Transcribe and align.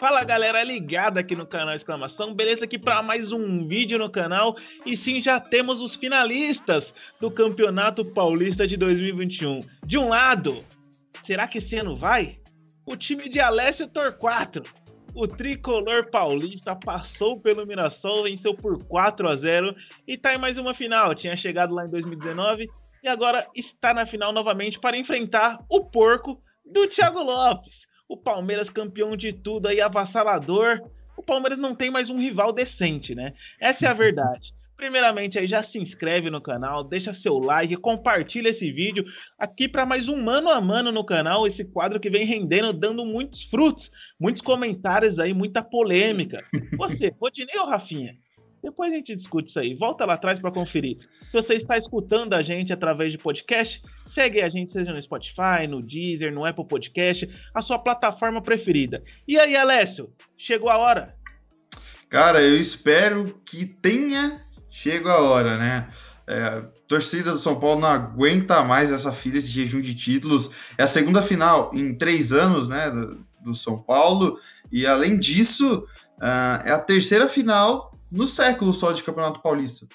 Fala 0.00 0.24
galera 0.24 0.64
ligada 0.64 1.20
aqui 1.20 1.36
no 1.36 1.46
canal 1.46 1.76
Exclamação, 1.76 2.34
beleza 2.34 2.64
aqui 2.64 2.76
para 2.76 3.00
mais 3.04 3.30
um 3.30 3.68
vídeo 3.68 4.00
no 4.00 4.10
canal 4.10 4.56
e 4.84 4.96
sim 4.96 5.22
já 5.22 5.38
temos 5.38 5.80
os 5.80 5.94
finalistas 5.94 6.92
do 7.20 7.30
Campeonato 7.30 8.04
Paulista 8.04 8.66
de 8.66 8.76
2021. 8.76 9.60
De 9.86 9.96
um 9.96 10.08
lado, 10.08 10.58
será 11.24 11.46
que 11.46 11.58
esse 11.58 11.76
ano 11.76 11.96
vai? 11.96 12.38
O 12.84 12.96
time 12.96 13.28
de 13.28 13.38
Alessio 13.38 13.86
Torquato, 13.86 14.62
o 15.14 15.28
tricolor 15.28 16.10
paulista 16.10 16.74
passou 16.74 17.38
pelo 17.38 17.64
Mirassol, 17.64 18.24
venceu 18.24 18.54
por 18.54 18.82
4 18.86 19.28
a 19.28 19.36
0 19.36 19.76
e 20.04 20.18
tá 20.18 20.34
em 20.34 20.38
mais 20.38 20.58
uma 20.58 20.74
final. 20.74 21.14
Tinha 21.14 21.36
chegado 21.36 21.72
lá 21.72 21.86
em 21.86 21.90
2019 21.90 22.68
e 23.02 23.08
agora 23.08 23.46
está 23.54 23.92
na 23.92 24.06
final 24.06 24.32
novamente 24.32 24.78
para 24.78 24.96
enfrentar 24.96 25.58
o 25.68 25.84
porco 25.84 26.40
do 26.64 26.86
Thiago 26.86 27.22
Lopes. 27.22 27.86
O 28.08 28.16
Palmeiras 28.16 28.70
campeão 28.70 29.16
de 29.16 29.32
tudo 29.32 29.68
aí, 29.68 29.80
avassalador. 29.80 30.80
O 31.16 31.22
Palmeiras 31.22 31.58
não 31.58 31.74
tem 31.74 31.90
mais 31.90 32.10
um 32.10 32.20
rival 32.20 32.52
decente, 32.52 33.14
né? 33.14 33.34
Essa 33.60 33.86
é 33.86 33.88
a 33.88 33.94
verdade. 33.94 34.52
Primeiramente 34.76 35.38
aí 35.38 35.46
já 35.46 35.62
se 35.62 35.78
inscreve 35.78 36.28
no 36.28 36.40
canal, 36.40 36.82
deixa 36.82 37.12
seu 37.12 37.38
like, 37.38 37.76
compartilha 37.76 38.48
esse 38.48 38.70
vídeo 38.72 39.04
aqui 39.38 39.68
para 39.68 39.86
mais 39.86 40.08
um 40.08 40.20
mano 40.20 40.48
a 40.48 40.60
mano 40.60 40.90
no 40.90 41.04
canal, 41.04 41.46
esse 41.46 41.64
quadro 41.64 42.00
que 42.00 42.10
vem 42.10 42.26
rendendo, 42.26 42.72
dando 42.72 43.04
muitos 43.04 43.44
frutos, 43.44 43.90
muitos 44.18 44.42
comentários 44.42 45.18
aí, 45.18 45.32
muita 45.32 45.62
polêmica. 45.62 46.40
Você, 46.76 47.14
Rodinei 47.20 47.58
ou 47.58 47.68
Rafinha? 47.68 48.14
Depois 48.62 48.92
a 48.92 48.96
gente 48.96 49.16
discute 49.16 49.50
isso 49.50 49.58
aí. 49.58 49.74
Volta 49.74 50.04
lá 50.04 50.14
atrás 50.14 50.38
para 50.38 50.52
conferir. 50.52 50.98
Se 51.26 51.32
você 51.32 51.54
está 51.54 51.76
escutando 51.76 52.34
a 52.34 52.42
gente 52.42 52.72
através 52.72 53.10
de 53.10 53.18
podcast, 53.18 53.82
segue 54.14 54.40
a 54.40 54.48
gente, 54.48 54.72
seja 54.72 54.92
no 54.92 55.02
Spotify, 55.02 55.66
no 55.68 55.82
Deezer, 55.82 56.32
no 56.32 56.44
Apple 56.44 56.66
Podcast, 56.66 57.28
a 57.54 57.60
sua 57.60 57.78
plataforma 57.78 58.40
preferida. 58.40 59.02
E 59.26 59.38
aí, 59.38 59.56
Alessio, 59.56 60.10
chegou 60.38 60.70
a 60.70 60.78
hora? 60.78 61.14
Cara, 62.08 62.40
eu 62.40 62.56
espero 62.56 63.40
que 63.44 63.64
tenha 63.64 64.42
chego 64.72 65.08
a 65.08 65.20
hora, 65.20 65.58
né? 65.58 65.88
É, 66.26 66.62
torcida 66.88 67.32
do 67.32 67.38
São 67.38 67.60
Paulo 67.60 67.80
não 67.80 67.88
aguenta 67.88 68.62
mais 68.62 68.90
essa 68.90 69.12
fila, 69.12 69.36
esse 69.38 69.50
jejum 69.50 69.80
de 69.80 69.94
títulos. 69.94 70.50
É 70.78 70.82
a 70.82 70.86
segunda 70.86 71.20
final 71.20 71.70
em 71.74 71.94
três 71.94 72.32
anos, 72.32 72.68
né, 72.68 72.90
do, 72.90 73.24
do 73.40 73.54
São 73.54 73.78
Paulo. 73.78 74.38
E 74.70 74.86
além 74.86 75.18
disso, 75.18 75.86
uh, 76.18 76.62
é 76.64 76.72
a 76.72 76.78
terceira 76.78 77.28
final 77.28 77.91
no 78.12 78.26
século 78.26 78.72
só 78.72 78.92
de 78.92 79.02
Campeonato 79.02 79.40
Paulista 79.40 79.86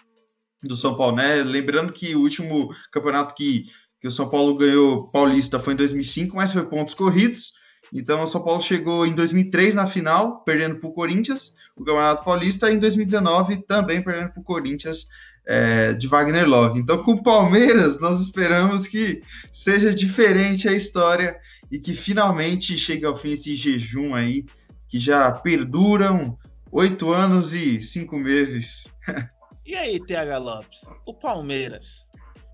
do 0.64 0.76
São 0.76 0.98
Paulo, 0.98 1.16
né? 1.16 1.44
Lembrando 1.44 1.94
que 1.94 2.16
o 2.16 2.22
último 2.22 2.74
campeonato 2.92 3.36
que, 3.36 3.68
que 4.02 4.08
o 4.08 4.12
São 4.12 4.28
Paulo 4.28 4.56
ganhou 4.56 5.08
paulista 5.12 5.60
foi 5.60 5.74
em 5.74 5.78
2005, 5.78 6.36
mas 6.36 6.52
foi 6.52 6.66
pontos 6.66 6.96
corridos. 6.96 7.54
Então 7.94 8.22
o 8.24 8.28
São 8.28 8.44
Paulo 8.44 8.62
chegou 8.62 9.06
em 9.06 9.14
2003 9.14 9.76
na 9.76 9.86
final, 9.86 10.44
perdendo 10.44 10.78
para 10.78 10.90
o 10.90 10.94
Corinthians, 10.94 11.54
o 11.76 11.86
Campeonato 11.86 12.26
Paulista, 12.26 12.72
e 12.72 12.76
em 12.76 12.80
2019 12.80 13.64
também 13.68 14.02
perdendo 14.02 14.32
para 14.32 14.42
o 14.42 14.44
Corinthians 14.44 15.08
é, 15.46 15.94
de 15.94 16.08
Wagner 16.08 16.48
Love. 16.48 16.80
Então 16.80 17.02
com 17.04 17.12
o 17.12 17.24
Palmeiras 17.24 18.00
nós 18.00 18.20
esperamos 18.20 18.88
que 18.88 19.22
seja 19.52 19.94
diferente 19.94 20.68
a 20.68 20.74
história 20.74 21.38
e 21.72 21.80
que 21.80 21.94
finalmente 21.94 22.78
chegue 22.78 23.06
ao 23.06 23.16
fim 23.16 23.32
esse 23.32 23.56
jejum 23.56 24.16
aí 24.16 24.46
que 24.90 25.00
já 25.00 25.32
perduram 25.32 26.38
Oito 26.72 27.12
anos 27.12 27.54
e 27.54 27.82
cinco 27.82 28.18
meses. 28.18 28.88
e 29.66 29.76
aí, 29.76 30.00
TH 30.06 30.38
Lopes? 30.38 30.82
O 31.06 31.14
Palmeiras, 31.14 31.86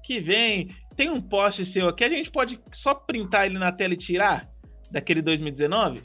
que 0.06 0.20
vem, 0.20 0.76
tem 0.96 1.10
um 1.10 1.22
poste 1.22 1.66
seu 1.66 1.88
aqui, 1.88 2.04
a 2.04 2.10
gente 2.10 2.32
pode 2.32 2.60
só 2.74 2.94
printar 2.94 3.46
ele 3.46 3.58
na 3.58 3.72
tela 3.72 3.94
e 3.94 3.98
tirar 3.98 4.48
daquele 4.92 5.22
2019? 5.22 6.04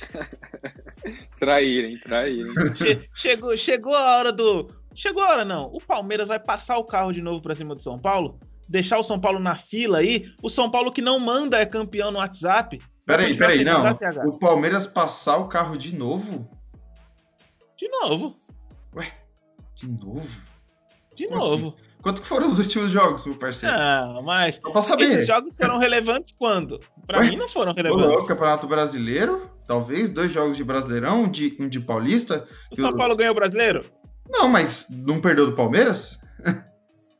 traírem, 1.40 1.98
traírem. 2.00 2.52
Che 2.76 3.08
chegou, 3.14 3.56
chegou 3.56 3.94
a 3.94 4.16
hora 4.16 4.32
do. 4.32 4.70
Chegou 4.94 5.22
a 5.22 5.30
hora, 5.30 5.44
não. 5.44 5.66
O 5.72 5.80
Palmeiras 5.80 6.28
vai 6.28 6.38
passar 6.38 6.76
o 6.76 6.84
carro 6.84 7.12
de 7.12 7.22
novo 7.22 7.40
para 7.42 7.54
cima 7.54 7.74
do 7.74 7.82
São 7.82 7.98
Paulo? 7.98 8.38
Deixar 8.68 8.98
o 8.98 9.04
São 9.04 9.20
Paulo 9.20 9.38
na 9.38 9.56
fila 9.56 9.98
aí? 9.98 10.26
O 10.42 10.50
São 10.50 10.70
Paulo 10.70 10.92
que 10.92 11.00
não 11.00 11.18
manda 11.18 11.58
é 11.58 11.66
campeão 11.66 12.10
no 12.10 12.18
WhatsApp? 12.18 12.80
Peraí, 13.06 13.36
peraí, 13.36 13.64
não. 13.64 13.82
O 14.26 14.38
Palmeiras 14.38 14.86
passar 14.86 15.38
o 15.38 15.48
carro 15.48 15.76
de 15.76 15.96
novo? 15.96 16.59
De 17.80 17.88
novo. 17.88 18.34
Ué, 18.94 19.10
de 19.74 19.88
novo? 19.88 20.42
De 21.16 21.26
Como 21.26 21.40
novo. 21.40 21.68
Assim? 21.68 21.90
Quanto 22.02 22.20
que 22.20 22.28
foram 22.28 22.46
os 22.46 22.58
últimos 22.58 22.90
jogos, 22.90 23.24
meu 23.26 23.36
parceiro? 23.36 23.74
Ah, 23.74 24.20
mas 24.22 24.58
pra 24.58 24.82
saber. 24.82 25.04
esses 25.04 25.26
jogos 25.26 25.56
foram 25.56 25.78
relevantes 25.78 26.34
quando? 26.38 26.80
Pra 27.06 27.20
Ué, 27.20 27.30
mim 27.30 27.36
não 27.36 27.48
foram 27.48 27.72
relevantes. 27.72 28.16
O 28.16 28.26
Campeonato 28.26 28.66
Brasileiro, 28.66 29.50
talvez, 29.66 30.10
dois 30.10 30.30
jogos 30.30 30.58
de 30.58 30.64
Brasileirão, 30.64 31.26
de, 31.26 31.56
um 31.58 31.68
de 31.68 31.80
Paulista. 31.80 32.46
O 32.70 32.76
São 32.76 32.94
Paulo 32.94 33.16
ganhou 33.16 33.32
o 33.32 33.34
Brasileiro? 33.34 33.90
Não, 34.28 34.46
mas 34.46 34.86
não 34.90 35.20
perdeu 35.20 35.46
do 35.46 35.56
Palmeiras? 35.56 36.20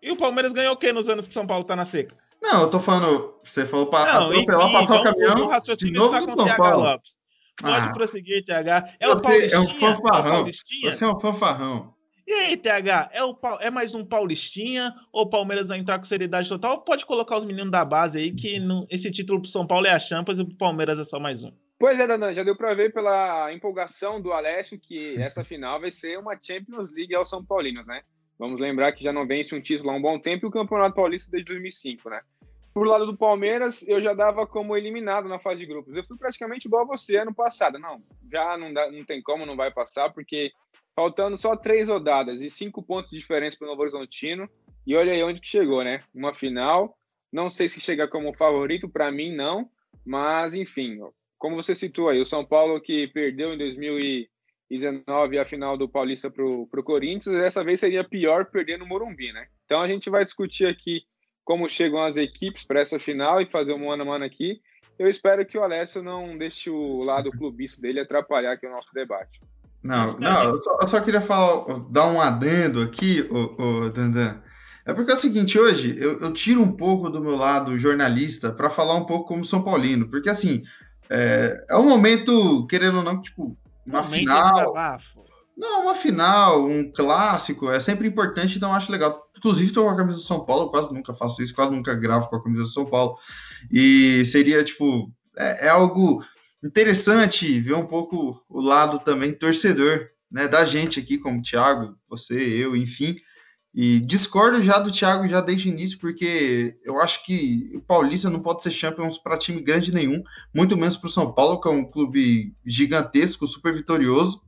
E 0.03 0.11
o 0.11 0.17
Palmeiras 0.17 0.55
ganhou 0.55 0.73
o 0.73 0.79
quê 0.79 0.95
nos 0.95 1.07
anos 1.11 1.29
que 1.29 1.35
São 1.35 1.47
Paulo 1.47 1.63
tá 1.63 1.77
na 1.77 1.85
seca? 1.85 2.17
Não, 2.41 2.63
eu 2.63 2.71
tô 2.71 2.81
falando, 2.81 3.35
você 3.45 3.67
falou 3.67 3.89
para 3.89 4.11
atropelar, 4.11 4.73
passar 4.73 4.99
o 4.99 5.03
caminhão 5.03 5.51
de 5.77 5.91
novo 5.91 6.19
do 6.19 6.43
São 6.43 6.57
Paulo. 6.57 6.85
Lopes. 6.85 7.20
Pode 7.61 7.87
ah. 7.89 7.93
prosseguir, 7.93 8.45
TH. 8.45 8.95
É 8.99 9.07
Você 9.07 9.29
o 9.29 9.55
é 9.55 9.61
um 9.61 9.69
fanfarrão. 9.69 10.47
É 10.49 10.93
Você 10.93 11.05
é 11.05 11.09
um 11.09 11.21
fanfarrão. 11.21 11.95
E 12.27 12.33
aí, 12.33 12.57
TH, 12.57 13.11
é, 13.13 13.25
o, 13.25 13.37
é 13.59 13.71
mais 13.71 13.93
um 13.93 14.05
Paulistinha 14.05 14.95
ou 15.13 15.23
o 15.23 15.29
Palmeiras 15.29 15.67
vai 15.67 15.79
entrar 15.79 15.99
com 15.99 16.05
seriedade 16.05 16.49
total? 16.49 16.83
Pode 16.83 17.05
colocar 17.05 17.37
os 17.37 17.45
meninos 17.45 17.73
da 17.73 17.85
base 17.85 18.19
aí 18.19 18.33
que 18.33 18.61
no, 18.61 18.87
esse 18.89 19.11
título 19.11 19.41
pro 19.41 19.51
São 19.51 19.67
Paulo 19.67 19.87
é 19.87 19.91
a 19.91 19.99
Champions 19.99 20.39
e 20.39 20.45
pro 20.45 20.55
Palmeiras 20.55 20.97
é 20.99 21.05
só 21.07 21.19
mais 21.19 21.43
um. 21.43 21.51
Pois 21.77 21.99
é, 21.99 22.07
Danan, 22.07 22.33
já 22.33 22.45
deu 22.45 22.55
para 22.55 22.73
ver 22.73 22.93
pela 22.93 23.53
empolgação 23.53 24.21
do 24.21 24.33
Alessio 24.33 24.79
que 24.79 25.17
essa 25.21 25.43
final 25.43 25.81
vai 25.81 25.91
ser 25.91 26.19
uma 26.19 26.41
Champions 26.41 26.93
League 26.93 27.15
aos 27.17 27.29
São 27.29 27.45
Paulinos, 27.45 27.85
né? 27.85 28.03
Vamos 28.39 28.61
lembrar 28.61 28.93
que 28.93 29.03
já 29.03 29.13
não 29.13 29.27
vence 29.27 29.53
um 29.55 29.61
título 29.61 29.91
há 29.91 29.95
um 29.95 30.01
bom 30.01 30.19
tempo 30.19 30.47
e 30.47 30.49
o 30.49 30.53
Campeonato 30.53 30.95
Paulista 30.95 31.31
desde 31.33 31.49
2005, 31.49 32.11
né? 32.11 32.21
Por 32.73 32.87
lado 32.87 33.05
do 33.05 33.17
Palmeiras, 33.17 33.87
eu 33.89 34.01
já 34.01 34.15
dava 34.15 34.47
como 34.47 34.77
eliminado 34.77 35.29
na 35.29 35.39
fase 35.39 35.61
de 35.61 35.67
grupos. 35.67 35.95
Eu 35.95 36.05
fui 36.05 36.17
praticamente 36.17 36.69
igual 36.69 36.83
a 36.83 36.87
você 36.87 37.17
ano 37.17 37.35
passado. 37.35 37.79
Não, 37.79 38.03
já 38.31 38.57
não, 38.57 38.73
dá, 38.73 38.91
não 38.91 39.05
tem 39.05 39.21
como, 39.21 39.45
não 39.45 39.57
vai 39.57 39.73
passar, 39.73 40.13
porque 40.13 40.53
faltando 40.95 41.37
só 41.37 41.57
três 41.57 41.89
rodadas 41.89 42.43
e 42.43 42.51
cinco 42.51 42.83
pontos 42.83 43.11
de 43.11 43.19
diferença 43.19 43.57
para 43.59 43.67
o 43.67 43.71
Novo 43.71 43.83
Horizontino. 43.83 44.49
E 44.87 44.95
olha 44.95 45.13
aí 45.13 45.23
onde 45.23 45.41
que 45.41 45.49
chegou, 45.49 45.83
né? 45.83 46.03
Uma 46.15 46.33
final. 46.33 46.97
Não 47.33 47.51
sei 47.51 47.69
se 47.69 47.81
chega 47.81 48.09
como 48.09 48.37
favorito, 48.37 48.89
para 48.89 49.11
mim 49.11 49.35
não. 49.35 49.69
Mas, 50.05 50.55
enfim, 50.55 50.99
como 51.39 51.57
você 51.57 51.75
citou 51.75 52.09
aí, 52.09 52.21
o 52.21 52.27
São 52.27 52.45
Paulo 52.45 52.81
que 52.81 53.09
perdeu 53.09 53.53
em 53.53 53.59
2019 53.59 55.39
a 55.39 55.45
final 55.45 55.77
do 55.77 55.89
Paulista 55.89 56.31
para 56.31 56.45
o 56.45 56.85
Corinthians, 56.85 57.35
dessa 57.35 57.65
vez 57.65 57.81
seria 57.81 58.05
pior 58.05 58.47
perder 58.47 58.79
no 58.79 58.87
Morumbi, 58.87 59.33
né? 59.33 59.49
Então 59.65 59.81
a 59.81 59.89
gente 59.89 60.09
vai 60.09 60.23
discutir 60.23 60.67
aqui 60.67 61.03
como 61.51 61.69
chegam 61.69 62.01
as 62.01 62.17
equipes 62.17 62.63
para 62.63 62.79
essa 62.79 62.97
final 63.01 63.41
e 63.41 63.51
fazer 63.51 63.73
um 63.73 63.89
mano 63.89 64.05
a 64.05 64.07
mano 64.07 64.25
aqui. 64.25 64.61
Eu 64.97 65.09
espero 65.09 65.45
que 65.45 65.59
o 65.59 65.65
Alessio 65.65 66.01
não 66.01 66.39
deixe 66.39 66.71
o 66.71 67.03
lado 67.03 67.29
clubista 67.33 67.83
dele 67.83 67.99
atrapalhar 67.99 68.53
aqui 68.53 68.69
o 68.69 68.71
nosso 68.71 68.95
debate. 68.95 69.41
Não, 69.83 70.17
não, 70.21 70.45
eu 70.45 70.63
só, 70.63 70.79
eu 70.81 70.87
só 70.87 71.01
queria 71.01 71.21
falar, 71.21 71.81
dar 71.91 72.07
um 72.07 72.21
adendo 72.21 72.81
aqui, 72.81 73.27
o, 73.29 73.61
o 73.61 73.91
Dandan. 73.91 74.41
É 74.87 74.95
porque 74.95 75.11
é 75.11 75.15
o 75.15 75.17
seguinte, 75.17 75.59
hoje 75.59 75.99
eu, 75.99 76.21
eu 76.21 76.33
tiro 76.33 76.63
um 76.63 76.71
pouco 76.71 77.11
do 77.11 77.21
meu 77.21 77.35
lado 77.35 77.77
jornalista 77.81 78.53
para 78.53 78.71
falar 78.71 78.95
um 78.95 79.05
pouco 79.05 79.27
como 79.27 79.45
São 79.45 79.61
Paulino, 79.61 80.09
porque 80.09 80.31
assim, 80.31 80.63
é, 81.11 81.65
é 81.69 81.77
um 81.77 81.89
momento, 81.89 82.65
querendo 82.69 82.99
ou 82.99 83.03
não, 83.03 83.21
tipo, 83.21 83.59
uma 83.85 84.03
momento 84.03 84.19
final. 84.21 84.73
Não, 85.61 85.83
uma 85.83 85.95
final, 85.95 86.65
um 86.65 86.91
clássico, 86.91 87.71
é 87.71 87.79
sempre 87.79 88.09
importante, 88.09 88.57
então 88.57 88.73
acho 88.73 88.91
legal. 88.91 89.31
Inclusive, 89.37 89.67
estou 89.67 89.85
com 89.85 89.91
a 89.91 89.97
camisa 89.97 90.17
do 90.17 90.23
São 90.23 90.43
Paulo, 90.43 90.71
quase 90.71 90.91
nunca 90.91 91.13
faço 91.13 91.43
isso, 91.43 91.55
quase 91.55 91.71
nunca 91.71 91.95
gravo 91.95 92.31
com 92.31 92.37
a 92.37 92.43
camisa 92.43 92.63
do 92.63 92.69
São 92.69 92.87
Paulo. 92.87 93.19
E 93.71 94.25
seria, 94.25 94.65
tipo, 94.65 95.13
é, 95.37 95.67
é 95.67 95.69
algo 95.69 96.25
interessante 96.65 97.61
ver 97.61 97.75
um 97.75 97.87
pouco 97.87 98.43
o 98.49 98.59
lado 98.59 99.01
também 99.01 99.35
torcedor, 99.35 100.09
né, 100.31 100.49
da 100.49 100.65
gente 100.65 100.99
aqui, 100.99 101.19
como 101.19 101.41
o 101.41 101.43
Thiago, 101.43 101.95
você, 102.09 102.41
eu, 102.41 102.75
enfim. 102.75 103.17
E 103.75 104.01
discordo 104.01 104.63
já 104.63 104.79
do 104.79 104.91
Thiago 104.91 105.29
já 105.29 105.43
desde 105.43 105.69
o 105.69 105.73
início, 105.73 105.99
porque 105.99 106.79
eu 106.83 106.99
acho 107.03 107.23
que 107.23 107.71
o 107.75 107.83
Paulista 107.83 108.31
não 108.31 108.41
pode 108.41 108.63
ser 108.63 108.71
Champions 108.71 109.19
para 109.19 109.37
time 109.37 109.61
grande 109.61 109.93
nenhum, 109.93 110.23
muito 110.55 110.75
menos 110.75 110.97
para 110.97 111.07
o 111.07 111.11
São 111.11 111.31
Paulo, 111.31 111.61
que 111.61 111.69
é 111.69 111.71
um 111.71 111.85
clube 111.85 112.55
gigantesco, 112.65 113.47
super 113.47 113.75
vitorioso. 113.75 114.41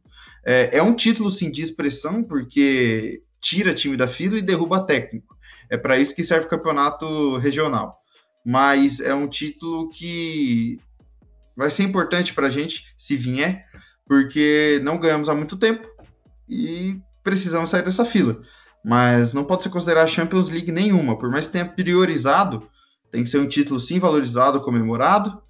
É, 0.44 0.79
é 0.79 0.83
um 0.83 0.94
título, 0.94 1.31
sim, 1.31 1.50
de 1.50 1.62
expressão, 1.62 2.23
porque 2.23 3.23
tira 3.41 3.75
time 3.75 3.97
da 3.97 4.09
fila 4.09 4.39
e 4.39 4.43
derruba 4.43 4.85
técnico. 4.85 5.37
É 5.71 5.77
para 5.77 5.99
isso 5.99 6.15
que 6.15 6.25
serve 6.25 6.47
o 6.47 6.50
campeonato 6.50 7.37
regional. 7.39 7.99
Mas 8.44 9.00
é 9.00 9.15
um 9.15 9.29
título 9.29 9.89
que 9.91 10.79
vai 11.56 11.71
ser 11.71 11.85
importante 11.85 12.35
para 12.35 12.49
a 12.49 12.50
gente, 12.50 12.85
se 12.97 13.17
vier, 13.17 13.65
porque 14.06 14.81
não 14.83 14.99
ganhamos 14.99 15.29
há 15.29 15.35
muito 15.35 15.56
tempo 15.56 15.87
e 16.49 17.00
precisamos 17.23 17.71
sair 17.71 17.85
dessa 17.85 18.05
fila. 18.05 18.43
Mas 18.85 19.33
não 19.33 19.45
pode 19.45 19.62
ser 19.62 19.71
considerado 19.71 20.09
Champions 20.09 20.49
League 20.49 20.73
nenhuma, 20.73 21.17
por 21.17 21.31
mais 21.31 21.47
que 21.47 21.53
tenha 21.53 21.65
priorizado, 21.65 22.69
Tem 23.11 23.23
que 23.23 23.29
ser 23.29 23.38
um 23.38 23.47
título 23.47 23.79
sim 23.79 23.99
valorizado, 23.99 24.62
comemorado, 24.62 25.43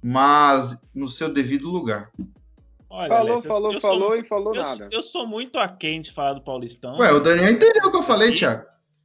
mas 0.00 0.80
no 0.94 1.08
seu 1.08 1.28
devido 1.28 1.68
lugar. 1.68 2.12
Olha, 2.90 3.08
falou, 3.08 3.32
Alex, 3.32 3.46
falou, 3.46 3.72
eu, 3.72 3.80
falou 3.80 4.14
eu 4.14 4.20
e 4.20 4.24
falou 4.24 4.54
eu, 4.54 4.62
nada. 4.62 4.88
Eu 4.90 5.02
sou 5.02 5.26
muito 5.26 5.58
aquém 5.58 6.00
de 6.00 6.12
falar 6.12 6.32
do 6.32 6.40
Paulistão. 6.40 6.96
Ué, 6.98 7.12
o 7.12 7.20
Daniel 7.20 7.50
entendeu 7.50 7.88
o 7.88 7.90
que 7.90 7.96
eu 7.96 8.02
falei, 8.02 8.32
Thiago. 8.32 8.64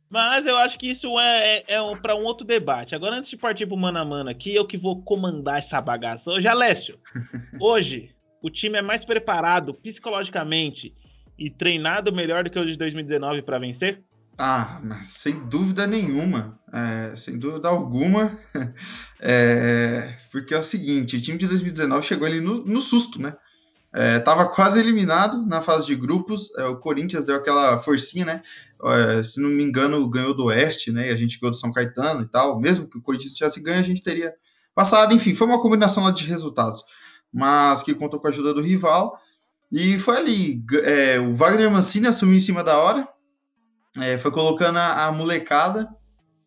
Mas 0.09 0.45
eu 0.45 0.55
acho 0.55 0.77
que 0.77 0.91
isso 0.91 1.19
é, 1.19 1.57
é, 1.57 1.63
é 1.67 1.81
um, 1.81 1.97
para 1.97 2.15
um 2.15 2.23
outro 2.23 2.45
debate. 2.45 2.93
Agora, 2.93 3.15
antes 3.15 3.31
de 3.31 3.37
partir 3.37 3.65
pro 3.65 3.75
mano 3.75 3.97
a 3.97 4.05
mano 4.05 4.29
aqui, 4.29 4.53
eu 4.53 4.67
que 4.67 4.77
vou 4.77 5.01
comandar 5.01 5.57
essa 5.57 5.81
bagaça. 5.81 6.29
Hoje, 6.29 6.47
Alessio, 6.47 6.99
hoje 7.59 8.11
o 8.41 8.49
time 8.49 8.77
é 8.77 8.81
mais 8.81 9.03
preparado 9.03 9.73
psicologicamente 9.73 10.93
e 11.37 11.49
treinado 11.49 12.13
melhor 12.13 12.43
do 12.43 12.51
que 12.51 12.59
o 12.59 12.65
de 12.65 12.77
2019 12.77 13.41
para 13.41 13.57
vencer? 13.57 14.03
Ah, 14.37 14.81
sem 15.03 15.47
dúvida 15.47 15.85
nenhuma, 15.85 16.59
é, 16.71 17.15
sem 17.15 17.37
dúvida 17.37 17.67
alguma, 17.67 18.39
é, 19.21 20.17
porque 20.31 20.53
é 20.53 20.57
o 20.57 20.63
seguinte, 20.63 21.17
o 21.17 21.21
time 21.21 21.37
de 21.37 21.47
2019 21.47 22.05
chegou 22.05 22.27
ali 22.27 22.41
no, 22.41 22.65
no 22.65 22.81
susto, 22.81 23.21
né? 23.21 23.35
É, 23.95 24.17
tava 24.19 24.47
quase 24.47 24.79
eliminado 24.79 25.45
na 25.45 25.61
fase 25.61 25.85
de 25.85 25.95
grupos. 25.95 26.51
É, 26.57 26.65
o 26.65 26.77
Corinthians 26.77 27.23
deu 27.23 27.35
aquela 27.35 27.77
forcinha, 27.77 28.25
né? 28.25 28.41
É, 28.83 29.21
se 29.21 29.39
não 29.39 29.49
me 29.49 29.63
engano, 29.63 30.09
ganhou 30.09 30.33
do 30.33 30.45
Oeste, 30.45 30.91
né? 30.91 31.09
E 31.09 31.11
a 31.11 31.15
gente 31.15 31.39
ganhou 31.39 31.51
do 31.51 31.57
São 31.57 31.71
Caetano 31.71 32.21
e 32.23 32.25
tal. 32.25 32.59
Mesmo 32.59 32.87
que 32.87 32.97
o 32.97 33.01
Corinthians 33.01 33.33
tivesse 33.33 33.61
ganho, 33.61 33.79
a 33.79 33.83
gente 33.83 34.01
teria 34.01 34.33
passado. 34.73 35.13
Enfim, 35.13 35.35
foi 35.35 35.45
uma 35.45 35.61
combinação 35.61 36.11
de 36.11 36.25
resultados, 36.25 36.83
mas 37.31 37.83
que 37.83 37.93
contou 37.93 38.19
com 38.19 38.25
a 38.25 38.31
ajuda 38.31 38.53
do 38.53 38.61
rival. 38.61 39.19
E 39.71 39.99
foi 39.99 40.17
ali. 40.17 40.63
É, 40.83 41.19
o 41.19 41.31
Wagner 41.31 41.69
Mancini 41.69 42.07
assumiu 42.07 42.35
em 42.35 42.39
cima 42.39 42.63
da 42.63 42.79
hora, 42.79 43.07
é, 43.97 44.17
foi 44.17 44.31
colocando 44.31 44.77
a, 44.77 45.05
a 45.05 45.11
molecada. 45.11 45.87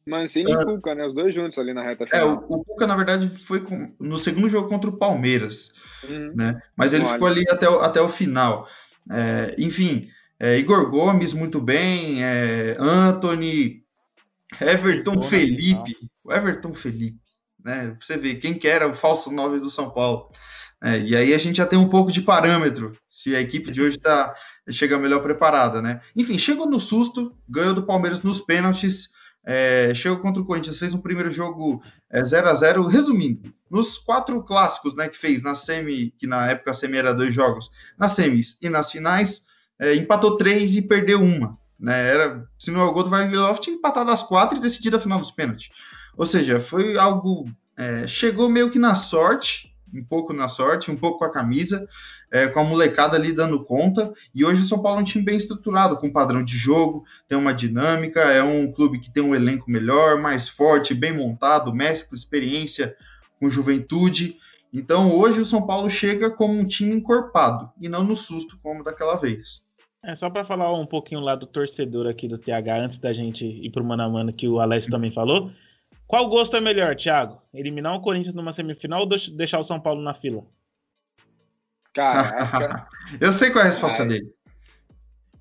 Mancini 0.05 0.51
e 0.51 0.65
Cuca, 0.65 0.95
né? 0.95 1.07
Os 1.07 1.15
dois 1.15 1.35
juntos 1.35 1.59
ali 1.59 1.73
na 1.73 1.83
reta 1.83 2.07
final. 2.07 2.21
É, 2.21 2.25
o, 2.25 2.35
o 2.49 2.65
Cuca, 2.65 2.87
na 2.87 2.97
verdade, 2.97 3.29
foi 3.29 3.61
com, 3.61 3.93
no 4.01 4.19
segundo 4.19 4.49
jogo 4.49 4.69
contra 4.69 4.91
o 4.91 4.97
Palmeiras. 4.97 5.73
Uhum. 6.05 6.33
Né? 6.35 6.61
Mas 6.77 6.93
ele 6.93 7.05
ficou 7.05 7.27
ali 7.27 7.45
até 7.49 7.69
o, 7.69 7.81
até 7.81 8.01
o 8.01 8.09
final. 8.09 8.69
É, 9.11 9.55
enfim, 9.59 10.09
é, 10.39 10.59
Igor 10.59 10.91
Gomes 10.91 11.33
muito 11.33 11.61
bem, 11.61 12.23
é, 12.23 12.77
Anthony, 12.79 13.83
Everton 14.61 15.21
Felipe, 15.23 15.97
o 16.23 16.33
Everton 16.33 16.75
Felipe, 16.75 17.19
né? 17.65 17.91
Pra 17.91 17.99
você 18.01 18.17
ver 18.17 18.37
quem 18.37 18.55
que 18.55 18.69
era 18.69 18.89
o 18.89 18.95
falso 18.95 19.31
9 19.31 19.61
do 19.61 19.71
São 19.71 19.91
Paulo. 19.91 20.31
É, 20.83 21.01
e 21.01 21.17
aí 21.17 21.33
a 21.33 21.39
gente 21.39 21.57
já 21.57 21.67
tem 21.67 21.79
um 21.79 21.89
pouco 21.89 22.13
de 22.13 22.21
parâmetro 22.21 22.97
se 23.09 23.35
a 23.35 23.41
equipe 23.41 23.71
de 23.71 23.81
hoje 23.81 23.99
tá, 23.99 24.35
chega 24.71 24.99
melhor 24.99 25.23
preparada, 25.23 25.81
né? 25.81 26.01
Enfim, 26.15 26.37
chegou 26.39 26.67
no 26.67 26.79
susto, 26.79 27.35
ganhou 27.49 27.73
do 27.73 27.87
Palmeiras 27.87 28.23
nos 28.23 28.41
pênaltis, 28.41 29.09
é, 29.45 29.95
chegou 29.95 30.19
contra 30.19 30.43
o 30.43 30.45
Corinthians, 30.45 30.79
fez 30.79 30.93
um 30.93 31.01
primeiro 31.01 31.31
jogo 31.31 31.83
é, 32.17 32.25
0 32.25 32.49
a 32.49 32.55
0 32.55 32.87
Resumindo, 32.87 33.53
nos 33.71 33.99
quatro 33.99 34.43
clássicos 34.43 34.95
né, 34.95 35.09
que 35.09 35.19
fez 35.19 35.43
na 35.43 35.55
semi, 35.55 36.15
que 36.19 36.27
na 36.27 36.51
época 36.51 36.71
a 36.71 36.75
semi 36.75 36.97
era 36.97 37.13
dois 37.13 37.35
jogos, 37.35 37.71
nas 37.99 38.13
semis 38.13 38.57
e 38.63 38.71
nas 38.71 38.91
finais, 38.91 39.45
é, 39.79 39.95
empatou 39.95 40.39
três 40.39 40.77
e 40.77 40.83
perdeu 40.83 41.21
uma. 41.23 41.59
Né, 41.79 42.09
era, 42.09 42.49
se 42.59 42.71
não 42.71 42.81
é 42.81 42.85
o 42.85 42.93
gol 42.93 43.03
do 43.03 43.11
Love, 43.11 43.61
tinha 43.61 43.77
empatado 43.77 44.11
as 44.11 44.23
quatro 44.23 44.57
e 44.57 44.61
decidido 44.61 44.97
a 44.97 45.01
final 45.01 45.19
dos 45.19 45.31
pênaltis. 45.31 45.69
Ou 46.17 46.25
seja, 46.25 46.59
foi 46.59 46.97
algo. 46.97 47.45
É, 47.77 48.07
chegou 48.09 48.49
meio 48.49 48.71
que 48.71 48.79
na 48.79 48.95
sorte, 48.95 49.71
um 49.93 50.03
pouco 50.03 50.33
na 50.33 50.49
sorte, 50.49 50.91
um 50.91 50.97
pouco 50.97 51.19
com 51.19 51.27
a 51.27 51.31
camisa, 51.31 51.87
é, 52.31 52.47
com 52.47 52.61
a 52.61 52.65
molecada 52.65 53.17
ali 53.17 53.33
dando 53.33 53.65
conta. 53.65 54.13
E 54.35 54.45
hoje 54.45 54.63
o 54.63 54.65
São 54.65 54.83
Paulo 54.83 54.99
é 54.99 55.03
um 55.03 55.05
time 55.05 55.25
bem 55.25 55.37
estruturado, 55.37 55.97
com 55.97 56.13
padrão 56.13 56.43
de 56.43 56.57
jogo, 56.57 57.05
tem 57.29 57.37
uma 57.37 57.53
dinâmica, 57.53 58.21
é 58.21 58.43
um 58.43 58.71
clube 58.71 59.01
que 59.01 59.11
tem 59.11 59.23
um 59.23 59.35
elenco 59.35 59.71
melhor, 59.71 60.19
mais 60.19 60.49
forte, 60.49 60.95
bem 60.95 61.13
montado, 61.13 61.75
mescla 61.75 62.17
experiência 62.17 62.97
com 63.39 63.49
juventude. 63.49 64.37
Então 64.73 65.15
hoje 65.17 65.41
o 65.41 65.47
São 65.47 65.67
Paulo 65.67 65.89
chega 65.89 66.31
como 66.31 66.59
um 66.59 66.67
time 66.67 66.95
encorpado 66.95 67.71
e 67.81 67.89
não 67.89 68.05
no 68.05 68.17
susto 68.17 68.59
como 68.63 68.85
daquela 68.85 69.17
vez. 69.17 69.65
É 70.05 70.15
só 70.15 70.31
para 70.31 70.45
falar 70.45 70.73
um 70.73 70.87
pouquinho 70.87 71.21
lá 71.21 71.35
do 71.35 71.47
torcedor 71.47 72.07
aqui 72.07 72.29
do 72.29 72.39
TH 72.39 72.77
antes 72.77 72.99
da 72.99 73.13
gente 73.13 73.45
ir 73.45 73.71
pro 73.71 73.85
mano 73.85 74.03
a 74.05 74.09
mano 74.09 74.33
que 74.33 74.47
o 74.47 74.61
Alessio 74.61 74.91
também 74.91 75.11
falou. 75.11 75.51
Qual 76.07 76.29
gosto 76.29 76.57
é 76.57 76.61
melhor, 76.61 76.95
Thiago? 76.95 77.43
Eliminar 77.53 77.97
o 77.97 78.01
Corinthians 78.01 78.35
numa 78.35 78.53
semifinal 78.53 79.01
ou 79.01 79.09
deixar 79.09 79.59
o 79.59 79.65
São 79.65 79.81
Paulo 79.81 80.01
na 80.01 80.15
fila? 80.15 80.45
Caraca. 81.97 82.87
eu 83.19 83.33
sei 83.33 83.51
qual 83.51 83.65
é 83.65 83.69
a 83.69 83.71
resposta 83.71 84.03
aí, 84.03 84.09
dele. 84.09 84.33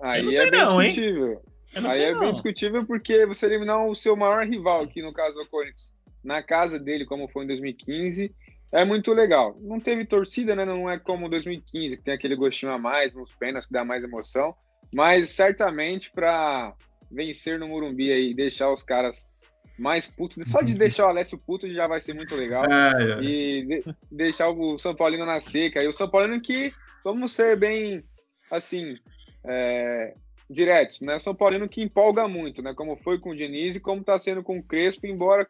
Aí 0.00 0.36
é 0.36 0.50
bem 0.50 0.64
não, 0.64 0.80
discutível. 0.80 1.42
Aí 1.84 2.02
é 2.02 2.18
bem 2.18 2.32
discutível 2.32 2.86
porque 2.86 3.26
você 3.26 3.44
eliminar 3.44 3.84
o 3.86 3.94
seu 3.94 4.16
maior 4.16 4.46
rival, 4.46 4.82
aqui 4.82 5.02
no 5.02 5.12
caso 5.12 5.34
do 5.34 5.46
Corinthians, 5.48 5.94
na 6.24 6.42
casa 6.42 6.78
dele, 6.78 7.04
como 7.04 7.28
foi 7.28 7.44
em 7.44 7.48
2015, 7.48 8.34
é 8.72 8.84
muito 8.84 9.12
legal. 9.12 9.54
Não 9.60 9.78
teve 9.78 10.06
torcida, 10.06 10.56
né? 10.56 10.64
Não 10.64 10.90
é 10.90 10.98
como 10.98 11.28
2015, 11.28 11.98
que 11.98 12.02
tem 12.02 12.14
aquele 12.14 12.34
gostinho 12.34 12.72
a 12.72 12.78
mais 12.78 13.12
nos 13.12 13.34
pênaltis, 13.34 13.66
que 13.66 13.74
dá 13.74 13.84
mais 13.84 14.02
emoção. 14.02 14.54
Mas 14.92 15.30
certamente 15.30 16.10
para 16.10 16.74
vencer 17.10 17.58
no 17.58 17.68
Murumbi 17.68 18.10
e 18.10 18.34
deixar 18.34 18.72
os 18.72 18.82
caras 18.82 19.28
mais 19.78 20.10
puto. 20.10 20.42
Só 20.46 20.62
de 20.62 20.74
deixar 20.78 21.06
o 21.06 21.08
Alessio 21.08 21.38
puto 21.38 21.72
já 21.72 21.86
vai 21.86 22.00
ser 22.00 22.14
muito 22.14 22.34
legal. 22.34 22.64
É, 22.64 23.12
é. 23.12 23.22
E 23.22 23.64
de, 23.66 23.84
deixar 24.10 24.48
o 24.48 24.78
São 24.78 24.94
Paulino 24.94 25.26
na 25.26 25.40
seca. 25.40 25.82
E 25.82 25.88
o 25.88 25.92
São 25.92 26.08
Paulino 26.08 26.40
que, 26.40 26.72
vamos 27.04 27.32
ser 27.32 27.56
bem, 27.56 28.02
assim, 28.50 28.96
é, 29.44 30.14
diretos, 30.48 31.00
né? 31.00 31.16
O 31.16 31.20
São 31.20 31.34
Paulino 31.34 31.68
que 31.68 31.82
empolga 31.82 32.26
muito, 32.26 32.62
né? 32.62 32.74
Como 32.74 32.96
foi 32.96 33.18
com 33.18 33.30
o 33.30 33.36
Diniz 33.36 33.76
e 33.76 33.80
como 33.80 34.00
está 34.00 34.18
sendo 34.18 34.42
com 34.42 34.58
o 34.58 34.62
Crespo, 34.62 35.06
embora 35.06 35.46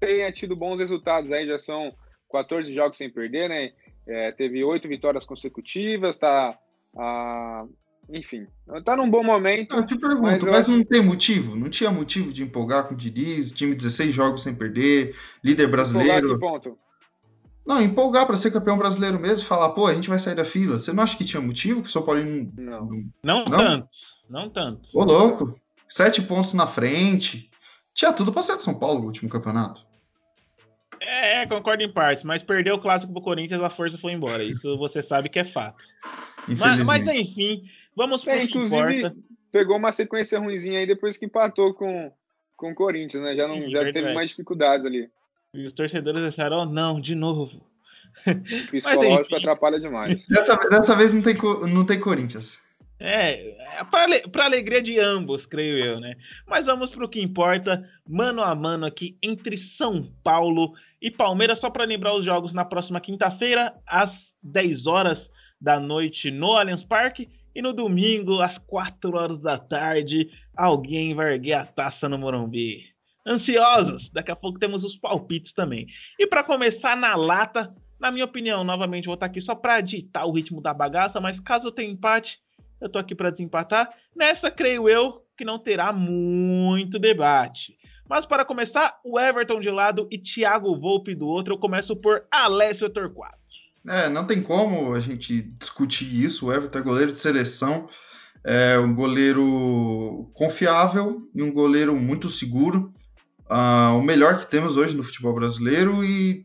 tenha 0.00 0.32
tido 0.32 0.56
bons 0.56 0.80
resultados 0.80 1.30
aí, 1.30 1.46
já 1.46 1.58
são 1.58 1.94
14 2.30 2.72
jogos 2.74 2.96
sem 2.96 3.10
perder, 3.10 3.48
né? 3.48 3.72
É, 4.06 4.32
teve 4.32 4.64
oito 4.64 4.88
vitórias 4.88 5.24
consecutivas, 5.24 6.16
tá 6.16 6.58
a, 6.96 7.64
enfim, 8.12 8.46
tá 8.84 8.94
num 8.94 9.10
bom 9.10 9.24
momento. 9.24 9.74
Eu 9.74 9.86
te 9.86 9.96
pergunto, 9.96 10.22
mas, 10.22 10.42
mas 10.44 10.68
não 10.68 10.84
tem 10.84 11.02
motivo? 11.02 11.56
Não 11.56 11.70
tinha 11.70 11.90
motivo 11.90 12.32
de 12.32 12.42
empolgar 12.42 12.86
com 12.86 12.94
o 12.94 12.96
Diniz, 12.96 13.50
time 13.50 13.74
16 13.74 14.14
jogos 14.14 14.42
sem 14.42 14.54
perder, 14.54 15.16
líder 15.42 15.66
brasileiro. 15.66 16.38
ponto? 16.38 16.78
Não, 17.66 17.80
empolgar 17.80 18.26
para 18.26 18.36
ser 18.36 18.50
campeão 18.50 18.76
brasileiro 18.76 19.18
mesmo, 19.18 19.46
falar, 19.46 19.70
pô, 19.70 19.86
a 19.86 19.94
gente 19.94 20.08
vai 20.08 20.18
sair 20.18 20.34
da 20.34 20.44
fila. 20.44 20.78
Você 20.78 20.92
não 20.92 21.02
acha 21.02 21.16
que 21.16 21.24
tinha 21.24 21.40
motivo 21.40 21.80
que 21.80 21.88
o 21.88 21.90
São 21.90 22.02
Paulo 22.02 22.22
não. 22.24 22.50
Não, 22.56 23.04
não, 23.22 23.44
não? 23.44 23.58
tanto. 23.58 23.88
Não 24.28 24.50
tanto. 24.50 24.88
Ô, 24.92 25.04
louco. 25.04 25.58
Sete 25.88 26.20
pontos 26.22 26.54
na 26.54 26.66
frente. 26.66 27.50
Tinha 27.94 28.12
tudo 28.12 28.32
para 28.32 28.42
ser 28.42 28.56
de 28.56 28.62
São 28.62 28.74
Paulo 28.74 29.00
no 29.00 29.06
último 29.06 29.30
campeonato. 29.30 29.80
É, 31.00 31.46
concordo 31.46 31.82
em 31.82 31.92
partes, 31.92 32.24
mas 32.24 32.42
perdeu 32.42 32.76
o 32.76 32.80
clássico 32.80 33.12
pro 33.12 33.22
Corinthians, 33.22 33.62
a 33.62 33.70
força 33.70 33.98
foi 33.98 34.12
embora. 34.12 34.42
Isso 34.42 34.76
você 34.78 35.02
sabe 35.02 35.28
que 35.28 35.38
é 35.38 35.44
fato. 35.44 35.82
Mas, 36.48 36.84
mas 36.84 37.06
enfim, 37.08 37.62
Vamos 37.96 38.22
para 38.22 38.36
é, 38.36 38.42
inclusive 38.44 39.12
pegou 39.52 39.76
uma 39.76 39.92
sequência 39.92 40.40
ruimzinha 40.40 40.80
aí 40.80 40.86
depois 40.86 41.18
que 41.18 41.26
empatou 41.26 41.74
com, 41.74 42.10
com 42.56 42.72
o 42.72 42.74
Corinthians, 42.74 43.22
né? 43.22 43.36
Já 43.36 43.46
não 43.46 43.56
Sim, 43.56 43.70
já 43.70 43.92
teve 43.92 44.14
mais 44.14 44.30
dificuldades 44.30 44.86
ali. 44.86 45.08
E 45.54 45.66
os 45.66 45.74
torcedores 45.74 46.30
disseram, 46.30 46.62
oh, 46.62 46.64
não, 46.64 46.98
de 46.98 47.14
novo. 47.14 47.62
O 48.26 48.70
psicológico 48.70 49.28
Mas, 49.30 49.42
atrapalha 49.42 49.78
demais. 49.78 50.26
Dessa, 50.26 50.56
dessa 50.56 50.96
vez 50.96 51.12
não 51.12 51.22
tem, 51.22 51.36
não 51.70 51.84
tem 51.84 52.00
Corinthians. 52.00 52.58
É, 52.98 53.80
é 53.80 53.84
para 53.84 54.44
alegria 54.44 54.80
de 54.80 54.98
ambos, 54.98 55.44
creio 55.44 55.78
eu, 55.78 56.00
né? 56.00 56.14
Mas 56.46 56.66
vamos 56.66 56.90
para 56.90 57.04
o 57.04 57.08
que 57.08 57.20
importa, 57.20 57.86
mano 58.08 58.42
a 58.42 58.54
mano 58.54 58.86
aqui 58.86 59.18
entre 59.20 59.56
São 59.56 60.08
Paulo 60.22 60.72
e 61.00 61.10
Palmeiras, 61.10 61.58
só 61.58 61.68
para 61.68 61.84
lembrar 61.84 62.14
os 62.14 62.24
jogos 62.24 62.54
na 62.54 62.64
próxima 62.64 63.00
quinta-feira, 63.00 63.74
às 63.84 64.12
10 64.40 64.86
horas 64.86 65.28
da 65.60 65.80
noite 65.80 66.30
no 66.30 66.52
Allianz 66.52 66.84
Parque 66.84 67.28
e 67.54 67.62
no 67.62 67.72
domingo, 67.72 68.40
às 68.40 68.58
4 68.58 69.14
horas 69.16 69.40
da 69.40 69.58
tarde, 69.58 70.30
alguém 70.56 71.14
vai 71.14 71.34
erguer 71.34 71.54
a 71.54 71.66
taça 71.66 72.08
no 72.08 72.18
Morumbi. 72.18 72.84
Ansiosos? 73.26 74.10
Daqui 74.10 74.30
a 74.30 74.36
pouco 74.36 74.58
temos 74.58 74.84
os 74.84 74.96
palpites 74.96 75.52
também. 75.52 75.86
E 76.18 76.26
para 76.26 76.42
começar 76.42 76.96
na 76.96 77.14
lata, 77.14 77.72
na 78.00 78.10
minha 78.10 78.24
opinião, 78.24 78.64
novamente 78.64 79.06
vou 79.06 79.14
estar 79.14 79.26
aqui 79.26 79.40
só 79.40 79.54
para 79.54 79.80
ditar 79.80 80.26
o 80.26 80.32
ritmo 80.32 80.60
da 80.60 80.74
bagaça, 80.74 81.20
mas 81.20 81.38
caso 81.38 81.70
tenha 81.70 81.92
empate, 81.92 82.38
eu 82.80 82.88
tô 82.88 82.98
aqui 82.98 83.14
para 83.14 83.30
desempatar. 83.30 83.92
Nessa, 84.14 84.50
creio 84.50 84.88
eu, 84.88 85.22
que 85.36 85.44
não 85.44 85.58
terá 85.58 85.92
muito 85.92 86.98
debate. 86.98 87.76
Mas 88.08 88.26
para 88.26 88.44
começar, 88.44 88.98
o 89.04 89.18
Everton 89.18 89.60
de 89.60 89.70
lado 89.70 90.08
e 90.10 90.18
Thiago 90.18 90.76
Volpe 90.78 91.14
do 91.14 91.28
outro, 91.28 91.54
eu 91.54 91.58
começo 91.58 91.94
por 91.94 92.26
Alessio 92.30 92.90
Torquato. 92.90 93.41
É, 93.86 94.08
não 94.08 94.26
tem 94.26 94.42
como 94.42 94.94
a 94.94 95.00
gente 95.00 95.42
discutir 95.58 96.22
isso. 96.22 96.46
O 96.46 96.52
Everton 96.52 96.78
é 96.78 96.82
goleiro 96.82 97.12
de 97.12 97.18
seleção, 97.18 97.88
é 98.44 98.78
um 98.78 98.94
goleiro 98.94 100.30
confiável 100.34 101.28
e 101.34 101.42
um 101.42 101.52
goleiro 101.52 101.96
muito 101.96 102.28
seguro. 102.28 102.92
Uh, 103.50 103.98
o 103.98 104.02
melhor 104.02 104.38
que 104.38 104.50
temos 104.50 104.76
hoje 104.76 104.96
no 104.96 105.02
futebol 105.02 105.34
brasileiro 105.34 106.04
e 106.04 106.44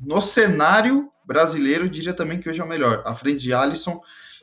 no 0.00 0.20
cenário 0.20 1.08
brasileiro, 1.24 1.88
diria 1.88 2.12
também 2.12 2.38
que 2.38 2.48
hoje 2.48 2.60
é 2.60 2.64
o 2.64 2.68
melhor, 2.68 3.02
à 3.06 3.14
frente 3.14 3.38
de 3.38 3.52
Alisson 3.52 4.00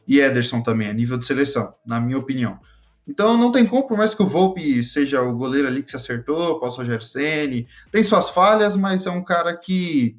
e 0.07 0.19
Ederson 0.19 0.61
também, 0.61 0.89
a 0.89 0.93
nível 0.93 1.17
de 1.17 1.25
seleção, 1.25 1.75
na 1.85 1.99
minha 1.99 2.17
opinião. 2.17 2.59
Então 3.07 3.37
não 3.37 3.51
tem 3.51 3.65
como, 3.65 3.87
por 3.87 3.97
mais 3.97 4.15
que 4.15 4.23
o 4.23 4.27
Volpe 4.27 4.83
seja 4.83 5.21
o 5.21 5.35
goleiro 5.35 5.67
ali 5.67 5.83
que 5.83 5.89
se 5.89 5.95
acertou, 5.95 6.59
pós 6.59 6.75
Rogério 6.77 7.03
Ceni, 7.03 7.67
tem 7.91 8.01
suas 8.03 8.29
falhas, 8.29 8.75
mas 8.75 9.05
é 9.05 9.11
um 9.11 9.23
cara 9.23 9.55
que 9.55 10.17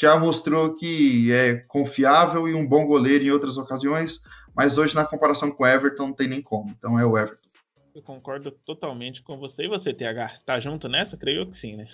já 0.00 0.16
mostrou 0.16 0.76
que 0.76 1.32
é 1.32 1.56
confiável 1.66 2.48
e 2.48 2.54
um 2.54 2.64
bom 2.64 2.86
goleiro 2.86 3.24
em 3.24 3.32
outras 3.32 3.58
ocasiões, 3.58 4.22
mas 4.54 4.78
hoje 4.78 4.94
na 4.94 5.04
comparação 5.04 5.50
com 5.50 5.64
o 5.64 5.66
Everton 5.66 6.06
não 6.06 6.14
tem 6.14 6.28
nem 6.28 6.40
como. 6.40 6.70
Então 6.70 7.00
é 7.00 7.04
o 7.04 7.18
Everton. 7.18 7.48
Eu 7.92 8.02
concordo 8.02 8.52
totalmente 8.64 9.20
com 9.22 9.36
você. 9.38 9.64
E 9.64 9.68
você, 9.68 9.92
TH, 9.92 10.42
tá 10.46 10.60
junto 10.60 10.88
nessa? 10.88 11.16
Creio 11.16 11.50
que 11.50 11.58
sim, 11.58 11.74
né? 11.74 11.88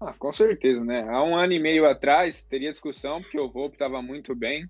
Ah, 0.00 0.12
com 0.12 0.32
certeza, 0.32 0.84
né? 0.84 1.06
Há 1.08 1.22
um 1.22 1.36
ano 1.36 1.52
e 1.52 1.60
meio 1.60 1.88
atrás 1.88 2.42
teria 2.42 2.72
discussão, 2.72 3.22
porque 3.22 3.38
o 3.38 3.48
Volpe 3.48 3.76
estava 3.76 4.02
muito 4.02 4.34
bem. 4.34 4.68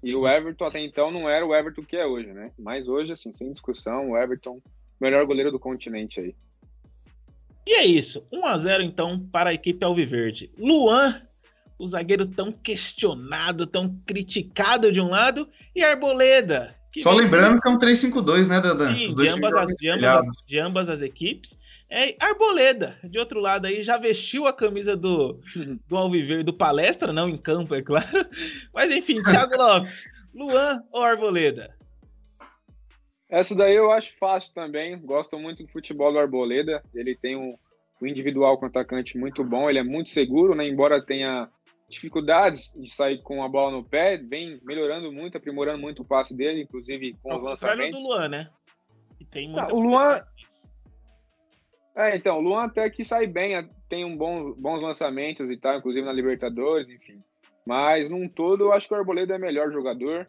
E 0.00 0.14
o 0.14 0.28
Everton 0.28 0.66
até 0.66 0.78
então 0.78 1.10
não 1.10 1.28
era 1.28 1.44
o 1.44 1.52
Everton 1.52 1.82
que 1.82 1.96
é 1.96 2.06
hoje, 2.06 2.32
né? 2.32 2.52
Mas 2.56 2.86
hoje, 2.86 3.10
assim, 3.10 3.32
sem 3.32 3.50
discussão, 3.50 4.10
o 4.10 4.16
Everton, 4.16 4.62
melhor 5.00 5.26
goleiro 5.26 5.50
do 5.50 5.58
continente 5.58 6.20
aí. 6.20 6.36
E 7.66 7.74
é 7.74 7.84
isso. 7.84 8.24
1 8.32 8.46
a 8.46 8.58
0 8.58 8.82
então 8.84 9.18
para 9.32 9.50
a 9.50 9.54
equipe 9.54 9.84
Alviverde. 9.84 10.48
Luan, 10.56 11.27
o 11.78 11.88
zagueiro 11.88 12.26
tão 12.26 12.50
questionado, 12.50 13.66
tão 13.66 13.96
criticado 14.06 14.90
de 14.92 15.00
um 15.00 15.08
lado, 15.08 15.48
e 15.74 15.82
Arboleda. 15.82 16.74
Só 17.00 17.12
lembrando 17.12 17.60
que 17.60 17.68
é 17.68 17.70
um 17.70 17.78
3-5-2, 17.78 18.48
né, 18.48 18.60
Dadan? 18.60 18.96
Sim, 18.96 19.14
de 19.14 19.28
ambas, 19.28 19.52
as, 19.54 19.74
de, 19.76 19.88
ambas, 19.88 20.26
de 20.46 20.58
ambas 20.58 20.88
as 20.88 21.00
equipes. 21.00 21.56
É, 21.90 22.14
Arboleda, 22.18 22.96
de 23.04 23.18
outro 23.18 23.40
lado 23.40 23.66
aí, 23.66 23.82
já 23.82 23.96
vestiu 23.96 24.46
a 24.46 24.52
camisa 24.52 24.96
do, 24.96 25.40
do 25.86 25.96
Alviver 25.96 26.44
do 26.44 26.52
Palestra, 26.52 27.12
não 27.12 27.28
em 27.28 27.38
campo, 27.38 27.74
é 27.74 27.82
claro. 27.82 28.26
Mas 28.74 28.90
enfim, 28.90 29.22
Thiago 29.22 29.56
Lopes, 29.56 29.94
Luan 30.34 30.82
ou 30.92 31.02
Arboleda? 31.02 31.74
Essa 33.30 33.54
daí 33.54 33.74
eu 33.74 33.90
acho 33.92 34.16
fácil 34.18 34.54
também. 34.54 34.98
Gosto 34.98 35.38
muito 35.38 35.62
do 35.62 35.68
futebol 35.70 36.12
do 36.12 36.18
Arboleda. 36.18 36.82
Ele 36.94 37.14
tem 37.14 37.36
um, 37.36 37.56
um 38.00 38.06
individual 38.06 38.58
com 38.58 38.66
atacante 38.66 39.18
muito 39.18 39.44
bom. 39.44 39.68
Ele 39.68 39.78
é 39.78 39.82
muito 39.82 40.10
seguro, 40.10 40.54
né? 40.54 40.66
Embora 40.66 41.04
tenha 41.04 41.48
dificuldades 41.88 42.72
de 42.74 42.90
sair 42.90 43.22
com 43.22 43.42
a 43.42 43.48
bola 43.48 43.72
no 43.72 43.84
pé, 43.84 44.16
vem 44.16 44.60
melhorando 44.62 45.10
muito, 45.10 45.38
aprimorando 45.38 45.78
muito 45.78 46.02
o 46.02 46.04
passe 46.04 46.34
dele, 46.34 46.62
inclusive 46.62 47.16
com 47.22 47.34
os 47.34 47.42
lançamentos. 47.42 48.02
do 48.02 48.08
Luan, 48.08 48.28
né? 48.28 48.50
E 49.18 49.24
tem 49.24 49.48
muita 49.48 49.74
o 49.74 49.80
Luan, 49.80 50.22
é, 51.98 52.14
então, 52.14 52.38
o 52.38 52.40
Luan 52.40 52.62
até 52.62 52.88
que 52.88 53.02
sai 53.02 53.26
bem, 53.26 53.68
tem 53.88 54.04
um 54.04 54.16
bom, 54.16 54.52
bons 54.52 54.80
lançamentos 54.80 55.50
e 55.50 55.56
tal, 55.56 55.78
inclusive 55.78 56.06
na 56.06 56.12
Libertadores, 56.12 56.88
enfim. 56.88 57.20
Mas, 57.66 58.08
num 58.08 58.28
todo, 58.28 58.66
eu 58.66 58.72
acho 58.72 58.86
que 58.86 58.94
o 58.94 58.96
Arboleda 58.96 59.34
é 59.34 59.38
melhor 59.38 59.72
jogador. 59.72 60.28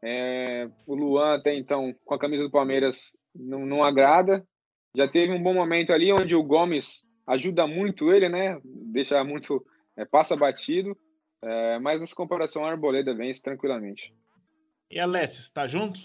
É, 0.00 0.68
o 0.86 0.94
Luan, 0.94 1.34
até 1.34 1.52
então, 1.56 1.92
com 2.04 2.14
a 2.14 2.18
camisa 2.20 2.44
do 2.44 2.50
Palmeiras, 2.52 3.12
não, 3.34 3.66
não 3.66 3.82
agrada. 3.82 4.46
Já 4.94 5.08
teve 5.08 5.32
um 5.32 5.42
bom 5.42 5.52
momento 5.52 5.92
ali 5.92 6.12
onde 6.12 6.36
o 6.36 6.42
Gomes 6.42 7.02
ajuda 7.26 7.66
muito 7.66 8.12
ele, 8.12 8.28
né? 8.28 8.56
Deixa 8.64 9.22
muito. 9.24 9.60
É, 9.98 10.04
passa 10.04 10.36
batido. 10.36 10.96
É, 11.42 11.78
mas 11.80 12.00
nessa 12.00 12.14
comparação, 12.14 12.64
a 12.64 12.70
Arboleda 12.70 13.14
vence 13.14 13.42
tranquilamente. 13.42 14.14
E 14.90 14.98
Alessio, 14.98 15.40
está 15.40 15.66
junto? 15.66 15.98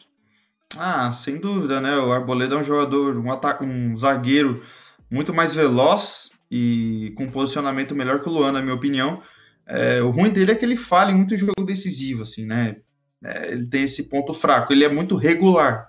Ah, 0.77 1.11
sem 1.11 1.37
dúvida, 1.37 1.79
né? 1.79 1.95
O 1.97 2.11
Arboleda 2.11 2.55
é 2.55 2.57
um 2.57 2.63
jogador, 2.63 3.15
um, 3.17 3.29
um 3.61 3.97
zagueiro 3.97 4.63
muito 5.09 5.33
mais 5.33 5.53
veloz 5.53 6.31
e 6.49 7.13
com 7.15 7.29
posicionamento 7.29 7.95
melhor 7.95 8.21
que 8.21 8.27
o 8.27 8.31
Luan, 8.31 8.51
na 8.51 8.61
minha 8.61 8.75
opinião. 8.75 9.21
É, 9.65 10.01
o 10.01 10.09
ruim 10.09 10.31
dele 10.31 10.51
é 10.51 10.55
que 10.55 10.65
ele 10.65 10.75
falha 10.75 11.11
em 11.11 11.15
muito 11.15 11.37
jogo 11.37 11.63
decisivo, 11.65 12.23
assim, 12.23 12.45
né? 12.45 12.77
É, 13.23 13.51
ele 13.51 13.69
tem 13.69 13.83
esse 13.83 14.09
ponto 14.09 14.33
fraco. 14.33 14.73
Ele 14.73 14.83
é 14.83 14.89
muito 14.89 15.15
regular, 15.15 15.87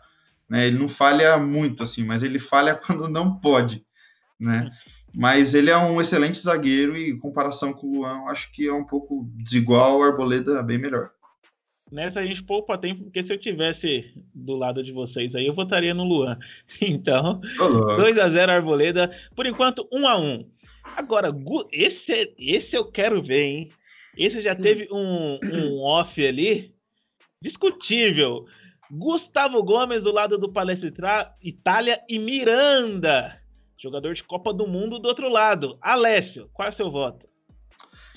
né? 0.48 0.66
Ele 0.66 0.78
não 0.78 0.88
falha 0.88 1.38
muito, 1.38 1.82
assim, 1.82 2.04
mas 2.04 2.22
ele 2.22 2.38
falha 2.38 2.74
quando 2.86 3.08
não 3.08 3.38
pode, 3.40 3.84
né? 4.38 4.70
Mas 5.14 5.54
ele 5.54 5.70
é 5.70 5.76
um 5.76 6.00
excelente 6.00 6.38
zagueiro 6.38 6.96
e, 6.96 7.10
em 7.10 7.18
comparação 7.18 7.72
com 7.72 7.86
o 7.86 7.94
Luan, 7.98 8.24
acho 8.26 8.50
que 8.52 8.66
é 8.66 8.72
um 8.72 8.84
pouco 8.84 9.28
desigual. 9.36 9.98
O 9.98 10.02
Arboleda 10.02 10.58
é 10.58 10.62
bem 10.62 10.78
melhor. 10.78 11.10
Nessa 11.92 12.20
a 12.20 12.26
gente 12.26 12.42
poupa 12.42 12.76
tempo, 12.76 13.04
porque 13.04 13.22
se 13.22 13.32
eu 13.32 13.38
tivesse 13.38 14.12
do 14.34 14.56
lado 14.56 14.82
de 14.82 14.90
vocês 14.90 15.32
aí, 15.34 15.46
eu 15.46 15.54
votaria 15.54 15.94
no 15.94 16.04
Luan. 16.04 16.38
Então, 16.80 17.40
2 17.96 18.18
a 18.18 18.28
0 18.28 18.52
Arboleda. 18.52 19.10
Por 19.36 19.46
enquanto, 19.46 19.86
1 19.92 20.08
a 20.08 20.18
1 20.18 20.50
Agora, 20.96 21.32
esse, 21.72 22.34
esse 22.38 22.76
eu 22.76 22.90
quero 22.90 23.22
ver, 23.22 23.44
hein? 23.44 23.70
Esse 24.16 24.42
já 24.42 24.54
teve 24.54 24.88
um, 24.90 25.38
um 25.42 25.80
off 25.80 26.24
ali 26.24 26.74
discutível. 27.40 28.46
Gustavo 28.90 29.62
Gomes 29.62 30.02
do 30.02 30.12
lado 30.12 30.38
do 30.38 30.52
Palestra 30.52 31.34
Itália 31.42 32.00
e 32.08 32.18
Miranda, 32.18 33.40
jogador 33.84 34.14
de 34.14 34.24
Copa 34.24 34.52
do 34.52 34.66
Mundo 34.66 34.98
do 34.98 35.06
outro 35.06 35.28
lado. 35.28 35.78
Alessio, 35.80 36.48
qual 36.52 36.66
é 36.66 36.70
o 36.70 36.74
seu 36.74 36.90
voto? 36.90 37.26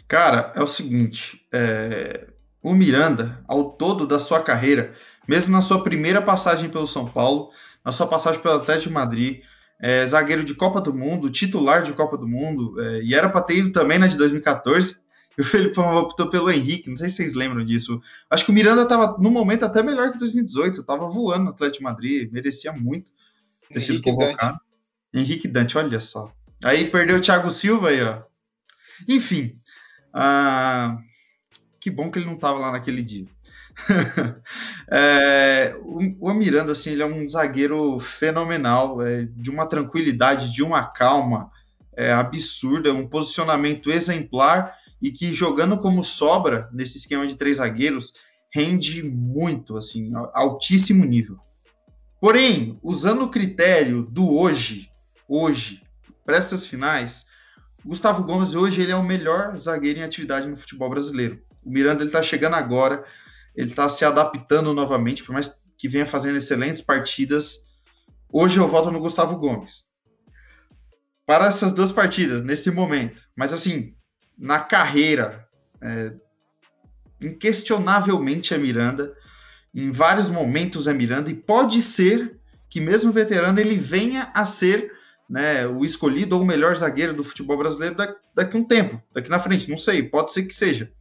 Cara, 0.07 0.53
é 0.55 0.61
o 0.61 0.67
seguinte, 0.67 1.45
é... 1.53 2.27
O 2.63 2.73
Miranda, 2.73 3.41
ao 3.47 3.71
todo 3.71 4.07
da 4.07 4.19
sua 4.19 4.41
carreira, 4.41 4.93
mesmo 5.27 5.51
na 5.53 5.61
sua 5.61 5.83
primeira 5.83 6.21
passagem 6.21 6.69
pelo 6.69 6.87
São 6.87 7.05
Paulo, 7.05 7.49
na 7.85 7.91
sua 7.91 8.07
passagem 8.07 8.41
pelo 8.41 8.55
Atlético 8.55 8.89
de 8.89 8.93
Madrid, 8.93 9.41
é, 9.79 10.05
zagueiro 10.05 10.43
de 10.43 10.55
Copa 10.55 10.81
do 10.81 10.93
Mundo, 10.93 11.29
titular 11.29 11.83
de 11.83 11.93
Copa 11.93 12.17
do 12.17 12.27
Mundo, 12.27 12.81
é, 12.81 13.03
e 13.03 13.13
era 13.13 13.29
para 13.29 13.41
ter 13.41 13.57
ido 13.57 13.71
também 13.71 13.99
na 13.99 14.07
de 14.07 14.17
2014. 14.17 14.97
E 15.37 15.41
o 15.41 15.45
Felipe 15.45 15.79
optou 15.79 16.31
pelo 16.31 16.49
Henrique, 16.49 16.89
não 16.89 16.97
sei 16.97 17.09
se 17.09 17.17
vocês 17.17 17.35
lembram 17.35 17.63
disso. 17.63 18.01
Acho 18.27 18.43
que 18.43 18.49
o 18.49 18.53
Miranda 18.55 18.81
estava, 18.81 19.15
no 19.19 19.29
momento, 19.29 19.63
até 19.65 19.83
melhor 19.83 20.11
que 20.11 20.17
2018, 20.17 20.81
estava 20.81 21.07
voando 21.07 21.43
no 21.43 21.49
Atlético 21.51 21.77
de 21.77 21.83
Madrid, 21.83 22.31
merecia 22.31 22.73
muito 22.73 23.05
ter 23.71 23.79
sido 23.79 24.01
convocado. 24.01 24.57
Henrique 25.13 25.47
Dante, 25.47 25.77
olha 25.77 25.99
só. 25.99 26.31
Aí 26.63 26.89
perdeu 26.89 27.17
o 27.17 27.21
Thiago 27.21 27.51
Silva 27.51 27.89
aí, 27.89 28.01
ó. 28.01 28.21
Enfim, 29.07 29.59
uh, 30.13 30.97
que 31.79 31.91
bom 31.91 32.09
que 32.09 32.19
ele 32.19 32.25
não 32.25 32.35
estava 32.35 32.59
lá 32.59 32.71
naquele 32.71 33.03
dia. 33.03 33.25
é, 34.89 35.75
o, 35.81 36.29
o 36.29 36.33
Miranda, 36.33 36.71
assim, 36.71 36.91
ele 36.91 37.03
é 37.03 37.05
um 37.05 37.27
zagueiro 37.27 37.99
fenomenal, 37.99 39.01
é, 39.01 39.27
de 39.35 39.51
uma 39.51 39.67
tranquilidade, 39.67 40.51
de 40.51 40.63
uma 40.63 40.83
calma 40.85 41.51
é, 41.95 42.11
absurda, 42.11 42.93
um 42.93 43.07
posicionamento 43.07 43.91
exemplar 43.91 44.75
e 45.01 45.11
que 45.11 45.31
jogando 45.33 45.77
como 45.77 46.03
sobra 46.03 46.69
nesse 46.71 46.97
esquema 46.97 47.27
de 47.27 47.35
três 47.35 47.57
zagueiros 47.57 48.13
rende 48.51 49.03
muito, 49.03 49.77
assim, 49.77 50.11
altíssimo 50.33 51.05
nível. 51.05 51.37
Porém, 52.19 52.79
usando 52.81 53.23
o 53.23 53.29
critério 53.29 54.03
do 54.03 54.35
hoje, 54.35 54.89
hoje, 55.27 55.81
para 56.25 56.37
essas 56.37 56.65
finais, 56.65 57.25
Gustavo 57.85 58.23
Gomes 58.23 58.53
hoje 58.53 58.81
ele 58.81 58.91
é 58.91 58.95
o 58.95 59.03
melhor 59.03 59.57
zagueiro 59.57 59.99
em 59.99 60.03
atividade 60.03 60.47
no 60.47 60.57
futebol 60.57 60.89
brasileiro. 60.89 61.41
O 61.63 61.69
Miranda 61.69 62.01
ele 62.01 62.09
está 62.09 62.21
chegando 62.21 62.55
agora, 62.55 63.03
ele 63.55 63.69
está 63.69 63.87
se 63.89 64.03
adaptando 64.03 64.73
novamente, 64.73 65.23
por 65.23 65.33
mais 65.33 65.57
que 65.77 65.87
venha 65.87 66.05
fazendo 66.05 66.37
excelentes 66.37 66.81
partidas. 66.81 67.65
Hoje 68.31 68.57
eu 68.57 68.67
voto 68.67 68.91
no 68.91 68.99
Gustavo 68.99 69.37
Gomes. 69.37 69.87
Para 71.25 71.47
essas 71.47 71.71
duas 71.71 71.91
partidas, 71.91 72.41
nesse 72.41 72.71
momento. 72.71 73.21
Mas 73.35 73.53
assim, 73.53 73.95
na 74.37 74.59
carreira, 74.59 75.47
é, 75.81 76.13
inquestionavelmente 77.21 78.53
é 78.53 78.57
Miranda. 78.57 79.13
Em 79.73 79.91
vários 79.91 80.29
momentos 80.29 80.87
é 80.87 80.93
Miranda. 80.93 81.29
E 81.29 81.35
pode 81.35 81.81
ser 81.81 82.39
que, 82.69 82.79
mesmo 82.79 83.11
veterano, 83.11 83.59
ele 83.59 83.75
venha 83.75 84.31
a 84.33 84.45
ser 84.45 84.91
né, 85.29 85.67
o 85.67 85.83
escolhido 85.83 86.35
ou 86.35 86.41
o 86.41 86.45
melhor 86.45 86.75
zagueiro 86.75 87.13
do 87.13 87.23
futebol 87.23 87.57
brasileiro 87.57 87.95
daqui 88.33 88.55
a 88.55 88.59
um 88.59 88.63
tempo, 88.63 89.01
daqui 89.13 89.29
na 89.29 89.39
frente. 89.39 89.69
Não 89.69 89.77
sei, 89.77 90.03
pode 90.03 90.31
ser 90.31 90.43
que 90.43 90.53
seja. 90.53 90.91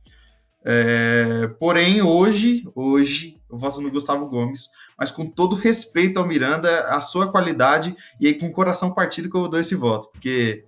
É, 0.65 1.47
porém, 1.61 2.03
hoje, 2.03 2.69
hoje, 2.75 3.41
eu 3.49 3.57
voto 3.57 3.81
no 3.81 3.91
Gustavo 3.91 4.27
Gomes, 4.27 4.69
mas 4.99 5.13
com 5.13 5.25
todo 5.25 5.55
respeito 5.55 6.19
ao 6.19 6.27
Miranda, 6.27 6.89
a 6.89 7.01
sua 7.01 7.31
qualidade, 7.31 7.97
e 8.21 8.27
aí 8.27 8.35
com 8.35 8.49
o 8.49 8.53
coração 8.53 8.93
partido 8.93 9.31
que 9.31 9.37
eu 9.37 9.47
dou 9.47 9.61
esse 9.61 9.77
voto, 9.77 10.09
porque 10.11 10.65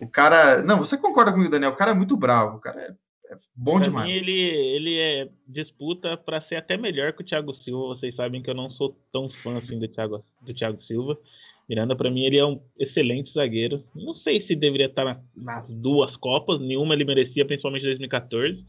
o 0.00 0.08
cara. 0.08 0.62
Não, 0.62 0.78
você 0.78 0.96
concorda 0.96 1.32
comigo, 1.32 1.50
Daniel? 1.50 1.70
O 1.70 1.76
cara 1.76 1.92
é 1.92 1.94
muito 1.94 2.16
bravo, 2.16 2.56
o 2.56 2.60
cara 2.60 2.80
é, 2.80 3.32
é 3.32 3.38
bom 3.54 3.74
pra 3.74 3.84
demais. 3.84 4.08
Mim, 4.08 4.14
ele, 4.14 4.40
ele 4.40 4.98
é 4.98 5.28
disputa 5.46 6.16
para 6.16 6.40
ser 6.40 6.56
até 6.56 6.76
melhor 6.76 7.12
que 7.12 7.22
o 7.22 7.24
Thiago 7.24 7.54
Silva. 7.54 7.94
Vocês 7.94 8.16
sabem 8.16 8.42
que 8.42 8.50
eu 8.50 8.54
não 8.54 8.70
sou 8.70 8.96
tão 9.12 9.28
fã 9.30 9.58
assim 9.58 9.78
do 9.78 9.86
Thiago, 9.86 10.24
do 10.42 10.54
Thiago 10.54 10.82
Silva. 10.82 11.16
Miranda, 11.68 11.94
para 11.94 12.10
mim, 12.10 12.24
ele 12.24 12.38
é 12.38 12.46
um 12.46 12.60
excelente 12.78 13.32
zagueiro. 13.32 13.84
Não 13.94 14.14
sei 14.14 14.40
se 14.40 14.56
deveria 14.56 14.86
estar 14.86 15.04
na, 15.04 15.20
nas 15.36 15.68
duas 15.68 16.16
Copas, 16.16 16.60
nenhuma 16.60 16.94
ele 16.94 17.04
merecia, 17.04 17.44
principalmente 17.44 17.82
em 17.82 17.88
2014 17.88 18.64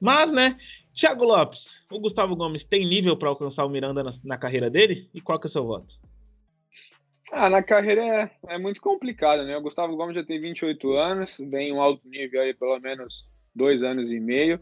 mas, 0.00 0.30
né, 0.30 0.58
Thiago 0.94 1.24
Lopes, 1.24 1.64
o 1.90 1.98
Gustavo 1.98 2.36
Gomes 2.36 2.64
tem 2.64 2.86
nível 2.86 3.16
para 3.16 3.28
alcançar 3.28 3.64
o 3.64 3.68
Miranda 3.68 4.02
na, 4.02 4.14
na, 4.22 4.38
carreira 4.38 4.70
dele? 4.70 5.08
E 5.12 5.20
qual 5.20 5.38
que 5.38 5.46
é 5.46 5.50
o 5.50 5.52
seu 5.52 5.64
voto? 5.64 5.94
Ah, 7.32 7.50
na 7.50 7.62
carreira 7.62 8.02
é, 8.02 8.54
é, 8.54 8.58
muito 8.58 8.80
complicado, 8.80 9.44
né? 9.44 9.56
O 9.56 9.62
Gustavo 9.62 9.96
Gomes 9.96 10.14
já 10.14 10.24
tem 10.24 10.40
28 10.40 10.92
anos, 10.92 11.38
vem 11.50 11.72
um 11.72 11.80
alto 11.80 12.06
nível 12.08 12.40
aí 12.40 12.54
pelo 12.54 12.78
menos 12.78 13.28
dois 13.54 13.82
anos 13.82 14.10
e 14.12 14.20
meio. 14.20 14.60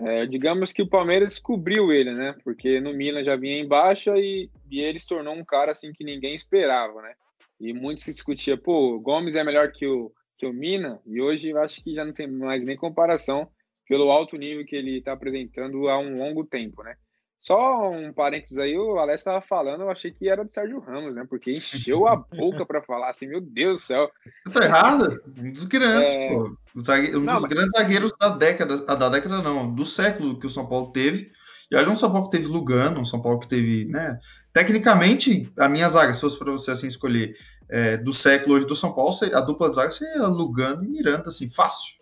É, 0.00 0.26
digamos 0.26 0.72
que 0.72 0.80
o 0.80 0.88
Palmeiras 0.88 1.38
cobriu 1.40 1.92
ele, 1.92 2.12
né? 2.14 2.34
Porque 2.44 2.80
no 2.80 2.92
Milan 2.94 3.24
já 3.24 3.34
vinha 3.34 3.58
em 3.58 3.66
baixa 3.66 4.16
e, 4.16 4.48
e 4.70 4.80
ele 4.80 4.98
se 4.98 5.08
tornou 5.08 5.34
um 5.34 5.44
cara 5.44 5.72
assim 5.72 5.92
que 5.92 6.04
ninguém 6.04 6.34
esperava, 6.34 7.02
né? 7.02 7.14
E 7.60 7.72
muito 7.72 8.00
se 8.00 8.12
discutia, 8.12 8.56
pô, 8.56 8.94
o 8.94 9.00
Gomes 9.00 9.34
é 9.34 9.42
melhor 9.42 9.72
que 9.72 9.86
o, 9.86 10.12
que 10.36 10.46
o 10.46 10.52
Mina, 10.52 11.00
e 11.04 11.20
hoje 11.20 11.48
eu 11.48 11.58
acho 11.58 11.82
que 11.82 11.94
já 11.94 12.04
não 12.04 12.12
tem 12.12 12.28
mais 12.28 12.64
nem 12.64 12.76
comparação 12.76 13.50
pelo 13.88 14.10
alto 14.12 14.36
nível 14.36 14.64
que 14.64 14.76
ele 14.76 14.98
está 14.98 15.12
apresentando 15.12 15.88
há 15.88 15.98
um 15.98 16.16
longo 16.18 16.44
tempo, 16.44 16.84
né? 16.84 16.94
Só 17.40 17.88
um 17.90 18.12
parênteses 18.12 18.58
aí, 18.58 18.76
o 18.76 18.98
Alex 18.98 19.20
estava 19.20 19.40
falando, 19.40 19.82
eu 19.82 19.90
achei 19.90 20.10
que 20.10 20.28
era 20.28 20.44
do 20.44 20.52
Sérgio 20.52 20.80
Ramos, 20.80 21.14
né? 21.14 21.24
Porque 21.28 21.56
encheu 21.56 22.08
a 22.08 22.16
boca 22.36 22.66
para 22.66 22.82
falar 22.82 23.10
assim, 23.10 23.28
meu 23.28 23.40
Deus 23.40 23.82
do 23.82 23.86
céu. 23.86 24.10
Eu 24.44 24.52
tô 24.52 24.60
errado? 24.60 25.22
Um 25.38 25.52
dos 25.52 25.64
grandes, 25.64 26.10
é... 26.10 26.28
pô. 26.28 26.56
Um 26.74 27.20
não, 27.20 27.34
dos 27.34 27.42
mas... 27.42 27.44
grandes 27.44 27.70
zagueiros 27.76 28.12
da 28.18 28.28
década, 28.30 28.84
ah, 28.88 28.94
da 28.94 29.08
década 29.08 29.40
não, 29.40 29.72
do 29.72 29.84
século 29.84 30.38
que 30.38 30.46
o 30.46 30.50
São 30.50 30.66
Paulo 30.66 30.90
teve. 30.90 31.30
E 31.70 31.76
olha 31.76 31.88
um 31.88 31.96
São 31.96 32.10
Paulo 32.10 32.28
que 32.28 32.36
teve 32.36 32.48
Lugano, 32.48 33.00
um 33.00 33.04
São 33.04 33.22
Paulo 33.22 33.38
que 33.38 33.48
teve, 33.48 33.84
né? 33.84 34.18
Tecnicamente, 34.52 35.52
a 35.56 35.68
minha 35.68 35.88
zaga, 35.88 36.12
se 36.14 36.20
fosse 36.20 36.38
para 36.38 36.50
você 36.50 36.72
assim 36.72 36.88
escolher 36.88 37.36
é, 37.68 37.96
do 37.96 38.12
século 38.12 38.56
hoje 38.56 38.66
do 38.66 38.74
São 38.74 38.92
Paulo, 38.92 39.14
a 39.32 39.40
dupla 39.40 39.70
de 39.70 39.76
zaga 39.76 39.92
seria 39.92 40.26
Lugano 40.26 40.82
e 40.84 40.88
Miranda, 40.88 41.28
assim, 41.28 41.48
fácil. 41.48 41.98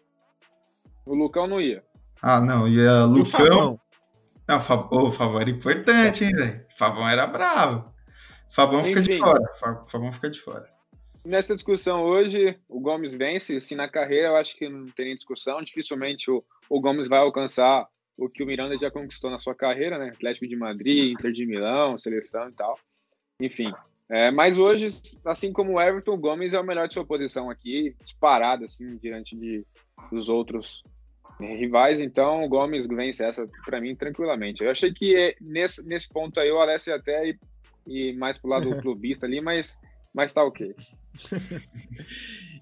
O 1.04 1.14
Lucão 1.14 1.46
não 1.46 1.60
ia. 1.60 1.84
Ah, 2.22 2.40
não, 2.40 2.66
ia 2.66 3.04
Lucão. 3.04 3.78
Não, 4.48 4.58
o 4.58 4.60
Fabão, 4.60 5.06
o 5.06 5.12
Fabão 5.12 5.40
era 5.40 5.50
importante, 5.50 6.24
hein, 6.24 6.32
velho? 6.32 6.66
O 6.72 6.78
Fabão 6.78 7.08
era 7.08 7.26
bravo. 7.26 7.92
O 8.48 8.54
Fabão 8.54 8.80
Enfim, 8.80 8.94
fica 8.94 9.02
de 9.02 9.18
fora. 9.18 9.84
Fabão 9.84 10.12
fica 10.12 10.30
de 10.30 10.40
fora. 10.40 10.76
Nessa 11.24 11.54
discussão 11.54 12.04
hoje, 12.04 12.56
o 12.68 12.78
Gomes 12.78 13.12
vence. 13.12 13.56
Assim, 13.56 13.74
na 13.74 13.88
carreira, 13.88 14.28
eu 14.28 14.36
acho 14.36 14.56
que 14.56 14.68
não 14.68 14.86
tem 14.86 15.06
nem 15.06 15.16
discussão. 15.16 15.60
Dificilmente 15.62 16.30
o, 16.30 16.44
o 16.70 16.80
Gomes 16.80 17.08
vai 17.08 17.18
alcançar 17.18 17.88
o 18.16 18.28
que 18.28 18.42
o 18.42 18.46
Miranda 18.46 18.78
já 18.78 18.90
conquistou 18.90 19.30
na 19.30 19.38
sua 19.38 19.54
carreira, 19.54 19.98
né? 19.98 20.10
Atlético 20.10 20.46
de 20.46 20.56
Madrid, 20.56 21.12
Inter 21.12 21.32
de 21.32 21.44
Milão, 21.44 21.98
seleção 21.98 22.48
e 22.48 22.52
tal. 22.52 22.78
Enfim. 23.40 23.72
É, 24.08 24.30
mas 24.30 24.56
hoje, 24.56 24.86
assim 25.24 25.52
como 25.52 25.72
o 25.72 25.80
Everton, 25.80 26.12
o 26.12 26.18
Gomes 26.18 26.54
é 26.54 26.60
o 26.60 26.64
melhor 26.64 26.86
de 26.86 26.94
sua 26.94 27.04
posição 27.04 27.50
aqui, 27.50 27.96
disparado, 28.00 28.64
assim, 28.64 28.96
diante 28.98 29.36
de, 29.36 29.66
dos 30.12 30.28
outros 30.28 30.84
rivais, 31.38 32.00
então 32.00 32.44
o 32.44 32.48
Gomes 32.48 32.86
vence 32.86 33.24
essa 33.24 33.48
para 33.64 33.80
mim 33.80 33.94
tranquilamente. 33.94 34.62
Eu 34.62 34.70
achei 34.70 34.92
que 34.92 35.14
é, 35.14 35.34
nesse, 35.40 35.86
nesse 35.86 36.08
ponto 36.08 36.40
aí 36.40 36.50
o 36.50 36.58
Alessio 36.58 36.94
até 36.94 37.28
ir, 37.28 37.38
ir 37.86 38.16
mais 38.16 38.38
pro 38.38 38.50
lado 38.50 38.76
clubista 38.80 39.26
ali, 39.26 39.40
mas, 39.40 39.78
mas 40.14 40.32
tá 40.32 40.42
ok. 40.42 40.74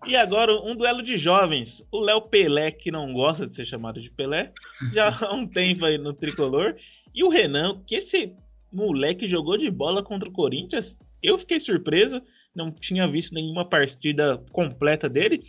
E 0.06 0.16
agora 0.16 0.54
um 0.60 0.76
duelo 0.76 1.02
de 1.02 1.16
jovens. 1.16 1.82
O 1.90 2.00
Léo 2.00 2.22
Pelé, 2.22 2.70
que 2.70 2.90
não 2.90 3.12
gosta 3.12 3.46
de 3.46 3.56
ser 3.56 3.66
chamado 3.66 4.00
de 4.00 4.10
Pelé, 4.10 4.52
já 4.92 5.08
há 5.08 5.32
um 5.32 5.46
tempo 5.46 5.84
aí 5.84 5.96
no 5.96 6.12
tricolor. 6.12 6.76
E 7.14 7.24
o 7.24 7.28
Renan, 7.28 7.82
que 7.86 7.96
esse 7.96 8.34
moleque 8.72 9.28
jogou 9.28 9.56
de 9.56 9.70
bola 9.70 10.02
contra 10.02 10.28
o 10.28 10.32
Corinthians. 10.32 10.96
Eu 11.22 11.38
fiquei 11.38 11.58
surpreso, 11.58 12.20
não 12.54 12.70
tinha 12.70 13.06
visto 13.08 13.32
nenhuma 13.32 13.64
partida 13.64 14.42
completa 14.52 15.08
dele. 15.08 15.42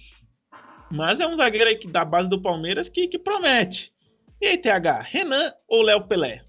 Mas 0.92 1.20
é 1.20 1.27
um 1.27 1.36
zagueiro 1.36 1.70
aí 1.70 1.80
da 1.88 2.06
base 2.06 2.30
do 2.30 2.42
Palmeiras 2.42 2.89
que, 2.89 3.08
que 3.08 3.20
promete. 3.20 3.92
E 4.42 4.48
aí, 4.48 4.58
TH, 4.58 5.01
Renan 5.01 5.54
ou 5.68 5.82
Léo 5.82 6.08
Pelé? 6.08 6.44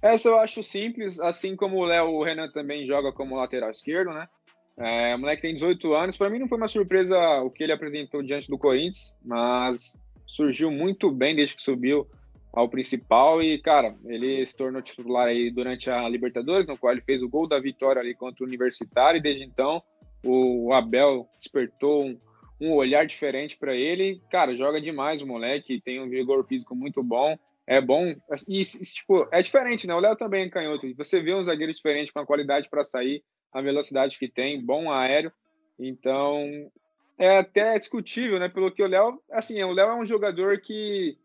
Essa 0.00 0.28
eu 0.28 0.38
acho 0.38 0.62
simples, 0.62 1.18
assim 1.18 1.56
como 1.56 1.78
o 1.78 1.84
Léo, 1.84 2.22
Renan 2.22 2.50
também 2.50 2.86
joga 2.86 3.12
como 3.12 3.36
lateral 3.36 3.70
esquerdo, 3.70 4.12
né? 4.12 4.28
É, 4.76 5.14
o 5.14 5.18
moleque 5.18 5.42
tem 5.42 5.54
18 5.54 5.94
anos. 5.94 6.16
Para 6.16 6.28
mim 6.28 6.38
não 6.38 6.48
foi 6.48 6.58
uma 6.58 6.68
surpresa 6.68 7.40
o 7.40 7.50
que 7.50 7.62
ele 7.62 7.72
apresentou 7.72 8.22
diante 8.22 8.48
do 8.48 8.58
Corinthians, 8.58 9.16
mas 9.24 9.96
surgiu 10.26 10.70
muito 10.70 11.10
bem 11.10 11.34
desde 11.34 11.56
que 11.56 11.62
subiu 11.62 12.06
ao 12.52 12.68
principal 12.68 13.42
e, 13.42 13.58
cara, 13.58 13.96
ele 14.04 14.46
se 14.46 14.54
tornou 14.54 14.82
titular 14.82 15.26
aí 15.26 15.50
durante 15.50 15.90
a 15.90 16.08
Libertadores, 16.08 16.66
no 16.66 16.78
qual 16.78 16.92
ele 16.92 17.02
fez 17.02 17.22
o 17.22 17.28
gol 17.28 17.48
da 17.48 17.58
vitória 17.58 18.00
ali 18.00 18.14
contra 18.14 18.44
o 18.44 18.46
Universitário 18.46 19.18
e 19.18 19.22
desde 19.22 19.42
então 19.42 19.82
o 20.24 20.72
Abel 20.72 21.28
despertou 21.38 22.04
um, 22.04 22.18
um 22.60 22.72
olhar 22.72 23.06
diferente 23.06 23.56
para 23.56 23.74
ele. 23.74 24.20
Cara, 24.30 24.56
joga 24.56 24.80
demais 24.80 25.22
o 25.22 25.26
moleque, 25.26 25.80
tem 25.80 26.00
um 26.00 26.08
vigor 26.08 26.46
físico 26.46 26.74
muito 26.74 27.02
bom. 27.02 27.38
É 27.66 27.80
bom. 27.80 28.14
E, 28.46 28.62
tipo, 28.62 29.26
é 29.32 29.40
diferente, 29.40 29.86
né? 29.86 29.94
O 29.94 30.00
Léo 30.00 30.16
também 30.16 30.44
é 30.44 30.50
canhoto. 30.50 30.94
Você 30.96 31.20
vê 31.20 31.34
um 31.34 31.44
zagueiro 31.44 31.72
diferente 31.72 32.12
com 32.12 32.20
a 32.20 32.26
qualidade 32.26 32.68
para 32.68 32.84
sair, 32.84 33.22
a 33.52 33.60
velocidade 33.60 34.18
que 34.18 34.28
tem, 34.28 34.64
bom 34.64 34.92
aéreo. 34.92 35.32
Então, 35.78 36.70
é 37.18 37.38
até 37.38 37.78
discutível, 37.78 38.38
né? 38.38 38.48
Pelo 38.48 38.70
que 38.70 38.82
o 38.82 38.86
Léo, 38.86 39.20
assim, 39.30 39.62
o 39.62 39.72
Léo 39.72 39.88
é 39.88 39.94
um 39.94 40.04
jogador 40.04 40.60
que 40.60 41.16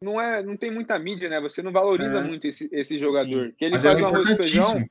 não 0.00 0.20
é, 0.20 0.42
não 0.42 0.56
tem 0.56 0.70
muita 0.70 0.98
mídia, 0.98 1.28
né? 1.28 1.40
Você 1.40 1.62
não 1.62 1.72
valoriza 1.72 2.20
é. 2.20 2.22
muito 2.22 2.46
esse, 2.46 2.68
esse 2.72 2.98
jogador. 2.98 3.48
Sim. 3.48 3.54
Que 3.58 3.64
ele 3.64 3.72
Mas 3.72 3.82
faz 3.82 3.98
é 3.98 4.02
um 4.02 4.06
arroz 4.06 4.30
e 4.30 4.36
feijão. 4.36 4.84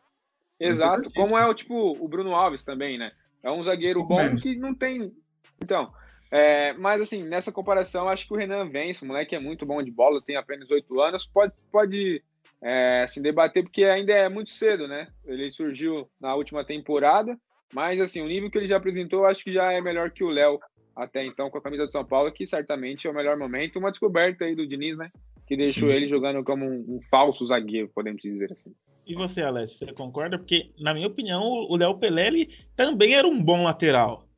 Exato. 0.59 1.09
Como 1.13 1.37
é 1.37 1.47
o 1.47 1.53
tipo 1.53 1.97
o 1.99 2.07
Bruno 2.07 2.35
Alves 2.35 2.63
também, 2.63 2.97
né? 2.97 3.11
É 3.41 3.49
um 3.49 3.61
zagueiro 3.61 4.03
bom 4.03 4.35
que 4.35 4.55
não 4.57 4.75
tem 4.75 5.13
então, 5.61 5.91
é, 6.31 6.73
mas 6.73 7.01
assim, 7.01 7.23
nessa 7.23 7.51
comparação, 7.51 8.07
acho 8.07 8.27
que 8.27 8.33
o 8.33 8.37
Renan 8.37 8.69
vence. 8.69 9.03
O 9.03 9.07
moleque 9.07 9.35
é 9.35 9.39
muito 9.39 9.65
bom 9.65 9.81
de 9.81 9.91
bola, 9.91 10.21
tem 10.21 10.35
apenas 10.35 10.69
oito 10.69 10.99
anos. 11.01 11.25
Pode, 11.25 11.53
pode 11.71 12.23
é, 12.61 13.05
se 13.07 13.21
debater, 13.21 13.63
porque 13.63 13.83
ainda 13.83 14.13
é 14.13 14.29
muito 14.29 14.49
cedo, 14.49 14.87
né? 14.87 15.07
Ele 15.25 15.51
surgiu 15.51 16.09
na 16.19 16.35
última 16.35 16.63
temporada, 16.63 17.37
mas 17.73 17.99
assim, 17.99 18.21
o 18.21 18.27
nível 18.27 18.49
que 18.49 18.57
ele 18.57 18.67
já 18.67 18.77
apresentou, 18.77 19.25
acho 19.25 19.43
que 19.43 19.51
já 19.51 19.71
é 19.71 19.81
melhor 19.81 20.11
que 20.11 20.23
o 20.23 20.29
Léo 20.29 20.59
até 20.95 21.25
então 21.25 21.49
com 21.49 21.57
a 21.57 21.61
camisa 21.61 21.85
de 21.85 21.93
São 21.93 22.03
Paulo, 22.03 22.31
que 22.31 22.45
certamente 22.45 23.07
é 23.07 23.09
o 23.09 23.13
melhor 23.13 23.37
momento. 23.37 23.79
Uma 23.79 23.91
descoberta 23.91 24.45
aí 24.45 24.55
do 24.55 24.67
Diniz, 24.67 24.97
né? 24.97 25.09
Que 25.47 25.55
deixou 25.55 25.89
Sim. 25.89 25.95
ele 25.95 26.07
jogando 26.07 26.43
como 26.43 26.65
um, 26.65 26.97
um, 26.97 26.99
falso 27.09 27.47
zagueiro, 27.47 27.89
podemos 27.89 28.21
dizer 28.21 28.51
assim. 28.51 28.73
E 29.07 29.15
você, 29.15 29.41
Alex, 29.41 29.73
você 29.73 29.91
concorda? 29.93 30.37
Porque, 30.37 30.69
na 30.79 30.93
minha 30.93 31.07
opinião, 31.07 31.41
o 31.41 31.75
Léo 31.75 31.97
Pelé 31.97 32.27
ele 32.27 32.49
também 32.75 33.15
era 33.15 33.27
um 33.27 33.41
bom 33.41 33.63
lateral. 33.63 34.28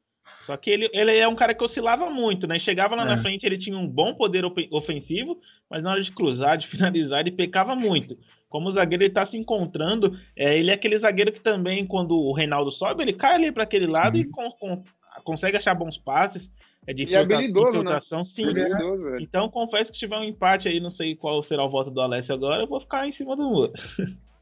Só 0.51 0.57
que 0.57 0.69
ele, 0.69 0.89
ele 0.91 1.17
é 1.17 1.25
um 1.25 1.35
cara 1.35 1.53
que 1.53 1.63
oscilava 1.63 2.09
muito, 2.09 2.45
né? 2.45 2.59
Chegava 2.59 2.93
lá 2.93 3.03
é. 3.03 3.05
na 3.05 3.21
frente, 3.21 3.45
ele 3.45 3.57
tinha 3.57 3.77
um 3.77 3.87
bom 3.87 4.13
poder 4.13 4.43
ofensivo, 4.69 5.39
mas 5.69 5.81
na 5.81 5.91
hora 5.91 6.03
de 6.03 6.11
cruzar, 6.11 6.57
de 6.57 6.67
finalizar, 6.67 7.21
ele 7.21 7.31
pecava 7.31 7.73
muito. 7.73 8.17
Como 8.49 8.67
o 8.67 8.71
zagueiro 8.73 9.05
está 9.05 9.25
se 9.25 9.37
encontrando, 9.37 10.19
é, 10.35 10.59
ele 10.59 10.69
é 10.69 10.73
aquele 10.73 10.99
zagueiro 10.99 11.31
que 11.31 11.39
também, 11.39 11.87
quando 11.87 12.17
o 12.17 12.33
Reinaldo 12.33 12.69
sobe, 12.69 13.01
ele 13.01 13.13
cai 13.13 13.35
ali 13.35 13.49
para 13.49 13.63
aquele 13.63 13.87
lado 13.87 14.17
Sim. 14.17 14.23
e 14.23 14.25
com, 14.25 14.51
com, 14.51 14.83
consegue 15.23 15.55
achar 15.55 15.73
bons 15.73 15.97
passes. 15.97 16.51
É 16.85 16.93
de 16.93 17.05
e 17.05 17.15
é 17.15 17.19
habilidoso, 17.19 17.81
né? 17.81 18.01
Sim, 18.25 18.49
habilidoso, 18.49 19.19
então 19.21 19.49
confesso 19.49 19.89
que 19.89 19.97
se 19.97 19.99
tiver 19.99 20.17
um 20.17 20.23
empate 20.25 20.67
aí, 20.67 20.81
não 20.81 20.91
sei 20.91 21.15
qual 21.15 21.41
será 21.43 21.63
o 21.63 21.69
voto 21.69 21.89
do 21.89 22.01
Alessio 22.01 22.35
agora, 22.35 22.63
eu 22.63 22.67
vou 22.67 22.81
ficar 22.81 23.07
em 23.07 23.13
cima 23.13 23.37
do 23.37 23.43
muro. 23.43 23.71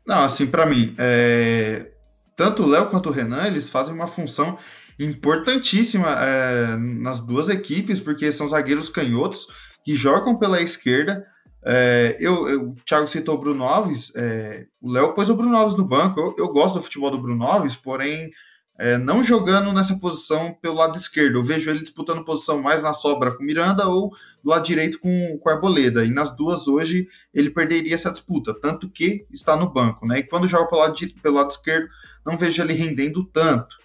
Não, 0.07 0.23
assim, 0.23 0.49
para 0.49 0.65
mim, 0.65 0.95
é... 0.97 1.91
tanto 2.35 2.63
o 2.63 2.67
Léo 2.67 2.89
quanto 2.89 3.09
o 3.09 3.11
Renan, 3.11 3.45
eles 3.45 3.69
fazem 3.69 3.93
uma 3.93 4.07
função 4.07 4.57
importantíssima 4.99 6.09
é, 6.09 6.75
nas 6.75 7.21
duas 7.21 7.49
equipes, 7.49 7.99
porque 7.99 8.31
são 8.31 8.49
zagueiros 8.49 8.89
canhotos 8.89 9.47
que 9.83 9.95
jogam 9.95 10.37
pela 10.37 10.61
esquerda. 10.61 11.25
É, 11.63 12.17
eu, 12.19 12.47
eu, 12.49 12.69
o 12.69 12.75
Thiago 12.85 13.07
citou 13.07 13.35
o 13.35 13.37
Bruno 13.39 13.63
Alves, 13.63 14.11
é, 14.15 14.65
o 14.81 14.91
Léo 14.91 15.13
pôs 15.13 15.29
o 15.29 15.35
Bruno 15.35 15.55
Alves 15.55 15.77
no 15.77 15.85
banco. 15.85 16.19
Eu, 16.19 16.35
eu 16.37 16.47
gosto 16.49 16.75
do 16.75 16.81
futebol 16.81 17.09
do 17.11 17.21
Bruno 17.21 17.45
Alves, 17.45 17.75
porém 17.75 18.29
é, 18.77 18.97
não 18.97 19.23
jogando 19.23 19.73
nessa 19.73 19.97
posição 19.97 20.53
pelo 20.61 20.75
lado 20.75 20.97
esquerdo. 20.97 21.37
Eu 21.37 21.43
vejo 21.43 21.69
ele 21.69 21.81
disputando 21.81 22.23
posição 22.23 22.61
mais 22.61 22.81
na 22.81 22.93
sobra 22.93 23.31
com 23.31 23.43
Miranda 23.43 23.87
ou 23.87 24.09
do 24.43 24.49
lado 24.49 24.65
direito 24.65 24.99
com, 24.99 25.37
com 25.37 25.49
Arboleda. 25.49 26.05
E 26.05 26.09
nas 26.09 26.35
duas 26.35 26.67
hoje 26.67 27.07
ele 27.33 27.49
perderia 27.49 27.93
essa 27.93 28.09
disputa, 28.09 28.53
tanto 28.53 28.89
que 28.89 29.25
está 29.31 29.55
no 29.55 29.69
banco. 29.69 30.05
Né? 30.07 30.19
E 30.19 30.23
quando 30.23 30.47
joga 30.47 30.67
pelo 30.67 30.81
lado, 30.81 30.95
pelo 31.21 31.35
lado 31.35 31.51
esquerdo, 31.51 31.89
não 32.25 32.37
vejo 32.37 32.61
ele 32.61 32.73
rendendo 32.73 33.23
tanto. 33.25 33.78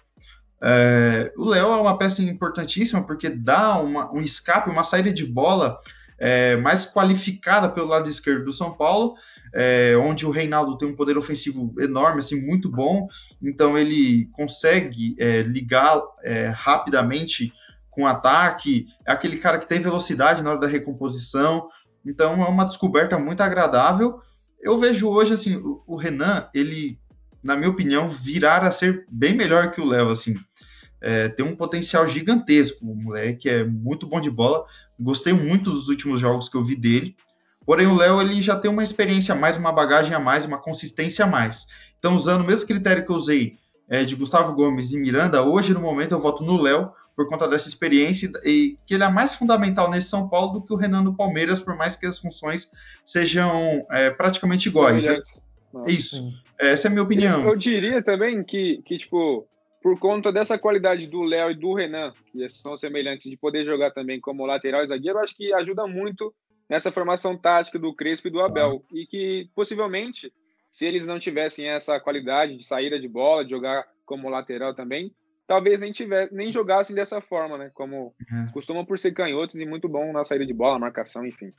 É, 0.67 1.31
o 1.37 1.47
Léo 1.47 1.67
é 1.67 1.77
uma 1.77 1.95
peça 1.95 2.23
importantíssima 2.23 3.05
porque 3.05 3.29
dá 3.29 3.77
uma, 3.77 4.11
um 4.11 4.21
escape, 4.21 4.71
uma 4.71 4.83
saída 4.83 5.13
de 5.13 5.23
bola 5.23 5.77
é, 6.17 6.55
mais 6.55 6.85
qualificada 6.91 7.69
pelo 7.69 7.87
lado 7.87 8.09
esquerdo 8.09 8.45
do 8.45 8.53
São 8.53 8.71
Paulo, 8.71 9.15
é, 9.53 9.95
onde 9.97 10.25
o 10.25 10.31
Reinaldo 10.31 10.75
tem 10.75 10.87
um 10.87 10.95
poder 10.95 11.19
ofensivo 11.19 11.71
enorme, 11.79 12.19
assim, 12.19 12.43
muito 12.43 12.67
bom, 12.67 13.07
então 13.39 13.77
ele 13.77 14.27
consegue 14.31 15.15
é, 15.19 15.43
ligar 15.43 16.01
é, 16.23 16.47
rapidamente 16.47 17.53
com 17.91 18.07
ataque, 18.07 18.87
é 19.05 19.11
aquele 19.11 19.37
cara 19.37 19.59
que 19.59 19.67
tem 19.67 19.79
velocidade 19.79 20.41
na 20.41 20.49
hora 20.49 20.59
da 20.59 20.67
recomposição, 20.67 21.69
então 22.03 22.43
é 22.43 22.47
uma 22.47 22.65
descoberta 22.65 23.19
muito 23.19 23.41
agradável. 23.41 24.19
Eu 24.59 24.79
vejo 24.79 25.07
hoje, 25.07 25.33
assim, 25.33 25.55
o, 25.57 25.83
o 25.85 25.95
Renan, 25.95 26.49
ele 26.53 26.99
na 27.45 27.55
minha 27.55 27.69
opinião, 27.69 28.09
virar 28.09 28.63
a 28.63 28.71
ser 28.71 29.05
bem 29.07 29.35
melhor 29.35 29.71
que 29.71 29.79
o 29.79 29.85
Léo, 29.85 30.09
assim. 30.09 30.33
É, 31.07 31.29
tem 31.29 31.45
um 31.45 31.55
potencial 31.55 32.07
gigantesco. 32.07 32.83
O 32.83 32.95
moleque 32.95 33.47
é 33.47 33.63
muito 33.63 34.07
bom 34.07 34.19
de 34.19 34.31
bola. 34.31 34.65
Gostei 34.99 35.33
muito 35.33 35.69
dos 35.69 35.87
últimos 35.87 36.19
jogos 36.19 36.49
que 36.49 36.57
eu 36.57 36.63
vi 36.63 36.75
dele. 36.75 37.15
Porém, 37.63 37.85
o 37.85 37.95
Léo 37.95 38.19
ele 38.19 38.41
já 38.41 38.55
tem 38.55 38.71
uma 38.71 38.83
experiência 38.83 39.35
a 39.35 39.37
mais, 39.37 39.55
uma 39.55 39.71
bagagem 39.71 40.15
a 40.15 40.19
mais, 40.19 40.45
uma 40.45 40.57
consistência 40.57 41.25
a 41.25 41.27
mais. 41.27 41.67
Então, 41.99 42.15
usando 42.15 42.41
o 42.41 42.47
mesmo 42.47 42.65
critério 42.65 43.05
que 43.05 43.11
eu 43.11 43.15
usei 43.15 43.57
é, 43.87 44.03
de 44.03 44.15
Gustavo 44.15 44.53
Gomes 44.53 44.91
e 44.91 44.97
Miranda, 44.97 45.43
hoje, 45.43 45.75
no 45.75 45.79
momento, 45.79 46.13
eu 46.13 46.19
voto 46.19 46.43
no 46.43 46.59
Léo, 46.59 46.91
por 47.15 47.29
conta 47.29 47.47
dessa 47.47 47.67
experiência 47.67 48.31
e 48.43 48.77
que 48.85 48.95
ele 48.95 49.03
é 49.03 49.09
mais 49.09 49.35
fundamental 49.35 49.89
nesse 49.89 50.09
São 50.09 50.27
Paulo 50.27 50.53
do 50.53 50.65
que 50.65 50.73
o 50.73 50.75
Renan 50.75 51.01
no 51.03 51.15
Palmeiras, 51.15 51.61
por 51.61 51.77
mais 51.77 51.95
que 51.95 52.05
as 52.05 52.19
funções 52.19 52.69
sejam 53.05 53.85
é, 53.91 54.09
praticamente 54.09 54.69
iguais. 54.69 55.05
É, 55.05 55.15
isso. 55.87 56.33
Essa 56.59 56.87
é 56.87 56.89
a 56.89 56.91
minha 56.91 57.03
opinião. 57.03 57.41
Eu, 57.41 57.49
eu, 57.49 57.55
diria 57.55 58.03
também 58.03 58.43
que, 58.43 58.81
que, 58.85 58.97
tipo, 58.97 59.47
por 59.85 59.99
conta 59.99 60.31
dessa 60.31 60.57
qualidade 60.57 61.07
do 61.07 61.21
Léo 61.21 61.51
e 61.51 61.53
do 61.53 61.71
Renan, 61.75 62.11
que 62.31 62.49
são 62.49 62.75
semelhantes 62.75 63.29
de 63.29 63.37
poder 63.37 63.63
jogar 63.63 63.91
também 63.91 64.19
como 64.19 64.43
lateral 64.43 64.83
e 64.83 64.87
zagueiro, 64.87 65.19
acho 65.19 65.37
que 65.37 65.53
ajuda 65.53 65.85
muito 65.85 66.33
nessa 66.67 66.91
formação 66.91 67.37
tática 67.37 67.77
do 67.77 67.93
Crespo 67.93 68.27
e 68.27 68.31
do 68.31 68.41
Abel. 68.41 68.83
E 68.91 69.05
que 69.05 69.47
possivelmente, 69.53 70.33
se 70.71 70.87
eles 70.87 71.05
não 71.05 71.19
tivessem 71.19 71.67
essa 71.67 71.99
qualidade 71.99 72.57
de 72.57 72.65
saída 72.65 72.99
de 72.99 73.07
bola, 73.07 73.45
de 73.45 73.51
jogar 73.51 73.85
como 74.07 74.27
lateral 74.27 74.73
também, 74.73 75.11
talvez 75.45 75.79
nem 75.79 75.91
tiver, 75.91 76.31
nem 76.31 76.51
jogassem 76.51 76.95
dessa 76.95 77.21
forma, 77.21 77.55
né? 77.55 77.69
Como 77.71 78.11
uhum. 78.31 78.47
costumam 78.53 78.83
por 78.83 78.97
ser 78.97 79.11
canhotos 79.11 79.55
e 79.55 79.67
muito 79.67 79.87
bom 79.87 80.11
na 80.11 80.25
saída 80.25 80.47
de 80.47 80.53
bola, 80.55 80.79
marcação, 80.79 81.23
enfim. 81.27 81.53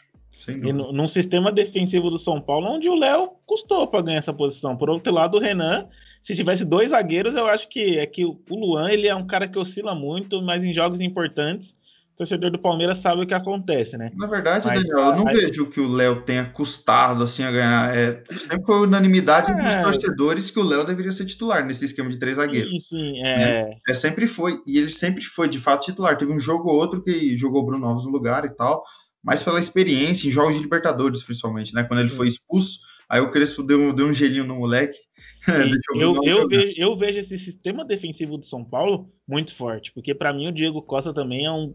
E 0.48 0.72
no, 0.72 0.92
num 0.92 1.06
sistema 1.06 1.52
defensivo 1.52 2.10
do 2.10 2.18
São 2.18 2.40
Paulo, 2.42 2.66
onde 2.66 2.88
o 2.88 2.96
Léo 2.96 3.30
custou 3.46 3.86
para 3.86 4.02
ganhar 4.02 4.18
essa 4.18 4.34
posição. 4.34 4.76
Por 4.76 4.90
outro 4.90 5.12
lado, 5.12 5.36
o 5.36 5.40
Renan, 5.40 5.88
se 6.26 6.34
tivesse 6.34 6.64
dois 6.64 6.90
zagueiros, 6.90 7.34
eu 7.34 7.46
acho 7.46 7.68
que 7.68 7.98
é 7.98 8.06
que 8.06 8.24
o 8.24 8.36
Luan 8.50 8.90
ele 8.90 9.06
é 9.06 9.14
um 9.14 9.26
cara 9.26 9.48
que 9.48 9.58
oscila 9.58 9.94
muito, 9.94 10.42
mas 10.42 10.62
em 10.62 10.74
jogos 10.74 11.00
importantes 11.00 11.74
torcedor 12.16 12.50
do 12.50 12.58
Palmeiras 12.58 12.98
sabe 12.98 13.22
o 13.22 13.26
que 13.26 13.34
acontece, 13.34 13.96
né? 13.96 14.10
Na 14.16 14.26
verdade, 14.26 14.66
mas, 14.66 14.82
Daniel, 14.82 15.10
eu 15.10 15.16
não 15.16 15.24
mas... 15.24 15.36
vejo 15.36 15.66
que 15.66 15.80
o 15.80 15.88
Léo 15.88 16.22
tenha 16.22 16.46
custado 16.46 17.22
assim 17.22 17.42
a 17.42 17.50
ganhar. 17.50 17.94
É, 17.94 18.24
sempre 18.30 18.64
foi 18.64 18.80
unanimidade 18.80 19.52
é... 19.52 19.54
dos 19.54 19.74
torcedores 19.74 20.50
que 20.50 20.58
o 20.58 20.64
Léo 20.64 20.84
deveria 20.84 21.12
ser 21.12 21.26
titular 21.26 21.64
nesse 21.64 21.84
esquema 21.84 22.08
de 22.08 22.18
três 22.18 22.36
zagueiros. 22.36 22.70
Sim, 22.70 22.96
sim, 22.96 23.18
é... 23.20 23.64
Né? 23.64 23.78
é. 23.86 23.94
sempre 23.94 24.26
foi, 24.26 24.60
e 24.66 24.78
ele 24.78 24.88
sempre 24.88 25.22
foi 25.22 25.48
de 25.48 25.58
fato 25.58 25.84
titular. 25.84 26.16
Teve 26.16 26.32
um 26.32 26.40
jogo 26.40 26.70
ou 26.70 26.76
outro 26.76 27.02
que 27.02 27.36
jogou 27.36 27.62
o 27.62 27.66
Bruno 27.66 27.86
Alves 27.86 28.06
no 28.06 28.12
lugar 28.12 28.46
e 28.46 28.50
tal, 28.50 28.82
mas 29.22 29.42
pela 29.42 29.60
experiência 29.60 30.26
em 30.26 30.30
jogos 30.30 30.54
de 30.54 30.62
Libertadores, 30.62 31.22
principalmente, 31.22 31.74
né? 31.74 31.84
Quando 31.84 32.00
ele 32.00 32.08
sim. 32.08 32.16
foi 32.16 32.28
expulso, 32.28 32.78
aí 33.10 33.20
o 33.20 33.30
Crespo 33.30 33.62
deu, 33.62 33.92
deu 33.92 34.06
um 34.06 34.14
gelinho 34.14 34.44
no 34.44 34.56
moleque. 34.56 34.98
eu, 35.94 36.22
eu, 36.24 36.48
vejo, 36.48 36.74
eu 36.76 36.96
vejo 36.96 37.18
esse 37.20 37.38
sistema 37.38 37.85
defensivo 37.85 38.37
do 38.37 38.46
São 38.46 38.64
Paulo 38.64 39.11
muito 39.26 39.55
forte, 39.55 39.92
porque 39.92 40.14
para 40.14 40.33
mim 40.33 40.48
o 40.48 40.52
Diego 40.52 40.83
Costa 40.83 41.12
também 41.14 41.44
é 41.44 41.50
um 41.50 41.72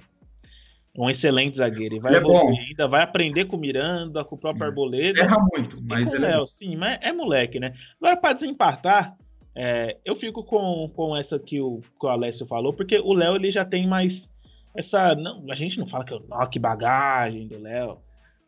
um 0.98 1.10
excelente 1.10 1.58
zagueiro. 1.58 1.96
E 1.96 2.00
vai 2.00 2.14
é 2.14 2.18
evoluir 2.18 2.60
ainda, 2.60 2.88
vai 2.88 3.02
aprender 3.02 3.46
com 3.46 3.56
o 3.56 3.60
Miranda, 3.60 4.24
com 4.24 4.36
o 4.36 4.38
próprio 4.38 4.66
Arboleda. 4.66 5.22
Erra 5.22 5.38
muito, 5.40 5.82
mas 5.84 6.12
ele 6.12 6.26
é 6.26 6.30
Léo, 6.30 6.44
é... 6.44 6.48
sim, 6.48 6.76
mas 6.76 7.00
é 7.02 7.12
moleque, 7.12 7.60
né? 7.60 7.74
Agora, 8.00 8.18
para 8.18 8.34
desempatar, 8.34 9.16
é, 9.56 9.98
eu 10.06 10.16
fico 10.16 10.44
com, 10.44 10.90
com 10.96 11.16
essa 11.16 11.40
que 11.40 11.60
o, 11.60 11.82
que 12.00 12.06
o 12.06 12.10
Alessio 12.10 12.46
falou, 12.46 12.74
porque 12.74 13.00
o 13.00 13.14
Léo 13.14 13.36
ele 13.36 13.52
já 13.52 13.66
tem 13.66 13.88
mais 13.88 14.28
essa. 14.76 15.16
Não, 15.16 15.46
a 15.50 15.56
gente 15.56 15.80
não 15.80 15.88
fala 15.88 16.06
que 16.06 16.14
é 16.14 16.18
o 16.18 16.48
que 16.48 16.60
bagagem 16.60 17.48
do 17.48 17.60
Léo, 17.60 17.98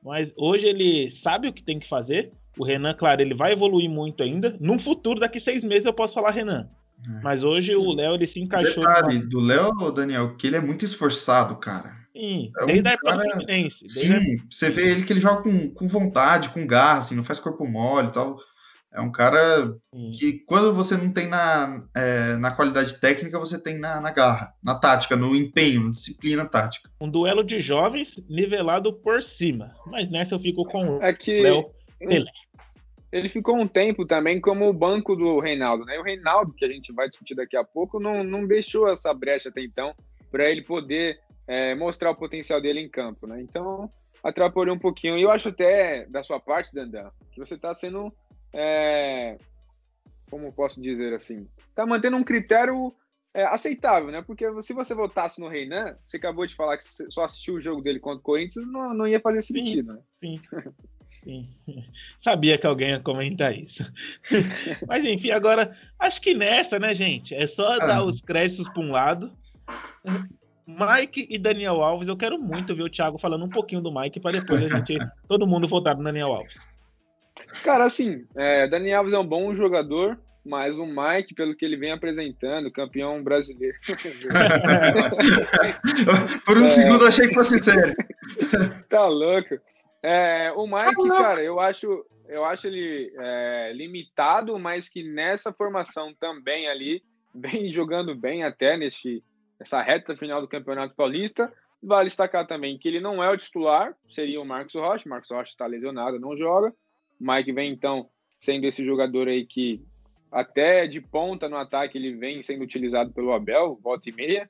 mas 0.04 0.32
hoje 0.38 0.66
ele 0.66 1.12
sabe 1.12 1.48
o 1.48 1.54
que 1.54 1.64
tem 1.64 1.80
que 1.80 1.88
fazer. 1.88 2.32
O 2.58 2.64
Renan, 2.64 2.94
claro, 2.94 3.22
ele 3.22 3.34
vai 3.34 3.54
evoluir 3.54 3.90
muito 3.90 4.22
ainda. 4.22 4.56
Num 4.60 4.80
futuro, 4.80 5.20
daqui 5.20 5.40
seis 5.40 5.64
meses, 5.64 5.86
eu 5.86 5.94
posso 5.94 6.14
falar 6.14 6.32
Renan. 6.32 6.68
É. 7.06 7.22
Mas 7.22 7.44
hoje 7.44 7.76
o 7.76 7.94
Léo 7.94 8.16
ele 8.16 8.28
se 8.28 8.40
encaixou. 8.40 8.84
Detalhe, 8.84 9.18
numa... 9.18 9.30
do 9.30 9.40
Léo, 9.40 9.92
Daniel, 9.92 10.36
que 10.36 10.48
ele 10.48 10.56
é 10.56 10.62
muito 10.62 10.86
esforçado, 10.86 11.56
cara. 11.56 12.04
Sim, 12.14 12.52
é 12.60 12.66
desde 12.66 12.84
um 12.84 12.88
a 12.88 12.94
época 12.94 13.18
do 13.18 13.24
Fluminense. 13.24 13.90
Sim, 13.90 14.38
você 14.50 14.70
vê 14.70 14.92
ele 14.92 15.04
que 15.04 15.12
ele 15.12 15.20
joga 15.20 15.42
com, 15.42 15.70
com 15.74 15.88
vontade, 15.88 16.50
com 16.50 16.66
garra, 16.66 17.00
assim, 17.00 17.16
não 17.16 17.24
faz 17.24 17.40
corpo 17.40 17.66
mole 17.66 18.10
e 18.10 18.12
tal. 18.12 18.38
É 18.94 19.02
um 19.02 19.12
cara 19.12 19.74
sim. 19.92 20.12
que 20.12 20.34
quando 20.46 20.72
você 20.72 20.96
não 20.96 21.12
tem 21.12 21.28
na, 21.28 21.84
é, 21.96 22.36
na 22.36 22.52
qualidade 22.52 23.00
técnica, 23.00 23.40
você 23.40 23.58
tem 23.58 23.80
na, 23.80 24.00
na, 24.00 24.12
garra, 24.12 24.54
na 24.64 24.76
tática, 24.76 25.16
no 25.16 25.36
empenho, 25.36 25.86
na 25.86 25.90
disciplina 25.90 26.46
tática. 26.46 26.88
Um 27.02 27.10
duelo 27.10 27.44
de 27.44 27.60
jovens 27.60 28.14
nivelado 28.30 28.94
por 28.94 29.24
cima. 29.24 29.72
Mas 29.88 30.12
nessa 30.12 30.36
eu 30.36 30.40
fico 30.40 30.64
com 30.66 31.02
é 31.02 31.12
que... 31.12 31.42
Léo 31.42 31.66
Pelé 31.98 32.43
ele 33.14 33.30
ficou 33.30 33.56
um 33.56 33.68
tempo 33.68 34.08
também 34.08 34.42
como 34.42 34.68
o 34.68 34.74
banco 34.74 35.16
do 35.16 35.40
Reinaldo, 35.40 35.86
né? 35.86 36.00
O 36.00 36.04
Reinaldo, 36.04 36.52
que 36.52 36.66
a 36.66 36.68
gente 36.68 36.92
vai 36.92 37.08
discutir 37.08 37.36
daqui 37.36 37.56
a 37.56 37.64
pouco, 37.64 38.00
não, 38.00 38.24
não 38.24 38.48
deixou 38.48 38.90
essa 38.90 39.14
brecha 39.14 39.50
até 39.50 39.62
então 39.62 39.94
para 40.32 40.50
ele 40.50 40.64
poder 40.64 41.20
é, 41.48 41.76
mostrar 41.76 42.10
o 42.10 42.16
potencial 42.16 42.60
dele 42.60 42.80
em 42.80 42.90
campo, 42.90 43.28
né? 43.28 43.40
Então, 43.40 43.88
atrapalhou 44.24 44.76
um 44.76 44.80
pouquinho. 44.80 45.16
E 45.16 45.22
eu 45.22 45.30
acho 45.30 45.50
até, 45.50 46.08
da 46.08 46.24
sua 46.24 46.40
parte, 46.40 46.74
Dandan, 46.74 47.12
que 47.32 47.40
você 47.40 47.54
está 47.54 47.76
sendo, 47.76 48.12
é, 48.52 49.38
como 50.32 50.52
posso 50.52 50.82
dizer 50.82 51.14
assim, 51.14 51.48
está 51.70 51.86
mantendo 51.86 52.18
um 52.18 52.24
critério 52.24 52.92
é, 53.32 53.44
aceitável, 53.44 54.10
né? 54.10 54.24
Porque 54.24 54.46
se 54.64 54.74
você 54.74 54.96
votasse 54.96 55.40
no 55.40 55.48
Reinan, 55.48 55.96
você 56.02 56.18
acabou 56.18 56.48
de 56.48 56.56
falar 56.56 56.78
que 56.78 56.84
só 56.84 57.26
assistiu 57.26 57.56
o 57.56 57.62
jogo 57.62 57.84
dele 57.84 58.00
contra 58.00 58.20
o 58.20 58.24
Corinthians, 58.24 58.66
não, 58.66 58.92
não 58.92 59.08
ia 59.08 59.20
fazer 59.20 59.44
sentido, 59.44 59.92
sim, 59.92 59.98
né? 59.98 60.02
Sim. 60.20 60.42
Sim. 61.24 61.48
Sabia 62.22 62.58
que 62.58 62.68
alguém 62.68 62.90
ia 62.90 63.00
comentar 63.00 63.58
isso. 63.58 63.86
Mas 64.88 65.06
enfim, 65.06 65.32
agora 65.32 65.76
acho 66.00 66.22
que 66.22 66.34
nessa, 66.34 66.78
né, 66.78 66.94
gente? 66.94 67.34
É 67.34 67.48
só 67.48 67.74
ah. 67.74 67.80
dar 67.80 68.04
os 68.04 68.22
créditos 68.22 68.68
para 68.70 68.82
um 68.82 68.92
lado. 68.92 69.32
Mike 70.68 71.28
e 71.30 71.38
Daniel 71.38 71.82
Alves, 71.82 72.08
eu 72.08 72.18
quero 72.18 72.38
muito 72.38 72.76
ver 72.76 72.84
o 72.84 72.90
Thiago 72.90 73.18
falando 73.18 73.46
um 73.46 73.50
pouquinho 73.50 73.82
do 73.82 73.94
Mike 73.94 74.20
para 74.20 74.40
depois 74.40 74.62
a 74.64 74.70
gente 74.70 74.98
todo 75.28 75.48
mundo 75.48 75.68
votar 75.68 75.96
no 75.96 76.04
Daniel 76.04 76.34
Alves. 76.34 76.56
Cara, 77.64 77.86
assim, 77.86 78.26
é, 78.36 78.68
Daniel 78.68 79.00
Alves 79.00 79.14
é 79.14 79.20
um 79.20 79.26
bom 79.26 79.54
jogador, 79.54 80.20
mas 80.46 80.78
o 80.78 80.86
Mike, 80.86 81.34
pelo 81.36 81.56
que 81.56 81.66
ele 81.66 81.78
vem 81.78 81.92
apresentando, 81.92 82.72
campeão 82.72 83.24
brasileiro. 83.24 83.78
Por 86.46 86.58
um 86.58 86.66
é... 86.66 86.70
segundo 86.70 87.04
eu 87.04 87.08
achei 87.08 87.28
que 87.28 87.34
fosse 87.34 87.62
sério. 87.64 87.96
tá 88.88 89.08
louco. 89.08 89.58
É, 90.04 90.52
o 90.52 90.68
Mike, 90.68 91.10
cara, 91.10 91.42
eu 91.42 91.62
acho, 91.62 92.06
eu 92.28 92.44
acho 92.44 92.68
ele 92.68 93.14
é, 93.18 93.72
limitado, 93.74 94.60
mas 94.60 94.90
que 94.90 95.02
nessa 95.02 95.54
formação 95.54 96.14
também 96.14 96.68
ali, 96.68 97.02
vem 97.34 97.72
jogando 97.72 98.14
bem 98.14 98.44
até 98.44 98.76
nesse, 98.76 99.24
nessa 99.58 99.82
reta 99.82 100.16
final 100.16 100.42
do 100.42 100.48
Campeonato 100.48 100.94
Paulista. 100.94 101.52
Vale 101.82 102.08
destacar 102.08 102.46
também 102.46 102.78
que 102.78 102.88
ele 102.88 103.00
não 103.00 103.24
é 103.24 103.30
o 103.30 103.38
titular, 103.38 103.96
seria 104.10 104.40
o 104.42 104.46
Marcos 104.46 104.76
Rocha. 104.76 105.10
Marcos 105.10 105.30
Rocha 105.30 105.52
está 105.52 105.66
lesionado, 105.66 106.20
não 106.20 106.38
joga. 106.38 106.74
O 107.20 107.32
Mike 107.32 107.52
vem 107.52 107.72
então 107.72 108.10
sendo 108.40 108.66
esse 108.66 108.86
jogador 108.86 109.28
aí 109.28 109.46
que 109.46 109.82
até 110.32 110.88
de 110.88 111.00
ponta 111.00 111.48
no 111.48 111.58
ataque 111.58 111.98
ele 111.98 112.16
vem 112.16 112.42
sendo 112.42 112.64
utilizado 112.64 113.12
pelo 113.14 113.34
Abel, 113.34 113.80
volta 113.82 114.10
e 114.10 114.14
meia. 114.14 114.50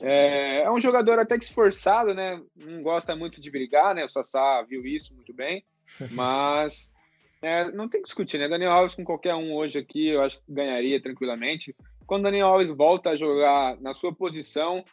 É, 0.00 0.62
é, 0.62 0.70
um 0.70 0.78
jogador 0.78 1.18
até 1.18 1.38
que 1.38 1.44
esforçado, 1.44 2.14
né? 2.14 2.40
Não 2.56 2.82
gosta 2.82 3.14
muito 3.16 3.40
de 3.40 3.50
brigar, 3.50 3.94
né? 3.94 4.04
O 4.04 4.08
Sassá 4.08 4.62
viu 4.62 4.86
isso 4.86 5.14
muito 5.14 5.32
bem, 5.32 5.64
mas 6.10 6.90
é, 7.40 7.70
não 7.72 7.88
tem 7.88 8.00
que 8.00 8.06
discutir, 8.06 8.38
né? 8.38 8.48
Daniel 8.48 8.72
Alves 8.72 8.94
com 8.94 9.04
qualquer 9.04 9.34
um 9.34 9.52
hoje 9.54 9.78
aqui, 9.78 10.08
eu 10.08 10.22
acho 10.22 10.38
que 10.38 10.52
ganharia 10.52 11.00
tranquilamente. 11.02 11.74
Quando 12.06 12.24
Daniel 12.24 12.48
Alves 12.48 12.70
volta 12.70 13.10
a 13.10 13.16
jogar 13.16 13.80
na 13.80 13.94
sua 13.94 14.14
posição, 14.14 14.84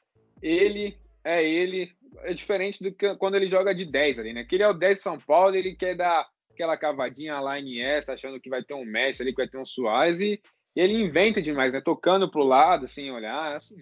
ele 0.41 0.97
é 1.23 1.43
ele, 1.43 1.91
é 2.23 2.33
diferente 2.33 2.81
do 2.81 2.91
que 2.91 3.15
quando 3.15 3.35
ele 3.35 3.49
joga 3.49 3.73
de 3.75 3.85
10 3.85 4.19
ali, 4.19 4.33
né? 4.33 4.43
Que 4.43 4.55
ele 4.55 4.63
é 4.63 4.69
o 4.69 4.73
10 4.73 4.97
de 4.97 5.01
São 5.01 5.19
Paulo, 5.19 5.55
ele 5.55 5.75
quer 5.75 5.95
dar 5.95 6.27
aquela 6.51 6.77
cavadinha 6.77 7.39
lá 7.39 7.59
em 7.59 7.81
essa, 7.81 8.13
achando 8.13 8.39
que 8.39 8.49
vai 8.49 8.63
ter 8.63 8.73
um 8.73 8.85
Messi 8.85 9.21
ali, 9.21 9.31
que 9.31 9.41
vai 9.41 9.47
ter 9.47 9.57
um 9.57 9.65
Suárez, 9.65 10.19
e 10.19 10.41
ele 10.75 10.93
inventa 10.93 11.41
demais, 11.41 11.73
né? 11.73 11.81
Tocando 11.81 12.29
pro 12.29 12.43
lado, 12.43 12.85
assim, 12.85 13.09
olhar, 13.11 13.55
assim, 13.55 13.77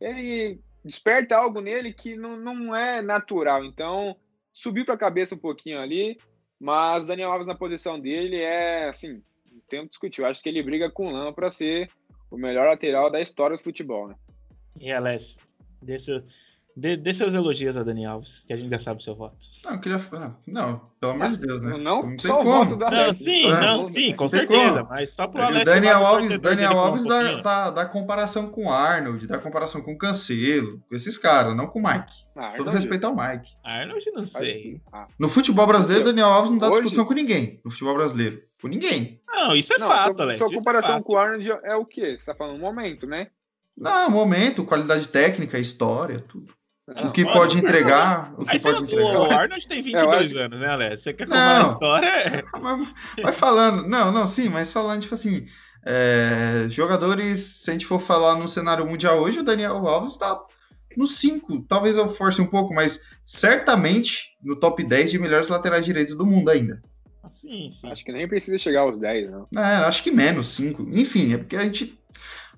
ele 0.00 0.60
desperta 0.84 1.36
algo 1.36 1.60
nele 1.60 1.92
que 1.92 2.16
não, 2.16 2.36
não 2.36 2.74
é 2.74 3.02
natural. 3.02 3.64
Então, 3.64 4.16
subiu 4.52 4.84
para 4.84 4.94
a 4.94 4.98
cabeça 4.98 5.34
um 5.34 5.38
pouquinho 5.38 5.80
ali, 5.80 6.18
mas 6.60 7.04
o 7.04 7.08
Daniel 7.08 7.32
Alves 7.32 7.46
na 7.46 7.54
posição 7.54 7.98
dele 7.98 8.40
é 8.40 8.88
assim, 8.88 9.22
não 9.50 9.60
tem 9.68 9.82
que 9.82 9.88
discutir. 9.88 10.24
Acho 10.24 10.42
que 10.42 10.48
ele 10.48 10.62
briga 10.62 10.90
com 10.90 11.08
o 11.08 11.10
Lama 11.10 11.32
para 11.32 11.50
ser 11.50 11.90
o 12.30 12.36
melhor 12.36 12.66
lateral 12.66 13.10
da 13.10 13.20
história 13.20 13.56
do 13.56 13.62
futebol, 13.62 14.08
né? 14.08 14.14
E 14.78 14.92
Alex, 14.92 15.36
deixa, 15.80 16.22
Dê, 16.76 16.94
dê 16.94 17.14
seus 17.14 17.32
elogios 17.32 17.74
a 17.74 17.82
Dani 17.82 18.04
Alves, 18.04 18.28
que 18.46 18.52
a 18.52 18.56
gente 18.56 18.68
já 18.68 18.78
sabe 18.80 19.00
o 19.00 19.02
seu 19.02 19.14
voto. 19.14 19.36
Não, 19.66 19.72
eu 19.72 19.80
queria. 19.80 19.98
Não, 20.46 20.80
pelo 21.00 21.12
amor 21.12 21.30
de 21.30 21.38
Deus, 21.38 21.60
né? 21.60 21.70
Não, 21.76 22.02
não 22.08 22.18
só 22.18 22.40
o 22.40 22.44
voto 22.44 22.76
da 22.76 22.88
Não, 22.88 23.10
sim, 23.10 23.46
é, 23.46 23.60
não, 23.60 23.92
sim, 23.92 24.14
com 24.14 24.28
certeza. 24.28 24.78
Como. 24.78 24.88
Mas 24.88 25.10
só 25.10 25.26
pro 25.26 25.42
Alex. 25.42 25.64
Daniel 25.64 26.06
Alves, 26.06 26.38
Daniel 26.38 26.78
Alves 26.78 27.04
dá, 27.04 27.40
dá, 27.40 27.70
dá, 27.70 27.84
comparação 27.84 28.48
com 28.48 28.66
o 28.66 28.70
Arnold, 28.70 29.26
dá 29.26 29.38
comparação 29.38 29.82
com 29.82 29.92
o 29.92 29.98
Cancelo, 29.98 30.80
com 30.88 30.94
esses 30.94 31.18
caras, 31.18 31.56
não 31.56 31.66
com 31.66 31.80
o 31.80 31.82
Mike. 31.82 32.14
Ah, 32.36 32.54
Todo 32.56 32.70
respeito 32.70 33.04
ao 33.08 33.16
Mike. 33.16 33.50
Arnold 33.64 34.04
não 34.12 34.26
sei. 34.28 34.80
Ah. 34.92 35.08
No 35.18 35.28
futebol 35.28 35.66
brasileiro, 35.66 36.04
Daniel 36.04 36.28
Alves 36.28 36.50
não 36.52 36.58
dá 36.58 36.68
Hoje... 36.68 36.82
discussão 36.82 37.04
com 37.04 37.14
ninguém. 37.14 37.60
No 37.64 37.70
futebol 37.72 37.94
brasileiro. 37.94 38.40
Com 38.62 38.68
ninguém. 38.68 39.20
Não, 39.26 39.56
isso 39.56 39.72
é 39.72 39.78
não, 39.78 39.88
fato, 39.88 40.22
Alex. 40.22 40.38
Sua 40.38 40.46
é 40.46 40.54
comparação 40.54 40.98
é 40.98 41.02
com 41.02 41.14
o 41.14 41.16
Arnold 41.16 41.50
é 41.50 41.74
o 41.74 41.84
quê? 41.84 42.16
Você 42.16 42.26
tá 42.26 42.36
falando 42.36 42.56
um 42.56 42.60
momento, 42.60 43.04
né? 43.04 43.28
Não, 43.76 44.08
momento, 44.08 44.64
qualidade 44.64 45.08
técnica, 45.08 45.58
história, 45.58 46.20
tudo. 46.20 46.55
O 46.88 47.10
que 47.10 47.24
pode 47.24 47.58
entregar, 47.58 48.32
o 48.38 48.44
que 48.44 48.60
pode 48.60 48.84
entregar. 48.84 49.18
O 49.18 49.32
Arnold 49.32 49.66
tem 49.66 49.82
22 49.82 50.30
acho... 50.30 50.38
anos, 50.38 50.60
né, 50.60 50.68
Alex? 50.68 51.02
Você 51.02 51.12
quer 51.12 51.26
contar 51.26 51.64
a 51.64 51.72
história? 51.72 52.44
Vai 53.22 53.32
falando. 53.32 53.88
Não, 53.88 54.12
não, 54.12 54.26
sim, 54.28 54.48
mas 54.48 54.72
falando, 54.72 55.02
tipo 55.02 55.14
assim, 55.14 55.48
é, 55.84 56.66
jogadores, 56.68 57.40
se 57.40 57.70
a 57.70 57.72
gente 57.72 57.86
for 57.86 57.98
falar 57.98 58.36
no 58.36 58.46
cenário 58.46 58.86
mundial 58.86 59.18
hoje, 59.18 59.40
o 59.40 59.42
Daniel 59.42 59.86
Alves 59.88 60.16
tá, 60.16 60.40
no 60.96 61.06
5, 61.06 61.62
talvez 61.68 61.96
eu 61.96 62.08
force 62.08 62.40
um 62.40 62.46
pouco, 62.46 62.72
mas 62.72 63.00
certamente 63.26 64.36
no 64.40 64.54
top 64.54 64.84
10 64.84 65.10
de 65.10 65.18
melhores 65.18 65.48
laterais 65.48 65.84
direitos 65.84 66.14
do 66.14 66.24
mundo 66.24 66.50
ainda. 66.50 66.80
Sim, 67.40 67.72
sim. 67.80 67.88
Acho 67.90 68.04
que 68.04 68.12
nem 68.12 68.28
precisa 68.28 68.58
chegar 68.58 68.82
aos 68.82 68.96
10, 68.98 69.30
não. 69.30 69.48
É, 69.56 69.76
acho 69.86 70.04
que 70.04 70.12
menos, 70.12 70.46
5. 70.48 70.88
Enfim, 70.92 71.34
é 71.34 71.38
porque 71.38 71.56
a 71.56 71.62
gente 71.62 71.98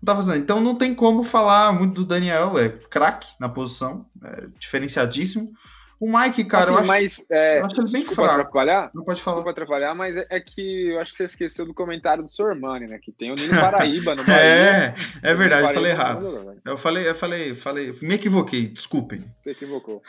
não 0.02 0.14
tá 0.14 0.16
fazendo. 0.16 0.38
Então 0.38 0.60
não 0.60 0.74
tem 0.74 0.94
como 0.94 1.22
falar 1.22 1.72
muito 1.72 1.94
do 1.94 2.04
Daniel, 2.04 2.58
é 2.58 2.68
craque 2.68 3.28
na 3.38 3.48
posição, 3.48 4.06
é 4.24 4.46
diferenciadíssimo. 4.58 5.52
O 6.00 6.06
Mike, 6.06 6.44
cara, 6.44 6.62
assim, 6.62 6.72
eu, 6.72 6.78
acho, 6.78 6.86
mas, 6.86 7.26
é, 7.28 7.58
eu 7.58 7.66
acho 7.66 7.80
ele 7.80 7.90
bem 7.90 8.04
fraco. 8.04 8.30
Atrapalhar, 8.30 8.90
não 8.94 9.02
pode 9.02 9.20
falar. 9.20 9.38
Desculpa 9.38 9.50
atrapalhar, 9.50 9.94
mas 9.96 10.16
é, 10.16 10.26
é, 10.30 10.38
que 10.38 10.90
eu 10.90 11.00
acho 11.00 11.10
que 11.10 11.18
você 11.18 11.24
esqueceu 11.24 11.66
do 11.66 11.74
comentário 11.74 12.22
do 12.22 12.30
Sormani, 12.30 12.86
né? 12.86 13.00
Que 13.02 13.10
tem 13.10 13.32
o 13.32 13.34
Nino 13.34 13.60
Paraíba 13.60 14.14
no 14.14 14.22
Bahia. 14.24 14.38
é, 14.40 14.94
é 15.22 15.34
verdade, 15.34 15.66
eu 15.66 15.74
falei 15.74 15.90
errado. 15.90 16.56
Eu 16.64 16.78
falei, 16.78 17.08
eu 17.08 17.14
falei, 17.16 17.54
falei, 17.54 17.94
me 18.00 18.14
equivoquei, 18.14 18.68
desculpem. 18.68 19.24
Você 19.42 19.50
equivocou. 19.50 20.00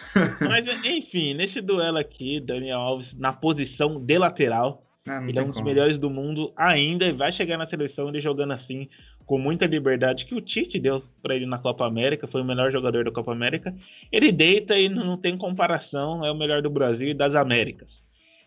mas, 0.41 0.85
enfim, 0.85 1.33
nesse 1.33 1.59
duelo 1.59 1.97
aqui, 1.97 2.39
Daniel 2.39 2.79
Alves 2.79 3.11
na 3.17 3.33
posição 3.33 3.99
de 3.99 4.17
lateral, 4.19 4.83
ah, 5.07 5.23
ele 5.27 5.39
é 5.39 5.41
um 5.41 5.47
dos 5.47 5.55
como. 5.55 5.65
melhores 5.65 5.97
do 5.97 6.09
mundo 6.09 6.53
ainda 6.55 7.05
e 7.05 7.11
vai 7.11 7.31
chegar 7.31 7.57
na 7.57 7.65
seleção 7.65 8.09
ele 8.09 8.21
jogando 8.21 8.53
assim 8.53 8.87
com 9.29 9.37
muita 9.37 9.67
liberdade 9.67 10.25
que 10.25 10.33
o 10.33 10.41
Tite 10.41 10.79
deu 10.79 11.03
para 11.21 11.35
ele 11.35 11.45
na 11.45 11.59
Copa 11.59 11.85
América, 11.85 12.25
foi 12.25 12.41
o 12.41 12.43
melhor 12.43 12.71
jogador 12.71 13.05
da 13.05 13.11
Copa 13.11 13.31
América. 13.31 13.75
Ele 14.11 14.31
deita 14.31 14.75
e 14.75 14.89
não 14.89 15.17
tem 15.17 15.37
comparação, 15.37 16.25
é 16.25 16.31
o 16.31 16.35
melhor 16.35 16.63
do 16.63 16.69
Brasil 16.71 17.09
e 17.09 17.13
das 17.13 17.35
Américas. 17.35 17.89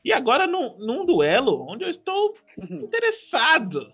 E 0.05 0.13
agora 0.13 0.45
num, 0.45 0.77
num 0.79 1.07
duelo 1.07 1.65
onde 1.71 1.85
eu 1.85 1.89
estou 1.89 2.35
interessado 2.59 3.93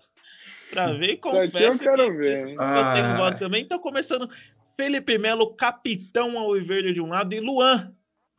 para 0.71 0.91
ver 0.93 1.17
como 1.17 1.43
Isso 1.43 1.55
aqui 1.55 1.63
eu 1.63 1.77
quero 1.77 2.05
que, 2.09 2.17
ver. 2.17 2.47
Hein? 2.47 2.55
Eu 2.55 2.93
tenho 2.95 3.17
voto 3.17 3.37
também. 3.37 3.61
Então 3.61 3.77
começando 3.77 4.27
Felipe 4.75 5.15
Melo, 5.19 5.53
capitão 5.53 6.39
ao 6.39 6.53
Verde 6.53 6.91
de 6.91 7.01
um 7.01 7.09
lado 7.09 7.35
e 7.35 7.39
Luan, 7.39 7.93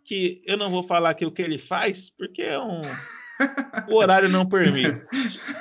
que 0.04 0.42
eu 0.44 0.56
não 0.56 0.70
vou 0.70 0.82
falar 0.82 1.10
aqui 1.10 1.24
o 1.24 1.30
que 1.30 1.42
ele 1.42 1.58
faz, 1.60 2.10
porque 2.18 2.42
é 2.42 2.58
um 2.58 2.82
o 3.88 3.96
horário 3.96 4.28
não 4.28 4.46
permite. 4.46 5.00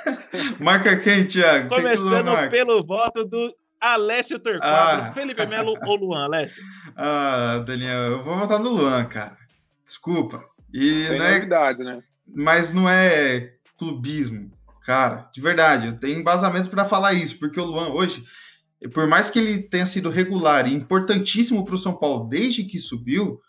Marca 0.60 0.96
quem, 0.96 1.26
Thiago? 1.26 1.68
Começando 1.68 2.36
quem 2.36 2.50
pelo 2.50 2.84
voto 2.84 3.24
do 3.24 3.54
Alessio 3.80 4.38
Torquato, 4.38 5.02
ah. 5.02 5.12
Felipe 5.14 5.44
Melo 5.46 5.74
ou 5.82 5.96
Luan, 5.96 6.24
Alessio? 6.24 6.62
Ah, 6.96 7.62
Daniel, 7.66 8.02
eu 8.02 8.24
vou 8.24 8.38
votar 8.38 8.58
no 8.58 8.68
Luan, 8.68 9.04
cara. 9.06 9.36
Desculpa. 9.84 10.44
E 10.72 11.04
Sem 11.04 11.18
não 11.18 11.24
é... 11.24 11.34
novidade, 11.34 11.82
né? 11.82 12.02
Mas 12.26 12.70
não 12.72 12.88
é 12.88 13.54
clubismo, 13.78 14.50
cara. 14.84 15.28
De 15.32 15.40
verdade, 15.40 15.86
eu 15.86 15.98
tenho 15.98 16.20
embasamento 16.20 16.68
para 16.68 16.84
falar 16.84 17.14
isso, 17.14 17.38
porque 17.38 17.58
o 17.58 17.64
Luan 17.64 17.88
hoje, 17.88 18.22
por 18.92 19.06
mais 19.06 19.30
que 19.30 19.38
ele 19.38 19.62
tenha 19.62 19.86
sido 19.86 20.10
regular 20.10 20.68
e 20.68 20.74
importantíssimo 20.74 21.64
para 21.64 21.74
o 21.74 21.78
São 21.78 21.94
Paulo 21.94 22.28
desde 22.28 22.64
que 22.64 22.78
subiu, 22.78 23.40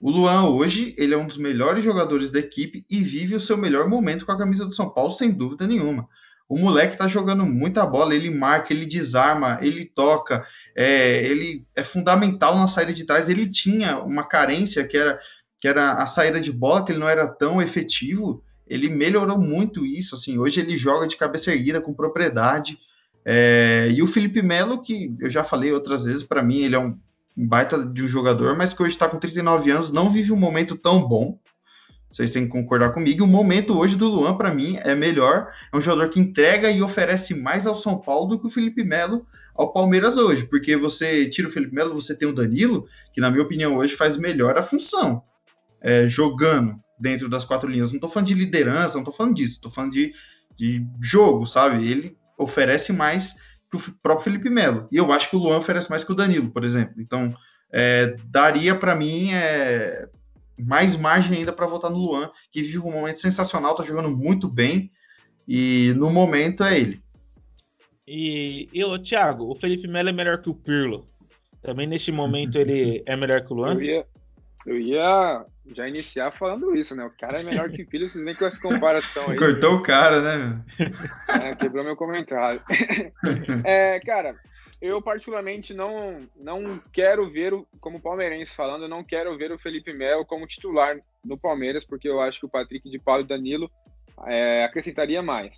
o 0.00 0.10
Luan 0.10 0.48
hoje, 0.50 0.94
ele 0.98 1.14
é 1.14 1.16
um 1.16 1.26
dos 1.26 1.36
melhores 1.36 1.82
jogadores 1.82 2.30
da 2.30 2.38
equipe 2.38 2.84
e 2.88 3.02
vive 3.02 3.34
o 3.34 3.40
seu 3.40 3.56
melhor 3.56 3.88
momento 3.88 4.26
com 4.26 4.32
a 4.32 4.38
camisa 4.38 4.64
do 4.64 4.72
São 4.72 4.90
Paulo, 4.90 5.10
sem 5.10 5.30
dúvida 5.30 5.66
nenhuma. 5.66 6.08
O 6.48 6.58
moleque 6.58 6.96
tá 6.96 7.08
jogando 7.08 7.44
muita 7.44 7.84
bola, 7.84 8.14
ele 8.14 8.30
marca, 8.30 8.72
ele 8.72 8.86
desarma, 8.86 9.58
ele 9.62 9.84
toca, 9.84 10.46
é, 10.76 11.24
ele 11.24 11.66
é 11.74 11.82
fundamental 11.82 12.56
na 12.56 12.68
saída 12.68 12.92
de 12.92 13.04
trás. 13.04 13.28
Ele 13.28 13.48
tinha 13.48 13.98
uma 13.98 14.22
carência 14.22 14.86
que 14.86 14.96
era, 14.96 15.18
que 15.60 15.66
era 15.66 15.94
a 15.94 16.06
saída 16.06 16.40
de 16.40 16.52
bola, 16.52 16.84
que 16.84 16.92
ele 16.92 17.00
não 17.00 17.08
era 17.08 17.26
tão 17.26 17.60
efetivo. 17.60 18.44
Ele 18.66 18.88
melhorou 18.88 19.38
muito 19.38 19.84
isso, 19.84 20.14
assim. 20.14 20.38
Hoje 20.38 20.60
ele 20.60 20.76
joga 20.76 21.06
de 21.08 21.16
cabeça 21.16 21.50
erguida, 21.50 21.80
com 21.80 21.94
propriedade. 21.94 22.78
É, 23.24 23.88
e 23.92 24.00
o 24.00 24.06
Felipe 24.06 24.40
Melo, 24.40 24.82
que 24.82 25.12
eu 25.18 25.28
já 25.28 25.42
falei 25.42 25.72
outras 25.72 26.04
vezes, 26.04 26.22
para 26.22 26.44
mim 26.44 26.60
ele 26.60 26.76
é 26.76 26.78
um 26.78 26.96
um 26.96 26.98
baita 27.36 27.84
de 27.84 28.02
um 28.02 28.08
jogador, 28.08 28.56
mas 28.56 28.72
que 28.72 28.82
hoje 28.82 28.92
está 28.92 29.08
com 29.08 29.18
39 29.18 29.70
anos, 29.70 29.92
não 29.92 30.08
vive 30.08 30.32
um 30.32 30.36
momento 30.36 30.76
tão 30.76 31.06
bom. 31.06 31.38
Vocês 32.10 32.30
têm 32.30 32.44
que 32.44 32.52
concordar 32.52 32.92
comigo. 32.92 33.24
O 33.24 33.26
momento 33.26 33.78
hoje 33.78 33.96
do 33.96 34.08
Luan, 34.08 34.36
para 34.36 34.54
mim, 34.54 34.78
é 34.82 34.94
melhor. 34.94 35.52
É 35.70 35.76
um 35.76 35.80
jogador 35.80 36.08
que 36.08 36.20
entrega 36.20 36.70
e 36.70 36.80
oferece 36.80 37.34
mais 37.34 37.66
ao 37.66 37.74
São 37.74 37.98
Paulo 38.00 38.28
do 38.28 38.40
que 38.40 38.46
o 38.46 38.50
Felipe 38.50 38.82
Melo 38.82 39.26
ao 39.54 39.72
Palmeiras 39.72 40.16
hoje. 40.16 40.46
Porque 40.46 40.76
você 40.76 41.28
tira 41.28 41.48
o 41.48 41.50
Felipe 41.50 41.74
Melo, 41.74 41.92
você 41.92 42.14
tem 42.14 42.26
o 42.26 42.32
Danilo, 42.32 42.86
que, 43.12 43.20
na 43.20 43.30
minha 43.30 43.42
opinião, 43.42 43.76
hoje 43.76 43.94
faz 43.94 44.16
melhor 44.16 44.56
a 44.56 44.62
função. 44.62 45.22
É, 45.82 46.06
jogando 46.06 46.80
dentro 46.98 47.28
das 47.28 47.44
quatro 47.44 47.68
linhas. 47.68 47.90
Não 47.90 47.96
estou 47.96 48.08
falando 48.08 48.28
de 48.28 48.34
liderança, 48.34 48.94
não 48.94 49.02
estou 49.02 49.14
falando 49.14 49.34
disso. 49.34 49.54
Estou 49.54 49.70
falando 49.70 49.92
de, 49.92 50.14
de 50.56 50.86
jogo, 51.02 51.44
sabe? 51.44 51.86
Ele 51.86 52.16
oferece 52.38 52.92
mais 52.92 53.34
que 53.70 53.76
o 53.76 53.80
próprio 54.02 54.24
Felipe 54.24 54.50
Melo. 54.50 54.88
E 54.90 54.96
eu 54.96 55.12
acho 55.12 55.28
que 55.28 55.36
o 55.36 55.38
Luan 55.38 55.58
oferece 55.58 55.90
mais 55.90 56.04
que 56.04 56.12
o 56.12 56.14
Danilo, 56.14 56.50
por 56.50 56.64
exemplo. 56.64 57.00
Então, 57.00 57.34
é, 57.72 58.16
daria 58.26 58.74
para 58.74 58.94
mim 58.94 59.32
é, 59.32 60.08
mais 60.58 60.96
margem 60.96 61.38
ainda 61.38 61.52
para 61.52 61.66
votar 61.66 61.90
no 61.90 61.98
Luan, 61.98 62.30
que 62.50 62.62
vive 62.62 62.78
um 62.78 62.92
momento 62.92 63.20
sensacional, 63.20 63.74
tá 63.74 63.84
jogando 63.84 64.10
muito 64.10 64.48
bem 64.48 64.90
e 65.46 65.92
no 65.96 66.10
momento 66.10 66.64
é 66.64 66.78
ele. 66.78 67.00
E 68.06 68.68
eu, 68.72 69.02
Thiago, 69.02 69.50
o 69.50 69.56
Felipe 69.56 69.88
Melo 69.88 70.08
é 70.08 70.12
melhor 70.12 70.40
que 70.40 70.48
o 70.48 70.54
Pirlo. 70.54 71.06
Também 71.62 71.86
neste 71.86 72.12
momento 72.12 72.56
ele 72.56 73.02
é 73.04 73.16
melhor 73.16 73.44
que 73.44 73.52
o 73.52 73.56
Luan? 73.56 73.74
Eu 73.74 73.82
ia, 73.82 74.06
eu 74.66 74.76
ia 74.76 75.46
já 75.66 75.88
iniciar 75.88 76.32
falando 76.32 76.74
isso, 76.74 76.94
né? 76.96 77.04
O 77.04 77.10
cara 77.10 77.40
é 77.40 77.44
melhor 77.44 77.70
que 77.70 77.84
filho, 77.84 78.10
vocês 78.10 78.24
nem 78.24 78.34
com 78.34 78.44
essa 78.44 78.60
comparação 78.60 79.30
aí. 79.30 79.38
Cortou 79.38 79.76
o 79.76 79.82
cara, 79.82 80.20
né? 80.20 80.64
É, 81.28 81.54
quebrou 81.54 81.84
meu 81.84 81.96
comentário. 81.96 82.60
É, 83.64 84.00
cara, 84.00 84.36
eu 84.80 85.00
particularmente 85.00 85.72
não, 85.72 86.28
não 86.36 86.80
quero 86.92 87.30
ver, 87.30 87.54
o, 87.54 87.66
como 87.80 88.00
palmeirense 88.00 88.54
falando, 88.54 88.82
eu 88.82 88.88
não 88.88 89.04
quero 89.04 89.36
ver 89.36 89.52
o 89.52 89.58
Felipe 89.58 89.92
Melo 89.92 90.26
como 90.26 90.46
titular 90.46 90.98
no 91.24 91.38
Palmeiras, 91.38 91.84
porque 91.84 92.08
eu 92.08 92.20
acho 92.20 92.40
que 92.40 92.46
o 92.46 92.50
Patrick 92.50 92.90
de 92.90 92.98
Paulo 92.98 93.22
e 93.22 93.26
Danilo 93.26 93.70
é, 94.26 94.64
acrescentaria 94.64 95.22
mais. 95.22 95.56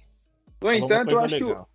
No 0.61 0.71
entanto, 0.73 1.13
eu 1.13 1.21
acho 1.21 1.35
legal. 1.35 1.69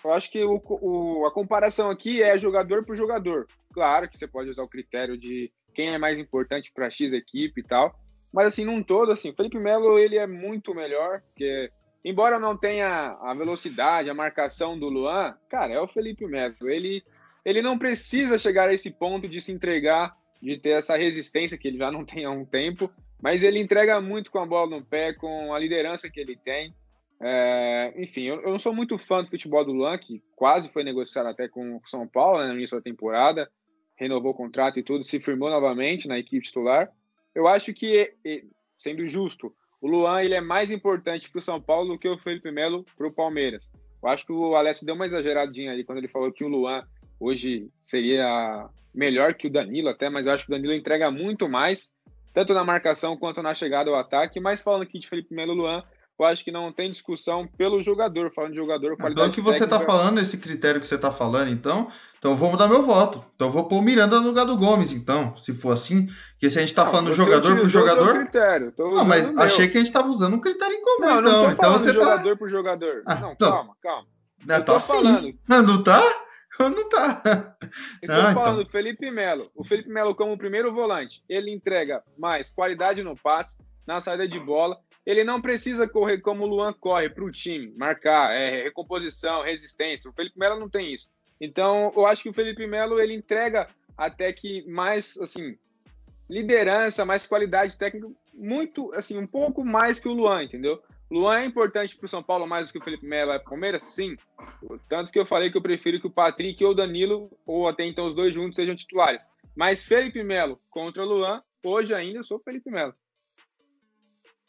que, 0.00 0.06
eu 0.06 0.12
acho 0.12 0.30
que 0.30 0.44
o, 0.44 0.62
o, 0.80 1.26
a 1.26 1.32
comparação 1.32 1.90
aqui 1.90 2.22
é 2.22 2.38
jogador 2.38 2.84
por 2.84 2.96
jogador. 2.96 3.46
Claro 3.72 4.08
que 4.08 4.16
você 4.16 4.28
pode 4.28 4.50
usar 4.50 4.62
o 4.62 4.68
critério 4.68 5.16
de 5.16 5.50
quem 5.72 5.88
é 5.88 5.98
mais 5.98 6.18
importante 6.18 6.72
para 6.72 6.90
X 6.90 7.12
equipe 7.12 7.60
e 7.60 7.64
tal. 7.64 7.98
Mas 8.32 8.46
assim, 8.46 8.64
num 8.64 8.82
todo, 8.82 9.12
assim, 9.12 9.32
Felipe 9.32 9.58
Melo 9.58 9.98
ele 9.98 10.16
é 10.16 10.26
muito 10.26 10.74
melhor, 10.74 11.20
porque 11.20 11.70
embora 12.04 12.38
não 12.38 12.56
tenha 12.56 13.18
a 13.20 13.34
velocidade, 13.34 14.08
a 14.08 14.14
marcação 14.14 14.78
do 14.78 14.88
Luan, 14.88 15.36
cara, 15.48 15.74
é 15.74 15.80
o 15.80 15.88
Felipe 15.88 16.26
Melo. 16.26 16.54
Ele 16.62 17.02
ele 17.44 17.60
não 17.60 17.76
precisa 17.76 18.38
chegar 18.38 18.68
a 18.68 18.74
esse 18.74 18.90
ponto 18.90 19.28
de 19.28 19.40
se 19.40 19.50
entregar, 19.50 20.16
de 20.40 20.56
ter 20.56 20.70
essa 20.70 20.96
resistência 20.96 21.58
que 21.58 21.68
ele 21.68 21.78
já 21.78 21.90
não 21.90 22.04
tem 22.06 22.24
há 22.24 22.30
um 22.30 22.44
tempo, 22.44 22.90
mas 23.20 23.42
ele 23.42 23.60
entrega 23.60 24.00
muito 24.00 24.30
com 24.30 24.38
a 24.38 24.46
bola 24.46 24.78
no 24.78 24.84
pé, 24.84 25.12
com 25.12 25.52
a 25.52 25.58
liderança 25.58 26.08
que 26.08 26.20
ele 26.20 26.36
tem. 26.36 26.74
É, 27.20 27.92
enfim, 27.96 28.22
eu, 28.22 28.40
eu, 28.42 28.50
não 28.50 28.58
sou 28.58 28.74
muito 28.74 28.98
fã 28.98 29.22
do 29.22 29.30
futebol 29.30 29.64
do 29.64 29.72
Luan, 29.72 29.96
que 29.96 30.20
quase 30.34 30.68
foi 30.70 30.82
negociado 30.82 31.28
até 31.28 31.48
com 31.48 31.76
o 31.76 31.82
São 31.86 32.06
Paulo 32.06 32.40
né, 32.40 32.48
no 32.48 32.54
início 32.54 32.76
da 32.76 32.82
temporada 32.82 33.48
renovou 34.02 34.32
o 34.32 34.34
contrato 34.34 34.78
e 34.78 34.82
tudo, 34.82 35.04
se 35.04 35.20
firmou 35.20 35.48
novamente 35.48 36.08
na 36.08 36.18
equipe 36.18 36.44
titular. 36.44 36.90
Eu 37.34 37.46
acho 37.46 37.72
que, 37.72 38.12
sendo 38.78 39.06
justo, 39.06 39.54
o 39.80 39.88
Luan 39.88 40.22
ele 40.22 40.34
é 40.34 40.40
mais 40.40 40.70
importante 40.70 41.30
para 41.30 41.38
o 41.38 41.42
São 41.42 41.60
Paulo 41.60 41.92
do 41.92 41.98
que 41.98 42.08
o 42.08 42.18
Felipe 42.18 42.50
Melo 42.50 42.84
para 42.96 43.06
o 43.06 43.12
Palmeiras. 43.12 43.70
Eu 44.02 44.08
acho 44.08 44.26
que 44.26 44.32
o 44.32 44.54
Alessio 44.56 44.84
deu 44.84 44.94
uma 44.94 45.06
exageradinha 45.06 45.72
ali 45.72 45.84
quando 45.84 45.98
ele 45.98 46.08
falou 46.08 46.32
que 46.32 46.44
o 46.44 46.48
Luan 46.48 46.84
hoje 47.18 47.68
seria 47.82 48.68
melhor 48.92 49.34
que 49.34 49.46
o 49.46 49.50
Danilo 49.50 49.88
até, 49.88 50.10
mas 50.10 50.26
eu 50.26 50.32
acho 50.32 50.44
que 50.44 50.52
o 50.52 50.54
Danilo 50.54 50.74
entrega 50.74 51.10
muito 51.10 51.48
mais, 51.48 51.88
tanto 52.34 52.52
na 52.52 52.64
marcação 52.64 53.16
quanto 53.16 53.42
na 53.42 53.54
chegada 53.54 53.88
ao 53.88 53.96
ataque. 53.96 54.40
Mas 54.40 54.62
falando 54.62 54.82
aqui 54.82 54.98
de 54.98 55.08
Felipe 55.08 55.34
Melo 55.34 55.54
Luan, 55.54 55.84
eu 56.18 56.26
acho 56.26 56.44
que 56.44 56.52
não 56.52 56.72
tem 56.72 56.90
discussão 56.90 57.46
pelo 57.46 57.80
jogador, 57.80 58.30
falando 58.32 58.52
de 58.52 58.56
jogador, 58.56 58.96
qualidade 58.96 59.30
Então, 59.30 59.34
que 59.34 59.40
você 59.40 59.64
está 59.64 59.80
falando, 59.80 60.20
esse 60.20 60.38
critério 60.38 60.80
que 60.80 60.86
você 60.86 60.94
está 60.94 61.10
falando, 61.10 61.50
então, 61.50 61.90
então 62.18 62.36
vou 62.36 62.50
mudar 62.50 62.68
meu 62.68 62.82
voto. 62.82 63.24
Então 63.34 63.50
vou 63.50 63.64
pôr 63.64 63.78
o 63.78 63.82
Miranda 63.82 64.20
no 64.20 64.28
lugar 64.28 64.46
do 64.46 64.56
Gomes, 64.56 64.92
então, 64.92 65.36
se 65.36 65.52
for 65.52 65.72
assim, 65.72 66.06
porque 66.32 66.48
se 66.48 66.58
a 66.58 66.60
gente 66.60 66.70
está 66.70 66.86
falando 66.86 67.12
jogador 67.12 67.56
por 67.56 67.68
jogador... 67.68 68.14
critério, 68.14 68.72
não, 68.78 69.04
mas 69.04 69.36
achei 69.38 69.68
que 69.68 69.76
a 69.76 69.80
gente 69.80 69.88
estava 69.88 70.08
usando 70.08 70.34
um 70.34 70.40
critério 70.40 70.74
em 70.74 70.82
comum, 70.82 71.00
não, 71.00 71.20
então. 71.20 71.32
Não, 71.32 71.42
não 71.44 71.52
então 71.52 71.72
você 71.72 71.86
tá 71.86 71.92
jogador 71.92 72.30
tá... 72.30 72.36
por 72.36 72.48
jogador. 72.48 73.02
Ah, 73.06 73.14
não, 73.16 73.32
então... 73.32 73.50
calma, 73.50 73.76
calma. 73.82 74.06
Não, 74.46 74.56
eu 74.56 74.64
tá 74.64 74.76
assim. 74.76 74.92
falando. 74.92 75.38
Não 75.48 75.82
tá? 75.82 76.02
Não 76.58 76.88
tá. 76.88 77.56
Eu 78.02 78.08
tô 78.08 78.14
ah, 78.14 78.34
falando 78.34 78.60
então. 78.60 78.70
Felipe 78.70 79.10
Melo. 79.10 79.50
O 79.54 79.64
Felipe 79.64 79.88
Melo, 79.88 80.14
como 80.14 80.36
primeiro 80.36 80.72
volante, 80.72 81.24
ele 81.28 81.52
entrega 81.52 82.02
mais 82.18 82.50
qualidade 82.50 83.02
no 83.02 83.16
passe, 83.16 83.56
na 83.86 84.00
saída 84.00 84.28
de 84.28 84.38
bola. 84.38 84.78
Ele 85.04 85.24
não 85.24 85.40
precisa 85.40 85.88
correr 85.88 86.18
como 86.18 86.44
o 86.44 86.46
Luan 86.46 86.72
corre 86.72 87.08
para 87.08 87.24
o 87.24 87.32
time, 87.32 87.72
marcar, 87.76 88.32
é, 88.32 88.62
recomposição, 88.62 89.42
resistência. 89.42 90.10
O 90.10 90.14
Felipe 90.14 90.38
Melo 90.38 90.60
não 90.60 90.68
tem 90.68 90.92
isso. 90.92 91.10
Então, 91.40 91.92
eu 91.96 92.06
acho 92.06 92.22
que 92.22 92.28
o 92.28 92.34
Felipe 92.34 92.66
Melo 92.66 93.00
ele 93.00 93.14
entrega 93.14 93.68
até 93.96 94.32
que 94.32 94.64
mais 94.68 95.18
assim 95.18 95.58
liderança, 96.30 97.04
mais 97.04 97.26
qualidade 97.26 97.76
técnica, 97.76 98.08
muito 98.32 98.92
assim 98.94 99.18
um 99.18 99.26
pouco 99.26 99.64
mais 99.64 100.00
que 100.00 100.08
o 100.08 100.12
Luan, 100.12 100.44
entendeu? 100.44 100.80
Luan 101.10 101.40
é 101.40 101.44
importante 101.44 101.94
para 101.94 102.06
o 102.06 102.08
São 102.08 102.22
Paulo 102.22 102.46
mais 102.46 102.68
do 102.68 102.72
que 102.72 102.78
o 102.78 102.82
Felipe 102.82 103.04
Melo 103.04 103.32
é 103.32 103.38
para 103.38 103.46
o 103.46 103.50
Palmeiras, 103.50 103.82
sim. 103.82 104.16
Tanto 104.88 105.12
que 105.12 105.18
eu 105.18 105.26
falei 105.26 105.50
que 105.50 105.58
eu 105.58 105.62
prefiro 105.62 106.00
que 106.00 106.06
o 106.06 106.10
Patrick 106.10 106.64
ou 106.64 106.70
o 106.70 106.74
Danilo 106.74 107.30
ou 107.44 107.68
até 107.68 107.84
então 107.84 108.06
os 108.06 108.14
dois 108.14 108.34
juntos 108.34 108.56
sejam 108.56 108.74
titulares. 108.74 109.28
Mas 109.54 109.84
Felipe 109.84 110.22
Melo 110.22 110.58
contra 110.70 111.04
Luan, 111.04 111.42
hoje 111.62 111.92
ainda 111.92 112.20
eu 112.20 112.24
sou 112.24 112.38
Felipe 112.38 112.70
Melo. 112.70 112.94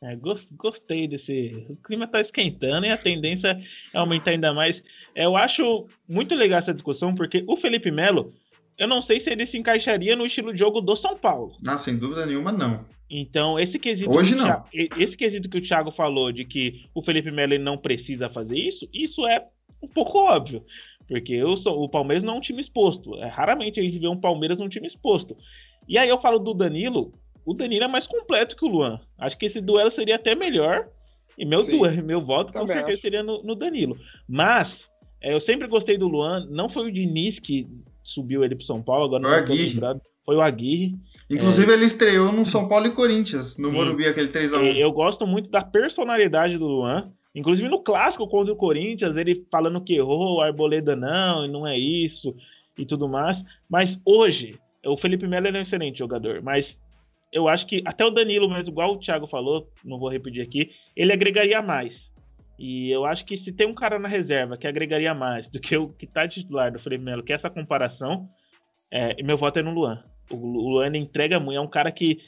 É, 0.03 0.17
gostei 0.57 1.07
desse. 1.07 1.65
O 1.69 1.77
clima 1.77 2.05
tá 2.05 2.19
esquentando 2.19 2.85
e 2.85 2.91
a 2.91 2.97
tendência 2.97 3.57
é 3.93 3.97
aumentar 3.97 4.31
ainda 4.31 4.53
mais. 4.53 4.83
Eu 5.15 5.37
acho 5.37 5.87
muito 6.07 6.35
legal 6.35 6.59
essa 6.59 6.73
discussão, 6.73 7.15
porque 7.15 7.43
o 7.47 7.55
Felipe 7.55 7.89
Melo, 7.89 8.33
eu 8.77 8.85
não 8.85 9.01
sei 9.01 9.21
se 9.21 9.29
ele 9.29 9.45
se 9.45 9.57
encaixaria 9.57 10.13
no 10.15 10.25
estilo 10.25 10.51
de 10.51 10.59
jogo 10.59 10.81
do 10.81 10.97
São 10.97 11.17
Paulo. 11.17 11.55
Não, 11.61 11.77
sem 11.77 11.97
dúvida 11.97 12.25
nenhuma, 12.25 12.51
não. 12.51 12.85
Então, 13.09 13.57
esse 13.57 13.79
quesito. 13.79 14.11
Hoje 14.11 14.35
não. 14.35 14.45
Thiago, 14.45 14.67
esse 14.73 15.15
quesito 15.15 15.47
que 15.47 15.59
o 15.59 15.61
Thiago 15.61 15.91
falou 15.91 16.33
de 16.33 16.43
que 16.43 16.83
o 16.93 17.01
Felipe 17.01 17.31
Melo 17.31 17.57
não 17.57 17.77
precisa 17.77 18.29
fazer 18.29 18.57
isso, 18.57 18.89
isso 18.91 19.25
é 19.25 19.45
um 19.81 19.87
pouco 19.87 20.17
óbvio. 20.17 20.65
Porque 21.07 21.33
eu 21.33 21.55
sou, 21.55 21.81
o 21.81 21.87
Palmeiras 21.87 22.23
não 22.23 22.35
é 22.35 22.37
um 22.37 22.41
time 22.41 22.59
exposto. 22.59 23.15
É, 23.15 23.27
raramente 23.27 23.79
a 23.79 23.83
gente 23.83 23.99
vê 23.99 24.07
um 24.07 24.19
Palmeiras 24.19 24.57
num 24.57 24.69
time 24.69 24.87
exposto. 24.87 25.37
E 25.87 25.97
aí 25.97 26.09
eu 26.09 26.19
falo 26.19 26.39
do 26.39 26.53
Danilo. 26.53 27.13
O 27.45 27.53
Danilo 27.53 27.85
é 27.85 27.87
mais 27.87 28.07
completo 28.07 28.55
que 28.55 28.65
o 28.65 28.69
Luan. 28.69 28.99
Acho 29.17 29.37
que 29.37 29.45
esse 29.45 29.59
duelo 29.59 29.91
seria 29.91 30.15
até 30.15 30.35
melhor. 30.35 30.87
E 31.37 31.45
meu, 31.45 31.59
duelo, 31.59 32.01
meu 32.03 32.21
voto 32.21 32.53
com 32.53 32.65
certeza 32.67 32.91
acho. 32.91 33.01
seria 33.01 33.23
no, 33.23 33.43
no, 33.43 33.55
Danilo. 33.55 33.97
Mas 34.27 34.87
é, 35.21 35.33
eu 35.33 35.39
sempre 35.39 35.67
gostei 35.67 35.97
do 35.97 36.07
Luan. 36.07 36.47
Não 36.49 36.69
foi 36.69 36.87
o 36.87 36.91
Diniz 36.91 37.39
que 37.39 37.67
subiu 38.03 38.43
ele 38.43 38.55
para 38.55 38.65
São 38.65 38.81
Paulo, 38.81 39.05
agora 39.05 39.23
não 39.23 39.39
estou 39.39 39.55
lembrado. 39.55 40.01
Foi 40.25 40.35
o 40.35 40.41
Aguirre. 40.41 40.95
Inclusive, 41.29 41.71
é... 41.71 41.73
ele 41.75 41.85
estreou 41.85 42.31
no 42.31 42.45
São 42.45 42.67
Paulo 42.67 42.87
e 42.87 42.91
Corinthians, 42.91 43.57
no 43.57 43.69
Sim. 43.69 43.75
Morumbi, 43.75 44.07
aquele 44.07 44.29
3x1. 44.29 44.77
Eu 44.77 44.91
gosto 44.91 45.27
muito 45.27 45.49
da 45.49 45.61
personalidade 45.61 46.57
do 46.57 46.65
Luan. 46.65 47.11
Inclusive 47.35 47.67
no 47.67 47.81
clássico 47.81 48.27
contra 48.27 48.53
o 48.53 48.55
Corinthians, 48.57 49.17
ele 49.17 49.43
falando 49.51 49.81
que 49.81 49.95
errou, 49.95 50.39
a 50.39 50.45
Arboleda 50.45 50.95
não, 50.95 51.43
e 51.43 51.47
não 51.47 51.65
é 51.65 51.77
isso, 51.77 52.35
e 52.77 52.85
tudo 52.85 53.09
mais. 53.09 53.43
Mas 53.67 53.99
hoje, 54.05 54.59
o 54.85 54.95
Felipe 54.97 55.27
Melo 55.27 55.47
é 55.47 55.51
um 55.51 55.61
excelente 55.61 55.97
jogador, 55.97 56.41
mas 56.43 56.77
eu 57.33 57.47
acho 57.47 57.65
que 57.65 57.81
até 57.83 58.05
o 58.05 58.11
Danilo, 58.11 58.47
mas 58.47 58.67
igual 58.67 58.93
o 58.93 58.99
Thiago 58.99 59.27
falou, 59.27 59.67
não 59.83 59.97
vou 59.97 60.09
repetir 60.09 60.41
aqui, 60.41 60.69
ele 60.95 61.11
agregaria 61.11 61.61
mais. 61.61 62.13
E 62.59 62.91
eu 62.91 63.03
acho 63.03 63.25
que 63.25 63.37
se 63.37 63.51
tem 63.51 63.67
um 63.67 63.73
cara 63.73 63.97
na 63.97 64.07
reserva 64.07 64.55
que 64.55 64.67
agregaria 64.67 65.13
mais 65.15 65.47
do 65.49 65.59
que 65.59 65.75
o 65.75 65.89
que 65.89 66.05
tá 66.05 66.27
titular 66.27 66.71
do 66.71 66.79
Felipe 66.79 67.03
Melo, 67.03 67.23
que 67.23 67.33
é 67.33 67.35
essa 67.35 67.49
comparação, 67.49 68.29
é, 68.91 69.21
meu 69.23 69.35
voto 69.35 69.57
é 69.57 69.63
no 69.63 69.73
Luan. 69.73 70.03
O 70.29 70.35
Luan 70.35 70.95
entrega 70.95 71.39
muito, 71.39 71.57
é 71.57 71.61
um 71.61 71.67
cara 71.67 71.91
que. 71.91 72.19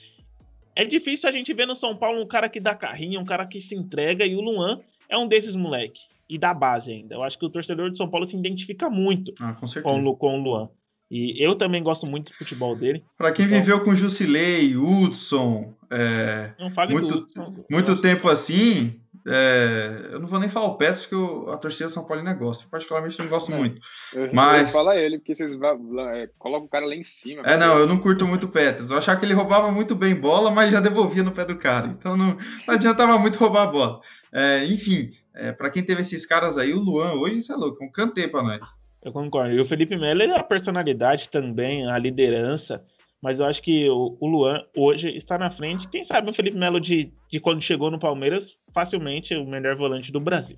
É 0.76 0.84
difícil 0.84 1.30
a 1.30 1.32
gente 1.32 1.54
ver 1.54 1.68
no 1.68 1.76
São 1.76 1.96
Paulo 1.96 2.22
um 2.22 2.28
cara 2.28 2.50
que 2.50 2.60
dá 2.60 2.76
carrinho, 2.76 3.22
um 3.22 3.26
cara 3.26 3.46
que 3.46 3.62
se 3.62 3.76
entrega, 3.76 4.26
e 4.26 4.36
o 4.36 4.42
Luan 4.42 4.82
é 5.08 5.18
um 5.18 5.28
desses 5.28 5.56
moleque. 5.56 6.02
E 6.28 6.40
da 6.40 6.54
base 6.54 6.92
ainda. 6.92 7.14
Eu 7.14 7.24
acho 7.24 7.38
que 7.38 7.46
o 7.46 7.50
torcedor 7.50 7.92
de 7.92 7.98
São 7.98 8.10
Paulo 8.10 8.28
se 8.28 8.36
identifica 8.36 8.90
muito 8.90 9.32
ah, 9.40 9.54
com, 9.54 9.68
com, 9.82 10.16
com 10.16 10.40
o 10.40 10.44
Luan. 10.44 10.70
E 11.10 11.44
eu 11.44 11.56
também 11.56 11.84
gosto 11.84 12.06
muito 12.06 12.32
do 12.32 12.38
futebol 12.38 12.76
dele. 12.76 13.04
Para 13.18 13.32
quem 13.32 13.46
então, 13.46 13.60
viveu 13.60 13.84
com 13.84 13.96
Jusilei, 13.96 14.76
Hudson, 14.76 15.74
é, 15.90 16.52
muito, 16.90 17.20
Hudson, 17.20 17.66
muito 17.70 18.02
tempo 18.02 18.28
assim, 18.28 19.00
é, 19.28 20.10
eu 20.12 20.20
não 20.20 20.28
vou 20.28 20.40
nem 20.40 20.48
falar 20.48 20.68
o 20.68 20.78
Petros, 20.78 21.06
que 21.08 21.16
eu, 21.16 21.52
a 21.52 21.58
torcida 21.58 21.90
São 21.90 22.04
Paulo 22.04 22.24
gosta. 22.36 22.68
Particularmente 22.70 23.18
não 23.18 23.28
gosto 23.28 23.52
é, 23.52 23.58
muito. 23.58 23.82
Eu, 24.14 24.30
mas 24.32 24.72
fala 24.72 24.96
ele, 24.96 25.18
porque 25.18 25.34
vocês 25.34 25.52
é, 25.52 26.30
colocam 26.38 26.68
o 26.68 26.70
cara 26.70 26.86
lá 26.86 26.96
em 26.96 27.04
cima. 27.04 27.42
É, 27.44 27.58
não, 27.58 27.78
eu 27.80 27.88
não 27.88 27.98
curto 27.98 28.28
muito 28.28 28.46
o 28.46 28.50
Petros. 28.50 28.92
Eu 28.92 28.98
achava 28.98 29.20
que 29.20 29.26
ele 29.26 29.34
roubava 29.34 29.72
muito 29.72 29.96
bem 29.96 30.14
bola, 30.14 30.52
mas 30.52 30.72
já 30.72 30.80
devolvia 30.80 31.24
no 31.24 31.32
pé 31.32 31.44
do 31.44 31.56
cara. 31.56 31.88
Então 31.88 32.16
não, 32.16 32.38
não 32.68 32.76
adiantava 32.76 33.18
muito 33.18 33.40
roubar 33.40 33.64
a 33.64 33.68
bola. 33.68 34.00
É, 34.32 34.64
enfim, 34.66 35.12
é, 35.34 35.52
para 35.52 35.72
quem 35.72 35.84
teve 35.84 36.02
esses 36.02 36.26
caras 36.26 36.58
aí, 36.58 36.74
o 36.74 36.80
Luan 36.80 37.14
hoje, 37.14 37.40
isso 37.40 37.52
é 37.52 37.56
louco, 37.56 37.84
um 37.84 37.92
cantei 37.92 38.28
para 38.28 38.44
nós. 38.44 38.62
Eu 39.06 39.14
concordo. 39.14 39.54
E 39.54 39.62
o 39.62 39.68
Felipe 39.68 39.96
Melo 39.96 40.24
é 40.24 40.36
a 40.36 40.44
personalidade 40.44 41.30
também, 41.30 41.88
a 41.88 41.96
liderança. 41.96 42.84
Mas 43.22 43.40
eu 43.40 43.46
acho 43.46 43.62
que 43.62 43.88
o, 43.88 44.18
o 44.20 44.28
Luan 44.28 44.66
hoje 44.76 45.16
está 45.16 45.38
na 45.38 45.52
frente. 45.52 45.88
Quem 45.90 46.06
sabe 46.06 46.32
o 46.32 46.34
Felipe 46.34 46.58
Melo 46.58 46.82
de, 46.82 47.14
de 47.32 47.40
quando 47.40 47.62
chegou 47.62 47.92
no 47.92 48.00
Palmeiras, 48.00 48.52
facilmente 48.74 49.36
o 49.36 49.46
melhor 49.46 49.76
volante 49.76 50.12
do 50.12 50.20
Brasil. 50.20 50.58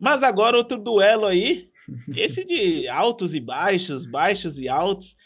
Mas 0.00 0.22
agora 0.22 0.56
outro 0.56 0.78
duelo 0.78 1.26
aí, 1.26 1.68
esse 2.16 2.44
de 2.44 2.86
altos 2.88 3.34
e 3.34 3.40
baixos, 3.40 4.06
baixos 4.06 4.56
e 4.56 4.68
altos. 4.68 5.16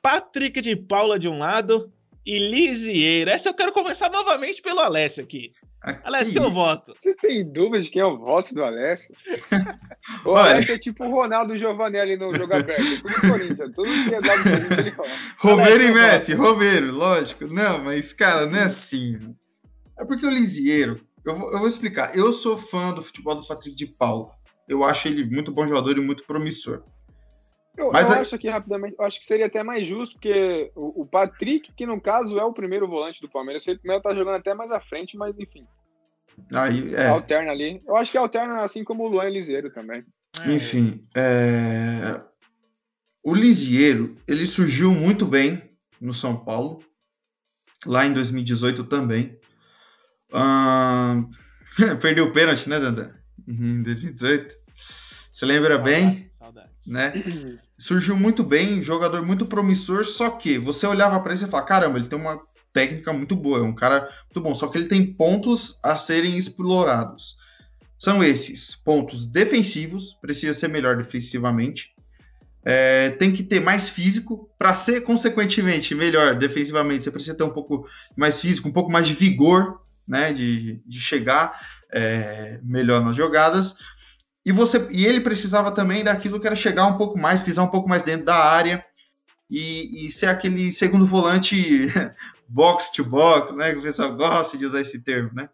Patrick 0.00 0.60
de 0.60 0.76
Paula 0.76 1.18
de 1.18 1.28
um 1.28 1.38
lado 1.38 1.92
e 2.28 2.38
Lisieiro. 2.38 3.30
Essa 3.30 3.48
eu 3.48 3.54
quero 3.54 3.72
começar 3.72 4.10
novamente 4.10 4.60
pelo 4.60 4.80
Alessio 4.80 5.24
aqui. 5.24 5.50
aqui. 5.80 6.00
Alessio, 6.04 6.42
eu 6.42 6.52
voto. 6.52 6.92
Você 6.98 7.14
tem 7.14 7.50
dúvida 7.50 7.80
de 7.80 7.90
quem 7.90 8.02
é 8.02 8.04
o 8.04 8.18
voto 8.18 8.54
do 8.54 8.62
Alessio? 8.62 9.14
o 10.26 10.36
Alessio 10.36 10.74
é 10.74 10.78
tipo 10.78 11.06
o 11.06 11.10
Ronaldo 11.10 11.56
Giovanelli 11.56 12.18
no 12.18 12.34
jogo 12.34 12.54
aberto. 12.54 13.00
Tudo 13.00 13.30
Corinthians. 13.30 13.74
Tudo 13.74 13.88
que 14.06 14.14
é 14.14 14.20
dado 14.20 14.42
Corinthians 14.42 14.78
ele 14.78 14.90
fala. 14.90 15.08
Romero 15.38 15.82
e 15.82 15.90
Messi. 15.90 16.34
Romero, 16.34 16.92
lógico. 16.92 17.46
Não, 17.46 17.82
mas, 17.82 18.12
cara, 18.12 18.44
não 18.44 18.58
é 18.58 18.64
assim. 18.64 19.18
É 19.98 20.04
porque 20.04 20.26
o 20.26 20.30
Lisieiro... 20.30 21.00
Eu 21.24 21.34
vou, 21.34 21.50
eu 21.50 21.58
vou 21.58 21.68
explicar. 21.68 22.14
Eu 22.14 22.30
sou 22.30 22.58
fã 22.58 22.92
do 22.92 23.02
futebol 23.02 23.34
do 23.34 23.46
Patrick 23.46 23.74
de 23.74 23.86
Paula. 23.86 24.30
Eu 24.68 24.84
acho 24.84 25.08
ele 25.08 25.24
muito 25.24 25.50
bom 25.50 25.66
jogador 25.66 25.96
e 25.96 26.00
muito 26.00 26.24
promissor. 26.24 26.84
Eu, 27.78 27.92
Mas 27.92 28.10
eu 28.10 28.16
acho 28.16 28.36
que 28.36 28.48
rapidamente, 28.48 28.96
acho 28.98 29.20
que 29.20 29.26
seria 29.26 29.46
até 29.46 29.62
mais 29.62 29.86
justo, 29.86 30.14
porque 30.14 30.72
o, 30.74 31.02
o, 31.02 31.06
Patrick, 31.06 31.72
que 31.72 31.86
no 31.86 32.00
caso 32.00 32.36
é 32.36 32.44
o 32.44 32.52
primeiro 32.52 32.88
volante 32.88 33.20
do 33.20 33.28
Palmeiras, 33.28 33.66
ele 33.68 33.78
primeiro 33.78 34.02
tá 34.02 34.12
jogando 34.12 34.34
até 34.34 34.52
mais 34.52 34.72
à 34.72 34.80
frente, 34.80 35.16
mas 35.16 35.38
enfim. 35.38 35.64
Aí, 36.52 36.92
é. 36.92 37.06
Alterna 37.06 37.52
ali. 37.52 37.80
Eu 37.86 37.96
acho 37.96 38.10
que 38.10 38.18
alterna 38.18 38.62
assim 38.62 38.82
como 38.82 39.04
o 39.04 39.08
Luan 39.08 39.28
Liseiro 39.28 39.70
também. 39.70 40.04
É. 40.44 40.52
Enfim, 40.52 41.06
é... 41.16 42.20
o 43.22 43.32
Lisieiro, 43.32 44.16
ele 44.26 44.44
surgiu 44.44 44.90
muito 44.90 45.24
bem 45.24 45.62
no 46.00 46.12
São 46.12 46.36
Paulo, 46.36 46.82
lá 47.86 48.04
em 48.04 48.12
2018 48.12 48.84
também. 48.84 49.38
Perdeu 52.02 52.26
o 52.26 52.32
pênalti, 52.32 52.68
né, 52.68 52.80
Dandan? 52.80 53.12
Em 53.46 53.82
2018. 53.84 54.56
Você 55.32 55.46
lembra 55.46 55.76
Saudade. 55.76 56.00
bem? 56.00 56.27
Saudade. 56.48 56.70
Né? 56.86 57.12
surgiu 57.78 58.16
muito 58.16 58.42
bem, 58.42 58.82
jogador 58.82 59.24
muito 59.24 59.46
promissor, 59.46 60.04
só 60.04 60.30
que 60.30 60.58
você 60.58 60.86
olhava 60.86 61.20
para 61.20 61.32
ele 61.32 61.44
e 61.44 61.46
falava, 61.46 61.68
caramba, 61.68 61.98
ele 61.98 62.08
tem 62.08 62.18
uma 62.18 62.40
técnica 62.72 63.12
muito 63.12 63.36
boa, 63.36 63.58
é 63.58 63.62
um 63.62 63.74
cara 63.74 64.10
muito 64.24 64.40
bom, 64.40 64.54
só 64.54 64.68
que 64.68 64.78
ele 64.78 64.88
tem 64.88 65.04
pontos 65.12 65.78
a 65.82 65.96
serem 65.96 66.36
explorados. 66.36 67.36
São 67.98 68.22
esses 68.22 68.74
pontos 68.74 69.26
defensivos, 69.26 70.14
precisa 70.14 70.54
ser 70.54 70.68
melhor 70.68 70.96
defensivamente, 70.96 71.94
é, 72.64 73.10
tem 73.10 73.32
que 73.32 73.42
ter 73.42 73.60
mais 73.60 73.88
físico 73.88 74.50
para 74.58 74.74
ser 74.74 75.02
consequentemente 75.02 75.94
melhor 75.94 76.36
defensivamente. 76.36 77.04
Você 77.04 77.10
precisa 77.10 77.36
ter 77.36 77.44
um 77.44 77.50
pouco 77.50 77.88
mais 78.16 78.40
físico, 78.40 78.68
um 78.68 78.72
pouco 78.72 78.90
mais 78.90 79.06
de 79.06 79.14
vigor, 79.14 79.80
né, 80.06 80.32
de, 80.32 80.80
de 80.86 81.00
chegar 81.00 81.58
é, 81.90 82.60
melhor 82.62 83.02
nas 83.04 83.16
jogadas. 83.16 83.76
E, 84.48 84.52
você, 84.52 84.88
e 84.90 85.04
ele 85.04 85.20
precisava 85.20 85.70
também 85.70 86.02
daquilo 86.02 86.40
que 86.40 86.46
era 86.46 86.56
chegar 86.56 86.86
um 86.86 86.96
pouco 86.96 87.18
mais, 87.18 87.42
pisar 87.42 87.66
um 87.66 87.70
pouco 87.70 87.86
mais 87.86 88.02
dentro 88.02 88.24
da 88.24 88.34
área 88.34 88.82
e, 89.50 90.06
e 90.06 90.10
ser 90.10 90.24
aquele 90.24 90.72
segundo 90.72 91.04
volante 91.04 91.92
box 92.48 92.90
to 92.90 93.04
box, 93.04 93.54
né? 93.54 93.72
Que 93.72 93.78
o 93.78 93.82
pessoal 93.82 94.16
gosta 94.16 94.56
de 94.56 94.64
usar 94.64 94.80
esse 94.80 95.00
termo, 95.00 95.32
né? 95.34 95.50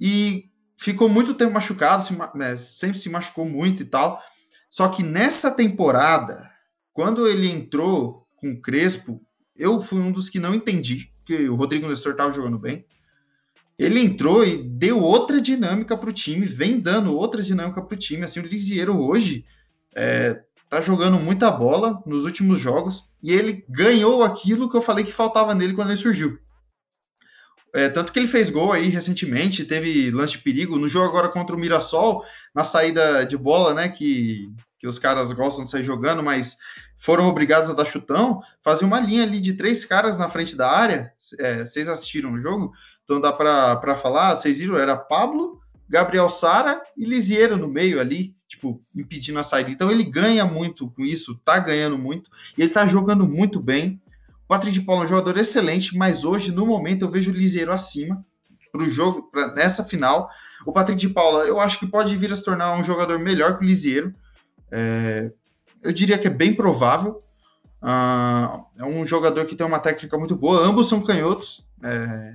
E 0.00 0.48
ficou 0.74 1.06
muito 1.06 1.34
tempo 1.34 1.52
machucado, 1.52 2.02
se, 2.02 2.16
né, 2.34 2.56
sempre 2.56 2.98
se 2.98 3.10
machucou 3.10 3.44
muito 3.44 3.82
e 3.82 3.86
tal. 3.86 4.22
Só 4.70 4.88
que 4.88 5.02
nessa 5.02 5.50
temporada, 5.50 6.50
quando 6.94 7.28
ele 7.28 7.46
entrou 7.46 8.26
com 8.36 8.52
o 8.52 8.60
Crespo, 8.62 9.20
eu 9.54 9.82
fui 9.82 10.00
um 10.00 10.10
dos 10.10 10.30
que 10.30 10.38
não 10.38 10.54
entendi, 10.54 11.12
porque 11.18 11.46
o 11.46 11.54
Rodrigo 11.54 11.86
Nestor 11.86 12.12
estava 12.12 12.32
jogando 12.32 12.58
bem 12.58 12.86
ele 13.78 14.00
entrou 14.00 14.44
e 14.44 14.56
deu 14.56 15.02
outra 15.02 15.40
dinâmica 15.40 15.96
para 15.96 16.08
o 16.08 16.12
time, 16.12 16.46
vem 16.46 16.80
dando 16.80 17.16
outra 17.16 17.42
dinâmica 17.42 17.82
para 17.82 17.94
o 17.94 17.98
time. 17.98 18.24
Assim, 18.24 18.40
o 18.40 18.46
Lisieiro 18.46 18.98
hoje 18.98 19.44
é, 19.94 20.40
tá 20.68 20.80
jogando 20.80 21.18
muita 21.18 21.50
bola 21.50 22.02
nos 22.06 22.24
últimos 22.24 22.58
jogos 22.58 23.08
e 23.22 23.32
ele 23.32 23.64
ganhou 23.68 24.24
aquilo 24.24 24.70
que 24.70 24.76
eu 24.76 24.82
falei 24.82 25.04
que 25.04 25.12
faltava 25.12 25.54
nele 25.54 25.74
quando 25.74 25.88
ele 25.88 25.96
surgiu. 25.96 26.38
É, 27.74 27.90
tanto 27.90 28.10
que 28.10 28.18
ele 28.18 28.28
fez 28.28 28.48
gol 28.48 28.72
aí 28.72 28.88
recentemente, 28.88 29.64
teve 29.64 30.10
lance 30.10 30.32
de 30.32 30.38
perigo 30.38 30.78
no 30.78 30.88
jogo 30.88 31.08
agora 31.08 31.28
contra 31.28 31.54
o 31.54 31.58
Mirassol, 31.58 32.24
na 32.54 32.64
saída 32.64 33.26
de 33.26 33.36
bola, 33.36 33.74
né? 33.74 33.90
Que, 33.90 34.50
que 34.78 34.86
os 34.86 34.98
caras 34.98 35.30
gostam 35.32 35.66
de 35.66 35.70
sair 35.70 35.84
jogando, 35.84 36.22
mas 36.22 36.56
foram 36.96 37.28
obrigados 37.28 37.68
a 37.68 37.74
dar 37.74 37.84
chutão. 37.84 38.40
Fazer 38.62 38.86
uma 38.86 38.98
linha 38.98 39.24
ali 39.24 39.42
de 39.42 39.52
três 39.52 39.84
caras 39.84 40.16
na 40.16 40.28
frente 40.30 40.56
da 40.56 40.70
área. 40.70 41.12
É, 41.38 41.66
vocês 41.66 41.86
assistiram 41.86 42.32
o 42.32 42.40
jogo? 42.40 42.72
Então 43.06 43.20
dá 43.20 43.32
para 43.32 43.96
falar, 43.96 44.34
vocês 44.34 44.58
viram, 44.58 44.76
era 44.76 44.96
Pablo, 44.96 45.60
Gabriel 45.88 46.28
Sara 46.28 46.82
e 46.96 47.04
Lisieiro 47.04 47.56
no 47.56 47.68
meio 47.68 48.00
ali, 48.00 48.34
tipo, 48.48 48.82
impedindo 48.94 49.38
a 49.38 49.44
saída. 49.44 49.70
Então 49.70 49.90
ele 49.90 50.02
ganha 50.02 50.44
muito 50.44 50.90
com 50.90 51.04
isso, 51.04 51.40
tá 51.44 51.56
ganhando 51.60 51.96
muito, 51.96 52.28
e 52.58 52.62
ele 52.62 52.70
tá 52.70 52.84
jogando 52.84 53.26
muito 53.26 53.60
bem. 53.60 54.02
O 54.44 54.48
Patrick 54.48 54.76
de 54.76 54.84
Paula 54.84 55.02
é 55.02 55.04
um 55.04 55.08
jogador 55.08 55.38
excelente, 55.38 55.96
mas 55.96 56.24
hoje, 56.24 56.50
no 56.50 56.66
momento, 56.66 57.02
eu 57.02 57.08
vejo 57.08 57.30
o 57.30 57.34
Lisieiro 57.34 57.72
acima 57.72 58.24
para 58.72 58.82
o 58.82 58.90
jogo, 58.90 59.30
pra, 59.30 59.54
nessa 59.54 59.84
final. 59.84 60.28
O 60.66 60.72
Patrick 60.72 61.00
de 61.00 61.08
Paula, 61.08 61.44
eu 61.44 61.60
acho 61.60 61.78
que 61.78 61.86
pode 61.86 62.16
vir 62.16 62.32
a 62.32 62.36
se 62.36 62.44
tornar 62.44 62.76
um 62.76 62.82
jogador 62.82 63.20
melhor 63.20 63.56
que 63.56 63.64
o 63.64 63.66
Lisieiro. 63.66 64.12
É, 64.70 65.30
eu 65.80 65.92
diria 65.92 66.18
que 66.18 66.26
é 66.26 66.30
bem 66.30 66.52
provável, 66.52 67.22
Uh, 67.82 68.64
é 68.76 68.84
um 68.84 69.06
jogador 69.06 69.44
que 69.44 69.54
tem 69.54 69.66
uma 69.66 69.78
técnica 69.78 70.18
muito 70.18 70.34
boa. 70.34 70.66
Ambos 70.66 70.88
são 70.88 71.00
canhotos. 71.02 71.64
É, 71.84 72.34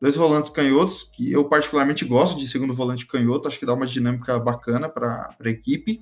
dois 0.00 0.16
volantes 0.16 0.50
canhotos, 0.50 1.02
que 1.02 1.32
eu 1.32 1.44
particularmente 1.44 2.04
gosto 2.04 2.38
de 2.38 2.46
segundo 2.46 2.72
volante 2.72 3.06
canhoto. 3.06 3.48
Acho 3.48 3.58
que 3.58 3.66
dá 3.66 3.74
uma 3.74 3.86
dinâmica 3.86 4.38
bacana 4.38 4.88
para 4.88 5.34
a 5.38 5.48
equipe. 5.48 6.00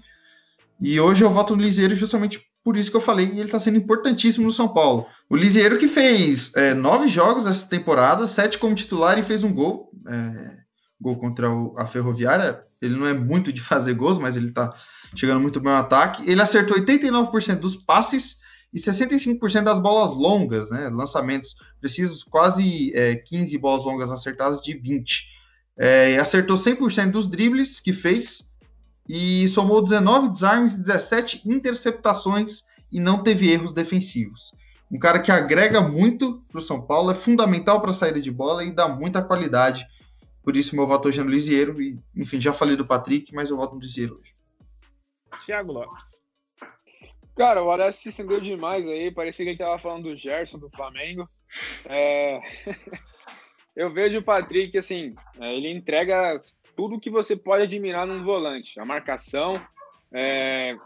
E 0.80 1.01
hoje 1.01 1.24
eu 1.24 1.30
voto 1.30 1.57
no 1.57 1.62
Liseiro 1.62 1.94
justamente 1.94 2.44
por 2.62 2.76
isso 2.76 2.90
que 2.90 2.97
eu 2.97 3.01
falei 3.01 3.26
ele 3.26 3.42
está 3.42 3.61
sendo 3.61 3.76
importantíssimo 3.76 4.44
no 4.44 4.51
São 4.51 4.68
Paulo. 4.68 5.07
O 5.30 5.36
Liseiro 5.36 5.78
que 5.78 5.88
fez 5.88 6.53
é, 6.55 6.74
nove 6.74 7.09
jogos 7.09 7.47
essa 7.47 7.64
temporada, 7.64 8.26
sete 8.26 8.59
como 8.59 8.74
titular 8.74 9.18
e 9.18 9.22
fez 9.22 9.44
um 9.44 9.53
gol. 9.53 9.90
É, 10.07 10.57
gol 11.01 11.16
contra 11.16 11.51
o, 11.51 11.74
a 11.78 11.86
Ferroviária. 11.86 12.61
Ele 12.80 12.97
não 12.97 13.07
é 13.07 13.14
muito 13.14 13.53
de 13.53 13.61
fazer 13.61 13.94
gols, 13.94 14.18
mas 14.18 14.36
ele 14.36 14.49
está 14.49 14.74
chegando 15.14 15.40
muito 15.40 15.61
bem 15.61 15.72
no 15.72 15.78
ataque. 15.78 16.28
Ele 16.28 16.42
acertou 16.42 16.76
89% 16.76 17.57
dos 17.57 17.76
passes 17.76 18.38
e 18.77 18.79
65% 18.79 19.64
das 19.64 19.79
bolas 19.79 20.14
longas, 20.14 20.70
né? 20.70 20.91
Lançamentos 20.91 21.57
precisos, 21.81 22.22
quase 22.22 22.95
é, 22.95 23.16
15 23.16 23.57
bolas 23.57 23.83
longas 23.83 24.12
acertadas 24.12 24.61
de 24.61 24.77
20. 24.77 25.27
É, 25.79 26.18
acertou 26.18 26.59
100% 26.59 27.11
dos 27.11 27.27
dribles 27.27 27.81
que 27.81 27.95
fez 27.95 28.53
e 29.09 29.49
somou 29.49 29.81
19 29.81 30.29
desarmes, 30.29 30.79
17 30.79 31.49
interceptações 31.49 32.64
e 32.93 33.01
não 33.01 33.22
teve 33.22 33.51
erros 33.51 33.72
defensivos. 33.72 34.55
Um 34.93 34.99
cara 34.99 35.20
que 35.20 35.33
agrega 35.33 35.81
muito 35.81 36.45
para 36.47 36.59
o 36.59 36.62
São 36.62 36.83
Paulo, 36.83 37.11
é 37.11 37.14
fundamental 37.14 37.81
para 37.81 37.93
a 37.93 37.95
saída 37.95 38.20
de 38.20 38.31
bola 38.31 38.62
e 38.62 38.74
dá 38.74 38.87
muita 38.87 39.22
qualidade. 39.22 39.87
Por 40.43 40.55
isso, 40.55 40.77
meu 40.77 40.87
voto 40.87 41.09
hoje 41.09 41.18
é 41.18 41.24
no 41.24 41.31
Lisieiro. 41.31 41.81
E, 41.81 41.99
enfim, 42.14 42.39
já 42.43 42.53
falei 42.53 42.77
do 42.77 42.85
Patrick, 42.85 43.35
mas 43.35 43.49
eu 43.49 43.57
voto 43.57 43.74
no 43.74 43.81
Lisieiro 43.81 44.20
hoje. 44.20 44.35
Thiago 45.47 45.72
Lopes. 45.72 46.05
Cara, 47.37 47.62
o 47.62 47.66
Horácio 47.66 48.03
se 48.03 48.09
estendeu 48.09 48.41
demais 48.41 48.87
aí. 48.89 49.11
Parecia 49.11 49.45
que 49.45 49.51
ele 49.51 49.57
estava 49.57 49.78
falando 49.78 50.05
do 50.05 50.16
Gerson, 50.16 50.59
do 50.59 50.70
Flamengo. 50.70 51.28
É... 51.84 52.41
eu 53.76 53.93
vejo 53.93 54.18
o 54.18 54.22
Patrick, 54.22 54.76
assim, 54.78 55.14
é, 55.39 55.55
ele 55.55 55.70
entrega 55.70 56.41
tudo 56.74 56.99
que 56.99 57.11
você 57.11 57.37
pode 57.37 57.64
admirar 57.64 58.07
num 58.07 58.24
volante. 58.24 58.80
A 58.80 58.87
marcação, 58.87 59.62
é, 60.11 60.76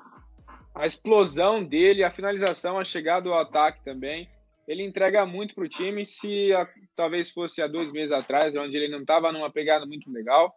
a 0.74 0.86
explosão 0.86 1.62
dele, 1.62 2.02
a 2.02 2.10
finalização, 2.10 2.78
a 2.78 2.84
chegada 2.84 3.28
ao 3.28 3.38
ataque 3.38 3.84
também. 3.84 4.28
Ele 4.66 4.82
entrega 4.82 5.24
muito 5.24 5.54
para 5.54 5.64
o 5.64 5.68
time. 5.68 6.04
Se 6.04 6.52
a, 6.52 6.68
talvez 6.96 7.30
fosse 7.30 7.62
há 7.62 7.68
dois 7.68 7.92
meses 7.92 8.10
atrás, 8.10 8.56
onde 8.56 8.76
ele 8.76 8.88
não 8.88 9.02
estava 9.02 9.32
numa 9.32 9.50
pegada 9.50 9.86
muito 9.86 10.10
legal, 10.10 10.52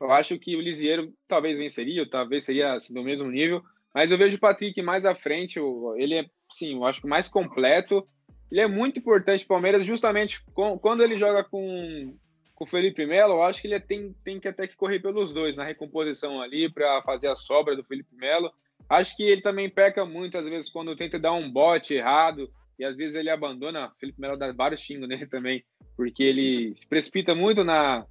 eu 0.00 0.10
acho 0.10 0.36
que 0.36 0.56
o 0.56 0.60
Lisieiro 0.60 1.12
talvez 1.28 1.56
venceria, 1.56 2.02
ou 2.02 2.08
talvez 2.08 2.44
seria 2.44 2.74
assim, 2.74 2.92
do 2.92 3.04
mesmo 3.04 3.30
nível. 3.30 3.62
Mas 3.94 4.10
eu 4.10 4.18
vejo 4.18 4.36
o 4.36 4.40
Patrick 4.40 4.80
mais 4.82 5.04
à 5.04 5.14
frente. 5.14 5.58
Ele 5.96 6.14
é, 6.14 6.26
sim, 6.50 6.74
eu 6.74 6.84
acho 6.84 7.00
que 7.00 7.06
mais 7.06 7.28
completo. 7.28 8.06
Ele 8.50 8.60
é 8.60 8.66
muito 8.66 9.00
importante 9.00 9.44
para 9.44 9.54
o 9.54 9.56
Palmeiras, 9.56 9.84
justamente 9.84 10.42
quando 10.80 11.02
ele 11.02 11.18
joga 11.18 11.44
com 11.44 12.14
com 12.58 12.64
o 12.64 12.66
Felipe 12.66 13.06
Melo, 13.06 13.34
eu 13.34 13.42
acho 13.44 13.62
que 13.62 13.68
ele 13.68 13.78
tem, 13.78 14.12
tem 14.24 14.40
que 14.40 14.48
até 14.48 14.66
que 14.66 14.74
correr 14.74 14.98
pelos 14.98 15.32
dois 15.32 15.54
na 15.54 15.62
recomposição 15.62 16.42
ali 16.42 16.68
para 16.68 17.00
fazer 17.02 17.28
a 17.28 17.36
sobra 17.36 17.76
do 17.76 17.84
Felipe 17.84 18.12
Melo. 18.16 18.50
Acho 18.90 19.16
que 19.16 19.22
ele 19.22 19.40
também 19.40 19.70
peca 19.70 20.04
muito, 20.04 20.36
às 20.36 20.44
vezes, 20.44 20.68
quando 20.68 20.96
tenta 20.96 21.20
dar 21.20 21.34
um 21.34 21.48
bote 21.48 21.94
errado 21.94 22.50
e 22.76 22.84
às 22.84 22.96
vezes 22.96 23.14
ele 23.14 23.30
abandona. 23.30 23.86
O 23.86 24.00
Felipe 24.00 24.20
Melo 24.20 24.36
dá 24.36 24.50
vários 24.50 24.80
xingos 24.80 25.08
nele 25.08 25.28
também, 25.28 25.64
porque 25.96 26.24
ele 26.24 26.74
se 26.76 26.84
precipita 26.84 27.32
muito 27.32 27.62
na, 27.62 28.04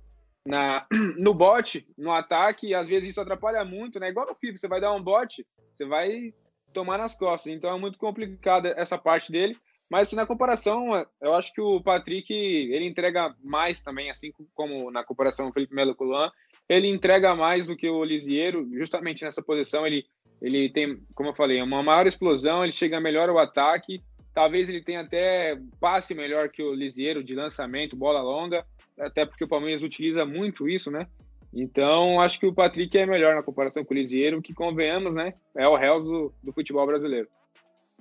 na, 0.47 0.87
no 1.19 1.33
bote, 1.33 1.85
no 1.97 2.11
ataque, 2.11 2.73
às 2.73 2.87
vezes 2.87 3.09
isso 3.09 3.21
atrapalha 3.21 3.63
muito, 3.65 3.99
né? 3.99 4.09
Igual 4.09 4.27
no 4.27 4.35
FIFA, 4.35 4.57
você 4.57 4.67
vai 4.67 4.79
dar 4.79 4.93
um 4.93 5.03
bote, 5.03 5.45
você 5.75 5.85
vai 5.85 6.33
tomar 6.73 6.97
nas 6.97 7.13
costas. 7.13 7.51
Então 7.51 7.69
é 7.75 7.79
muito 7.79 7.99
complicado 7.99 8.67
essa 8.67 8.97
parte 8.97 9.31
dele. 9.31 9.57
Mas 9.89 10.11
na 10.13 10.25
comparação, 10.25 11.05
eu 11.21 11.33
acho 11.33 11.53
que 11.53 11.61
o 11.61 11.81
Patrick 11.81 12.33
ele 12.33 12.85
entrega 12.85 13.33
mais 13.43 13.81
também, 13.81 14.09
assim 14.09 14.31
como 14.53 14.91
na 14.91 15.03
comparação 15.03 15.45
com 15.45 15.51
o 15.51 15.53
Felipe 15.53 15.75
Melo 15.75 15.95
com 15.95 16.03
o 16.03 16.07
Luan, 16.07 16.31
ele 16.67 16.87
entrega 16.87 17.33
mais 17.35 17.65
do 17.65 17.75
que 17.75 17.89
o 17.89 18.03
Lisieiro, 18.03 18.67
justamente 18.73 19.23
nessa 19.23 19.41
posição. 19.41 19.87
Ele, 19.87 20.05
ele 20.41 20.69
tem, 20.69 21.01
como 21.15 21.29
eu 21.29 21.33
falei, 21.33 21.61
uma 21.61 21.81
maior 21.81 22.05
explosão, 22.05 22.63
ele 22.63 22.73
chega 22.73 22.99
melhor 22.99 23.29
ao 23.29 23.39
ataque. 23.39 24.01
Talvez 24.33 24.67
ele 24.69 24.83
tenha 24.83 25.01
até 25.01 25.57
passe 25.79 26.13
melhor 26.13 26.49
que 26.49 26.61
o 26.61 26.73
Lisieiro 26.73 27.23
de 27.23 27.33
lançamento, 27.33 27.95
bola 27.95 28.21
longa, 28.21 28.65
até 28.99 29.25
porque 29.25 29.43
o 29.43 29.47
Palmeiras 29.47 29.83
utiliza 29.83 30.25
muito 30.25 30.67
isso, 30.67 30.89
né? 30.91 31.07
Então, 31.53 32.19
acho 32.19 32.39
que 32.39 32.45
o 32.45 32.53
Patrick 32.53 32.97
é 32.97 33.05
melhor 33.05 33.35
na 33.35 33.43
comparação 33.43 33.83
com 33.83 33.93
o 33.93 33.97
Lisieiro, 33.97 34.41
que 34.41 34.53
convenhamos, 34.53 35.15
né? 35.15 35.33
É 35.55 35.67
o 35.67 35.75
réu 35.75 35.99
do, 36.03 36.33
do 36.43 36.53
futebol 36.53 36.85
brasileiro. 36.85 37.27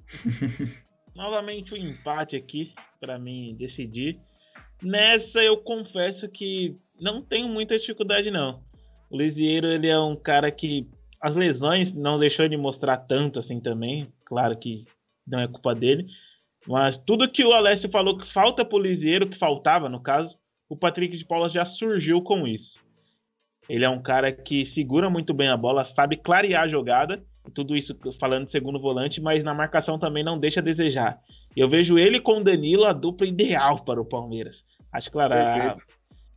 novamente 1.16 1.72
um 1.72 1.76
empate 1.76 2.36
aqui 2.36 2.72
para 3.00 3.18
mim 3.18 3.56
decidir. 3.58 4.20
Nessa 4.82 5.42
eu 5.42 5.56
confesso 5.56 6.28
que 6.28 6.76
não 7.00 7.22
tenho 7.22 7.48
muita 7.48 7.78
dificuldade 7.78 8.30
não. 8.30 8.62
O 9.10 9.16
Lisieiro 9.16 9.66
ele 9.66 9.88
é 9.88 9.98
um 9.98 10.14
cara 10.14 10.50
que 10.52 10.86
as 11.20 11.34
lesões 11.34 11.92
não 11.94 12.18
deixou 12.18 12.44
ele 12.44 12.56
mostrar 12.56 12.98
tanto 12.98 13.40
assim 13.40 13.58
também. 13.58 14.12
Claro 14.26 14.56
que 14.58 14.84
não 15.26 15.40
é 15.40 15.48
culpa 15.48 15.74
dele, 15.74 16.06
mas 16.68 16.98
tudo 16.98 17.30
que 17.30 17.44
o 17.44 17.52
Alessio 17.52 17.90
falou 17.90 18.18
que 18.18 18.32
falta 18.32 18.64
para 18.64 18.76
o 18.76 18.80
Lisieiro, 18.80 19.28
que 19.28 19.38
faltava 19.38 19.88
no 19.88 20.00
caso, 20.00 20.36
o 20.68 20.76
Patrick 20.76 21.16
de 21.16 21.24
Paula 21.24 21.48
já 21.48 21.64
surgiu 21.64 22.20
com 22.22 22.46
isso. 22.46 22.78
Ele 23.68 23.84
é 23.84 23.88
um 23.88 24.02
cara 24.02 24.30
que 24.30 24.66
segura 24.66 25.10
muito 25.10 25.34
bem 25.34 25.48
a 25.48 25.56
bola, 25.56 25.84
sabe 25.84 26.16
clarear 26.16 26.62
a 26.62 26.68
jogada 26.68 27.22
tudo 27.50 27.76
isso 27.76 27.96
falando 28.18 28.46
de 28.46 28.52
segundo 28.52 28.78
volante, 28.78 29.20
mas 29.20 29.44
na 29.44 29.54
marcação 29.54 29.98
também 29.98 30.24
não 30.24 30.38
deixa 30.38 30.60
a 30.60 30.62
desejar. 30.62 31.18
Eu 31.56 31.68
vejo 31.68 31.98
ele 31.98 32.20
com 32.20 32.38
o 32.38 32.44
Danilo 32.44 32.84
a 32.84 32.92
dupla 32.92 33.26
ideal 33.26 33.84
para 33.84 34.00
o 34.00 34.04
Palmeiras. 34.04 34.62
Acho 34.92 35.10
claro. 35.10 35.34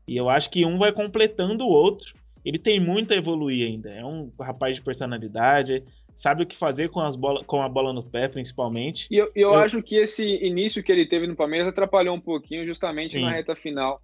E 0.07 0.17
eu 0.17 0.29
acho 0.29 0.49
que 0.49 0.65
um 0.65 0.77
vai 0.77 0.91
completando 0.91 1.65
o 1.65 1.69
outro. 1.69 2.13
Ele 2.43 2.57
tem 2.57 2.79
muito 2.79 3.13
a 3.13 3.17
evoluir 3.17 3.67
ainda. 3.67 3.89
É 3.89 4.03
um 4.03 4.31
rapaz 4.39 4.75
de 4.75 4.81
personalidade, 4.81 5.83
sabe 6.19 6.43
o 6.43 6.47
que 6.47 6.57
fazer 6.57 6.89
com, 6.89 7.01
as 7.01 7.15
bola, 7.15 7.43
com 7.43 7.61
a 7.61 7.69
bola 7.69 7.93
no 7.93 8.03
pé, 8.03 8.27
principalmente. 8.27 9.07
E 9.11 9.17
eu, 9.17 9.25
eu, 9.35 9.49
eu, 9.49 9.55
acho 9.55 9.83
que 9.83 9.95
esse 9.95 10.43
início 10.43 10.81
que 10.81 10.91
ele 10.91 11.05
teve 11.05 11.27
no 11.27 11.35
Palmeiras 11.35 11.67
atrapalhou 11.67 12.15
um 12.15 12.19
pouquinho, 12.19 12.65
justamente 12.65 13.13
Sim. 13.13 13.21
na 13.21 13.31
reta 13.31 13.55
final. 13.55 14.01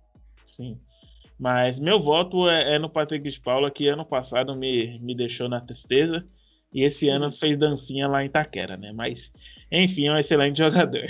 Sim. 0.55 0.79
Mas 1.37 1.79
meu 1.79 2.01
voto 2.01 2.49
é, 2.49 2.75
é, 2.75 2.79
no 2.79 2.89
Patrick 2.89 3.29
de 3.29 3.39
Paula, 3.41 3.69
que 3.69 3.87
ano 3.87 4.05
passado 4.05 4.55
me, 4.55 4.99
me 4.99 5.15
deixou 5.15 5.49
na 5.49 5.59
tristeza. 5.59 6.25
E 6.73 6.83
esse 6.83 7.07
ano 7.07 7.31
fez 7.31 7.57
dancinha 7.57 8.07
lá 8.07 8.23
em 8.23 8.27
Itaquera, 8.27 8.75
né? 8.75 8.91
Mas, 8.91 9.31
enfim, 9.71 10.07
é 10.07 10.11
um 10.11 10.17
excelente 10.17 10.57
jogador. 10.61 11.05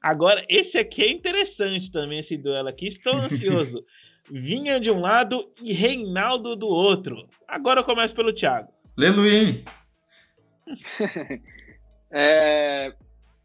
Agora, 0.00 0.44
esse 0.48 0.78
aqui 0.78 1.02
é 1.02 1.10
interessante 1.10 1.90
também, 1.90 2.20
esse 2.20 2.36
duelo 2.36 2.68
aqui. 2.68 2.88
Estou 2.88 3.16
ansioso. 3.16 3.84
Vinha 4.30 4.80
de 4.80 4.90
um 4.90 5.00
lado 5.00 5.52
e 5.62 5.72
Reinaldo 5.72 6.56
do 6.56 6.66
outro. 6.66 7.28
Agora 7.46 7.80
eu 7.80 7.84
começo 7.84 8.14
pelo 8.14 8.32
Thiago. 8.32 8.68
Leluim. 8.96 9.64
é, 12.10 12.92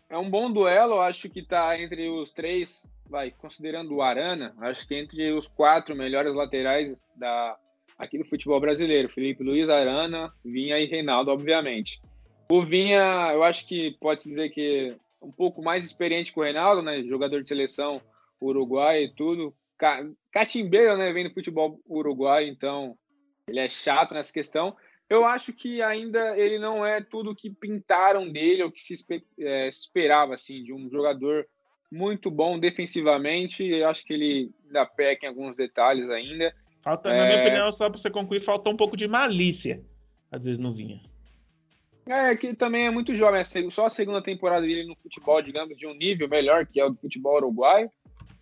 é 0.09 0.17
um 0.17 0.29
bom 0.29 0.51
duelo, 0.51 0.99
acho 0.99 1.29
que 1.29 1.39
está 1.39 1.79
entre 1.79 2.09
os 2.09 2.31
três, 2.31 2.87
vai, 3.11 3.29
considerando 3.29 3.93
o 3.93 4.01
Arana, 4.01 4.55
acho 4.59 4.87
que 4.87 4.95
entre 4.95 5.31
os 5.33 5.45
quatro 5.45 5.93
melhores 5.93 6.33
laterais 6.33 6.97
da, 7.15 7.57
aqui 7.97 8.17
do 8.17 8.23
futebol 8.25 8.59
brasileiro. 8.59 9.11
Felipe 9.11 9.43
Luiz, 9.43 9.69
Arana, 9.69 10.33
Vinha 10.43 10.79
e 10.79 10.85
Reinaldo, 10.85 11.29
obviamente. 11.29 12.01
O 12.49 12.63
Vinha, 12.63 13.31
eu 13.33 13.43
acho 13.43 13.67
que 13.67 13.97
pode 13.99 14.23
dizer 14.23 14.49
que 14.49 14.95
um 15.21 15.31
pouco 15.31 15.61
mais 15.61 15.85
experiente 15.85 16.33
que 16.33 16.39
o 16.39 16.43
Reinaldo, 16.43 16.81
né? 16.81 17.03
Jogador 17.03 17.43
de 17.43 17.49
seleção 17.49 18.01
uruguai 18.41 19.03
e 19.03 19.13
tudo. 19.13 19.53
Catimbeiro, 20.31 20.97
né? 20.97 21.11
Vem 21.11 21.27
do 21.27 21.33
futebol 21.33 21.79
uruguai, 21.87 22.47
então 22.47 22.97
ele 23.45 23.59
é 23.59 23.69
chato 23.69 24.13
nessa 24.13 24.31
questão. 24.31 24.75
Eu 25.09 25.25
acho 25.25 25.51
que 25.51 25.81
ainda 25.81 26.37
ele 26.37 26.57
não 26.57 26.85
é 26.85 27.01
tudo 27.01 27.35
que 27.35 27.49
pintaram 27.49 28.31
dele, 28.31 28.63
ou 28.63 28.71
que 28.71 28.81
se 28.81 28.95
é, 29.37 29.67
esperava, 29.67 30.33
assim, 30.33 30.63
de 30.63 30.73
um 30.73 30.89
jogador 30.89 31.45
muito 31.91 32.31
bom 32.31 32.57
defensivamente. 32.57 33.63
Eu 33.63 33.89
acho 33.89 34.05
que 34.05 34.13
ele 34.13 34.51
ainda 34.65 34.85
peca 34.85 35.25
em 35.25 35.29
alguns 35.29 35.55
detalhes 35.55 36.09
ainda. 36.09 36.53
Falta, 36.81 37.09
é... 37.09 37.17
Na 37.17 37.25
minha 37.25 37.37
é. 37.37 37.41
opinião, 37.41 37.71
só 37.71 37.89
para 37.89 37.99
você 37.99 38.09
concluir, 38.09 38.43
falta 38.43 38.69
um 38.69 38.77
pouco 38.77 38.95
de 38.95 39.07
malícia. 39.07 39.83
Às 40.31 40.41
vezes 40.41 40.59
não 40.59 40.73
vinha. 40.73 41.01
É, 42.05 42.35
que 42.35 42.53
também 42.53 42.87
é 42.87 42.91
muito 42.91 43.15
jovem. 43.15 43.41
É 43.41 43.69
só 43.69 43.85
a 43.85 43.89
segunda 43.89 44.21
temporada 44.21 44.65
dele 44.65 44.87
no 44.87 44.99
futebol, 44.99 45.41
digamos, 45.41 45.77
de 45.77 45.85
um 45.85 45.93
nível 45.93 46.27
melhor, 46.27 46.65
que 46.65 46.79
é 46.79 46.85
o 46.85 46.89
do 46.89 46.97
futebol 46.97 47.35
uruguaio. 47.35 47.91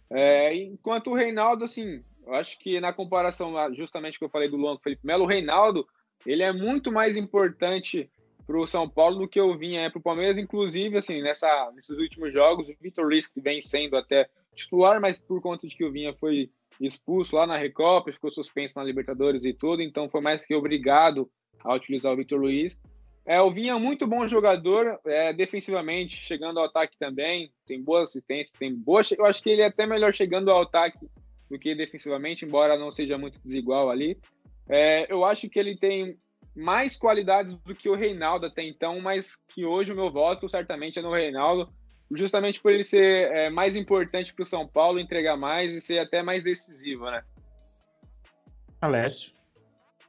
É, 0.09 0.55
enquanto 0.55 1.11
o 1.11 1.15
Reinaldo, 1.15 1.63
assim, 1.63 2.01
eu 2.25 2.33
acho 2.33 2.57
que 2.59 2.79
na 2.79 2.93
comparação, 2.93 3.53
justamente 3.73 4.17
que 4.17 4.23
eu 4.23 4.29
falei 4.29 4.49
do 4.49 4.57
Luan 4.57 4.75
com 4.75 4.79
o 4.79 4.83
Felipe 4.83 5.05
Melo, 5.05 5.25
o 5.25 5.27
Reinaldo, 5.27 5.85
ele 6.25 6.43
é 6.43 6.51
muito 6.51 6.91
mais 6.91 7.17
importante 7.17 8.09
para 8.49 8.59
o 8.59 8.65
São 8.65 8.89
Paulo 8.89 9.19
do 9.19 9.27
que 9.27 9.39
o 9.39 9.55
Vinha 9.55 9.81
é 9.81 9.91
para 9.91 9.99
o 9.99 10.01
Palmeiras, 10.01 10.35
inclusive, 10.35 10.97
assim, 10.97 11.21
nessa, 11.21 11.71
nesses 11.75 11.95
últimos 11.95 12.33
jogos, 12.33 12.67
o 12.67 12.73
Vitor 12.81 13.07
que 13.31 13.39
vem 13.39 13.61
sendo 13.61 13.95
até 13.95 14.27
titular, 14.55 14.99
mas 14.99 15.19
por 15.19 15.39
conta 15.39 15.67
de 15.67 15.77
que 15.77 15.85
o 15.85 15.91
Vinha 15.91 16.15
foi 16.15 16.49
expulso 16.81 17.35
lá 17.35 17.45
na 17.45 17.55
Recopa, 17.55 18.11
ficou 18.11 18.31
suspenso 18.31 18.73
na 18.75 18.83
Libertadores 18.83 19.45
e 19.45 19.53
tudo, 19.53 19.83
então 19.83 20.09
foi 20.09 20.19
mais 20.19 20.47
que 20.47 20.55
obrigado 20.55 21.29
a 21.63 21.75
utilizar 21.75 22.11
o 22.11 22.15
Victor 22.15 22.41
Luiz. 22.41 22.75
É, 23.23 23.39
o 23.39 23.51
Vinha 23.51 23.73
é 23.73 23.79
muito 23.79 24.07
bom 24.07 24.25
jogador, 24.25 24.99
é, 25.05 25.31
defensivamente, 25.31 26.15
chegando 26.15 26.57
ao 26.59 26.65
ataque 26.65 26.97
também, 26.97 27.51
tem 27.67 27.79
boa 27.79 28.01
assistência, 28.01 28.57
tem 28.57 28.73
boa. 28.73 29.03
Eu 29.15 29.27
acho 29.27 29.43
que 29.43 29.51
ele 29.51 29.61
é 29.61 29.67
até 29.67 29.85
melhor 29.85 30.11
chegando 30.11 30.49
ao 30.49 30.63
ataque 30.63 31.07
do 31.51 31.59
que 31.59 31.75
defensivamente, 31.75 32.45
embora 32.45 32.79
não 32.79 32.91
seja 32.91 33.15
muito 33.15 33.39
desigual 33.43 33.91
ali. 33.91 34.17
É, 34.67 35.05
eu 35.07 35.23
acho 35.23 35.47
que 35.47 35.59
ele 35.59 35.77
tem 35.77 36.17
mais 36.55 36.95
qualidades 36.95 37.53
do 37.53 37.75
que 37.75 37.89
o 37.89 37.95
Reinaldo 37.95 38.45
até 38.45 38.63
então, 38.63 38.99
mas 38.99 39.35
que 39.53 39.65
hoje 39.65 39.91
o 39.91 39.95
meu 39.95 40.11
voto 40.11 40.49
certamente 40.49 40.99
é 40.99 41.01
no 41.01 41.13
Reinaldo, 41.13 41.71
justamente 42.11 42.59
por 42.59 42.71
ele 42.71 42.83
ser 42.83 43.31
é, 43.31 43.49
mais 43.49 43.75
importante 43.75 44.33
para 44.33 44.43
o 44.43 44.45
São 44.45 44.67
Paulo, 44.67 44.99
entregar 44.99 45.37
mais 45.37 45.75
e 45.75 45.81
ser 45.81 45.99
até 45.99 46.23
mais 46.23 46.43
decisivo, 46.43 47.05
né? 47.09 47.23
Alessio. 48.81 49.31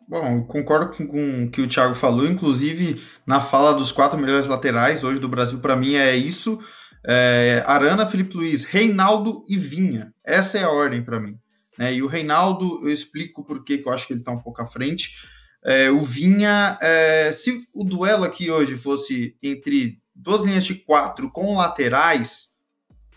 Bom, 0.09 0.43
concordo 0.45 0.97
com, 0.97 1.07
com 1.07 1.45
o 1.45 1.51
que 1.51 1.61
o 1.61 1.69
Thiago 1.69 1.95
falou, 1.95 2.27
inclusive 2.27 3.01
na 3.25 3.41
fala 3.41 3.73
dos 3.73 3.93
quatro 3.93 4.19
melhores 4.19 4.47
laterais 4.47 5.05
hoje 5.05 5.21
do 5.21 5.29
Brasil, 5.29 5.61
para 5.61 5.77
mim 5.77 5.95
é 5.95 6.17
isso. 6.17 6.59
É, 7.07 7.63
Arana, 7.67 8.07
Felipe 8.07 8.37
Luiz, 8.37 8.65
Reinaldo 8.65 9.45
e 9.49 9.57
Vinha. 9.57 10.13
Essa 10.25 10.59
é 10.59 10.65
a 10.65 10.71
ordem 10.71 11.03
para 11.03 11.21
mim. 11.21 11.39
Né? 11.79 11.95
E 11.95 12.03
o 12.03 12.07
Reinaldo, 12.07 12.81
eu 12.83 12.91
explico 12.91 13.45
por 13.45 13.65
que 13.65 13.83
eu 13.85 13.93
acho 13.93 14.07
que 14.07 14.13
ele 14.13 14.21
está 14.21 14.33
um 14.33 14.41
pouco 14.41 14.61
à 14.61 14.67
frente. 14.67 15.13
É, 15.65 15.91
o 15.91 16.01
Vinha, 16.01 16.79
é, 16.81 17.31
se 17.33 17.61
o 17.75 17.85
duelo 17.85 18.25
aqui 18.25 18.51
hoje 18.51 18.77
fosse 18.77 19.37
entre 19.43 19.99
duas 20.15 20.43
linhas 20.43 20.65
de 20.65 20.75
quatro 20.75 21.31
com 21.31 21.57
laterais, 21.57 22.51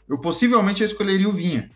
eu 0.07 0.19
possivelmente 0.19 0.83
escolheria 0.83 1.29
o 1.29 1.31
Vinha. 1.31 1.69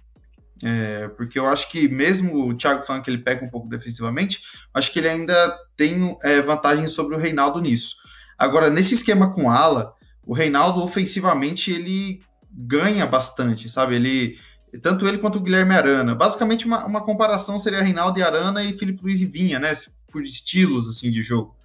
É, 0.63 1.07
porque 1.09 1.37
eu 1.37 1.47
acho 1.47 1.69
que 1.69 1.87
mesmo 1.87 2.47
o 2.47 2.53
Thiago 2.55 2.83
falando 2.83 3.03
que 3.03 3.09
ele 3.09 3.19
pega 3.19 3.45
um 3.45 3.49
pouco 3.49 3.69
defensivamente, 3.69 4.41
acho 4.73 4.91
que 4.91 4.99
ele 4.99 5.09
ainda 5.09 5.57
tem 5.75 6.17
é, 6.23 6.41
vantagem 6.41 6.87
sobre 6.87 7.15
o 7.15 7.19
Reinaldo 7.19 7.61
nisso. 7.61 7.95
Agora, 8.37 8.69
nesse 8.69 8.95
esquema 8.95 9.33
com 9.33 9.49
ala, 9.49 9.93
o 10.25 10.33
Reinaldo 10.33 10.83
ofensivamente 10.83 11.71
ele 11.71 12.21
ganha 12.51 13.05
bastante, 13.05 13.69
sabe? 13.69 13.95
Ele 13.95 14.37
tanto 14.81 15.07
ele 15.07 15.17
quanto 15.17 15.37
o 15.37 15.41
Guilherme 15.41 15.73
Arana. 15.73 16.13
Basicamente, 16.13 16.65
uma, 16.65 16.85
uma 16.85 17.01
comparação 17.01 17.59
seria 17.59 17.81
Reinaldo 17.81 18.19
e 18.19 18.23
Arana 18.23 18.63
e 18.63 18.77
Felipe 18.77 19.01
Luiz 19.03 19.21
e 19.21 19.25
Vinha, 19.25 19.59
né? 19.59 19.71
Por 20.11 20.23
estilos 20.23 20.87
assim 20.87 21.11
de 21.11 21.21
jogo. 21.21 21.57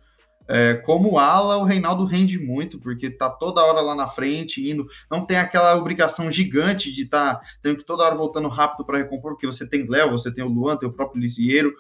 É, 0.49 0.75
como 0.75 1.19
ala, 1.19 1.57
o 1.59 1.65
Reinaldo 1.65 2.05
rende 2.05 2.39
muito, 2.39 2.79
porque 2.79 3.09
tá 3.09 3.31
toda 3.31 3.63
hora 3.65 3.81
lá 3.81 3.95
na 3.95 4.09
frente, 4.09 4.69
indo. 4.69 4.89
Não 5.11 5.25
tem 5.25 5.39
aquela 5.39 5.77
obrigação 5.77 6.31
gigante 6.31 6.93
de 6.93 7.03
estar 7.03 7.37
tá, 7.37 7.47
tendo 7.63 7.79
que 7.79 7.85
toda 7.85 8.05
hora 8.05 8.15
voltando 8.15 8.49
rápido 8.49 8.85
para 8.85 8.99
recompor, 8.99 9.33
porque 9.33 9.47
você 9.47 9.67
tem 9.67 9.89
Léo, 9.89 10.11
você 10.11 10.31
tem 10.31 10.45
o 10.45 10.49
Luan, 10.49 10.77
tem 10.77 10.89
o 10.89 10.93
próprio 10.93 11.21
Lisieiro. 11.21 11.73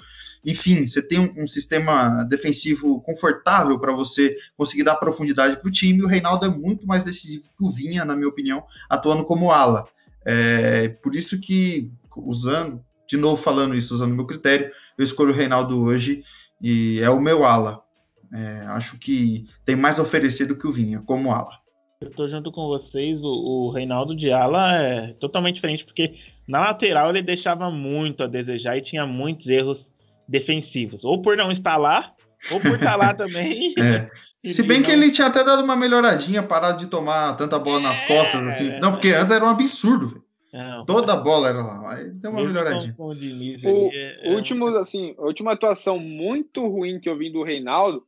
Enfim, 0.44 0.86
você 0.86 1.02
tem 1.02 1.18
um, 1.18 1.42
um 1.42 1.46
sistema 1.46 2.24
defensivo 2.24 3.00
confortável 3.02 3.78
para 3.78 3.92
você 3.92 4.36
conseguir 4.56 4.84
dar 4.84 4.96
profundidade 4.96 5.56
para 5.56 5.68
o 5.68 5.72
time. 5.72 6.02
O 6.02 6.08
Reinaldo 6.08 6.46
é 6.46 6.48
muito 6.48 6.86
mais 6.86 7.04
decisivo 7.04 7.50
que 7.56 7.64
o 7.64 7.70
Vinha, 7.70 8.04
na 8.04 8.14
minha 8.14 8.28
opinião, 8.28 8.64
atuando 8.88 9.24
como 9.24 9.50
ala. 9.50 9.86
É, 10.24 10.88
por 10.88 11.14
isso 11.14 11.38
que, 11.40 11.90
usando, 12.16 12.82
de 13.08 13.16
novo 13.16 13.36
falando 13.36 13.74
isso, 13.74 13.92
usando 13.92 14.12
o 14.12 14.16
meu 14.16 14.26
critério, 14.26 14.70
eu 14.96 15.04
escolho 15.04 15.30
o 15.30 15.36
Reinaldo 15.36 15.80
hoje 15.80 16.22
e 16.62 17.00
é 17.00 17.10
o 17.10 17.20
meu 17.20 17.44
ala 17.44 17.82
é, 18.32 18.64
acho 18.68 18.98
que 18.98 19.46
tem 19.64 19.76
mais 19.76 19.98
a 19.98 20.02
oferecer 20.02 20.46
do 20.46 20.56
que 20.56 20.66
o 20.66 20.72
Vinha, 20.72 21.02
como 21.04 21.32
ala. 21.32 21.60
Eu 22.00 22.10
tô 22.10 22.26
junto 22.28 22.50
com 22.50 22.66
vocês, 22.66 23.22
o, 23.22 23.28
o 23.28 23.70
Reinaldo 23.70 24.16
de 24.16 24.32
ala 24.32 24.74
é 24.74 25.12
totalmente 25.20 25.56
diferente, 25.56 25.84
porque 25.84 26.14
na 26.48 26.60
lateral 26.60 27.10
ele 27.10 27.22
deixava 27.22 27.70
muito 27.70 28.22
a 28.22 28.26
desejar 28.26 28.76
e 28.76 28.82
tinha 28.82 29.06
muitos 29.06 29.46
erros 29.46 29.86
defensivos. 30.26 31.04
Ou 31.04 31.20
por 31.20 31.36
não 31.36 31.52
estar 31.52 31.76
lá, 31.76 32.12
ou 32.50 32.58
por 32.58 32.74
estar 32.74 32.96
lá 32.96 33.12
também. 33.14 33.74
É. 33.78 34.10
Se 34.44 34.62
bem 34.64 34.82
que 34.82 34.90
ele 34.90 35.12
tinha 35.12 35.28
até 35.28 35.44
dado 35.44 35.62
uma 35.62 35.76
melhoradinha, 35.76 36.42
parado 36.42 36.78
de 36.78 36.88
tomar 36.88 37.36
tanta 37.36 37.60
bola 37.60 37.78
nas 37.78 38.02
é, 38.02 38.06
costas. 38.06 38.42
Assim. 38.42 38.80
Não, 38.80 38.92
porque 38.92 39.10
antes 39.10 39.30
era 39.30 39.44
um 39.44 39.48
absurdo. 39.48 40.21
Não, 40.52 40.84
Toda 40.84 41.14
a 41.14 41.16
bola 41.16 41.48
era 41.48 41.62
lá. 41.62 41.94
Aí 41.94 42.10
deu 42.10 42.30
uma 42.30 42.44
melhoradinha. 42.44 42.94
O, 42.98 43.12
é, 43.90 44.28
é 44.28 44.34
último, 44.34 44.66
assim, 44.76 45.14
a 45.18 45.22
última 45.22 45.52
atuação 45.52 45.98
muito 45.98 46.66
ruim 46.68 47.00
que 47.00 47.08
eu 47.08 47.16
vi 47.16 47.30
do 47.30 47.42
Reinaldo 47.42 48.06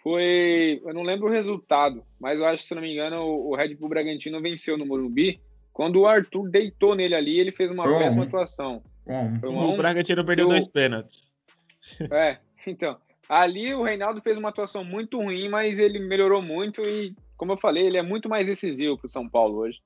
foi. 0.00 0.80
Eu 0.84 0.94
não 0.94 1.02
lembro 1.02 1.26
o 1.26 1.30
resultado, 1.30 2.04
mas 2.20 2.38
eu 2.38 2.46
acho, 2.46 2.62
se 2.62 2.74
não 2.74 2.82
me 2.82 2.92
engano, 2.92 3.22
o, 3.22 3.56
Red 3.56 3.74
Bull 3.74 3.88
Bragantino 3.88 4.40
venceu 4.40 4.78
no 4.78 4.86
Morumbi. 4.86 5.40
Quando 5.72 6.00
o 6.00 6.06
Arthur 6.06 6.48
deitou 6.48 6.94
nele 6.94 7.14
ali, 7.14 7.40
ele 7.40 7.50
fez 7.50 7.70
uma 7.70 7.84
Bom. 7.84 7.98
péssima 7.98 8.24
atuação. 8.24 8.82
Bom. 9.40 9.74
o 9.74 9.76
Bragantino 9.76 10.24
perdeu 10.24 10.48
dois 10.48 10.68
pênaltis. 10.68 11.28
É, 12.12 12.38
então. 12.68 12.96
Ali 13.28 13.74
o 13.74 13.82
Reinaldo 13.82 14.20
fez 14.20 14.38
uma 14.38 14.48
atuação 14.50 14.84
muito 14.84 15.20
ruim, 15.20 15.48
mas 15.48 15.80
ele 15.80 15.98
melhorou 15.98 16.40
muito 16.40 16.82
e, 16.82 17.16
como 17.36 17.52
eu 17.52 17.56
falei, 17.56 17.84
ele 17.84 17.96
é 17.96 18.02
muito 18.02 18.28
mais 18.28 18.46
decisivo 18.46 18.96
para 18.96 19.06
o 19.06 19.08
São 19.08 19.28
Paulo 19.28 19.58
hoje. 19.58 19.78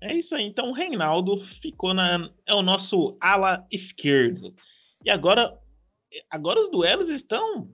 É 0.00 0.14
isso 0.14 0.34
aí. 0.34 0.44
Então 0.44 0.70
o 0.70 0.74
Reinaldo 0.74 1.44
ficou 1.60 1.94
na. 1.94 2.30
É 2.46 2.54
o 2.54 2.62
nosso 2.62 3.16
ala 3.20 3.66
esquerdo. 3.70 4.54
E 5.04 5.10
agora. 5.10 5.58
Agora 6.30 6.60
os 6.60 6.70
duelos 6.70 7.10
estão 7.10 7.68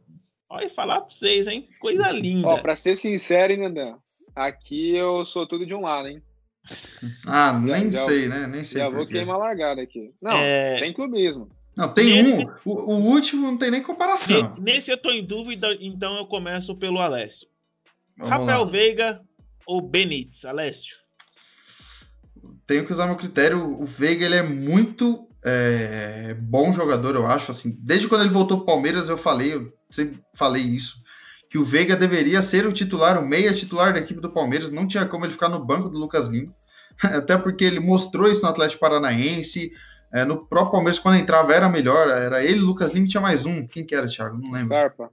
Olha, 0.55 0.71
falar 0.71 1.01
pra 1.01 1.11
vocês, 1.11 1.49
hein? 1.49 1.69
Coisa 1.81 2.11
linda. 2.13 2.47
Ó, 2.47 2.59
pra 2.59 2.77
ser 2.77 2.95
sincero, 2.95 3.53
hein, 3.53 3.59
Nandão? 3.59 3.99
Aqui 4.37 4.95
eu 4.95 5.25
sou 5.25 5.47
tudo 5.47 5.67
de 5.67 5.75
um 5.75 5.81
lado, 5.81 6.07
hein? 6.07 6.23
Ah, 7.27 7.53
nem 7.53 7.91
já, 7.91 8.07
sei, 8.07 8.29
né? 8.29 8.47
Nem 8.47 8.63
sei. 8.63 8.81
Já 8.81 8.89
vou 8.89 9.05
queimar 9.05 9.37
largada 9.37 9.83
aqui. 9.83 10.13
Não, 10.23 10.37
é... 10.39 10.75
sem 10.75 10.93
clubismo. 10.93 11.49
Não, 11.77 11.93
tem 11.93 12.23
nesse... 12.23 12.45
um. 12.45 12.49
O, 12.65 12.93
o, 12.93 13.13
último 13.13 13.51
não 13.51 13.59
tem 13.59 13.71
nem 13.71 13.83
comparação. 13.83 14.55
Nesse 14.59 14.93
eu 14.93 14.97
tô 14.97 15.11
em 15.11 15.25
dúvida, 15.25 15.77
então 15.81 16.17
eu 16.17 16.27
começo 16.27 16.75
pelo 16.77 17.01
Alessio. 17.01 17.49
Vamos 18.17 18.31
Rafael 18.31 18.65
lá. 18.65 18.71
Veiga 18.71 19.21
ou 19.67 19.81
Benítez, 19.81 20.45
Alessio? 20.45 20.97
Tenho 22.67 22.85
que 22.85 22.93
usar 22.93 23.07
meu 23.07 23.17
critério. 23.17 23.81
O 23.81 23.85
Veiga 23.85 24.25
ele 24.25 24.37
é 24.37 24.43
muito 24.43 25.29
é, 25.45 26.35
bom 26.41 26.73
jogador, 26.73 27.15
eu 27.15 27.27
acho. 27.27 27.51
Assim, 27.51 27.77
desde 27.81 28.09
quando 28.09 28.23
ele 28.23 28.31
voltou 28.31 28.59
para 28.59 28.75
Palmeiras, 28.75 29.09
eu 29.09 29.19
falei, 29.19 29.55
eu 29.55 29.73
sempre 29.91 30.21
falei 30.35 30.63
isso, 30.63 30.97
que 31.51 31.59
o 31.59 31.65
Veiga 31.65 31.95
deveria 31.95 32.41
ser 32.41 32.67
o 32.67 32.73
titular, 32.73 33.23
o 33.23 33.29
meia 33.29 33.53
titular 33.53 33.93
da 33.93 34.01
equipe 34.01 34.21
do 34.21 34.33
Palmeiras. 34.33 34.71
Não 34.71 34.87
tinha 34.87 35.07
como 35.07 35.25
ele 35.25 35.33
ficar 35.33 35.49
no 35.49 35.65
banco 35.65 35.89
do 35.89 35.99
Lucas 35.99 36.29
Lima, 36.29 36.55
até 37.03 37.37
porque 37.37 37.65
ele 37.65 37.81
mostrou 37.81 38.31
isso 38.31 38.43
no 38.43 38.49
Atlético 38.49 38.81
Paranaense. 38.81 39.71
É, 40.13 40.25
no 40.25 40.47
próprio 40.47 40.73
Palmeiras, 40.73 40.99
quando 40.99 41.19
entrava, 41.19 41.53
era 41.53 41.69
melhor. 41.69 42.09
Era 42.09 42.43
ele, 42.43 42.61
Lucas 42.61 42.93
Lima 42.93 43.07
tinha 43.07 43.21
mais 43.21 43.45
um. 43.45 43.67
Quem 43.67 43.85
que 43.85 43.95
era, 43.95 44.07
Thiago? 44.07 44.39
Não 44.39 44.53
lembro. 44.53 44.69
Scarpa. 44.69 45.11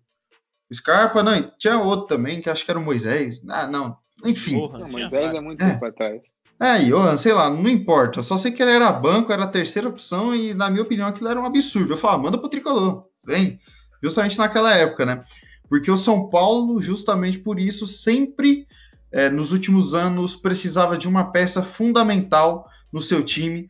Scarpa, 0.73 1.23
não, 1.23 1.51
tinha 1.57 1.79
outro 1.79 2.07
também, 2.07 2.39
que 2.39 2.49
acho 2.49 2.63
que 2.63 2.71
era 2.71 2.79
o 2.79 2.83
Moisés. 2.83 3.41
Ah, 3.49 3.67
não. 3.67 3.97
Enfim. 4.23 4.53
Porra, 4.53 4.79
não, 4.79 4.87
Moisés 4.87 5.33
é 5.33 5.41
muito 5.41 5.61
é. 5.61 5.71
tempo 5.71 5.85
atrás. 5.85 6.21
É, 6.61 6.77
Johan, 6.77 7.17
sei 7.17 7.33
lá, 7.33 7.49
não 7.49 7.67
importa. 7.67 8.21
Só 8.21 8.37
sei 8.37 8.51
que 8.51 8.61
ele 8.61 8.71
era 8.71 8.91
banco, 8.91 9.33
era 9.33 9.45
a 9.45 9.47
terceira 9.47 9.89
opção, 9.89 10.35
e 10.35 10.53
na 10.53 10.69
minha 10.69 10.83
opinião 10.83 11.07
aquilo 11.07 11.27
era 11.27 11.41
um 11.41 11.45
absurdo. 11.45 11.93
Eu 11.93 11.97
falava, 11.97 12.21
manda 12.21 12.37
pro 12.37 12.47
tricolor, 12.47 13.07
vem. 13.25 13.59
Justamente 14.01 14.37
naquela 14.37 14.71
época, 14.75 15.03
né? 15.03 15.23
Porque 15.67 15.89
o 15.89 15.97
São 15.97 16.29
Paulo, 16.29 16.79
justamente 16.79 17.39
por 17.39 17.59
isso, 17.59 17.87
sempre 17.87 18.67
é, 19.11 19.27
nos 19.27 19.51
últimos 19.51 19.95
anos 19.95 20.35
precisava 20.35 20.95
de 20.97 21.07
uma 21.07 21.31
peça 21.31 21.63
fundamental 21.63 22.69
no 22.93 23.01
seu 23.01 23.23
time 23.23 23.67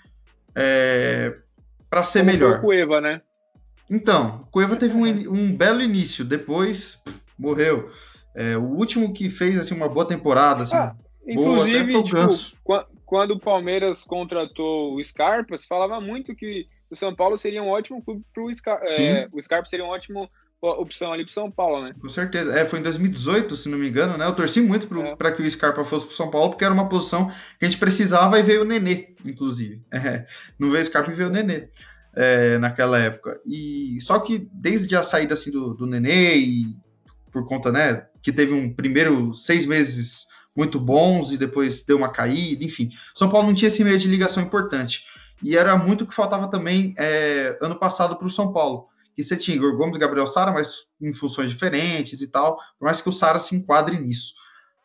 é, 0.53 1.33
para 1.89 2.03
ser 2.03 2.19
Como 2.19 2.31
melhor. 2.31 2.57
o 2.57 2.61
Cueva, 2.61 2.99
né? 2.99 3.21
Então, 3.89 4.41
o 4.47 4.51
Cueva 4.51 4.75
teve 4.75 4.95
um, 4.95 5.05
um 5.33 5.55
belo 5.55 5.81
início, 5.81 6.25
depois 6.25 6.95
pff, 7.05 7.21
morreu. 7.39 7.89
É, 8.35 8.57
o 8.57 8.63
último 8.63 9.13
que 9.13 9.29
fez 9.29 9.57
assim 9.57 9.73
uma 9.75 9.87
boa 9.87 10.05
temporada, 10.05 10.63
assim, 10.63 10.75
ah, 10.75 10.93
Inclusive, 11.25 11.93
Boa, 11.93 12.03
tipo, 12.03 12.87
quando 13.05 13.31
o 13.31 13.39
Palmeiras 13.39 14.03
contratou 14.03 14.95
o 14.95 15.03
Scarpa, 15.03 15.57
se 15.57 15.67
falava 15.67 15.99
muito 15.99 16.35
que 16.35 16.67
o 16.89 16.95
São 16.95 17.15
Paulo 17.15 17.37
seria 17.37 17.61
um 17.61 17.69
ótimo 17.69 18.01
clube 18.03 18.23
para 18.33 18.43
o 18.43 18.53
Scarpa. 18.53 18.85
É, 18.85 19.27
o 19.31 19.41
Scarpa 19.41 19.69
seria 19.69 19.85
uma 19.85 19.93
ótima 19.93 20.29
opção 20.61 21.11
ali 21.11 21.23
para 21.23 21.31
o 21.31 21.33
São 21.33 21.49
Paulo, 21.49 21.81
né? 21.81 21.91
Com 21.99 22.09
certeza. 22.09 22.57
É, 22.57 22.65
foi 22.65 22.79
em 22.79 22.83
2018, 22.83 23.55
se 23.55 23.69
não 23.69 23.77
me 23.77 23.89
engano, 23.89 24.17
né? 24.17 24.25
Eu 24.25 24.35
torci 24.35 24.61
muito 24.61 24.87
para 25.17 25.29
é. 25.29 25.31
que 25.31 25.41
o 25.41 25.49
Scarpa 25.49 25.83
fosse 25.83 26.05
para 26.05 26.13
o 26.13 26.15
São 26.15 26.29
Paulo, 26.29 26.51
porque 26.51 26.63
era 26.63 26.73
uma 26.73 26.87
posição 26.87 27.27
que 27.59 27.65
a 27.65 27.65
gente 27.65 27.79
precisava 27.79 28.39
e 28.39 28.43
veio 28.43 28.61
o 28.61 28.65
Nenê, 28.65 29.15
inclusive. 29.25 29.81
É, 29.91 30.25
não 30.57 30.69
veio 30.71 30.81
o 30.81 30.85
Scarpa 30.85 31.11
e 31.11 31.13
veio 31.13 31.29
o 31.29 31.31
Nenê. 31.31 31.67
É, 32.13 32.57
naquela 32.57 32.99
época. 32.99 33.39
E 33.45 33.97
só 34.01 34.19
que 34.19 34.49
desde 34.51 34.95
a 34.95 35.03
saída 35.03 35.33
assim 35.33 35.49
do, 35.49 35.73
do 35.73 35.85
Nenê 35.85 36.35
e 36.35 36.75
por 37.31 37.47
conta, 37.47 37.71
né, 37.71 38.05
que 38.21 38.33
teve 38.33 38.53
um 38.53 38.73
primeiro 38.73 39.33
seis 39.33 39.65
meses 39.65 40.27
muito 40.55 40.79
bons 40.79 41.31
e 41.31 41.37
depois 41.37 41.83
deu 41.83 41.97
uma 41.97 42.09
caída, 42.09 42.63
enfim. 42.63 42.89
São 43.15 43.29
Paulo 43.29 43.47
não 43.47 43.53
tinha 43.53 43.67
esse 43.67 43.83
meio 43.83 43.97
de 43.97 44.07
ligação 44.07 44.43
importante. 44.43 45.05
E 45.43 45.57
era 45.57 45.75
muito 45.77 46.03
o 46.03 46.07
que 46.07 46.13
faltava 46.13 46.47
também 46.47 46.93
é, 46.97 47.57
ano 47.61 47.77
passado 47.77 48.15
para 48.15 48.27
o 48.27 48.29
São 48.29 48.51
Paulo. 48.51 48.87
Que 49.15 49.23
você 49.23 49.35
tinha 49.35 49.55
Igor 49.55 49.75
Gomes 49.75 49.97
Gabriel 49.97 50.27
Sara, 50.27 50.51
mas 50.51 50.85
em 51.01 51.11
funções 51.13 51.49
diferentes 51.49 52.21
e 52.21 52.27
tal, 52.27 52.57
por 52.77 52.85
mais 52.85 53.01
que 53.01 53.09
o 53.09 53.11
Sara 53.11 53.39
se 53.39 53.55
enquadre 53.55 53.99
nisso. 53.99 54.33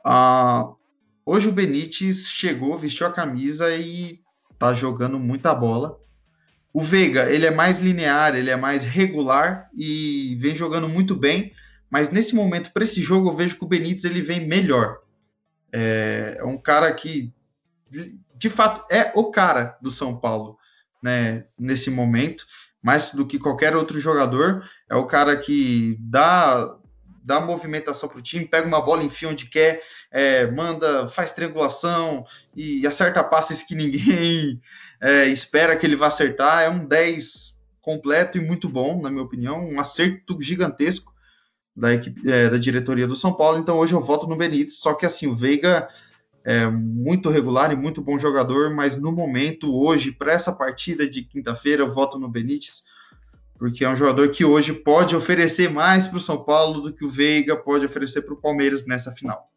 Ah, 0.04 0.68
hoje 1.24 1.48
o 1.48 1.52
Benítez 1.52 2.28
chegou, 2.28 2.78
vestiu 2.78 3.06
a 3.06 3.12
camisa 3.12 3.74
e 3.76 4.20
tá 4.58 4.72
jogando 4.72 5.18
muita 5.18 5.54
bola. 5.54 5.98
O 6.72 6.80
Veiga, 6.80 7.30
ele 7.30 7.46
é 7.46 7.50
mais 7.50 7.78
linear, 7.78 8.34
ele 8.34 8.50
é 8.50 8.56
mais 8.56 8.84
regular 8.84 9.70
e 9.74 10.36
vem 10.40 10.54
jogando 10.54 10.88
muito 10.88 11.14
bem, 11.14 11.52
mas 11.88 12.10
nesse 12.10 12.34
momento, 12.34 12.72
para 12.72 12.84
esse 12.84 13.00
jogo, 13.00 13.30
eu 13.30 13.36
vejo 13.36 13.56
que 13.56 13.64
o 13.64 13.68
Benítez 13.68 14.04
ele 14.04 14.20
vem 14.20 14.46
melhor. 14.46 14.98
É, 15.78 16.38
é 16.38 16.44
um 16.44 16.56
cara 16.56 16.90
que, 16.94 17.30
de 18.34 18.48
fato, 18.48 18.82
é 18.90 19.12
o 19.14 19.30
cara 19.30 19.76
do 19.82 19.90
São 19.90 20.18
Paulo, 20.18 20.56
né? 21.02 21.44
Nesse 21.58 21.90
momento, 21.90 22.46
mais 22.82 23.10
do 23.10 23.26
que 23.26 23.38
qualquer 23.38 23.76
outro 23.76 24.00
jogador, 24.00 24.66
é 24.88 24.96
o 24.96 25.04
cara 25.06 25.36
que 25.36 25.98
dá 26.00 26.78
dá 27.22 27.40
movimentação 27.40 28.08
para 28.08 28.20
o 28.20 28.22
time, 28.22 28.46
pega 28.46 28.68
uma 28.68 28.80
bola, 28.80 29.02
enfia 29.02 29.28
onde 29.28 29.46
quer, 29.46 29.82
é, 30.12 30.46
manda, 30.46 31.08
faz 31.08 31.32
triangulação 31.32 32.24
e 32.54 32.86
acerta 32.86 33.24
passes 33.24 33.64
que 33.64 33.74
ninguém 33.74 34.62
é, 35.02 35.26
espera 35.26 35.74
que 35.74 35.84
ele 35.84 35.96
vá 35.96 36.06
acertar. 36.06 36.62
É 36.62 36.70
um 36.70 36.86
10 36.86 37.58
completo 37.82 38.38
e 38.38 38.40
muito 38.40 38.68
bom, 38.68 39.02
na 39.02 39.10
minha 39.10 39.24
opinião, 39.24 39.68
um 39.68 39.80
acerto 39.80 40.40
gigantesco 40.40 41.12
da 41.76 41.92
equipe 41.92 42.30
é, 42.30 42.48
da 42.48 42.56
diretoria 42.56 43.06
do 43.06 43.14
São 43.14 43.32
Paulo. 43.32 43.58
Então 43.58 43.78
hoje 43.78 43.94
eu 43.94 44.00
voto 44.00 44.26
no 44.26 44.36
Benítez, 44.36 44.78
só 44.78 44.94
que 44.94 45.04
assim, 45.04 45.26
o 45.26 45.34
Veiga 45.34 45.88
é 46.44 46.66
muito 46.66 47.28
regular 47.28 47.72
e 47.72 47.76
muito 47.76 48.00
bom 48.00 48.18
jogador, 48.18 48.70
mas 48.70 48.96
no 48.96 49.10
momento, 49.10 49.76
hoje, 49.76 50.12
para 50.12 50.32
essa 50.32 50.52
partida 50.52 51.08
de 51.08 51.22
quinta-feira, 51.22 51.82
eu 51.82 51.92
voto 51.92 52.18
no 52.18 52.28
Benítez 52.28 52.84
porque 53.58 53.84
é 53.84 53.88
um 53.88 53.96
jogador 53.96 54.30
que 54.30 54.44
hoje 54.44 54.72
pode 54.72 55.16
oferecer 55.16 55.70
mais 55.70 56.06
para 56.06 56.18
o 56.18 56.20
São 56.20 56.42
Paulo 56.42 56.80
do 56.80 56.92
que 56.92 57.04
o 57.04 57.08
Veiga 57.08 57.56
pode 57.56 57.86
oferecer 57.86 58.22
para 58.22 58.34
o 58.34 58.40
Palmeiras 58.40 58.86
nessa 58.86 59.12
final. 59.12 59.50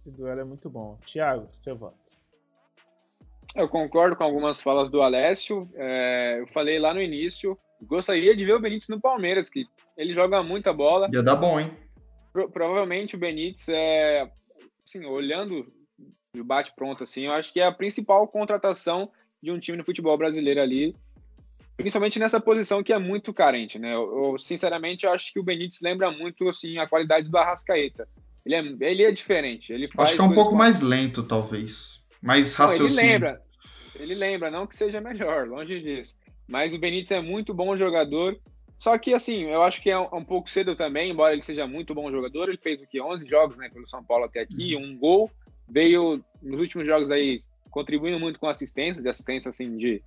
Esse 0.00 0.10
duelo 0.10 0.40
é 0.40 0.44
muito 0.44 0.68
bom. 0.68 0.98
Thiago, 1.06 1.48
seu 1.62 1.76
voto. 1.76 1.96
Eu 3.54 3.68
concordo 3.68 4.16
com 4.16 4.24
algumas 4.24 4.60
falas 4.60 4.90
do 4.90 5.00
Alessio. 5.00 5.68
É, 5.74 6.40
eu 6.40 6.46
falei 6.48 6.78
lá 6.78 6.92
no 6.92 7.00
início, 7.00 7.56
gostaria 7.84 8.34
de 8.36 8.44
ver 8.44 8.54
o 8.54 8.60
Benítez 8.60 8.88
no 8.88 9.00
Palmeiras, 9.00 9.48
que 9.48 9.66
ele 9.96 10.12
joga 10.12 10.42
muita 10.42 10.72
bola. 10.72 11.08
Ia 11.12 11.22
dar 11.22 11.36
bom, 11.36 11.58
hein? 11.58 11.70
Pro, 12.32 12.50
provavelmente 12.50 13.14
o 13.14 13.18
Benítez 13.18 13.68
é, 13.68 14.30
assim, 14.86 15.04
olhando 15.04 15.72
o 16.36 16.44
bate-pronto, 16.44 17.04
assim, 17.04 17.26
eu 17.26 17.32
acho 17.32 17.52
que 17.52 17.60
é 17.60 17.66
a 17.66 17.72
principal 17.72 18.26
contratação 18.26 19.10
de 19.40 19.52
um 19.52 19.58
time 19.58 19.78
no 19.78 19.84
futebol 19.84 20.18
brasileiro 20.18 20.60
ali 20.60 20.96
principalmente 21.76 22.18
nessa 22.18 22.40
posição 22.40 22.82
que 22.82 22.92
é 22.92 22.98
muito 22.98 23.32
carente, 23.32 23.78
né? 23.78 23.94
Eu, 23.94 24.32
eu, 24.32 24.38
sinceramente 24.38 25.04
eu 25.04 25.12
acho 25.12 25.32
que 25.32 25.40
o 25.40 25.42
Benítez 25.42 25.80
lembra 25.82 26.10
muito 26.10 26.48
assim 26.48 26.78
a 26.78 26.86
qualidade 26.86 27.28
do 27.28 27.36
Arrascaeta. 27.36 28.08
Ele 28.44 28.54
é, 28.54 28.90
ele 28.90 29.02
é 29.02 29.10
diferente. 29.10 29.72
Ele 29.72 29.88
faz 29.88 30.10
acho 30.10 30.16
que 30.16 30.22
é 30.22 30.24
um 30.24 30.34
pouco 30.34 30.54
mais 30.54 30.80
lento, 30.80 31.22
talvez, 31.22 32.02
mais 32.22 32.54
raciocínio. 32.54 32.94
Não, 32.94 33.02
ele 33.02 33.12
lembra, 33.12 33.42
ele 33.96 34.14
lembra, 34.14 34.50
não 34.50 34.66
que 34.66 34.76
seja 34.76 35.00
melhor, 35.00 35.48
longe 35.48 35.80
disso. 35.80 36.16
Mas 36.46 36.74
o 36.74 36.78
Benítez 36.78 37.10
é 37.10 37.20
muito 37.20 37.54
bom 37.54 37.76
jogador. 37.76 38.38
Só 38.78 38.98
que 38.98 39.14
assim, 39.14 39.44
eu 39.44 39.62
acho 39.62 39.82
que 39.82 39.90
é 39.90 39.98
um, 39.98 40.08
um 40.12 40.24
pouco 40.24 40.50
cedo 40.50 40.76
também, 40.76 41.10
embora 41.10 41.32
ele 41.32 41.42
seja 41.42 41.66
muito 41.66 41.94
bom 41.94 42.10
jogador. 42.10 42.48
Ele 42.48 42.58
fez 42.58 42.80
o 42.82 42.86
que 42.86 43.00
11 43.00 43.26
jogos, 43.26 43.56
né, 43.56 43.68
pelo 43.72 43.88
São 43.88 44.04
Paulo 44.04 44.24
até 44.24 44.40
aqui, 44.40 44.74
uhum. 44.76 44.82
um 44.84 44.98
gol. 44.98 45.30
Veio 45.68 46.22
nos 46.42 46.60
últimos 46.60 46.86
jogos 46.86 47.10
aí 47.10 47.38
contribuindo 47.70 48.20
muito 48.20 48.38
com 48.38 48.48
assistência, 48.48 49.02
de 49.02 49.08
assistência 49.08 49.48
assim 49.48 49.76
de 49.76 50.02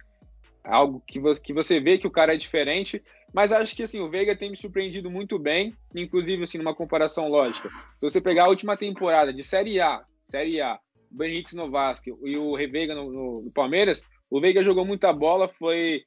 algo 0.63 1.01
que, 1.05 1.19
você, 1.19 1.41
que 1.41 1.53
você 1.53 1.79
vê 1.79 1.97
que 1.97 2.07
o 2.07 2.11
cara 2.11 2.33
é 2.33 2.37
diferente, 2.37 3.01
mas 3.33 3.51
acho 3.51 3.75
que 3.75 3.83
assim, 3.83 3.99
o 3.99 4.09
Veiga 4.09 4.35
tem 4.35 4.51
me 4.51 4.57
surpreendido 4.57 5.09
muito 5.09 5.39
bem, 5.39 5.73
inclusive 5.95 6.43
assim, 6.43 6.57
numa 6.57 6.75
comparação 6.75 7.27
lógica. 7.27 7.69
Se 7.97 8.09
você 8.09 8.21
pegar 8.21 8.45
a 8.45 8.49
última 8.49 8.77
temporada 8.77 9.33
de 9.33 9.43
Série 9.43 9.79
A, 9.81 10.03
Série 10.29 10.61
A, 10.61 10.79
o 11.11 11.17
Benítez 11.17 11.53
no 11.53 11.71
Vasco 11.71 12.19
e 12.23 12.37
o 12.37 12.55
Reveiga 12.55 12.93
no, 12.93 13.11
no, 13.11 13.41
no 13.43 13.51
Palmeiras, 13.51 14.03
o 14.29 14.41
Veiga 14.41 14.63
jogou 14.63 14.85
muita 14.85 15.11
bola, 15.13 15.47
foi 15.47 16.03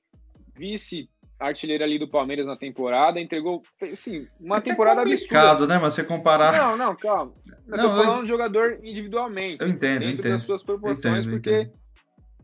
vice 0.54 1.08
artilheiro 1.38 1.82
ali 1.82 1.98
do 1.98 2.06
Palmeiras 2.06 2.44
na 2.44 2.56
temporada, 2.56 3.18
entregou, 3.18 3.62
assim, 3.90 4.26
uma 4.38 4.58
é 4.58 4.60
temporada 4.60 5.02
complicado, 5.02 5.48
absurda. 5.48 5.74
né, 5.74 5.80
mas 5.80 5.94
você 5.94 6.04
comparar... 6.04 6.52
Não, 6.52 6.76
não, 6.76 6.94
calma. 6.94 7.32
Eu 7.66 7.76
não, 7.76 7.84
tô 7.84 8.02
falando 8.02 8.18
eu... 8.18 8.22
de 8.22 8.28
jogador 8.28 8.78
individualmente. 8.82 9.62
Eu 9.62 9.68
entendo, 9.68 10.00
dentro 10.00 10.20
entendo. 10.20 10.32
das 10.32 10.42
suas 10.42 10.62
proporções, 10.62 11.26
entendo, 11.26 11.32
porque 11.32 11.60
entendo. 11.62 11.80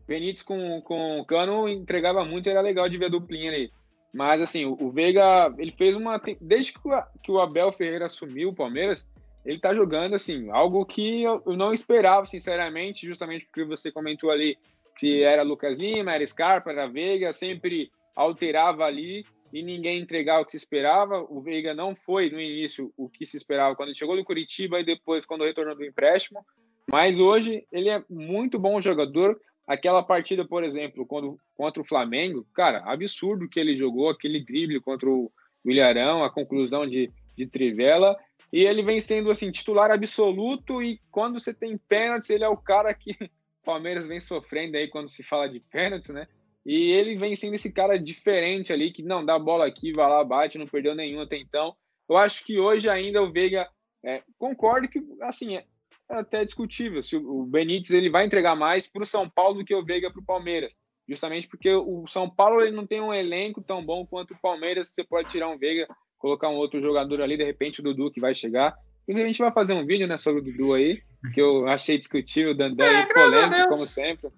Benítez 0.07 0.41
com, 0.41 0.81
com 0.81 1.19
o 1.19 1.25
Cano 1.25 1.67
entregava 1.67 2.25
muito, 2.25 2.49
era 2.49 2.61
legal 2.61 2.89
de 2.89 2.97
ver 2.97 3.05
a 3.05 3.09
duplinha 3.09 3.51
ali. 3.51 3.71
Mas, 4.13 4.41
assim, 4.41 4.65
o, 4.65 4.75
o 4.81 4.89
Veiga, 4.89 5.53
ele 5.57 5.71
fez 5.71 5.95
uma. 5.95 6.19
Desde 6.39 6.73
que 6.73 6.79
o, 6.83 7.03
que 7.21 7.31
o 7.31 7.39
Abel 7.39 7.71
Ferreira 7.71 8.05
assumiu 8.05 8.49
o 8.49 8.55
Palmeiras, 8.55 9.07
ele 9.45 9.59
tá 9.59 9.75
jogando, 9.75 10.15
assim, 10.15 10.49
algo 10.49 10.83
que 10.85 11.21
eu, 11.21 11.43
eu 11.45 11.57
não 11.57 11.73
esperava, 11.73 12.25
sinceramente, 12.25 13.05
justamente 13.05 13.45
porque 13.45 13.65
você 13.65 13.91
comentou 13.91 14.31
ali 14.31 14.57
que 14.97 15.21
era 15.21 15.43
Lucas 15.43 15.77
Lima, 15.77 16.13
era 16.13 16.25
Scarpa, 16.25 16.71
era 16.71 16.87
Veiga, 16.87 17.31
sempre 17.31 17.91
alterava 18.17 18.83
ali 18.83 19.23
e 19.53 19.61
ninguém 19.61 20.01
entregava 20.01 20.41
o 20.41 20.45
que 20.45 20.51
se 20.51 20.57
esperava. 20.57 21.21
O 21.29 21.39
Veiga 21.39 21.73
não 21.73 21.95
foi 21.95 22.31
no 22.31 22.41
início 22.41 22.91
o 22.97 23.07
que 23.07 23.25
se 23.25 23.37
esperava 23.37 23.75
quando 23.75 23.89
ele 23.89 23.97
chegou 23.97 24.17
do 24.17 24.25
Curitiba 24.25 24.79
e 24.79 24.85
depois 24.85 25.25
quando 25.25 25.43
retornou 25.43 25.75
do 25.75 25.85
empréstimo. 25.85 26.43
Mas 26.89 27.19
hoje 27.19 27.65
ele 27.71 27.89
é 27.89 28.03
muito 28.09 28.57
bom 28.57 28.81
jogador. 28.81 29.39
Aquela 29.67 30.01
partida, 30.01 30.43
por 30.43 30.63
exemplo, 30.63 31.05
quando, 31.05 31.37
contra 31.55 31.81
o 31.81 31.85
Flamengo, 31.85 32.45
cara, 32.53 32.81
absurdo 32.85 33.47
que 33.47 33.59
ele 33.59 33.77
jogou, 33.77 34.09
aquele 34.09 34.43
drible 34.43 34.79
contra 34.79 35.07
o 35.07 35.31
Ilharão, 35.63 36.23
a 36.23 36.29
conclusão 36.29 36.87
de, 36.87 37.11
de 37.35 37.45
Trivela, 37.45 38.17
e 38.51 38.63
ele 38.63 38.81
vem 38.81 38.99
sendo 38.99 39.29
assim 39.29 39.51
titular 39.51 39.91
absoluto 39.91 40.81
e 40.81 40.99
quando 41.11 41.39
você 41.39 41.53
tem 41.53 41.77
pênaltis, 41.77 42.29
ele 42.29 42.45
é 42.45 42.49
o 42.49 42.57
cara 42.57 42.93
que 42.93 43.11
o 43.21 43.65
Palmeiras 43.65 44.07
vem 44.07 44.21
sofrendo 44.21 44.77
aí 44.77 44.87
quando 44.87 45.09
se 45.09 45.21
fala 45.21 45.49
de 45.49 45.59
pênaltis, 45.59 46.11
né? 46.11 46.27
E 46.67 46.91
ele 46.91 47.15
vem 47.15 47.33
sendo 47.33 47.53
esse 47.53 47.71
cara 47.71 47.97
diferente 47.97 48.73
ali 48.73 48.91
que 48.91 49.01
não 49.01 49.25
dá 49.25 49.35
a 49.35 49.39
bola 49.39 49.65
aqui, 49.65 49.93
vai 49.93 50.09
lá, 50.09 50.21
bate, 50.21 50.57
não 50.57 50.67
perdeu 50.67 50.93
nenhum 50.93 51.21
até 51.21 51.37
então. 51.37 51.73
Eu 52.09 52.17
acho 52.17 52.43
que 52.43 52.59
hoje 52.59 52.89
ainda 52.89 53.23
o 53.23 53.31
Veiga 53.31 53.69
é, 54.05 54.21
concordo 54.37 54.89
que 54.89 55.01
assim 55.21 55.55
é, 55.55 55.63
é 56.11 56.15
até 56.15 56.43
discutível 56.43 57.01
se 57.01 57.15
o 57.15 57.45
Benítez 57.45 57.91
ele 57.91 58.09
vai 58.09 58.25
entregar 58.25 58.53
mais 58.53 58.85
para 58.85 59.01
o 59.01 59.05
São 59.05 59.29
Paulo 59.29 59.59
do 59.59 59.65
que 59.65 59.73
o 59.73 59.83
Veiga 59.83 60.11
para 60.11 60.21
o 60.21 60.25
Palmeiras, 60.25 60.73
justamente 61.07 61.47
porque 61.47 61.73
o 61.73 62.05
São 62.05 62.29
Paulo 62.29 62.61
ele 62.61 62.75
não 62.75 62.85
tem 62.85 62.99
um 62.99 63.13
elenco 63.13 63.61
tão 63.61 63.81
bom 63.81 64.05
quanto 64.05 64.33
o 64.33 64.41
Palmeiras, 64.41 64.89
que 64.89 64.95
você 64.95 65.05
pode 65.05 65.31
tirar 65.31 65.47
um 65.47 65.57
Veiga, 65.57 65.87
colocar 66.17 66.49
um 66.49 66.55
outro 66.55 66.81
jogador 66.81 67.21
ali, 67.21 67.37
de 67.37 67.45
repente 67.45 67.79
o 67.79 67.83
Dudu 67.83 68.11
que 68.11 68.19
vai 68.19 68.35
chegar. 68.35 68.75
Inclusive, 69.03 69.23
a 69.23 69.31
gente 69.31 69.39
vai 69.41 69.53
fazer 69.53 69.73
um 69.73 69.85
vídeo 69.85 70.05
né, 70.05 70.17
sobre 70.17 70.41
o 70.41 70.43
Dudu 70.43 70.73
aí, 70.73 71.01
que 71.33 71.39
eu 71.39 71.65
achei 71.65 71.97
discutível, 71.97 72.51
o 72.51 72.57
Dandé 72.57 72.83
é, 72.83 73.05
polêmico, 73.05 73.69
como 73.69 73.85
sempre. 73.85 74.29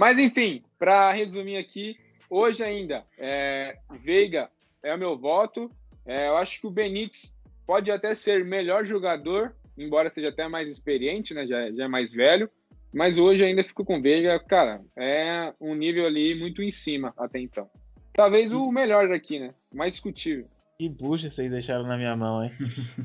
Mas, 0.00 0.18
enfim, 0.18 0.62
para 0.78 1.12
resumir 1.12 1.58
aqui, 1.58 1.96
hoje 2.30 2.64
ainda, 2.64 3.04
é, 3.18 3.76
Veiga 4.02 4.50
é 4.82 4.94
o 4.94 4.98
meu 4.98 5.16
voto. 5.16 5.70
É, 6.06 6.28
eu 6.28 6.38
acho 6.38 6.58
que 6.58 6.66
o 6.66 6.70
Benítez 6.70 7.36
pode 7.66 7.90
até 7.90 8.14
ser 8.14 8.44
melhor 8.44 8.84
jogador 8.84 9.54
embora 9.82 10.10
seja 10.10 10.28
até 10.28 10.46
mais 10.48 10.68
experiente, 10.68 11.34
né? 11.34 11.46
Já, 11.46 11.70
já 11.70 11.84
é 11.84 11.88
mais 11.88 12.12
velho. 12.12 12.48
Mas 12.92 13.16
hoje 13.16 13.44
ainda 13.44 13.62
fico 13.62 13.84
com 13.84 14.02
Veiga, 14.02 14.38
cara, 14.40 14.80
é 14.96 15.54
um 15.60 15.74
nível 15.74 16.06
ali 16.06 16.34
muito 16.34 16.60
em 16.60 16.72
cima 16.72 17.14
até 17.16 17.38
então. 17.38 17.68
Talvez 18.12 18.50
o 18.50 18.70
melhor 18.72 19.08
daqui, 19.08 19.38
né? 19.38 19.54
Mais 19.72 19.92
discutível. 19.92 20.46
Que 20.76 20.88
bucha 20.88 21.30
vocês 21.30 21.50
deixaram 21.50 21.84
na 21.84 21.96
minha 21.96 22.16
mão, 22.16 22.44
hein? 22.44 22.50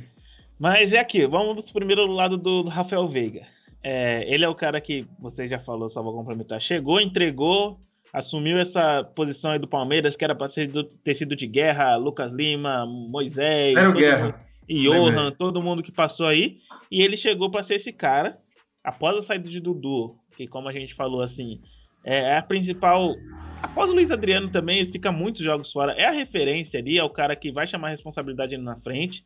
Mas 0.57 0.91
é 0.91 0.99
aqui, 0.99 1.27
vamos 1.27 1.69
primeiro 1.71 2.07
do 2.07 2.13
lado 2.13 2.37
do, 2.37 2.63
do 2.63 2.69
Rafael 2.69 3.07
Veiga. 3.07 3.45
É, 3.87 4.25
ele 4.27 4.43
é 4.43 4.49
o 4.49 4.55
cara 4.55 4.81
que, 4.81 5.05
você 5.19 5.47
já 5.47 5.59
falou, 5.59 5.87
só 5.91 6.01
vou 6.01 6.11
complementar, 6.11 6.59
chegou, 6.59 6.99
entregou, 6.99 7.77
assumiu 8.11 8.57
essa 8.57 9.03
posição 9.15 9.51
aí 9.51 9.59
do 9.59 9.67
Palmeiras, 9.67 10.15
que 10.15 10.23
era 10.23 10.33
para 10.33 10.49
ter 10.49 11.15
sido 11.15 11.35
de 11.35 11.45
guerra, 11.45 11.95
Lucas 11.95 12.31
Lima, 12.31 12.83
Moisés. 12.87 13.77
Era 13.77 13.91
Guerra. 13.91 14.25
Mundo 14.25 14.45
Johan, 14.67 15.31
todo 15.33 15.61
mundo 15.61 15.83
que 15.83 15.91
passou 15.91 16.25
aí. 16.25 16.57
E 16.89 17.03
ele 17.03 17.15
chegou 17.15 17.51
para 17.51 17.63
ser 17.63 17.75
esse 17.75 17.93
cara, 17.93 18.35
após 18.83 19.15
a 19.17 19.21
saída 19.21 19.47
de 19.47 19.59
Dudu, 19.59 20.15
que 20.35 20.47
como 20.47 20.67
a 20.67 20.73
gente 20.73 20.95
falou 20.95 21.21
assim, 21.21 21.61
é 22.03 22.35
a 22.35 22.41
principal. 22.41 23.13
Após 23.61 23.91
o 23.91 23.93
Luiz 23.93 24.09
Adriano 24.09 24.49
também, 24.49 24.79
ele 24.79 24.91
fica 24.91 25.11
muitos 25.11 25.43
jogos 25.43 25.71
fora. 25.71 25.93
É 25.93 26.05
a 26.05 26.11
referência 26.11 26.79
ali, 26.79 26.97
é 26.97 27.03
o 27.03 27.09
cara 27.09 27.35
que 27.35 27.51
vai 27.51 27.67
chamar 27.67 27.89
a 27.89 27.91
responsabilidade 27.91 28.57
na 28.57 28.77
frente, 28.77 29.23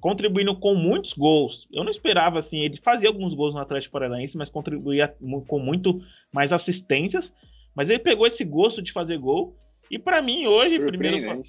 contribuindo 0.00 0.54
com 0.56 0.74
muitos 0.74 1.12
gols. 1.12 1.68
Eu 1.70 1.84
não 1.84 1.90
esperava 1.90 2.38
assim, 2.38 2.60
ele 2.60 2.78
fazia 2.78 3.08
alguns 3.08 3.34
gols 3.34 3.54
no 3.54 3.60
Atlético 3.60 3.92
Paranaense, 3.92 4.36
mas 4.36 4.50
contribuía 4.50 5.14
com 5.46 5.58
muito 5.58 6.02
mais 6.32 6.52
assistências. 6.52 7.32
Mas 7.74 7.88
ele 7.88 7.98
pegou 7.98 8.26
esse 8.26 8.44
gosto 8.44 8.82
de 8.82 8.92
fazer 8.92 9.18
gol. 9.18 9.56
E 9.90 9.98
para 9.98 10.22
mim, 10.22 10.46
hoje, 10.46 10.78
primeiro, 10.80 11.42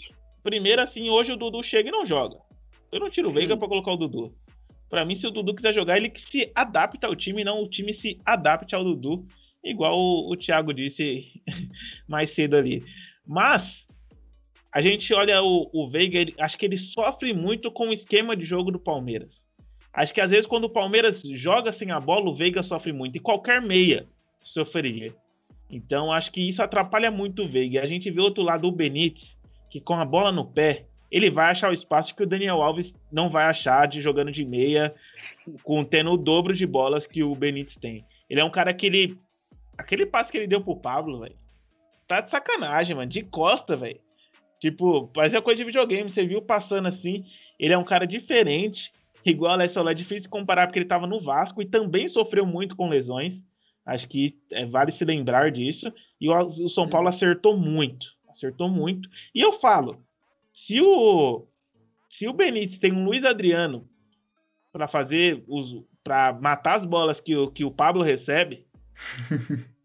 primeiro 0.43 0.81
assim, 0.81 1.09
hoje 1.09 1.31
o 1.31 1.37
Dudu 1.37 1.63
chega 1.63 1.89
e 1.89 1.91
não 1.91 2.05
joga. 2.05 2.37
Eu 2.91 2.99
não 2.99 3.09
tiro 3.09 3.29
o 3.29 3.33
Veiga 3.33 3.55
para 3.55 3.67
colocar 3.67 3.91
o 3.91 3.97
Dudu. 3.97 4.33
Para 4.89 5.05
mim, 5.05 5.15
se 5.15 5.25
o 5.25 5.31
Dudu 5.31 5.55
quiser 5.55 5.73
jogar, 5.73 5.97
ele 5.97 6.09
que 6.09 6.21
se 6.21 6.51
adapta 6.53 7.07
ao 7.07 7.15
time, 7.15 7.45
não 7.45 7.63
o 7.63 7.69
time 7.69 7.93
se 7.93 8.19
adapte 8.25 8.75
ao 8.75 8.83
Dudu, 8.83 9.25
igual 9.63 9.97
o, 9.97 10.31
o 10.31 10.35
Thiago 10.35 10.73
disse 10.73 11.25
mais 12.07 12.31
cedo 12.31 12.57
ali. 12.57 12.83
Mas 13.25 13.87
a 14.73 14.81
gente 14.81 15.13
olha 15.13 15.43
o, 15.43 15.69
o 15.73 15.89
Veiga, 15.89 16.17
ele, 16.17 16.33
acho 16.39 16.57
que 16.57 16.65
ele 16.65 16.77
sofre 16.77 17.33
muito 17.33 17.69
com 17.69 17.89
o 17.89 17.93
esquema 17.93 18.35
de 18.35 18.45
jogo 18.45 18.71
do 18.71 18.79
Palmeiras. 18.79 19.45
Acho 19.93 20.13
que 20.13 20.21
às 20.21 20.31
vezes 20.31 20.45
quando 20.45 20.65
o 20.65 20.69
Palmeiras 20.69 21.21
joga 21.21 21.71
sem 21.73 21.91
a 21.91 21.99
bola, 21.99 22.29
o 22.29 22.35
Veiga 22.35 22.63
sofre 22.63 22.93
muito. 22.93 23.17
E 23.17 23.19
qualquer 23.19 23.61
meia 23.61 24.07
sofreria. 24.41 25.13
Então 25.69 26.11
acho 26.11 26.31
que 26.31 26.47
isso 26.47 26.63
atrapalha 26.63 27.11
muito 27.11 27.43
o 27.43 27.47
Veiga. 27.47 27.81
A 27.81 27.85
gente 27.85 28.09
vê 28.09 28.21
outro 28.21 28.43
lado 28.43 28.67
o 28.67 28.71
Benítez, 28.71 29.35
que 29.69 29.81
com 29.81 29.95
a 29.95 30.05
bola 30.05 30.31
no 30.31 30.45
pé, 30.45 30.85
ele 31.11 31.29
vai 31.29 31.51
achar 31.51 31.69
o 31.69 31.73
espaço 31.73 32.15
que 32.15 32.23
o 32.23 32.27
Daniel 32.27 32.61
Alves 32.61 32.93
não 33.11 33.29
vai 33.29 33.45
achar 33.45 33.85
de 33.87 34.01
jogando 34.01 34.31
de 34.31 34.45
meia, 34.45 34.95
com 35.63 35.83
tendo 35.83 36.11
o 36.11 36.17
dobro 36.17 36.55
de 36.55 36.65
bolas 36.65 37.05
que 37.05 37.21
o 37.21 37.35
Benítez 37.35 37.75
tem. 37.75 38.05
Ele 38.29 38.39
é 38.39 38.45
um 38.45 38.49
cara 38.49 38.73
que 38.73 38.85
ele. 38.85 39.19
Aquele 39.77 40.05
passe 40.05 40.31
que 40.31 40.37
ele 40.37 40.47
deu 40.47 40.61
pro 40.61 40.79
Pablo, 40.79 41.19
velho. 41.19 41.35
Tá 42.07 42.21
de 42.21 42.31
sacanagem, 42.31 42.95
mano. 42.95 43.09
De 43.09 43.23
costa, 43.23 43.75
velho. 43.75 43.99
Tipo, 44.61 45.11
é 45.17 45.41
coisa 45.41 45.57
de 45.57 45.65
videogame. 45.65 46.11
Você 46.11 46.23
viu 46.23 46.39
passando 46.39 46.87
assim. 46.87 47.25
Ele 47.59 47.73
é 47.73 47.77
um 47.77 47.83
cara 47.83 48.05
diferente. 48.05 48.93
Igual 49.25 49.51
o 49.51 49.53
Alessio 49.55 49.89
é 49.89 49.93
difícil 49.93 50.29
comparar 50.29 50.67
porque 50.67 50.77
ele 50.77 50.85
tava 50.85 51.07
no 51.07 51.19
Vasco 51.19 51.61
e 51.61 51.65
também 51.65 52.07
sofreu 52.07 52.45
muito 52.45 52.75
com 52.75 52.87
lesões. 52.87 53.41
Acho 53.83 54.07
que 54.07 54.37
é, 54.51 54.63
vale 54.65 54.91
se 54.91 55.03
lembrar 55.03 55.51
disso. 55.51 55.91
E 56.19 56.29
o, 56.29 56.39
o 56.39 56.69
São 56.69 56.87
Paulo 56.87 57.07
acertou 57.07 57.57
muito. 57.57 58.05
Acertou 58.29 58.69
muito. 58.69 59.09
E 59.33 59.41
eu 59.41 59.59
falo, 59.59 59.99
se 60.53 60.79
o 60.79 61.47
se 62.11 62.27
o 62.27 62.33
Benítez 62.33 62.79
tem 62.79 62.91
um 62.91 63.05
Luiz 63.05 63.25
Adriano 63.25 63.87
para 64.71 64.87
fazer 64.87 65.43
os 65.47 65.83
para 66.03 66.33
matar 66.33 66.77
as 66.77 66.85
bolas 66.85 67.19
que 67.19 67.35
o, 67.35 67.49
que 67.49 67.65
o 67.65 67.71
Pablo 67.71 68.03
recebe. 68.03 68.65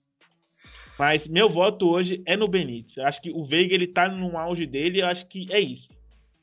mas 0.99 1.27
meu 1.27 1.49
voto 1.51 1.89
hoje 1.89 2.23
é 2.27 2.37
no 2.37 2.49
Benítez. 2.49 2.97
Eu 2.97 3.07
acho 3.07 3.21
que 3.21 3.31
o 3.31 3.45
Veiga 3.45 3.75
ele 3.75 3.87
tá 3.87 4.09
no 4.09 4.39
auge 4.39 4.67
dele, 4.67 5.03
eu 5.03 5.07
acho 5.07 5.27
que 5.27 5.53
é 5.53 5.61
isso. 5.61 5.89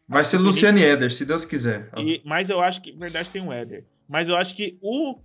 Vai 0.07 0.25
ser 0.25 0.37
Luciano 0.37 0.79
Eder, 0.79 1.11
se 1.11 1.25
Deus 1.25 1.45
quiser. 1.45 1.89
E, 1.97 2.21
mas 2.23 2.49
eu 2.49 2.61
acho 2.61 2.81
que, 2.81 2.91
na 2.91 2.99
verdade, 2.99 3.29
tem 3.29 3.41
um 3.41 3.51
Éder. 3.51 3.85
Mas 4.07 4.27
eu 4.27 4.35
acho 4.35 4.55
que 4.55 4.77
o, 4.81 5.17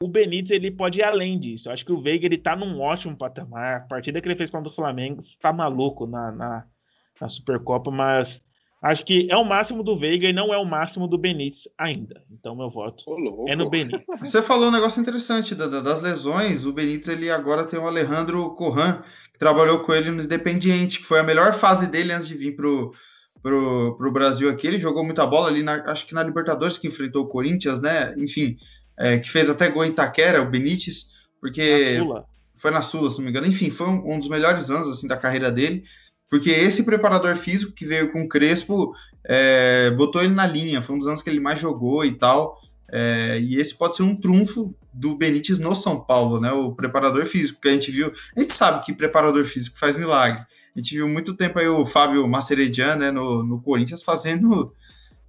o 0.00 0.08
Benítez 0.08 0.52
ele 0.52 0.70
pode 0.70 1.00
ir 1.00 1.02
além 1.02 1.38
disso. 1.38 1.68
Eu 1.68 1.72
acho 1.72 1.84
que 1.84 1.92
o 1.92 2.00
Veiga 2.00 2.24
ele 2.24 2.38
tá 2.38 2.56
num 2.56 2.80
ótimo 2.80 3.16
patamar. 3.16 3.76
A 3.76 3.80
partida 3.80 4.20
que 4.20 4.28
ele 4.28 4.36
fez 4.36 4.50
contra 4.50 4.70
o 4.70 4.74
Flamengo 4.74 5.22
tá 5.40 5.52
maluco 5.52 6.06
na, 6.06 6.32
na, 6.32 6.64
na 7.20 7.28
Supercopa, 7.28 7.90
mas 7.90 8.40
acho 8.84 9.04
que 9.04 9.26
é 9.30 9.36
o 9.36 9.44
máximo 9.44 9.82
do 9.82 9.98
Veiga 9.98 10.28
e 10.28 10.32
não 10.32 10.52
é 10.52 10.58
o 10.58 10.64
máximo 10.64 11.08
do 11.08 11.18
Benítez 11.18 11.62
ainda. 11.76 12.22
Então 12.30 12.54
meu 12.54 12.70
voto 12.70 13.04
é 13.48 13.56
no 13.56 13.70
Benítez. 13.70 14.02
Você 14.20 14.42
falou 14.42 14.68
um 14.68 14.72
negócio 14.72 15.00
interessante 15.00 15.54
das 15.54 16.02
lesões. 16.02 16.66
O 16.66 16.72
Benítez 16.72 17.08
ele 17.08 17.30
agora 17.30 17.64
tem 17.64 17.78
o 17.78 17.86
Alejandro 17.86 18.54
Corran, 18.54 19.02
que 19.32 19.38
trabalhou 19.38 19.80
com 19.80 19.92
ele 19.92 20.10
no 20.10 20.22
Independiente, 20.22 21.00
que 21.00 21.06
foi 21.06 21.18
a 21.18 21.24
melhor 21.24 21.54
fase 21.54 21.86
dele 21.86 22.12
antes 22.12 22.28
de 22.28 22.34
vir 22.34 22.54
pro 22.54 22.92
pro, 23.42 23.94
pro 23.98 24.12
Brasil 24.12 24.48
aqui. 24.48 24.66
Ele 24.66 24.80
jogou 24.80 25.04
muita 25.04 25.26
bola 25.26 25.48
ali, 25.48 25.62
na, 25.62 25.74
acho 25.90 26.06
que 26.06 26.14
na 26.14 26.22
Libertadores 26.22 26.78
que 26.78 26.88
enfrentou 26.88 27.24
o 27.24 27.28
Corinthians, 27.28 27.78
né? 27.78 28.14
Enfim, 28.16 28.56
é, 28.98 29.18
que 29.18 29.30
fez 29.30 29.50
até 29.50 29.68
gol 29.68 29.84
em 29.84 29.92
Taquera, 29.92 30.40
o 30.40 30.50
Benítez, 30.50 31.10
porque 31.40 31.98
na 31.98 32.24
foi 32.56 32.70
na 32.70 32.80
Sula, 32.80 33.10
se 33.10 33.18
não 33.18 33.24
me 33.24 33.30
engano. 33.30 33.46
Enfim, 33.46 33.70
foi 33.70 33.86
um, 33.86 34.14
um, 34.14 34.18
dos 34.18 34.28
melhores 34.28 34.70
anos 34.70 34.88
assim 34.88 35.06
da 35.06 35.16
carreira 35.16 35.50
dele, 35.50 35.84
porque 36.30 36.50
esse 36.50 36.82
preparador 36.82 37.36
físico 37.36 37.72
que 37.72 37.84
veio 37.84 38.10
com 38.12 38.22
o 38.22 38.28
Crespo 38.28 38.94
é, 39.24 39.90
botou 39.90 40.22
ele 40.22 40.34
na 40.34 40.46
linha. 40.46 40.82
Foi 40.82 40.94
um 40.94 40.98
dos 40.98 41.08
anos 41.08 41.22
que 41.22 41.30
ele 41.30 41.40
mais 41.40 41.60
jogou 41.60 42.04
e 42.04 42.12
tal. 42.12 42.60
É, 42.90 43.40
e 43.40 43.56
esse 43.56 43.74
pode 43.74 43.96
ser 43.96 44.02
um 44.02 44.14
trunfo 44.14 44.74
do 44.92 45.16
Benítez 45.16 45.58
no 45.58 45.74
São 45.74 46.00
Paulo, 46.00 46.40
né? 46.40 46.52
O 46.52 46.72
preparador 46.72 47.24
físico, 47.26 47.60
que 47.60 47.68
a 47.68 47.72
gente 47.72 47.90
viu. 47.90 48.12
A 48.36 48.40
gente 48.40 48.52
sabe 48.52 48.84
que 48.84 48.92
preparador 48.92 49.44
físico 49.44 49.78
faz 49.78 49.96
milagre. 49.96 50.44
A 50.74 50.80
gente 50.80 50.94
viu 50.94 51.08
muito 51.08 51.34
tempo 51.34 51.58
aí 51.58 51.68
o 51.68 51.86
Fábio 51.86 52.26
Maceredian, 52.26 52.96
né, 52.96 53.10
no, 53.10 53.44
no 53.44 53.62
Corinthians, 53.62 54.02
fazendo 54.02 54.74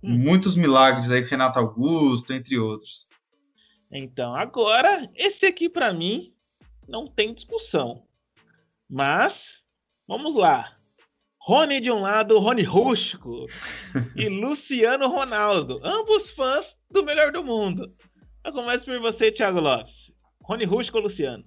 hum. 0.03 0.17
muitos 0.17 0.55
milagres 0.55 1.11
aí, 1.11 1.21
Renato 1.21 1.59
Augusto, 1.59 2.33
entre 2.33 2.57
outros. 2.57 3.07
Então, 3.91 4.35
agora, 4.35 5.09
esse 5.15 5.45
aqui 5.45 5.69
para 5.69 5.93
mim 5.93 6.33
não 6.87 7.07
tem 7.07 7.33
discussão. 7.33 8.03
Mas, 8.89 9.35
vamos 10.07 10.35
lá. 10.35 10.74
Rony 11.47 11.79
de 11.79 11.91
um 11.91 12.01
lado, 12.01 12.39
Rony 12.39 12.63
Rústico 12.63 13.45
e 14.15 14.27
Luciano 14.27 15.07
Ronaldo, 15.07 15.79
ambos 15.83 16.31
fãs 16.31 16.75
do 16.89 17.03
melhor 17.03 17.31
do 17.31 17.43
mundo. 17.43 17.93
Eu 18.43 18.51
começo 18.51 18.83
por 18.83 18.99
você, 18.99 19.31
Thiago 19.31 19.59
Lopes. 19.59 20.11
Rony 20.41 20.65
Rústico 20.65 20.97
ou 20.97 21.03
Luciano? 21.03 21.45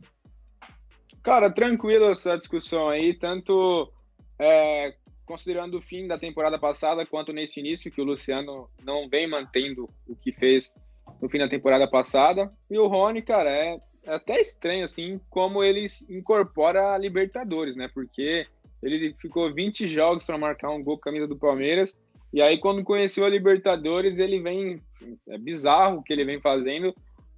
Cara, 1.20 1.50
tranquilo 1.50 2.12
essa 2.12 2.38
discussão 2.38 2.88
aí, 2.88 3.12
tanto 3.12 3.92
é, 4.38 4.94
considerando 5.26 5.78
o 5.78 5.82
fim 5.82 6.06
da 6.06 6.16
temporada 6.16 6.60
passada 6.60 7.04
quanto 7.04 7.32
nesse 7.32 7.58
início, 7.58 7.90
que 7.90 8.00
o 8.00 8.04
Luciano 8.04 8.70
não 8.84 9.08
vem 9.08 9.28
mantendo 9.28 9.90
o 10.06 10.14
que 10.14 10.30
fez 10.30 10.72
no 11.20 11.28
fim 11.28 11.38
da 11.38 11.48
temporada 11.48 11.90
passada. 11.90 12.52
E 12.70 12.78
o 12.78 12.86
Rony, 12.86 13.20
cara, 13.20 13.50
é, 13.50 13.76
é 14.04 14.14
até 14.14 14.40
estranho, 14.40 14.84
assim, 14.84 15.20
como 15.28 15.64
ele 15.64 15.86
incorpora 16.08 16.92
a 16.92 16.98
Libertadores, 16.98 17.74
né? 17.74 17.90
Porque 17.92 18.46
ele 18.82 19.14
ficou 19.14 19.52
20 19.52 19.88
jogos 19.88 20.24
para 20.24 20.38
marcar 20.38 20.70
um 20.70 20.82
gol 20.82 20.98
camisa 20.98 21.26
do 21.26 21.36
Palmeiras. 21.36 21.98
E 22.32 22.42
aí, 22.42 22.58
quando 22.58 22.84
conheceu 22.84 23.24
a 23.24 23.28
Libertadores, 23.28 24.18
ele 24.18 24.40
vem. 24.40 24.80
É 25.28 25.38
bizarro 25.38 25.98
o 25.98 26.02
que 26.02 26.12
ele 26.12 26.24
vem 26.24 26.40
fazendo. 26.40 26.94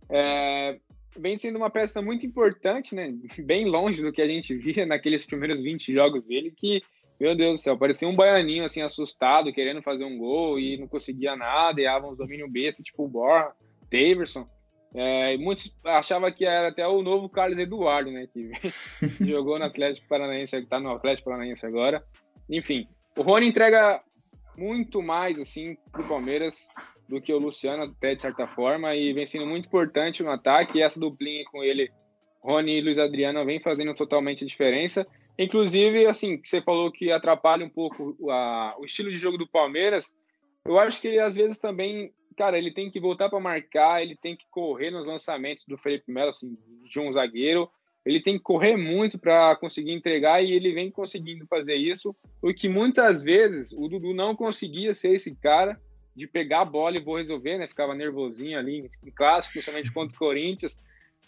É, 0.08 0.78
vem 1.16 1.36
sendo 1.36 1.56
uma 1.56 1.70
peça 1.70 2.02
muito 2.02 2.26
importante, 2.26 2.94
né? 2.94 3.14
Bem 3.38 3.66
longe 3.66 4.02
do 4.02 4.12
que 4.12 4.22
a 4.22 4.26
gente 4.26 4.54
via 4.56 4.86
naqueles 4.86 5.24
primeiros 5.24 5.62
20 5.62 5.92
jogos 5.92 6.24
dele, 6.24 6.52
que, 6.56 6.82
meu 7.18 7.36
Deus 7.36 7.60
do 7.60 7.62
céu, 7.62 7.78
parecia 7.78 8.08
um 8.08 8.16
baianinho 8.16 8.64
assim, 8.64 8.82
assustado, 8.82 9.52
querendo 9.52 9.82
fazer 9.82 10.04
um 10.04 10.18
gol 10.18 10.58
e 10.58 10.76
não 10.76 10.88
conseguia 10.88 11.36
nada, 11.36 11.80
e 11.80 12.00
uns 12.00 12.16
domínio 12.16 12.50
besta, 12.50 12.82
tipo 12.82 13.04
o 13.04 13.08
Borja, 13.08 13.52
Daverson. 13.90 14.48
É, 14.94 15.36
muitos 15.36 15.76
achavam 15.84 16.32
que 16.32 16.44
era 16.44 16.68
até 16.68 16.86
o 16.86 17.02
novo 17.02 17.28
Carlos 17.28 17.58
Eduardo, 17.58 18.10
né? 18.10 18.26
Que 18.32 18.50
jogou 19.24 19.58
no 19.58 19.64
Atlético 19.64 20.08
Paranaense, 20.08 20.60
que 20.60 20.66
tá 20.66 20.80
no 20.80 20.90
Atlético 20.90 21.30
Paranaense 21.30 21.64
agora. 21.64 22.04
Enfim, 22.48 22.88
o 23.16 23.22
Rony 23.22 23.48
entrega 23.48 24.02
muito 24.56 25.00
mais 25.00 25.38
assim 25.40 25.76
pro 25.92 26.06
Palmeiras 26.06 26.68
do 27.08 27.20
que 27.20 27.32
o 27.32 27.38
Luciano, 27.38 27.84
até 27.84 28.14
de 28.14 28.22
certa 28.22 28.46
forma, 28.46 28.94
e 28.94 29.12
vem 29.12 29.26
sendo 29.26 29.46
muito 29.46 29.66
importante 29.66 30.22
no 30.22 30.30
ataque. 30.30 30.78
E 30.78 30.82
essa 30.82 30.98
duplinha 30.98 31.44
com 31.50 31.62
ele, 31.62 31.90
Rony 32.40 32.78
e 32.78 32.80
Luiz 32.80 32.98
Adriano, 32.98 33.44
vem 33.44 33.60
fazendo 33.60 33.94
totalmente 33.94 34.44
a 34.44 34.46
diferença. 34.46 35.06
Inclusive, 35.38 36.06
assim, 36.06 36.40
você 36.42 36.60
falou 36.60 36.92
que 36.92 37.10
atrapalha 37.10 37.64
um 37.64 37.70
pouco 37.70 38.16
a, 38.30 38.76
o 38.78 38.84
estilo 38.84 39.10
de 39.10 39.16
jogo 39.16 39.38
do 39.38 39.48
Palmeiras. 39.48 40.12
Eu 40.64 40.78
acho 40.78 41.00
que 41.00 41.18
às 41.18 41.34
vezes 41.34 41.58
também, 41.58 42.12
cara, 42.36 42.58
ele 42.58 42.70
tem 42.70 42.90
que 42.90 43.00
voltar 43.00 43.28
para 43.28 43.40
marcar, 43.40 44.02
ele 44.02 44.16
tem 44.16 44.36
que 44.36 44.46
correr 44.50 44.90
nos 44.90 45.06
lançamentos 45.06 45.64
do 45.66 45.78
Felipe 45.78 46.10
Melo, 46.10 46.30
assim, 46.30 46.56
de 46.82 47.00
um 47.00 47.12
zagueiro. 47.12 47.70
Ele 48.04 48.20
tem 48.20 48.38
que 48.38 48.42
correr 48.42 48.76
muito 48.76 49.18
para 49.18 49.54
conseguir 49.56 49.92
entregar 49.92 50.42
e 50.42 50.52
ele 50.52 50.72
vem 50.72 50.90
conseguindo 50.90 51.46
fazer 51.46 51.74
isso, 51.74 52.16
o 52.40 52.52
que 52.54 52.68
muitas 52.68 53.22
vezes 53.22 53.72
o 53.72 53.88
Dudu 53.88 54.14
não 54.14 54.34
conseguia 54.34 54.94
ser 54.94 55.14
esse 55.14 55.34
cara 55.36 55.78
de 56.16 56.26
pegar 56.26 56.62
a 56.62 56.64
bola 56.64 56.96
e 56.96 57.00
vou 57.00 57.18
resolver, 57.18 57.58
né? 57.58 57.68
Ficava 57.68 57.94
nervosinho 57.94 58.58
ali 58.58 58.88
em 59.04 59.10
clássico, 59.10 59.52
principalmente 59.52 59.92
contra 59.92 60.14
o 60.14 60.18
Corinthians. 60.18 60.78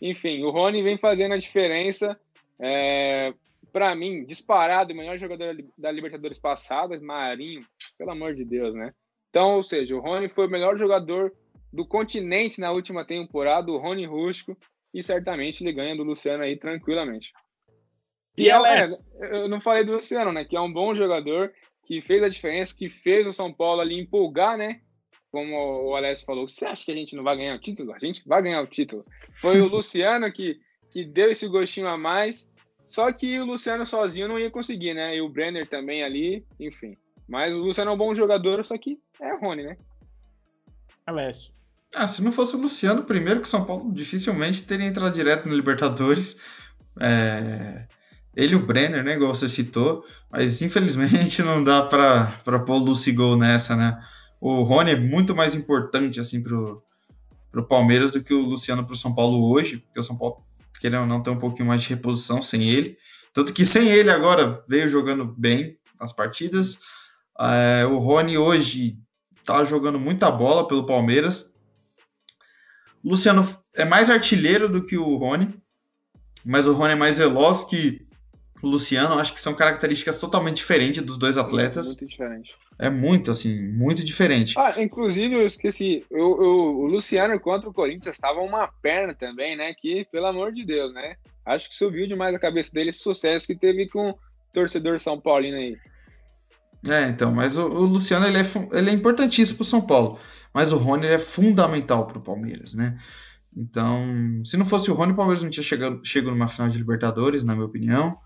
Enfim, 0.01 0.43
o 0.43 0.51
Rony 0.51 0.83
vem 0.83 0.97
fazendo 0.97 1.33
a 1.33 1.39
diferença. 1.39 2.19
É, 2.59 3.33
para 3.73 3.95
mim, 3.95 4.25
disparado, 4.25 4.93
o 4.93 4.97
melhor 4.97 5.19
jogador 5.19 5.57
da 5.79 5.91
Libertadores 5.91 6.39
passada, 6.39 6.99
Marinho, 7.01 7.65
pelo 7.97 8.11
amor 8.11 8.35
de 8.35 8.45
Deus, 8.45 8.75
né? 8.75 8.93
Então, 9.33 9.57
ou 9.57 9.63
seja, 9.63 9.97
o 9.97 9.99
Rony 9.99 10.29
foi 10.29 10.47
o 10.47 10.51
melhor 10.51 10.77
jogador 10.77 11.33
do 11.73 11.87
continente 11.87 12.61
na 12.61 12.71
última 12.71 13.03
temporada, 13.03 13.73
o 13.73 13.79
Rony 13.79 14.05
Rusco, 14.05 14.55
e 14.93 15.03
certamente 15.03 15.65
ele 15.65 15.73
ganha 15.73 15.97
do 15.97 16.03
Luciano 16.03 16.43
aí 16.43 16.55
tranquilamente. 16.55 17.33
E 18.37 18.51
é, 18.51 18.55
é, 18.55 18.91
eu 19.21 19.49
não 19.49 19.59
falei 19.59 19.85
do 19.85 19.93
Luciano, 19.93 20.33
né? 20.33 20.45
Que 20.45 20.55
é 20.55 20.61
um 20.61 20.71
bom 20.71 20.95
jogador, 20.95 21.51
que 21.87 22.03
fez 22.03 22.23
a 22.23 22.29
diferença, 22.29 22.77
que 22.77 22.91
fez 22.91 23.27
o 23.27 23.33
São 23.33 23.51
Paulo 23.51 23.81
ali 23.81 23.99
empolgar, 23.99 24.59
né? 24.59 24.83
Como 25.31 25.57
o 25.89 25.97
Alessio 25.97 26.27
falou, 26.27 26.47
você 26.47 26.67
acha 26.67 26.85
que 26.85 26.93
a 26.93 26.95
gente 26.95 27.17
não 27.17 27.25
vai 27.25 27.39
ganhar 27.39 27.57
o 27.57 27.61
título? 27.61 27.95
A 27.95 27.99
gente 27.99 28.23
vai 28.29 28.43
ganhar 28.43 28.61
o 28.61 28.67
título. 28.67 29.03
Foi 29.41 29.59
o 29.63 29.65
Luciano 29.73 30.31
que, 30.31 30.61
que 30.91 31.07
deu 31.07 31.31
esse 31.31 31.49
gostinho 31.49 31.89
a 31.89 31.97
mais, 31.97 32.47
só 32.87 33.11
que 33.11 33.39
o 33.39 33.47
Luciano 33.47 33.87
sozinho 33.87 34.29
não 34.29 34.39
ia 34.39 34.51
conseguir, 34.51 34.93
né? 34.93 35.17
E 35.17 35.23
o 35.23 35.29
Brenner 35.31 35.67
também 35.67 36.05
ali, 36.05 36.45
enfim. 36.61 36.99
Mas 37.29 37.53
o 37.53 37.59
Luciano 37.59 37.91
é 37.91 37.95
um 37.95 37.99
bom 37.99 38.15
jogador, 38.15 38.65
só 38.65 38.77
que 38.77 38.99
é 39.21 39.37
Rony, 39.37 39.65
né? 39.65 39.77
Alessio. 41.07 41.53
Ah, 41.95 42.09
se 42.09 42.23
não 42.23 42.33
fosse 42.33 42.57
o 42.57 42.61
Luciano, 42.61 43.03
primeiro 43.05 43.41
que 43.41 43.47
o 43.47 43.51
São 43.51 43.65
Paulo 43.65 43.93
dificilmente 43.93 44.63
teria 44.63 44.87
entrado 44.87 45.15
direto 45.15 45.49
no 45.49 45.55
Libertadores. 45.55 46.39
É... 47.01 47.87
Ele 48.35 48.55
e 48.55 48.57
o 48.57 48.65
Brenner, 48.65 49.05
né? 49.05 49.15
Igual 49.15 49.35
você 49.35 49.49
citou. 49.49 50.05
Mas 50.31 50.63
infelizmente 50.63 51.43
não 51.45 51.63
dá 51.63 51.83
para 51.83 52.59
pôr 52.67 52.77
o 52.77 52.79
Lucy 52.79 53.13
Gol 53.13 53.37
nessa, 53.37 53.77
né? 53.77 54.03
O 54.41 54.63
Rony 54.63 54.93
é 54.93 54.97
muito 54.97 55.37
mais 55.37 55.55
importante 55.55 56.19
assim 56.19 56.43
pro, 56.43 56.83
pro 57.51 57.69
Palmeiras 57.69 58.11
do 58.11 58.23
que 58.23 58.33
o 58.33 58.41
Luciano 58.41 58.85
pro 58.85 58.97
São 58.97 59.15
Paulo 59.15 59.53
hoje, 59.53 59.79
porque 59.79 60.01
o 60.01 60.03
São 60.03 60.17
Paulo, 60.17 60.43
querendo 60.81 61.03
ou 61.03 61.07
não, 61.07 61.23
tem 61.23 61.33
um 61.33 61.39
pouquinho 61.39 61.69
mais 61.69 61.83
de 61.83 61.91
reposição 61.91 62.41
sem 62.41 62.69
ele. 62.69 62.97
Tanto 63.35 63.53
que 63.53 63.65
sem 63.65 63.89
ele 63.89 64.11
agora 64.11 64.65
veio 64.67 64.89
jogando 64.89 65.25
bem 65.25 65.79
nas 66.01 66.13
partidas. 66.13 66.79
É, 67.43 67.85
o 67.87 67.99
Rony 67.99 68.39
hoje 68.39 68.97
tá 69.45 69.65
jogando 69.65 69.99
muita 69.99 70.31
bola 70.31 70.69
pelo 70.69 70.87
Palmeiras. 70.87 71.53
O 73.03 73.11
Luciano 73.11 73.43
é 73.75 73.85
mais 73.85 74.09
artilheiro 74.09 74.69
do 74.69 74.85
que 74.85 74.97
o 74.97 75.17
Rony, 75.17 75.53
mas 76.45 76.67
o 76.67 76.73
Rony 76.73 76.93
é 76.93 76.97
mais 76.97 77.19
veloz 77.19 77.65
que 77.65 78.07
o 78.63 78.69
Luciano, 78.69 79.19
acho 79.19 79.35
que 79.35 79.41
são 79.41 79.55
características 79.55 80.21
totalmente 80.21 80.59
diferentes 80.59 81.03
dos 81.03 81.19
dois 81.19 81.37
atletas. 81.37 81.87
Muito 81.89 82.07
diferente. 82.07 82.55
É 82.79 82.89
muito, 82.89 83.31
assim, 83.31 83.61
muito 83.73 84.05
diferente. 84.05 84.55
Ah, 84.57 84.75
inclusive, 84.81 85.35
eu 85.35 85.45
esqueci, 85.45 86.05
eu, 86.11 86.41
eu, 86.41 86.79
o 86.79 86.87
Luciano 86.87 87.39
contra 87.41 87.69
o 87.69 87.75
Corinthians 87.75 88.15
estava 88.15 88.41
uma 88.41 88.69
perna 88.81 89.15
também, 89.15 89.57
né? 89.57 89.75
Que, 89.75 90.07
pelo 90.11 90.27
amor 90.27 90.53
de 90.53 90.65
Deus, 90.65 90.95
né? 90.95 91.17
Acho 91.45 91.69
que 91.69 91.75
subiu 91.75 92.07
demais 92.07 92.35
a 92.35 92.39
cabeça 92.39 92.73
dele 92.73 92.91
esse 92.91 93.01
sucesso 93.01 93.47
que 93.47 93.57
teve 93.57 93.89
com 93.89 94.11
o 94.11 94.19
torcedor 94.53 95.01
São 95.01 95.21
Paulino 95.21 95.57
aí. 95.57 95.77
É, 96.89 97.09
então, 97.09 97.31
mas 97.33 97.57
o, 97.57 97.65
o 97.65 97.85
Luciano 97.85 98.27
ele 98.27 98.39
é, 98.39 98.45
ele 98.73 98.91
é 98.91 98.93
importantíssimo 98.93 99.59
para 99.59 99.63
o 99.63 99.67
São 99.67 99.81
Paulo, 99.81 100.19
mas 100.53 100.73
o 100.73 100.77
Rony 100.77 101.07
é 101.07 101.19
fundamental 101.19 102.07
para 102.07 102.19
o 102.19 102.23
Palmeiras, 102.23 102.75
né? 102.75 102.99
Então, 103.57 104.43
se 104.45 104.57
não 104.57 104.65
fosse 104.65 104.91
o 104.91 104.95
Rony, 104.95 105.13
o 105.13 105.15
Palmeiras 105.15 105.43
não 105.43 105.51
tinha 105.51 105.63
chegado, 105.63 106.01
chegado 106.05 106.33
numa 106.33 106.49
final 106.49 106.69
de 106.69 106.79
Libertadores, 106.79 107.45
na 107.45 107.55
minha 107.55 107.67
opinião. 107.67 108.17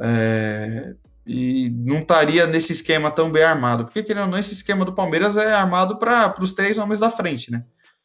É, 0.00 0.94
e 1.26 1.70
não 1.70 1.98
estaria 1.98 2.46
nesse 2.46 2.72
esquema 2.72 3.10
tão 3.10 3.30
bem 3.30 3.42
armado. 3.42 3.84
Porque, 3.84 4.02
querendo 4.02 4.24
ou 4.24 4.30
não, 4.30 4.38
esse 4.38 4.54
esquema 4.54 4.84
do 4.84 4.92
Palmeiras 4.92 5.36
é 5.36 5.52
armado 5.52 5.98
para 5.98 6.34
os 6.40 6.52
três 6.52 6.78
homens 6.78 7.00
da 7.00 7.10
frente, 7.10 7.50
né? 7.50 7.64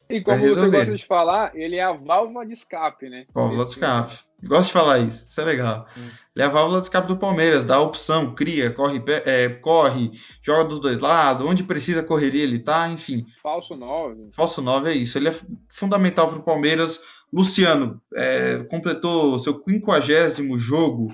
E 0.09 0.21
como 0.21 0.37
você 0.37 0.69
gosta 0.69 0.93
de 0.93 1.05
falar, 1.05 1.55
ele 1.55 1.77
é 1.77 1.83
a 1.83 1.93
válvula 1.93 2.45
de 2.45 2.53
escape, 2.53 3.09
né? 3.09 3.25
Válvula 3.33 3.65
de 3.65 3.71
escape. 3.71 4.19
Gosto 4.43 4.67
de 4.67 4.73
falar 4.73 4.99
isso, 4.99 5.25
isso 5.25 5.41
é 5.41 5.45
legal. 5.45 5.87
Hum. 5.97 6.07
Ele 6.35 6.43
é 6.43 6.45
a 6.45 6.49
válvula 6.49 6.79
de 6.79 6.85
escape 6.85 7.07
do 7.07 7.17
Palmeiras, 7.17 7.65
dá 7.65 7.79
opção, 7.79 8.35
cria, 8.35 8.69
corre, 8.71 9.01
é, 9.07 9.49
corre, 9.49 10.11
joga 10.41 10.65
dos 10.65 10.79
dois 10.79 10.99
lados, 10.99 11.47
onde 11.47 11.63
precisa 11.63 12.03
correria 12.03 12.43
ele 12.43 12.59
tá, 12.59 12.87
enfim. 12.89 13.25
Falso 13.41 13.75
9. 13.75 14.29
Falso 14.33 14.61
9 14.61 14.91
é 14.91 14.93
isso, 14.93 15.17
ele 15.17 15.29
é 15.29 15.35
fundamental 15.69 16.27
para 16.27 16.39
o 16.39 16.43
Palmeiras. 16.43 17.01
Luciano 17.33 18.01
é, 18.13 18.63
completou 18.69 19.39
seu 19.39 19.61
50 19.67 20.57
jogo 20.57 21.11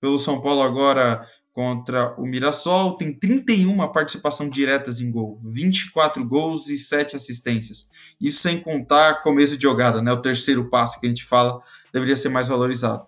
pelo 0.00 0.18
São 0.18 0.40
Paulo 0.40 0.62
agora 0.62 1.26
contra 1.52 2.14
o 2.18 2.26
Mirassol, 2.26 2.96
tem 2.96 3.12
31 3.12 3.76
participação 3.92 4.48
diretas 4.48 5.00
em 5.00 5.10
gol, 5.10 5.38
24 5.44 6.26
gols 6.26 6.68
e 6.68 6.78
7 6.78 7.14
assistências. 7.16 7.88
Isso 8.20 8.40
sem 8.40 8.58
contar 8.58 9.22
começo 9.22 9.56
de 9.56 9.62
jogada, 9.62 10.00
né? 10.00 10.12
O 10.12 10.22
terceiro 10.22 10.70
passe 10.70 10.98
que 10.98 11.06
a 11.06 11.08
gente 11.08 11.24
fala 11.24 11.60
deveria 11.92 12.16
ser 12.16 12.30
mais 12.30 12.48
valorizado. 12.48 13.06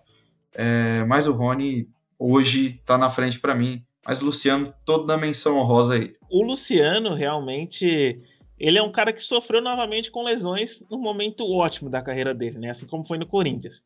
É, 0.53 1.03
mas 1.05 1.27
o 1.27 1.33
Rony 1.33 1.87
hoje 2.19 2.77
está 2.79 2.97
na 2.97 3.09
frente 3.09 3.39
para 3.39 3.55
mim. 3.55 3.83
Mas 4.05 4.19
Luciano, 4.19 4.71
toda 4.85 5.15
a 5.15 5.17
menção 5.17 5.57
honrosa 5.57 5.95
aí. 5.95 6.13
O 6.29 6.43
Luciano 6.43 7.15
realmente 7.15 8.21
ele 8.57 8.77
é 8.77 8.83
um 8.83 8.91
cara 8.91 9.11
que 9.11 9.21
sofreu 9.21 9.61
novamente 9.61 10.11
com 10.11 10.23
lesões 10.23 10.81
no 10.89 10.97
momento 10.97 11.43
ótimo 11.43 11.89
da 11.89 12.01
carreira 12.01 12.33
dele, 12.33 12.59
né? 12.59 12.69
Assim 12.69 12.85
como 12.85 13.05
foi 13.05 13.17
no 13.17 13.25
Corinthians. 13.25 13.81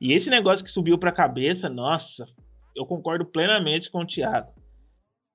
E 0.00 0.12
esse 0.12 0.28
negócio 0.28 0.64
que 0.64 0.72
subiu 0.72 0.98
para 0.98 1.10
a 1.10 1.14
cabeça, 1.14 1.68
nossa, 1.68 2.26
eu 2.76 2.86
concordo 2.86 3.24
plenamente 3.24 3.90
com 3.90 4.02
o 4.02 4.06
Thiago. 4.06 4.52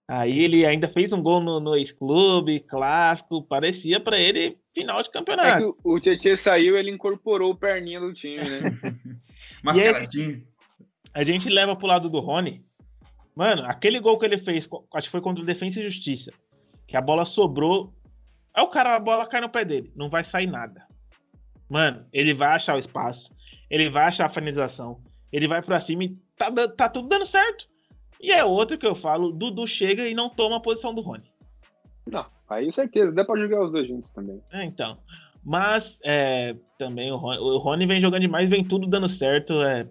Aí 0.08 0.40
ele 0.40 0.66
ainda 0.66 0.88
fez 0.88 1.12
um 1.12 1.22
gol 1.22 1.42
no, 1.42 1.60
no 1.60 1.76
ex-clube, 1.76 2.60
clássico, 2.60 3.44
parecia 3.44 4.00
para 4.00 4.20
ele 4.20 4.58
final 4.74 5.02
de 5.02 5.10
campeonato. 5.10 5.50
É 5.50 5.60
que 5.60 5.78
o 5.84 6.00
Tietchan 6.00 6.36
saiu, 6.36 6.78
ele 6.78 6.92
incorporou 6.92 7.52
o 7.52 7.58
perninha 7.58 8.00
do 8.00 8.14
time, 8.14 8.44
né? 8.44 8.60
Mascaradinho. 9.64 10.44
a 11.12 11.24
gente 11.24 11.50
leva 11.50 11.76
pro 11.76 11.88
lado 11.88 12.10
do 12.10 12.20
Rony. 12.20 12.62
Mano, 13.36 13.66
aquele 13.66 14.00
gol 14.00 14.20
que 14.20 14.26
ele 14.26 14.38
fez, 14.38 14.68
acho 14.94 15.08
que 15.08 15.12
foi 15.12 15.22
contra 15.22 15.42
o 15.42 15.46
Defensa 15.46 15.80
e 15.80 15.92
Justiça, 15.92 16.32
que 16.88 16.96
a 16.96 17.02
bola 17.02 17.26
sobrou. 17.26 17.92
Aí 18.54 18.64
o 18.64 18.70
cara, 18.70 18.96
a 18.96 19.00
bola 19.00 19.28
cai 19.28 19.42
no 19.42 19.50
pé 19.50 19.66
dele, 19.66 19.92
não 19.96 20.10
vai 20.10 20.24
sair 20.24 20.48
nada. 20.48 20.86
Mano, 21.68 22.06
ele 22.14 22.34
vai 22.34 22.50
achar 22.50 22.76
o 22.76 22.80
espaço, 22.80 23.28
ele 23.72 23.90
vai 23.90 24.06
achar 24.06 24.28
a 24.28 24.34
finalização, 24.34 25.02
ele 25.32 25.48
vai 25.48 25.64
para 25.64 25.82
cima 25.82 26.04
e 26.04 26.16
tá, 26.38 26.52
tá 26.70 26.90
tudo 26.90 27.08
dando 27.08 27.26
certo. 27.26 27.66
E 28.22 28.32
é 28.32 28.44
outro 28.44 28.78
que 28.78 28.88
eu 28.88 28.96
falo, 28.96 29.32
Dudu 29.32 29.68
chega 29.68 30.08
e 30.08 30.14
não 30.14 30.30
toma 30.30 30.58
a 30.58 30.62
posição 30.62 30.94
do 30.94 31.02
Rony. 31.02 31.24
Não, 32.08 32.26
aí 32.50 32.72
certeza, 32.72 33.14
dá 33.14 33.26
pra 33.26 33.40
jogar 33.40 33.64
os 33.64 33.72
dois 33.72 33.88
juntos 33.88 34.10
também. 34.12 34.42
É, 34.52 34.64
então. 34.64 34.98
Mas 35.44 35.98
é, 36.04 36.56
também 36.78 37.12
o 37.12 37.18
Rony, 37.18 37.40
o 37.40 37.58
Rony, 37.58 37.86
vem 37.86 38.02
jogando 38.02 38.22
demais, 38.22 38.50
vem 38.50 38.64
tudo 38.64 38.88
dando 38.88 39.10
certo. 39.10 39.62
É, 39.62 39.88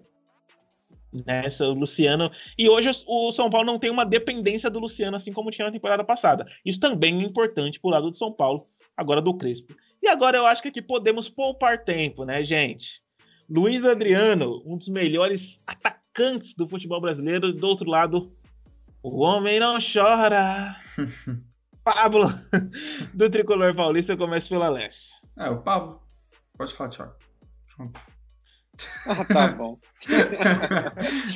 nessa, 1.25 1.67
o 1.67 1.73
Luciano. 1.73 2.29
E 2.57 2.67
hoje 2.67 2.89
o 3.07 3.31
São 3.31 3.49
Paulo 3.49 3.65
não 3.65 3.79
tem 3.79 3.89
uma 3.89 4.05
dependência 4.05 4.69
do 4.69 4.79
Luciano, 4.79 5.15
assim 5.15 5.31
como 5.31 5.51
tinha 5.51 5.65
na 5.65 5.71
temporada 5.71 6.03
passada. 6.03 6.45
Isso 6.65 6.79
também 6.79 7.21
é 7.21 7.23
importante 7.23 7.79
pro 7.79 7.89
lado 7.89 8.11
do 8.11 8.17
São 8.17 8.33
Paulo, 8.33 8.67
agora 8.97 9.21
do 9.21 9.33
Crespo. 9.33 9.73
E 10.01 10.07
agora 10.07 10.37
eu 10.37 10.45
acho 10.45 10.61
que 10.61 10.67
aqui 10.67 10.81
podemos 10.81 11.29
poupar 11.29 11.85
tempo, 11.85 12.25
né, 12.25 12.43
gente? 12.43 13.01
Luiz 13.49 13.85
Adriano, 13.85 14.61
um 14.65 14.77
dos 14.77 14.89
melhores 14.89 15.57
atacantes 15.65 16.04
atacantes 16.15 16.53
do 16.55 16.67
futebol 16.67 17.01
brasileiro. 17.01 17.53
Do 17.53 17.67
outro 17.67 17.89
lado, 17.89 18.31
o 19.03 19.19
homem 19.19 19.59
não 19.59 19.77
chora. 19.79 20.75
Pablo, 21.83 22.33
do 23.13 23.29
tricolor 23.29 23.75
paulista, 23.75 24.17
começa 24.17 24.49
pela 24.49 24.69
Leste. 24.69 25.11
É, 25.37 25.49
o 25.49 25.61
Pablo. 25.61 26.01
Pode 26.57 26.73
falar, 26.73 26.89
Thiago. 26.89 27.13
Ah, 29.05 29.23
tá 29.25 29.47
bom. 29.53 29.77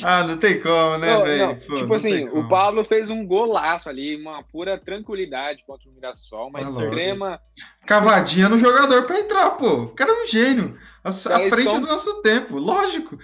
ah, 0.03 0.23
não 0.23 0.38
tem 0.38 0.59
como, 0.59 0.97
né, 0.97 1.21
velho? 1.21 1.59
Tipo 1.59 1.93
assim, 1.93 2.27
o 2.30 2.47
Pablo 2.47 2.84
fez 2.84 3.11
um 3.11 3.25
golaço 3.25 3.89
ali, 3.89 4.15
uma 4.15 4.41
pura 4.43 4.77
tranquilidade 4.77 5.63
contra 5.65 5.88
o 5.88 5.93
Mirassol, 5.93 6.47
uma 6.47 6.59
ah, 6.59 6.63
extrema. 6.63 7.39
Cavadinha 7.86 8.49
no 8.49 8.57
jogador 8.57 9.03
pra 9.03 9.19
entrar, 9.19 9.51
pô. 9.51 9.84
O 9.84 9.89
cara 9.89 10.11
é 10.11 10.23
um 10.23 10.25
gênio. 10.25 10.80
À, 11.03 11.11
frente 11.11 11.59
estão... 11.59 11.82
do 11.82 11.88
nosso 11.88 12.21
tempo, 12.23 12.57
lógico. 12.57 13.19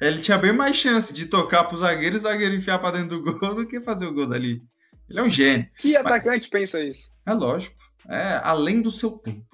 Ele 0.00 0.20
tinha 0.20 0.38
bem 0.38 0.52
mais 0.52 0.76
chance 0.76 1.12
de 1.12 1.26
tocar 1.26 1.64
pro 1.64 1.76
zagueiro 1.76 2.16
e 2.16 2.18
o 2.18 2.22
zagueiro 2.22 2.54
enfiar 2.54 2.78
pra 2.78 2.90
dentro 2.90 3.20
do 3.20 3.34
gol 3.38 3.54
do 3.54 3.66
que 3.66 3.80
fazer 3.80 4.06
o 4.06 4.14
gol 4.14 4.26
dali. 4.26 4.62
Ele 5.08 5.20
é 5.20 5.22
um 5.22 5.28
gênio. 5.28 5.68
Que 5.76 5.96
atacante 5.96 6.48
mas... 6.52 6.60
pensa 6.60 6.80
isso? 6.80 7.10
É 7.26 7.34
lógico. 7.34 7.76
É 8.08 8.40
além 8.42 8.80
do 8.80 8.90
seu 8.90 9.10
tempo. 9.10 9.44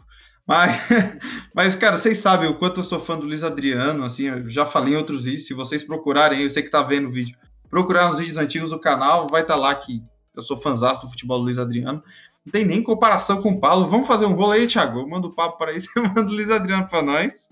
Mas, 0.46 0.80
mas, 1.52 1.74
cara, 1.74 1.98
vocês 1.98 2.18
sabem 2.18 2.48
o 2.48 2.54
quanto 2.54 2.80
eu 2.80 2.84
sou 2.84 3.00
fã 3.00 3.18
do 3.18 3.26
Luiz 3.26 3.42
Adriano, 3.42 4.04
assim, 4.04 4.26
eu 4.26 4.48
já 4.48 4.64
falei 4.64 4.94
em 4.94 4.96
outros 4.96 5.24
vídeos, 5.24 5.46
se 5.46 5.54
vocês 5.54 5.82
procurarem, 5.82 6.42
eu 6.42 6.50
sei 6.50 6.62
que 6.62 6.70
tá 6.70 6.82
vendo 6.82 7.08
o 7.08 7.12
vídeo, 7.12 7.36
procurar 7.68 8.08
nos 8.08 8.18
vídeos 8.18 8.36
antigos 8.36 8.70
do 8.70 8.78
canal, 8.78 9.26
vai 9.28 9.42
estar 9.42 9.54
tá 9.54 9.60
lá 9.60 9.74
que 9.74 10.00
eu 10.36 10.42
sou 10.42 10.56
fãzão 10.56 10.92
do 10.92 11.08
futebol 11.08 11.38
do 11.38 11.44
Luiz 11.44 11.58
Adriano. 11.58 12.02
Não 12.44 12.52
tem 12.52 12.64
nem 12.64 12.80
comparação 12.80 13.42
com 13.42 13.50
o 13.50 13.60
Paulo. 13.60 13.88
Vamos 13.88 14.06
fazer 14.06 14.26
um 14.26 14.34
rolo 14.34 14.52
aí, 14.52 14.68
Thiago? 14.68 15.00
Eu 15.00 15.08
mando 15.08 15.28
o 15.28 15.34
papo 15.34 15.58
para 15.58 15.72
isso, 15.72 15.88
eu 15.96 16.04
mando 16.04 16.30
o 16.30 16.34
Luiz 16.34 16.50
Adriano 16.50 16.86
para 16.86 17.02
nós. 17.02 17.50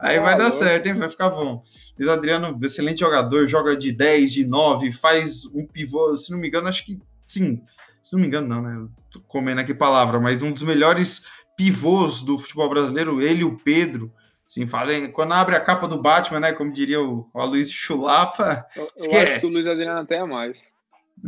Aí 0.00 0.18
ah, 0.18 0.22
vai 0.22 0.36
dar 0.36 0.50
certo, 0.50 0.86
hein? 0.86 0.94
Vai 0.94 1.08
ficar 1.08 1.28
bom. 1.28 1.62
Luiz 1.98 2.08
Adriano, 2.08 2.58
excelente 2.62 3.00
jogador, 3.00 3.46
joga 3.46 3.76
de 3.76 3.92
10, 3.92 4.32
de 4.32 4.46
9, 4.46 4.92
faz 4.92 5.44
um 5.46 5.66
pivô, 5.66 6.16
se 6.16 6.30
não 6.30 6.38
me 6.38 6.48
engano, 6.48 6.68
acho 6.68 6.84
que 6.84 6.98
sim. 7.26 7.62
Se 8.02 8.14
não 8.14 8.20
me 8.20 8.26
engano, 8.26 8.48
não, 8.48 8.62
né? 8.62 8.88
Tô 9.10 9.20
comendo 9.20 9.60
aqui 9.60 9.74
palavra, 9.74 10.18
mas 10.18 10.42
um 10.42 10.50
dos 10.50 10.62
melhores 10.62 11.24
pivôs 11.56 12.22
do 12.22 12.38
futebol 12.38 12.70
brasileiro, 12.70 13.20
ele 13.20 13.42
e 13.42 13.44
o 13.44 13.58
Pedro. 13.58 14.10
Sim, 14.46 14.66
fazem, 14.66 15.12
quando 15.12 15.34
abre 15.34 15.54
a 15.54 15.60
capa 15.60 15.86
do 15.86 16.00
Batman, 16.00 16.40
né? 16.40 16.52
Como 16.52 16.72
diria 16.72 17.00
o, 17.00 17.28
o 17.32 17.40
Aloysio 17.40 17.74
Chulapa, 17.74 18.66
eu, 18.74 18.90
esquece. 18.96 19.14
Eu 19.14 19.36
acho 19.36 19.40
que 19.40 19.46
o 19.46 19.50
Luiz 19.50 19.66
Adriano 19.66 20.00
até 20.00 20.16
é 20.16 20.24
mais. 20.24 20.58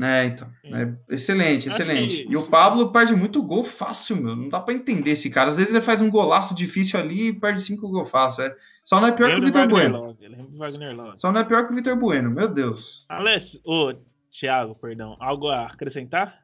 É, 0.01 0.25
então. 0.25 0.49
É 0.65 1.15
excelente, 1.15 1.69
excelente. 1.69 2.27
E 2.29 2.37
o 2.37 2.49
Pablo 2.49 2.91
perde 2.91 3.15
muito 3.15 3.43
gol 3.43 3.63
fácil, 3.63 4.17
meu. 4.17 4.35
Não 4.35 4.49
dá 4.49 4.61
para 4.61 4.75
entender 4.75 5.11
esse 5.11 5.29
cara. 5.29 5.51
Às 5.51 5.57
vezes 5.57 5.73
ele 5.73 5.83
faz 5.83 6.01
um 6.01 6.11
golaço 6.11 6.55
difícil 6.55 6.99
ali 6.99 7.29
e 7.29 7.33
perde 7.33 7.63
cinco 7.63 7.89
gols 7.89 8.11
fácil. 8.11 8.45
É. 8.45 8.57
Só 8.85 9.01
não 9.01 9.09
é 9.09 9.13
pior 9.13 9.31
que 9.31 9.41
o 9.41 9.45
Vitor 9.45 9.69
Bueno. 9.69 10.17
Só 11.17 11.31
não 11.31 11.41
é 11.41 11.45
pior 11.45 11.67
que 11.67 11.73
o 11.73 11.77
Vitor 11.77 11.97
Bueno, 11.97 12.31
meu 12.31 12.49
Deus. 12.49 13.05
Alessio, 13.09 13.61
ô, 13.65 13.95
Thiago, 14.33 14.75
perdão. 14.75 15.17
Algo 15.21 15.49
a 15.49 15.67
acrescentar? 15.67 16.43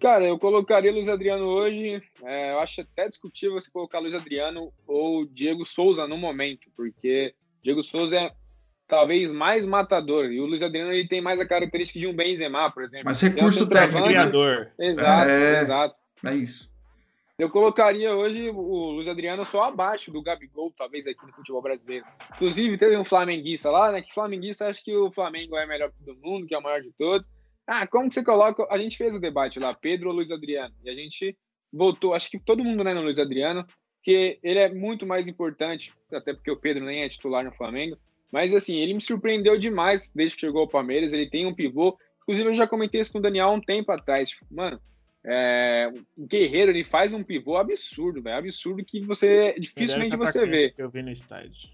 Cara, 0.00 0.24
eu 0.24 0.38
colocaria 0.38 0.90
Luiz 0.90 1.10
Adriano 1.10 1.44
hoje. 1.44 2.02
É, 2.22 2.52
eu 2.52 2.60
acho 2.60 2.80
até 2.80 3.06
discutível 3.06 3.60
você 3.60 3.70
colocar 3.70 3.98
Luiz 3.98 4.14
Adriano 4.14 4.72
ou 4.86 5.26
Diego 5.26 5.64
Souza 5.66 6.06
no 6.08 6.16
momento, 6.16 6.70
porque 6.74 7.34
Diego 7.62 7.82
Souza 7.82 8.16
é 8.16 8.32
talvez 8.90 9.30
mais 9.30 9.64
matador. 9.64 10.26
E 10.26 10.40
o 10.40 10.46
Luiz 10.46 10.62
Adriano 10.62 10.92
ele 10.92 11.08
tem 11.08 11.20
mais 11.20 11.38
a 11.38 11.46
característica 11.46 11.98
de 11.98 12.08
um 12.08 12.12
Benzema, 12.12 12.70
por 12.70 12.82
exemplo. 12.82 13.06
Mas 13.06 13.20
recurso 13.20 13.66
técnico. 13.66 14.06
Criador. 14.06 14.72
Exato, 14.78 15.30
é, 15.30 15.60
exato. 15.62 15.94
É 16.24 16.34
isso. 16.34 16.68
Eu 17.38 17.48
colocaria 17.48 18.14
hoje 18.14 18.50
o 18.50 18.90
Luiz 18.90 19.08
Adriano 19.08 19.46
só 19.46 19.62
abaixo 19.62 20.12
do 20.12 20.20
Gabigol, 20.20 20.70
talvez, 20.76 21.06
aqui 21.06 21.24
no 21.24 21.32
futebol 21.32 21.62
brasileiro. 21.62 22.04
Inclusive, 22.34 22.76
teve 22.76 22.98
um 22.98 23.04
flamenguista 23.04 23.70
lá, 23.70 23.90
né? 23.90 24.02
Que 24.02 24.12
flamenguista 24.12 24.66
acha 24.66 24.82
que 24.84 24.94
o 24.94 25.10
Flamengo 25.10 25.56
é 25.56 25.64
melhor 25.64 25.90
que 25.90 26.04
todo 26.04 26.20
mundo, 26.20 26.46
que 26.46 26.54
é 26.54 26.58
o 26.58 26.62
maior 26.62 26.82
de 26.82 26.92
todos. 26.92 27.26
Ah, 27.66 27.86
como 27.86 28.08
que 28.08 28.14
você 28.14 28.22
coloca. 28.22 28.66
A 28.70 28.76
gente 28.76 28.98
fez 28.98 29.14
o 29.14 29.20
debate 29.20 29.58
lá, 29.58 29.72
Pedro 29.72 30.10
ou 30.10 30.16
Luiz 30.16 30.30
Adriano. 30.30 30.74
E 30.84 30.90
a 30.90 30.94
gente 30.94 31.34
voltou, 31.72 32.12
acho 32.12 32.30
que 32.30 32.38
todo 32.38 32.64
mundo 32.64 32.84
né, 32.84 32.92
no 32.92 33.00
Luiz 33.00 33.18
Adriano, 33.18 33.64
que 34.02 34.38
ele 34.42 34.58
é 34.58 34.68
muito 34.68 35.06
mais 35.06 35.26
importante, 35.26 35.94
até 36.12 36.34
porque 36.34 36.50
o 36.50 36.56
Pedro 36.56 36.84
nem 36.84 37.04
é 37.04 37.08
titular 37.08 37.42
no 37.42 37.52
Flamengo. 37.52 37.96
Mas 38.30 38.54
assim, 38.54 38.76
ele 38.76 38.94
me 38.94 39.00
surpreendeu 39.00 39.58
demais 39.58 40.10
desde 40.14 40.36
que 40.36 40.46
chegou 40.46 40.62
ao 40.62 40.68
Palmeiras. 40.68 41.12
Ele 41.12 41.28
tem 41.28 41.46
um 41.46 41.54
pivô. 41.54 41.98
Inclusive, 42.22 42.48
eu 42.48 42.54
já 42.54 42.66
comentei 42.66 43.00
isso 43.00 43.12
com 43.12 43.18
o 43.18 43.22
Daniel 43.22 43.48
há 43.48 43.52
um 43.52 43.60
tempo 43.60 43.90
atrás. 43.90 44.30
Tipo, 44.30 44.46
mano, 44.50 44.80
é, 45.24 45.92
o 46.16 46.26
Guerreiro 46.26 46.70
ele 46.70 46.84
faz 46.84 47.12
um 47.12 47.22
pivô 47.22 47.56
absurdo, 47.56 48.22
velho. 48.22 48.38
Absurdo 48.38 48.84
que 48.84 49.00
você 49.00 49.54
dificilmente 49.58 50.16
você 50.16 50.46
vê. 50.46 50.72
eu 50.78 50.90
vi 50.90 51.02
no 51.02 51.10
estádio. 51.10 51.70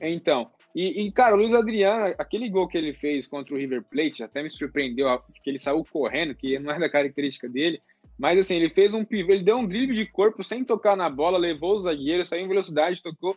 Então, 0.00 0.50
E, 0.74 1.06
e, 1.06 1.12
cara, 1.12 1.34
o 1.34 1.38
Luiz 1.38 1.54
Adriano, 1.54 2.14
aquele 2.18 2.48
gol 2.48 2.66
que 2.66 2.76
ele 2.76 2.92
fez 2.92 3.26
contra 3.28 3.54
o 3.54 3.56
River 3.56 3.84
Plate, 3.84 4.24
até 4.24 4.42
me 4.42 4.50
surpreendeu, 4.50 5.06
que 5.42 5.48
ele 5.48 5.58
saiu 5.58 5.84
correndo, 5.84 6.34
que 6.34 6.58
não 6.58 6.72
é 6.72 6.80
da 6.80 6.90
característica 6.90 7.48
dele. 7.48 7.80
Mas 8.18 8.38
assim, 8.38 8.56
ele 8.56 8.68
fez 8.68 8.92
um 8.92 9.04
pivô, 9.04 9.32
ele 9.32 9.44
deu 9.44 9.56
um 9.56 9.66
drible 9.66 9.94
de 9.94 10.06
corpo 10.06 10.42
sem 10.42 10.64
tocar 10.64 10.96
na 10.96 11.08
bola, 11.08 11.38
levou 11.38 11.76
o 11.76 11.80
zagueiro, 11.80 12.24
saiu 12.24 12.44
em 12.44 12.48
velocidade, 12.48 13.02
tocou. 13.02 13.36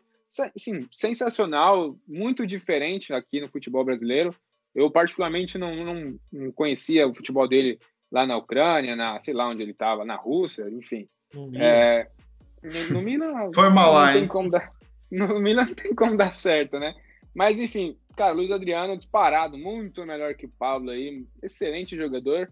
Assim, 0.56 0.88
sensacional, 0.94 1.98
muito 2.08 2.46
diferente 2.46 3.14
aqui 3.14 3.40
no 3.40 3.50
futebol 3.50 3.84
brasileiro. 3.84 4.36
Eu, 4.76 4.92
particularmente, 4.92 5.58
não, 5.58 5.76
não, 5.76 6.20
não 6.32 6.52
conhecia 6.52 7.08
o 7.08 7.16
futebol 7.16 7.48
dele 7.48 7.80
lá 8.12 8.26
na 8.28 8.38
Ucrânia, 8.38 8.96
na, 8.96 9.20
sei 9.20 9.34
lá 9.34 9.48
onde 9.48 9.62
ele 9.62 9.72
estava, 9.72 10.06
na 10.06 10.16
Rússia, 10.16 10.70
enfim. 10.70 11.08
No 11.34 11.48
Milan. 11.48 11.64
É, 11.64 12.10
no, 12.64 12.94
no 12.94 13.02
Milan 13.02 13.52
Foi 13.54 13.70
mal 13.70 13.94
lá, 13.94 14.16
hein? 14.16 14.30
Dar, 14.50 14.72
no 15.12 15.40
Milan 15.40 15.66
não 15.66 15.74
tem 15.74 15.96
como 15.96 16.18
dar 16.18 16.32
certo, 16.32 16.80
né? 16.80 16.94
Mas, 17.34 17.60
enfim, 17.60 17.98
cara, 18.16 18.34
Luiz 18.34 18.52
Adriano 18.52 18.98
disparado, 18.98 19.58
muito 19.58 20.06
melhor 20.06 20.34
que 20.34 20.46
o 20.46 20.54
Pablo 20.58 20.92
aí, 20.92 21.26
excelente 21.42 21.96
jogador. 21.96 22.52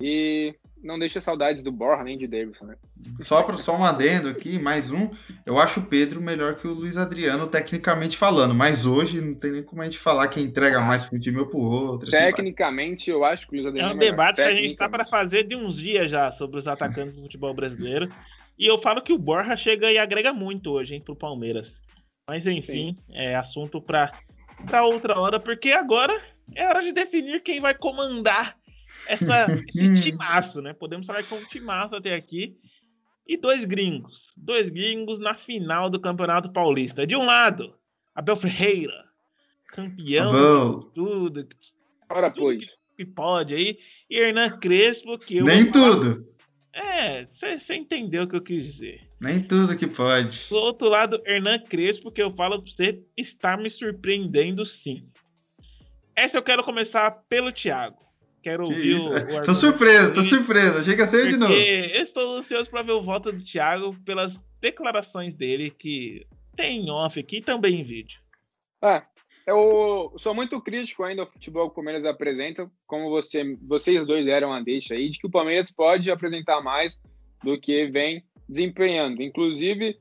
E 0.00 0.54
não 0.82 0.98
deixa 0.98 1.20
saudades 1.20 1.62
do 1.62 1.70
Borja 1.70 2.02
nem 2.02 2.18
de 2.18 2.26
Davidson, 2.26 2.66
né? 2.66 2.76
Só 3.20 3.42
para 3.42 3.56
só 3.56 3.76
um 3.76 3.84
adendo 3.84 4.28
aqui, 4.28 4.58
mais 4.58 4.90
um. 4.90 5.10
Eu 5.46 5.58
acho 5.58 5.80
o 5.80 5.86
Pedro 5.86 6.20
melhor 6.20 6.56
que 6.56 6.66
o 6.66 6.72
Luiz 6.72 6.98
Adriano, 6.98 7.46
tecnicamente 7.46 8.16
falando, 8.16 8.54
mas 8.54 8.84
hoje 8.84 9.20
não 9.20 9.34
tem 9.34 9.52
nem 9.52 9.62
como 9.62 9.80
a 9.80 9.84
gente 9.84 9.98
falar 9.98 10.26
quem 10.28 10.44
entrega 10.44 10.78
ah, 10.78 10.84
mais 10.84 11.04
para 11.04 11.16
um 11.16 11.20
time 11.20 11.38
ou 11.38 11.46
para 11.46 11.58
o 11.58 11.62
outro. 11.62 12.08
Assim 12.08 12.16
tecnicamente, 12.16 13.10
assim 13.10 13.12
eu 13.12 13.24
acho 13.24 13.46
que 13.46 13.52
o 13.52 13.56
Luiz 13.56 13.66
Adriano 13.66 13.92
é 13.92 13.94
um 13.94 13.96
é 13.96 14.10
debate 14.10 14.36
que 14.36 14.42
a 14.42 14.54
gente 14.54 14.72
está 14.72 14.88
para 14.88 15.06
fazer 15.06 15.44
de 15.44 15.54
uns 15.54 15.76
dias 15.76 16.10
já 16.10 16.32
sobre 16.32 16.58
os 16.58 16.66
atacantes 16.66 17.14
do 17.14 17.22
futebol 17.22 17.54
brasileiro. 17.54 18.12
E 18.58 18.66
eu 18.66 18.80
falo 18.80 19.02
que 19.02 19.12
o 19.12 19.18
Borja 19.18 19.56
chega 19.56 19.90
e 19.90 19.98
agrega 19.98 20.32
muito 20.32 20.70
hoje, 20.70 20.94
hein, 20.94 21.00
pro 21.00 21.16
Palmeiras. 21.16 21.72
Mas 22.28 22.46
enfim, 22.46 22.62
Sim. 22.62 22.96
é 23.10 23.36
assunto 23.36 23.80
para 23.80 24.12
outra 24.84 25.18
hora, 25.18 25.40
porque 25.40 25.70
agora 25.70 26.20
é 26.54 26.66
hora 26.66 26.82
de 26.82 26.92
definir 26.92 27.42
quem 27.42 27.60
vai 27.60 27.74
comandar 27.74 28.56
essa, 29.06 29.46
esse 29.68 30.02
timaço, 30.02 30.60
né? 30.60 30.72
Podemos 30.72 31.06
falar 31.06 31.24
com 31.24 31.36
um 31.36 31.44
timaço 31.46 31.96
até 31.96 32.14
aqui. 32.14 32.56
E 33.26 33.36
dois 33.36 33.64
gringos. 33.64 34.32
Dois 34.36 34.68
gringos 34.68 35.18
na 35.20 35.34
final 35.34 35.88
do 35.88 36.00
Campeonato 36.00 36.52
Paulista. 36.52 37.06
De 37.06 37.14
um 37.14 37.24
lado, 37.24 37.74
Abel 38.14 38.36
Ferreira, 38.36 39.04
campeão 39.68 40.80
de 40.80 40.94
tudo. 40.94 41.48
Ora, 42.10 42.30
pois. 42.30 42.64
Que 42.96 43.06
pode 43.06 43.54
aí. 43.54 43.78
E 44.10 44.18
Hernan 44.18 44.58
Crespo, 44.58 45.18
que 45.18 45.38
eu. 45.38 45.44
Nem 45.44 45.70
tudo. 45.70 46.28
É, 46.74 47.26
você 47.26 47.74
entendeu 47.74 48.24
o 48.24 48.28
que 48.28 48.36
eu 48.36 48.42
quis 48.42 48.72
dizer. 48.72 49.00
Nem 49.20 49.42
tudo 49.42 49.76
que 49.76 49.86
pode. 49.86 50.48
Do 50.48 50.56
outro 50.56 50.88
lado, 50.88 51.22
Hernan 51.26 51.58
Crespo, 51.60 52.10
que 52.10 52.22
eu 52.22 52.34
falo 52.34 52.62
pra 52.62 52.70
você, 52.70 53.02
está 53.16 53.56
me 53.56 53.68
surpreendendo 53.70 54.64
sim. 54.64 55.06
Essa 56.16 56.38
eu 56.38 56.42
quero 56.42 56.64
começar 56.64 57.10
pelo 57.28 57.52
Thiago. 57.52 58.02
Quero 58.42 58.64
que 58.64 58.72
ouvir 58.72 58.96
isso? 58.96 59.08
o, 59.08 59.40
o 59.40 59.44
Tô 59.44 59.54
surpreso, 59.54 60.14
tô 60.14 60.22
surpreso. 60.22 60.80
Achei 60.80 60.94
que 60.94 61.00
ia 61.00 61.06
ser 61.06 61.28
de 61.28 61.36
novo. 61.36 61.52
Eu 61.52 62.02
estou 62.02 62.38
ansioso 62.38 62.70
para 62.70 62.82
ver 62.82 62.92
o 62.92 63.02
voto 63.02 63.30
do 63.30 63.44
Thiago 63.44 63.96
pelas 64.04 64.36
declarações 64.60 65.34
dele, 65.34 65.70
que 65.70 66.26
tem 66.56 66.84
em 66.84 66.90
off 66.90 67.18
aqui 67.18 67.38
e 67.38 67.42
também 67.42 67.80
em 67.80 67.84
vídeo. 67.84 68.20
É, 68.82 69.02
eu 69.46 70.12
sou 70.16 70.34
muito 70.34 70.60
crítico 70.60 71.02
ainda 71.02 71.22
ao 71.22 71.30
futebol 71.30 71.66
que 71.66 71.72
o 71.72 71.74
Palmeiras 71.76 72.04
apresenta, 72.04 72.70
como 72.86 73.10
você, 73.10 73.56
vocês 73.62 74.06
dois 74.06 74.24
deram 74.24 74.52
a 74.52 74.60
deixa 74.60 74.94
aí, 74.94 75.08
de 75.08 75.18
que 75.18 75.26
o 75.26 75.30
Palmeiras 75.30 75.70
pode 75.70 76.10
apresentar 76.10 76.60
mais 76.60 77.00
do 77.42 77.58
que 77.60 77.86
vem 77.86 78.24
desempenhando. 78.48 79.22
Inclusive, 79.22 79.98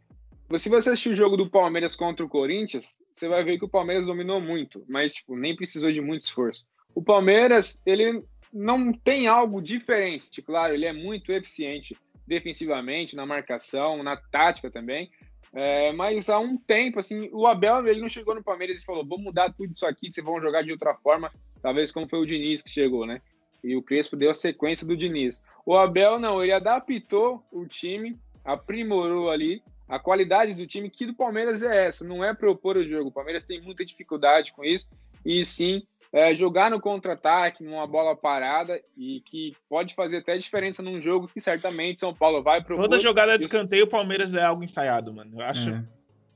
se 0.58 0.70
você 0.70 0.90
assistir 0.90 1.10
o 1.10 1.16
jogo 1.16 1.38
do 1.38 1.50
Palmeiras 1.50 1.96
contra 1.96 2.26
o 2.26 2.30
Corinthians, 2.30 2.98
você 3.16 3.28
vai 3.28 3.44
ver 3.44 3.58
que 3.58 3.66
o 3.66 3.70
Palmeiras 3.70 4.06
dominou 4.06 4.40
muito, 4.42 4.84
mas 4.88 5.14
tipo, 5.14 5.36
nem 5.36 5.56
precisou 5.56 5.92
de 5.92 6.02
muito 6.02 6.22
esforço. 6.22 6.66
O 6.94 7.02
Palmeiras, 7.02 7.80
ele 7.86 8.24
não 8.54 8.92
tem 8.92 9.28
algo 9.28 9.62
diferente, 9.62 10.42
claro, 10.42 10.74
ele 10.74 10.86
é 10.86 10.94
muito 10.94 11.32
eficiente 11.32 11.96
defensivamente, 12.28 13.16
na 13.16 13.26
marcação, 13.26 14.04
na 14.04 14.18
tática 14.18 14.70
também, 14.70 15.10
é, 15.54 15.92
mas 15.92 16.30
há 16.30 16.40
um 16.40 16.58
tempo, 16.58 17.00
assim, 17.00 17.30
o 17.34 17.46
Abel 17.46 17.86
ele 17.86 18.00
não 18.00 18.08
chegou 18.08 18.34
no 18.34 18.44
Palmeiras 18.44 18.82
e 18.82 18.86
falou: 18.86 19.06
vou 19.06 19.20
mudar 19.20 19.52
tudo 19.52 19.72
isso 19.74 19.86
aqui, 19.86 20.10
vocês 20.10 20.26
vão 20.26 20.42
jogar 20.42 20.64
de 20.64 20.72
outra 20.72 20.94
forma, 20.96 21.32
talvez 21.62 21.92
como 21.92 22.08
foi 22.08 22.20
o 22.20 22.26
Diniz 22.26 22.62
que 22.62 22.70
chegou, 22.70 23.06
né? 23.06 23.22
E 23.64 23.76
o 23.76 23.84
Crespo 23.84 24.16
deu 24.16 24.32
a 24.32 24.36
sequência 24.36 24.88
do 24.88 24.96
Diniz. 24.96 25.42
O 25.66 25.76
Abel 25.76 26.20
não, 26.20 26.42
ele 26.42 26.54
adaptou 26.54 27.46
o 27.52 27.66
time, 27.66 28.18
aprimorou 28.44 29.30
ali 29.30 29.62
a 29.88 30.00
qualidade 30.00 30.54
do 30.54 30.66
time, 30.66 30.90
que 30.90 31.06
do 31.06 31.14
Palmeiras 31.14 31.62
é 31.62 31.88
essa, 31.88 32.06
não 32.06 32.24
é 32.24 32.34
propor 32.34 32.78
o 32.78 32.88
jogo. 32.88 33.10
O 33.10 33.12
Palmeiras 33.12 33.44
tem 33.44 33.62
muita 33.62 33.84
dificuldade 33.84 34.54
com 34.54 34.64
isso, 34.64 34.88
e 35.24 35.46
sim 35.46 35.84
é, 36.14 36.36
jogar 36.36 36.70
no 36.70 36.80
contra-ataque, 36.80 37.64
numa 37.64 37.88
bola 37.88 38.16
parada, 38.16 38.82
e 38.98 39.22
que 39.22 39.56
pode 39.70 39.96
fazer 39.96 40.18
até 40.18 40.38
diferença 40.38 40.84
num 40.84 41.00
jogo 41.00 41.28
que 41.28 41.40
certamente 41.40 42.02
São 42.02 42.14
Paulo 42.14 42.44
vai 42.44 42.64
pro. 42.64 42.76
Toda 42.78 43.00
jogada 43.00 43.38
de 43.38 43.46
escanteio, 43.46 43.86
o 43.86 43.90
Palmeiras 43.90 44.34
é 44.34 44.44
algo 44.44 44.64
ensaiado, 44.64 45.14
mano. 45.14 45.40
Eu 45.40 45.46
acho 45.46 45.70
é. 45.70 45.84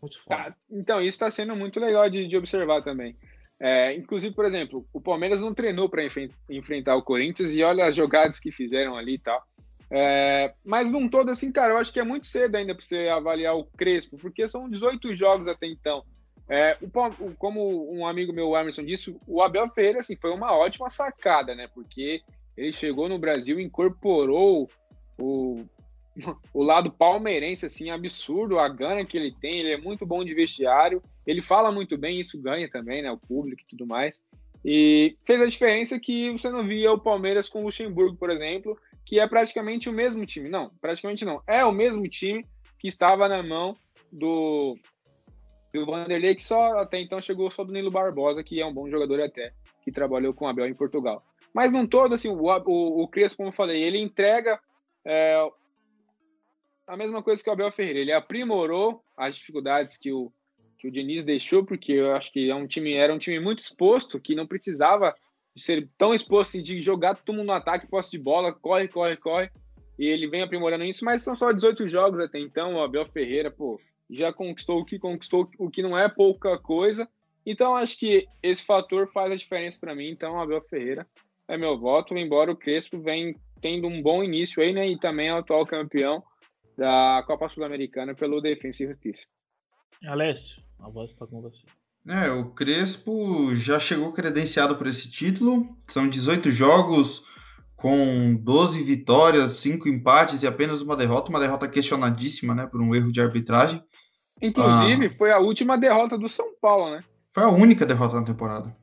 muito 0.02 0.24
foda. 0.24 0.44
Tá, 0.44 0.56
então, 0.72 1.02
isso 1.02 1.10
está 1.10 1.30
sendo 1.30 1.56
muito 1.56 1.80
legal 1.80 2.10
de, 2.10 2.26
de 2.26 2.38
observar 2.38 2.82
também. 2.84 3.16
É, 3.60 3.94
inclusive, 3.94 4.34
por 4.34 4.46
exemplo, 4.46 4.86
o 4.94 5.00
Palmeiras 5.00 5.42
não 5.42 5.54
treinou 5.54 5.90
para 5.90 6.04
enfrentar 6.50 6.96
o 6.96 7.04
Corinthians 7.04 7.56
e 7.56 7.64
olha 7.64 7.86
as 7.86 7.96
jogadas 7.96 8.40
que 8.40 8.52
fizeram 8.52 8.96
ali 8.96 9.16
e 9.16 9.20
tal. 9.20 9.42
É, 9.90 10.54
mas 10.64 10.92
num 10.92 11.08
todo, 11.08 11.30
assim, 11.30 11.52
cara, 11.52 11.74
eu 11.74 11.78
acho 11.78 11.94
que 11.94 12.00
é 12.00 12.04
muito 12.04 12.26
cedo 12.26 12.56
ainda 12.56 12.74
para 12.74 12.84
você 12.84 13.08
avaliar 13.08 13.56
o 13.56 13.66
Crespo, 13.66 14.18
porque 14.18 14.48
são 14.48 14.70
18 14.70 15.14
jogos 15.16 15.48
até 15.48 15.68
então. 15.68 16.04
É, 16.48 16.78
o, 16.82 17.34
como 17.36 17.92
um 17.92 18.06
amigo 18.06 18.32
meu, 18.32 18.56
Emerson, 18.56 18.84
disse, 18.84 19.16
o 19.28 19.42
Abel 19.42 19.70
Ferreira 19.70 20.00
assim, 20.00 20.16
foi 20.16 20.32
uma 20.32 20.56
ótima 20.56 20.90
sacada, 20.90 21.56
né? 21.56 21.68
Porque 21.74 22.22
ele 22.56 22.72
chegou 22.72 23.10
no 23.10 23.18
Brasil, 23.18 23.60
incorporou 23.60 24.70
o, 25.18 25.66
o 26.54 26.64
lado 26.64 26.92
palmeirense, 26.92 27.66
assim, 27.66 27.90
absurdo, 27.90 28.60
a 28.60 28.70
gana 28.70 29.04
que 29.04 29.18
ele 29.18 29.34
tem, 29.42 29.60
ele 29.60 29.74
é 29.74 29.78
muito 29.78 30.06
bom 30.06 30.24
de 30.24 30.34
vestiário, 30.34 31.02
ele 31.26 31.42
fala 31.42 31.72
muito 31.72 31.98
bem, 31.98 32.20
isso 32.20 32.42
ganha 32.42 32.70
também, 32.70 33.02
né? 33.02 33.12
O 33.12 33.18
público 33.18 33.62
e 33.64 33.68
tudo 33.68 33.88
mais. 33.88 34.22
E 34.64 35.16
fez 35.26 35.42
a 35.42 35.46
diferença 35.46 36.00
que 36.00 36.32
você 36.32 36.50
não 36.50 36.66
via 36.66 36.92
o 36.92 37.00
Palmeiras 37.00 37.50
com 37.50 37.62
o 37.62 37.66
Luxemburgo, 37.66 38.18
por 38.18 38.30
exemplo, 38.30 38.78
que 39.06 39.20
é 39.20 39.28
praticamente 39.28 39.90
o 39.90 39.94
mesmo 39.94 40.26
time. 40.26 40.50
Não, 40.50 40.72
praticamente 40.82 41.24
não. 41.24 41.42
É 41.48 41.64
o 41.64 41.72
mesmo 41.72 42.08
time 42.08 42.46
que 42.80 42.88
estava 42.88 43.28
na 43.28 43.44
mão 43.44 43.76
do 44.12 44.76
o 45.78 45.86
Vanderlei 45.86 46.36
que 46.36 46.44
só 46.44 46.80
até 46.80 47.00
então 47.00 47.22
chegou 47.22 47.50
só 47.50 47.64
do 47.64 47.72
Nilo 47.72 47.92
Barbosa, 47.92 48.44
que 48.44 48.62
é 48.62 48.66
um 48.66 48.74
bom 48.74 48.90
jogador 48.90 49.22
até, 49.22 49.54
que 49.84 49.92
trabalhou 49.92 50.34
com 50.34 50.46
o 50.46 50.48
Abel 50.48 50.68
em 50.68 50.74
Portugal. 50.74 51.24
Mas 51.54 51.72
não 51.72 51.88
todo, 51.88 52.14
assim, 52.14 52.30
o, 52.30 52.42
o, 52.44 53.04
o 53.04 53.08
Crespo, 53.08 53.38
como 53.38 53.50
eu 53.50 53.54
falei, 53.54 53.82
ele 53.82 53.98
entrega 53.98 54.60
é, 55.06 55.50
a 56.88 56.98
mesma 56.98 57.24
coisa 57.24 57.44
que 57.44 57.50
o 57.50 57.54
Abel 57.54 57.72
Ferreira. 57.72 58.00
Ele 58.00 58.12
aprimorou 58.12 59.04
as 59.18 59.36
dificuldades 59.38 59.98
que 59.98 60.12
o, 60.12 60.32
que 60.78 60.88
o 60.88 60.92
Diniz 60.92 61.24
deixou, 61.24 61.66
porque 61.66 61.94
eu 61.94 62.16
acho 62.16 62.32
que 62.32 62.50
é 62.50 62.56
um 62.56 62.68
time, 62.68 62.94
era 62.94 63.14
um 63.14 63.18
time 63.18 63.40
muito 63.40 63.60
exposto, 63.60 64.20
que 64.20 64.36
não 64.36 64.46
precisava 64.46 65.16
ser 65.56 65.90
tão 65.98 66.14
exposto 66.14 66.50
assim, 66.50 66.62
de 66.62 66.82
jogar 66.82 67.16
todo 67.16 67.36
mundo 67.36 67.48
no 67.48 67.54
ataque, 67.54 67.88
posse 67.88 68.12
de 68.12 68.20
bola, 68.20 68.52
corre, 68.52 68.88
corre, 68.88 69.16
corre. 69.16 69.50
E 69.98 70.06
ele 70.06 70.28
vem 70.28 70.42
aprimorando 70.42 70.84
isso, 70.84 71.06
mas 71.06 71.22
são 71.22 71.36
só 71.36 71.52
18 71.52 71.88
jogos 71.88 72.20
até 72.20 72.38
então. 72.38 72.76
O 72.76 72.82
Abel 72.82 73.06
Ferreira, 73.06 73.50
pô, 73.50 73.80
já 74.10 74.32
conquistou 74.32 74.80
o 74.80 74.86
que 74.86 75.00
conquistou, 75.00 75.50
o 75.58 75.70
que 75.70 75.82
não 75.82 75.98
é 75.98 76.08
pouca 76.08 76.58
coisa. 76.58 77.08
Então, 77.46 77.76
acho 77.76 77.98
que 77.98 78.28
esse 78.42 78.64
fator 78.64 79.12
faz 79.12 79.32
a 79.32 79.36
diferença 79.36 79.78
para 79.80 79.96
mim. 79.96 80.10
Então, 80.10 80.40
Abel 80.40 80.62
Ferreira 80.62 81.08
é 81.48 81.58
meu 81.58 81.78
voto, 81.78 82.18
embora 82.18 82.52
o 82.52 82.56
Crespo 82.56 83.00
vem 83.00 83.36
tendo 83.62 83.88
um 83.88 84.02
bom 84.02 84.24
início 84.24 84.62
aí, 84.62 84.74
né? 84.74 84.88
E 84.90 85.00
também 85.00 85.28
é 85.28 85.34
o 85.34 85.38
atual 85.38 85.66
campeão 85.66 86.24
da 86.78 87.24
Copa 87.26 87.48
Sul-Americana 87.50 88.14
pelo 88.14 88.42
Defensa 88.42 88.84
e 88.84 88.88
Justiça. 88.88 89.26
Alessio, 90.06 90.62
a 90.80 90.90
voz 90.90 91.12
está 91.12 91.26
com 91.26 91.42
você. 91.42 91.62
É, 92.08 92.30
o 92.30 92.52
Crespo 92.52 93.56
já 93.56 93.80
chegou 93.80 94.12
credenciado 94.12 94.76
por 94.76 94.86
esse 94.86 95.10
título. 95.10 95.76
São 95.88 96.08
18 96.08 96.52
jogos 96.52 97.24
com 97.76 98.36
12 98.36 98.84
vitórias, 98.84 99.54
5 99.54 99.88
empates 99.88 100.44
e 100.44 100.48
apenas 100.48 100.82
uma 100.82 100.96
derrota, 100.96 101.30
uma 101.30 101.40
derrota 101.40 101.68
questionadíssima, 101.68 102.54
né, 102.54 102.68
por 102.68 102.82
um 102.82 102.94
erro 102.94 103.12
de 103.12 103.22
arbitragem. 103.22 103.84
Inclusive, 104.42 105.06
ah. 105.06 105.10
foi 105.10 105.32
a 105.32 105.40
última 105.40 105.78
derrota 105.78 106.18
do 106.18 106.28
São 106.28 106.54
Paulo, 106.62 106.92
né? 106.92 107.04
Foi 107.34 107.44
a 107.44 107.50
única 107.50 107.86
derrota 107.86 108.20
na 108.20 108.26
temporada. 108.26 108.76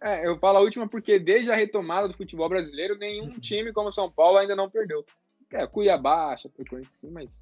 É, 0.00 0.26
eu 0.26 0.38
falo 0.38 0.58
a 0.58 0.60
última 0.60 0.88
porque 0.88 1.18
desde 1.18 1.50
a 1.50 1.56
retomada 1.56 2.08
do 2.08 2.14
futebol 2.14 2.48
brasileiro, 2.48 2.96
nenhum 2.96 3.26
uhum. 3.26 3.40
time 3.40 3.72
como 3.72 3.90
São 3.90 4.10
Paulo 4.10 4.38
ainda 4.38 4.54
não 4.54 4.70
perdeu. 4.70 5.04
É, 5.52 5.66
Cuiabá, 5.66 6.36
Chapecoense, 6.36 6.96
sim, 7.00 7.10
mas... 7.10 7.38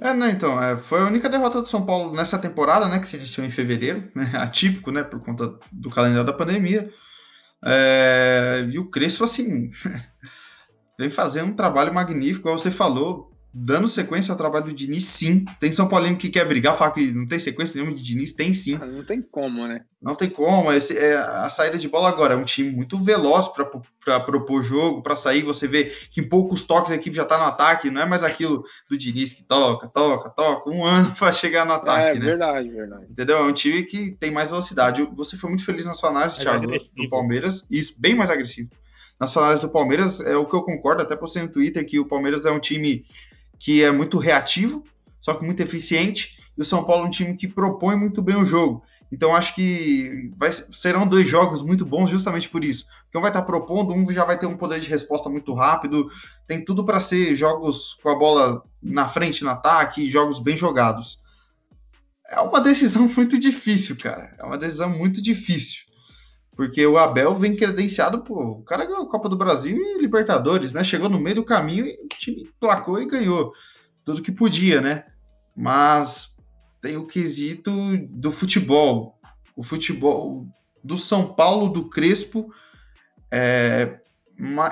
É, 0.00 0.14
não, 0.14 0.28
então, 0.28 0.62
é, 0.62 0.76
foi 0.76 1.00
a 1.00 1.06
única 1.06 1.28
derrota 1.28 1.60
do 1.60 1.66
São 1.66 1.84
Paulo 1.84 2.14
nessa 2.14 2.38
temporada, 2.38 2.88
né, 2.88 3.00
que 3.00 3.08
se 3.08 3.16
iniciou 3.16 3.44
em 3.46 3.50
fevereiro, 3.50 4.10
né, 4.14 4.32
atípico, 4.38 4.90
né, 4.90 5.02
por 5.02 5.20
conta 5.20 5.58
do 5.70 5.90
calendário 5.90 6.26
da 6.26 6.32
pandemia. 6.32 6.92
É, 7.64 8.66
e 8.70 8.78
o 8.78 8.90
Crespo, 8.90 9.24
assim, 9.24 9.70
vem 10.98 11.10
fazendo 11.10 11.50
um 11.50 11.56
trabalho 11.56 11.92
magnífico, 11.92 12.44
como 12.44 12.58
você 12.58 12.70
falou, 12.70 13.31
dando 13.52 13.86
sequência 13.86 14.32
ao 14.32 14.38
trabalho 14.38 14.66
do 14.66 14.72
Diniz, 14.72 15.04
sim. 15.04 15.44
Tem 15.60 15.70
São 15.70 15.86
Paulino 15.86 16.16
que 16.16 16.30
quer 16.30 16.46
brigar, 16.46 16.76
fala 16.76 16.90
que 16.90 17.12
não 17.12 17.26
tem 17.26 17.38
sequência 17.38 17.76
nenhuma 17.76 17.96
de 17.96 18.02
Diniz, 18.02 18.32
tem 18.32 18.54
sim. 18.54 18.78
Ah, 18.80 18.86
não 18.86 19.04
tem 19.04 19.20
como, 19.20 19.66
né? 19.66 19.84
Não 20.00 20.14
tem 20.14 20.30
como. 20.30 20.72
Esse, 20.72 20.96
é, 20.96 21.16
a 21.16 21.48
saída 21.50 21.76
de 21.76 21.88
bola 21.88 22.08
agora 22.08 22.34
é 22.34 22.36
um 22.36 22.44
time 22.44 22.70
muito 22.70 22.98
veloz 22.98 23.48
para 23.48 24.20
propor 24.20 24.62
jogo, 24.62 25.02
para 25.02 25.16
sair. 25.16 25.42
Você 25.42 25.66
vê 25.66 25.92
que 26.10 26.20
em 26.20 26.28
poucos 26.28 26.62
toques 26.62 26.90
a 26.90 26.94
equipe 26.94 27.14
já 27.14 27.24
tá 27.24 27.36
no 27.36 27.44
ataque, 27.44 27.90
não 27.90 28.00
é 28.00 28.06
mais 28.06 28.24
aquilo 28.24 28.64
do 28.88 28.96
Diniz 28.96 29.34
que 29.34 29.42
toca, 29.42 29.86
toca, 29.86 30.30
toca, 30.30 30.70
um 30.70 30.84
ano 30.86 31.14
para 31.14 31.32
chegar 31.32 31.66
no 31.66 31.74
ataque. 31.74 32.16
É 32.16 32.18
né? 32.18 32.20
verdade, 32.20 32.68
verdade. 32.70 33.06
Entendeu? 33.10 33.36
É 33.36 33.42
um 33.42 33.52
time 33.52 33.82
que 33.82 34.12
tem 34.12 34.30
mais 34.30 34.48
velocidade. 34.48 35.06
Você 35.12 35.36
foi 35.36 35.50
muito 35.50 35.64
feliz 35.64 35.84
na 35.84 35.94
sua 35.94 36.08
análise, 36.08 36.36
mais 36.36 36.48
Thiago, 36.48 36.64
agressivo. 36.64 36.90
do 36.96 37.10
Palmeiras. 37.10 37.66
Isso, 37.70 37.94
bem 37.98 38.14
mais 38.14 38.30
agressivo. 38.30 38.70
Na 39.20 39.26
sua 39.26 39.42
análise 39.42 39.62
do 39.62 39.70
Palmeiras, 39.70 40.20
é 40.20 40.36
o 40.36 40.46
que 40.46 40.56
eu 40.56 40.62
concordo, 40.62 41.02
até 41.02 41.14
postei 41.14 41.42
no 41.42 41.48
Twitter 41.48 41.86
que 41.86 42.00
o 42.00 42.04
Palmeiras 42.04 42.44
é 42.44 42.50
um 42.50 42.58
time 42.58 43.04
que 43.62 43.80
é 43.84 43.92
muito 43.92 44.18
reativo, 44.18 44.84
só 45.20 45.34
que 45.34 45.44
muito 45.44 45.60
eficiente, 45.60 46.36
e 46.58 46.60
o 46.60 46.64
São 46.64 46.82
Paulo 46.82 47.04
é 47.04 47.06
um 47.06 47.10
time 47.10 47.36
que 47.36 47.46
propõe 47.46 47.94
muito 47.94 48.20
bem 48.20 48.34
o 48.34 48.44
jogo. 48.44 48.82
Então 49.10 49.36
acho 49.36 49.54
que 49.54 50.32
vai, 50.36 50.52
serão 50.52 51.06
dois 51.06 51.28
jogos 51.28 51.62
muito 51.62 51.86
bons 51.86 52.10
justamente 52.10 52.48
por 52.48 52.64
isso. 52.64 52.86
Porque 53.04 53.18
um 53.18 53.20
vai 53.20 53.30
estar 53.30 53.42
propondo, 53.42 53.94
um 53.94 54.10
já 54.12 54.24
vai 54.24 54.36
ter 54.36 54.46
um 54.46 54.56
poder 54.56 54.80
de 54.80 54.88
resposta 54.88 55.28
muito 55.28 55.54
rápido, 55.54 56.10
tem 56.48 56.64
tudo 56.64 56.84
para 56.84 56.98
ser 56.98 57.36
jogos 57.36 57.94
com 58.02 58.08
a 58.08 58.16
bola 58.16 58.64
na 58.82 59.08
frente, 59.08 59.44
no 59.44 59.50
ataque, 59.50 60.10
jogos 60.10 60.40
bem 60.40 60.56
jogados. 60.56 61.18
É 62.28 62.40
uma 62.40 62.60
decisão 62.60 63.08
muito 63.14 63.38
difícil, 63.38 63.96
cara. 63.96 64.34
É 64.38 64.42
uma 64.42 64.58
decisão 64.58 64.90
muito 64.90 65.22
difícil. 65.22 65.84
Porque 66.54 66.86
o 66.86 66.98
Abel 66.98 67.34
vem 67.34 67.56
credenciado, 67.56 68.22
pô, 68.22 68.42
o 68.42 68.62
cara 68.62 68.84
ganhou 68.84 69.08
Copa 69.08 69.28
do 69.28 69.36
Brasil 69.36 69.76
e 69.76 70.00
Libertadores, 70.00 70.72
né? 70.72 70.84
Chegou 70.84 71.08
no 71.08 71.18
meio 71.18 71.36
do 71.36 71.44
caminho 71.44 71.86
e 71.86 71.98
o 72.04 72.08
time 72.08 72.50
placou 72.60 73.00
e 73.00 73.06
ganhou 73.06 73.52
tudo 74.04 74.22
que 74.22 74.30
podia, 74.30 74.80
né? 74.80 75.04
Mas 75.56 76.36
tem 76.80 76.96
o 76.96 77.06
quesito 77.06 77.72
do 78.10 78.30
futebol. 78.30 79.18
O 79.56 79.62
futebol 79.62 80.46
do 80.84 80.96
São 80.96 81.32
Paulo, 81.32 81.68
do 81.68 81.88
Crespo, 81.88 82.52
é, 83.30 84.00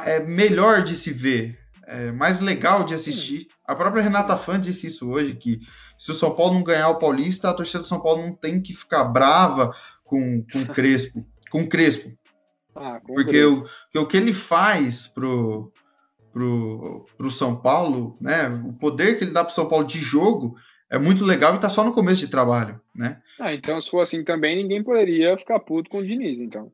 é 0.04 0.20
melhor 0.20 0.82
de 0.82 0.94
se 0.96 1.12
ver, 1.12 1.58
é 1.86 2.12
mais 2.12 2.40
legal 2.40 2.84
de 2.84 2.94
assistir. 2.94 3.48
A 3.66 3.74
própria 3.74 4.02
Renata 4.02 4.36
Fã 4.36 4.60
disse 4.60 4.86
isso 4.86 5.08
hoje, 5.08 5.34
que 5.34 5.60
se 5.96 6.10
o 6.10 6.14
São 6.14 6.34
Paulo 6.34 6.54
não 6.54 6.62
ganhar 6.62 6.88
o 6.90 6.98
Paulista, 6.98 7.48
a 7.48 7.54
torcida 7.54 7.80
do 7.80 7.86
São 7.86 8.00
Paulo 8.00 8.22
não 8.22 8.34
tem 8.34 8.60
que 8.60 8.74
ficar 8.74 9.04
brava 9.04 9.74
com, 10.04 10.44
com 10.52 10.62
o 10.62 10.66
Crespo 10.66 11.24
com 11.51 11.62
o 11.62 11.68
Crespo. 11.68 12.12
Ah, 12.74 13.01
com 13.01 13.14
porque 13.14 13.42
o, 13.44 13.66
o 13.96 14.07
que 14.07 14.16
ele 14.16 14.32
faz 14.32 15.07
pro, 15.07 15.72
pro, 16.32 17.07
pro 17.16 17.30
São 17.30 17.57
Paulo, 17.57 18.16
né? 18.20 18.48
O 18.48 18.72
poder 18.72 19.18
que 19.18 19.24
ele 19.24 19.32
dá 19.32 19.44
pro 19.44 19.55
São 19.55 19.68
Paulo 19.68 19.84
de 19.84 19.98
jogo 19.98 20.57
é 20.88 20.98
muito 20.98 21.24
legal 21.24 21.55
e 21.55 21.59
tá 21.59 21.68
só 21.68 21.84
no 21.84 21.92
começo 21.92 22.20
de 22.20 22.28
trabalho, 22.28 22.80
né? 22.94 23.20
Ah, 23.38 23.55
então 23.55 23.80
se 23.80 23.90
for 23.90 24.01
assim 24.01 24.24
também, 24.24 24.57
ninguém 24.57 24.82
poderia 24.82 25.36
ficar 25.36 25.61
puto 25.61 25.90
com 25.90 25.98
o 25.98 26.07
Diniz, 26.07 26.38
então. 26.38 26.72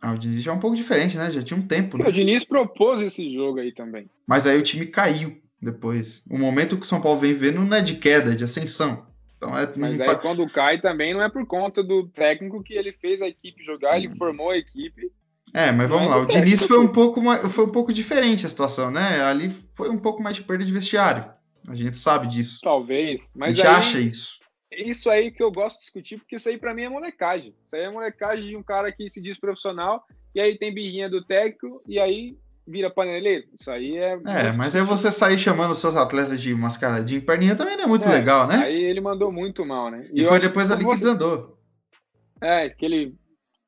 Ah, 0.00 0.12
o 0.12 0.18
Diniz 0.18 0.42
já 0.42 0.50
é 0.50 0.54
um 0.54 0.60
pouco 0.60 0.76
diferente, 0.76 1.16
né? 1.16 1.30
Já 1.30 1.42
tinha 1.42 1.58
um 1.58 1.66
tempo, 1.66 1.96
né? 1.96 2.08
O 2.08 2.12
Diniz 2.12 2.44
propôs 2.44 3.00
esse 3.00 3.32
jogo 3.32 3.60
aí 3.60 3.72
também. 3.72 4.10
Mas 4.26 4.46
aí 4.46 4.58
o 4.58 4.62
time 4.62 4.86
caiu 4.86 5.40
depois. 5.60 6.24
O 6.28 6.36
momento 6.36 6.76
que 6.76 6.84
o 6.84 6.88
São 6.88 7.00
Paulo 7.00 7.20
vem 7.20 7.32
vendo 7.32 7.60
não 7.60 7.76
é 7.76 7.80
de 7.80 7.94
queda, 7.94 8.32
é 8.32 8.34
de 8.34 8.44
ascensão. 8.44 9.06
Então 9.42 9.58
é, 9.58 9.68
Mas 9.76 10.00
aí 10.00 10.16
quando 10.20 10.48
cai 10.48 10.80
também 10.80 11.12
não 11.12 11.20
é 11.20 11.28
por 11.28 11.44
conta 11.44 11.82
do 11.82 12.06
técnico 12.06 12.62
que 12.62 12.74
ele 12.74 12.92
fez 12.92 13.20
a 13.20 13.26
equipe 13.26 13.64
jogar, 13.64 13.96
ele 13.96 14.08
formou 14.14 14.50
a 14.50 14.56
equipe. 14.56 15.10
É, 15.52 15.72
mas 15.72 15.90
vamos 15.90 16.08
lá. 16.08 16.18
O 16.18 16.26
Diniz 16.26 16.64
foi 16.64 16.78
um 16.78 16.86
pouco 16.86 17.20
mais, 17.20 17.52
foi 17.52 17.64
um 17.64 17.70
pouco 17.70 17.92
diferente 17.92 18.46
a 18.46 18.48
situação, 18.48 18.88
né? 18.88 19.20
Ali 19.20 19.50
foi 19.74 19.90
um 19.90 19.98
pouco 19.98 20.22
mais 20.22 20.36
de 20.36 20.44
perda 20.44 20.64
de 20.64 20.72
vestiário. 20.72 21.28
A 21.66 21.74
gente 21.74 21.96
sabe 21.96 22.28
disso. 22.28 22.60
Talvez, 22.62 23.28
mas 23.34 23.50
a 23.50 23.54
gente 23.54 23.66
aí, 23.66 23.74
acha 23.74 24.00
isso. 24.00 24.38
Isso 24.70 25.10
aí 25.10 25.32
que 25.32 25.42
eu 25.42 25.50
gosto 25.50 25.78
de 25.78 25.82
discutir, 25.82 26.18
porque 26.18 26.36
isso 26.36 26.48
aí 26.48 26.56
para 26.56 26.72
mim 26.72 26.84
é 26.84 26.88
molecagem. 26.88 27.52
Isso 27.66 27.74
aí 27.74 27.82
é 27.82 27.90
molecagem 27.90 28.48
de 28.48 28.56
um 28.56 28.62
cara 28.62 28.92
que 28.92 29.10
se 29.10 29.20
diz 29.20 29.40
profissional 29.40 30.06
e 30.32 30.40
aí 30.40 30.56
tem 30.56 30.72
birrinha 30.72 31.10
do 31.10 31.24
técnico 31.24 31.82
e 31.86 31.98
aí 31.98 32.38
vira 32.66 32.90
paneleiro. 32.90 33.46
Isso 33.58 33.70
aí 33.70 33.96
é. 33.96 34.12
É, 34.26 34.52
mas 34.56 34.74
aí 34.74 34.82
você 34.82 35.10
sair 35.10 35.38
chamando 35.38 35.72
os 35.72 35.78
seus 35.78 35.96
atletas 35.96 36.40
de 36.40 36.54
mascaradinho 36.54 37.22
perninha 37.22 37.56
também 37.56 37.76
não 37.76 37.84
é 37.84 37.86
muito 37.86 38.08
é, 38.08 38.12
legal, 38.12 38.46
né? 38.46 38.56
Aí 38.56 38.82
ele 38.84 39.00
mandou 39.00 39.32
muito 39.32 39.64
mal, 39.64 39.90
né? 39.90 40.08
E, 40.12 40.22
e 40.22 40.24
foi 40.24 40.38
depois 40.38 40.70
ali 40.70 40.80
que 40.80 40.86
você... 40.86 41.04
desandou. 41.04 41.58
É, 42.40 42.68
que 42.68 42.84
ele, 42.84 43.14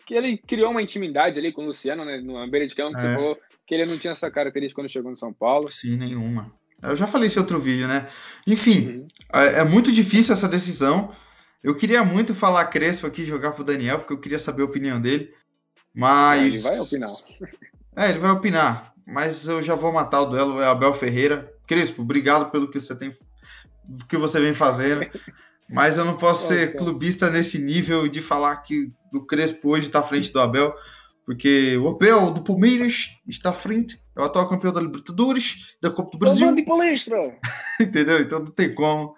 que 0.06 0.14
ele 0.14 0.38
criou 0.38 0.70
uma 0.70 0.82
intimidade 0.82 1.38
ali 1.38 1.52
com 1.52 1.62
o 1.62 1.66
Luciano, 1.66 2.04
né? 2.04 2.18
No 2.18 2.48
beira 2.50 2.66
de 2.66 2.74
campo, 2.74 2.96
que 2.96 3.06
é. 3.06 3.08
você 3.08 3.14
falou 3.14 3.38
que 3.66 3.74
ele 3.74 3.86
não 3.86 3.98
tinha 3.98 4.12
essa 4.12 4.30
característica 4.30 4.80
quando 4.80 4.90
chegou 4.90 5.10
no 5.10 5.16
São 5.16 5.32
Paulo. 5.32 5.70
Sim, 5.70 5.96
nenhuma. 5.96 6.52
Eu 6.82 6.96
já 6.96 7.06
falei 7.06 7.28
esse 7.28 7.38
outro 7.38 7.58
vídeo, 7.58 7.88
né? 7.88 8.08
Enfim, 8.46 8.88
uhum. 8.88 9.08
é, 9.32 9.60
é 9.60 9.64
muito 9.64 9.90
difícil 9.90 10.34
essa 10.34 10.48
decisão. 10.48 11.14
Eu 11.62 11.74
queria 11.74 12.04
muito 12.04 12.34
falar 12.34 12.66
Crespo 12.66 13.06
aqui, 13.06 13.24
jogar 13.24 13.52
pro 13.52 13.64
Daniel, 13.64 13.98
porque 13.98 14.12
eu 14.12 14.20
queria 14.20 14.38
saber 14.38 14.62
a 14.62 14.66
opinião 14.66 15.00
dele. 15.00 15.32
Mas. 15.94 16.42
É, 16.42 16.46
ele 16.46 16.58
vai 16.58 16.78
opinar. 16.78 17.10
É, 17.96 18.10
ele 18.10 18.18
vai 18.18 18.30
opinar, 18.30 18.92
mas 19.06 19.46
eu 19.46 19.62
já 19.62 19.74
vou 19.74 19.92
matar 19.92 20.20
o 20.20 20.26
duelo, 20.26 20.60
é 20.60 20.66
Abel 20.66 20.92
Ferreira. 20.92 21.52
Crespo, 21.66 22.02
obrigado 22.02 22.50
pelo 22.50 22.70
que 22.70 22.80
você 22.80 22.94
tem 22.94 23.16
que 24.08 24.16
você 24.16 24.40
vem 24.40 24.54
fazendo. 24.54 25.06
Mas 25.68 25.96
eu 25.96 26.04
não 26.04 26.16
posso 26.16 26.48
ser 26.48 26.76
clubista 26.76 27.30
nesse 27.30 27.58
nível 27.58 28.08
de 28.08 28.20
falar 28.20 28.56
que 28.56 28.92
o 29.12 29.20
Crespo 29.20 29.70
hoje 29.70 29.86
está 29.86 30.00
à 30.00 30.02
frente 30.02 30.32
do 30.32 30.40
Abel, 30.40 30.74
porque 31.24 31.76
o 31.78 31.88
Abel 31.88 32.30
do 32.30 32.42
Palmeiras 32.42 33.10
está 33.26 33.50
à 33.50 33.54
frente, 33.54 33.98
é 34.14 34.20
o 34.20 34.24
atual 34.24 34.48
campeão 34.48 34.72
da 34.72 34.80
Libertadores, 34.80 35.74
da 35.80 35.90
Copa 35.90 36.10
do 36.12 36.18
Brasil. 36.18 36.54
de 36.54 36.62
palestra! 36.62 37.16
Entendeu? 37.80 38.20
Então 38.20 38.40
não 38.40 38.50
tem 38.50 38.74
como. 38.74 39.14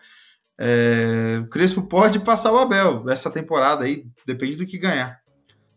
É... 0.59 1.39
o 1.41 1.49
Crespo 1.49 1.83
pode 1.83 2.21
passar 2.21 2.53
o 2.53 2.59
Abel 2.59 3.09
essa 3.11 3.31
temporada 3.31 3.85
aí, 3.85 4.07
depende 4.25 4.57
do 4.57 4.67
que 4.67 4.79
ganhar. 4.79 5.21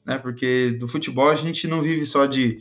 Né? 0.06 0.18
Porque 0.18 0.78
do 0.80 0.88
futebol 0.88 1.30
a 1.30 1.36
gente 1.36 1.68
não 1.68 1.82
vive 1.82 2.06
só 2.06 2.26
de 2.26 2.60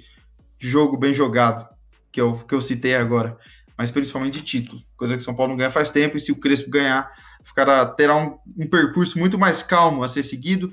jogo 0.59 0.97
bem 0.97 1.15
jogado, 1.15 1.69
que 2.11 2.21
eu, 2.21 2.39
que 2.39 2.55
eu 2.55 2.61
citei 2.61 2.95
agora, 2.95 3.37
mas 3.77 3.91
principalmente 3.91 4.41
de 4.41 4.45
título, 4.45 4.83
coisa 4.97 5.15
que 5.15 5.21
o 5.21 5.25
São 5.25 5.35
Paulo 5.35 5.51
não 5.51 5.57
ganha 5.59 5.71
faz 5.71 5.91
tempo, 5.91 6.17
e 6.17 6.21
se 6.21 6.33
o 6.33 6.37
Crespo 6.37 6.71
ganhar, 6.71 7.11
ficará, 7.45 7.87
terá 7.87 8.17
um, 8.17 8.39
um 8.57 8.67
percurso 8.67 9.19
muito 9.19 9.39
mais 9.39 9.63
calmo 9.63 10.03
a 10.03 10.09
ser 10.09 10.23
seguido, 10.23 10.73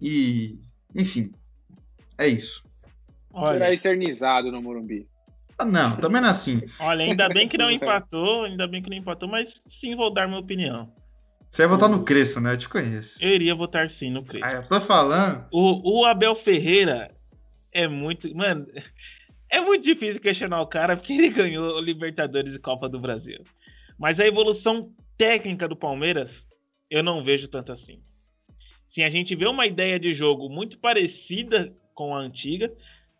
e 0.00 0.58
enfim, 0.94 1.32
é 2.16 2.26
isso. 2.26 2.64
Olha. 3.32 3.52
Será 3.52 3.72
eternizado 3.72 4.50
no 4.50 4.62
Morumbi. 4.62 5.06
Ah, 5.58 5.64
não, 5.64 5.96
também 5.96 6.20
não 6.20 6.28
é 6.28 6.30
assim. 6.30 6.62
Olha, 6.80 7.04
ainda 7.04 7.28
bem 7.28 7.48
que 7.48 7.58
não 7.58 7.70
empatou, 7.72 8.44
ainda 8.44 8.66
bem 8.66 8.82
que 8.82 8.90
não 8.90 8.96
empatou, 8.96 9.28
mas 9.28 9.52
sim 9.68 9.94
vou 9.94 10.12
dar 10.12 10.26
minha 10.26 10.40
opinião. 10.40 10.92
Você 11.50 11.62
ia 11.62 11.68
votar 11.68 11.88
no 11.88 12.02
Crespo, 12.02 12.40
né? 12.40 12.52
Eu 12.52 12.58
te 12.58 12.68
conheço. 12.68 13.22
Eu 13.22 13.30
iria 13.30 13.54
votar 13.54 13.90
sim 13.90 14.10
no 14.10 14.24
Crespo. 14.24 14.46
Ah, 14.46 14.52
eu 14.52 14.62
tô 14.66 14.80
falando. 14.80 15.46
O, 15.50 16.00
o 16.00 16.04
Abel 16.04 16.36
Ferreira 16.36 17.10
é 17.72 17.86
muito. 17.86 18.34
Mano, 18.34 18.66
é 19.50 19.60
muito 19.60 19.84
difícil 19.84 20.20
questionar 20.20 20.60
o 20.60 20.66
cara 20.66 20.96
porque 20.96 21.12
ele 21.12 21.30
ganhou 21.30 21.80
Libertadores 21.80 22.54
e 22.54 22.58
Copa 22.58 22.88
do 22.88 22.98
Brasil. 22.98 23.44
Mas 23.98 24.20
a 24.20 24.26
evolução 24.26 24.92
técnica 25.16 25.68
do 25.68 25.76
Palmeiras, 25.76 26.46
eu 26.90 27.02
não 27.02 27.24
vejo 27.24 27.48
tanto 27.48 27.72
assim. 27.72 28.02
Sim, 28.90 29.02
a 29.02 29.10
gente 29.10 29.34
vê 29.34 29.46
uma 29.46 29.66
ideia 29.66 29.98
de 29.98 30.14
jogo 30.14 30.48
muito 30.48 30.78
parecida 30.78 31.72
com 31.94 32.14
a 32.14 32.20
antiga. 32.20 32.72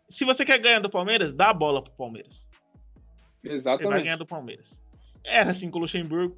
Se 0.09 0.25
você 0.25 0.45
quer 0.45 0.59
ganhar 0.59 0.79
do 0.79 0.89
Palmeiras, 0.89 1.33
dá 1.33 1.49
a 1.49 1.53
bola 1.53 1.81
pro 1.81 1.91
Palmeiras. 1.93 2.41
Exatamente. 3.43 3.83
Você 3.83 3.93
vai 3.93 4.03
ganhar 4.03 4.17
do 4.17 4.25
Palmeiras. 4.25 4.69
Era 5.23 5.51
assim 5.51 5.69
com 5.69 5.79
o 5.79 5.81
Luxemburgo. 5.81 6.37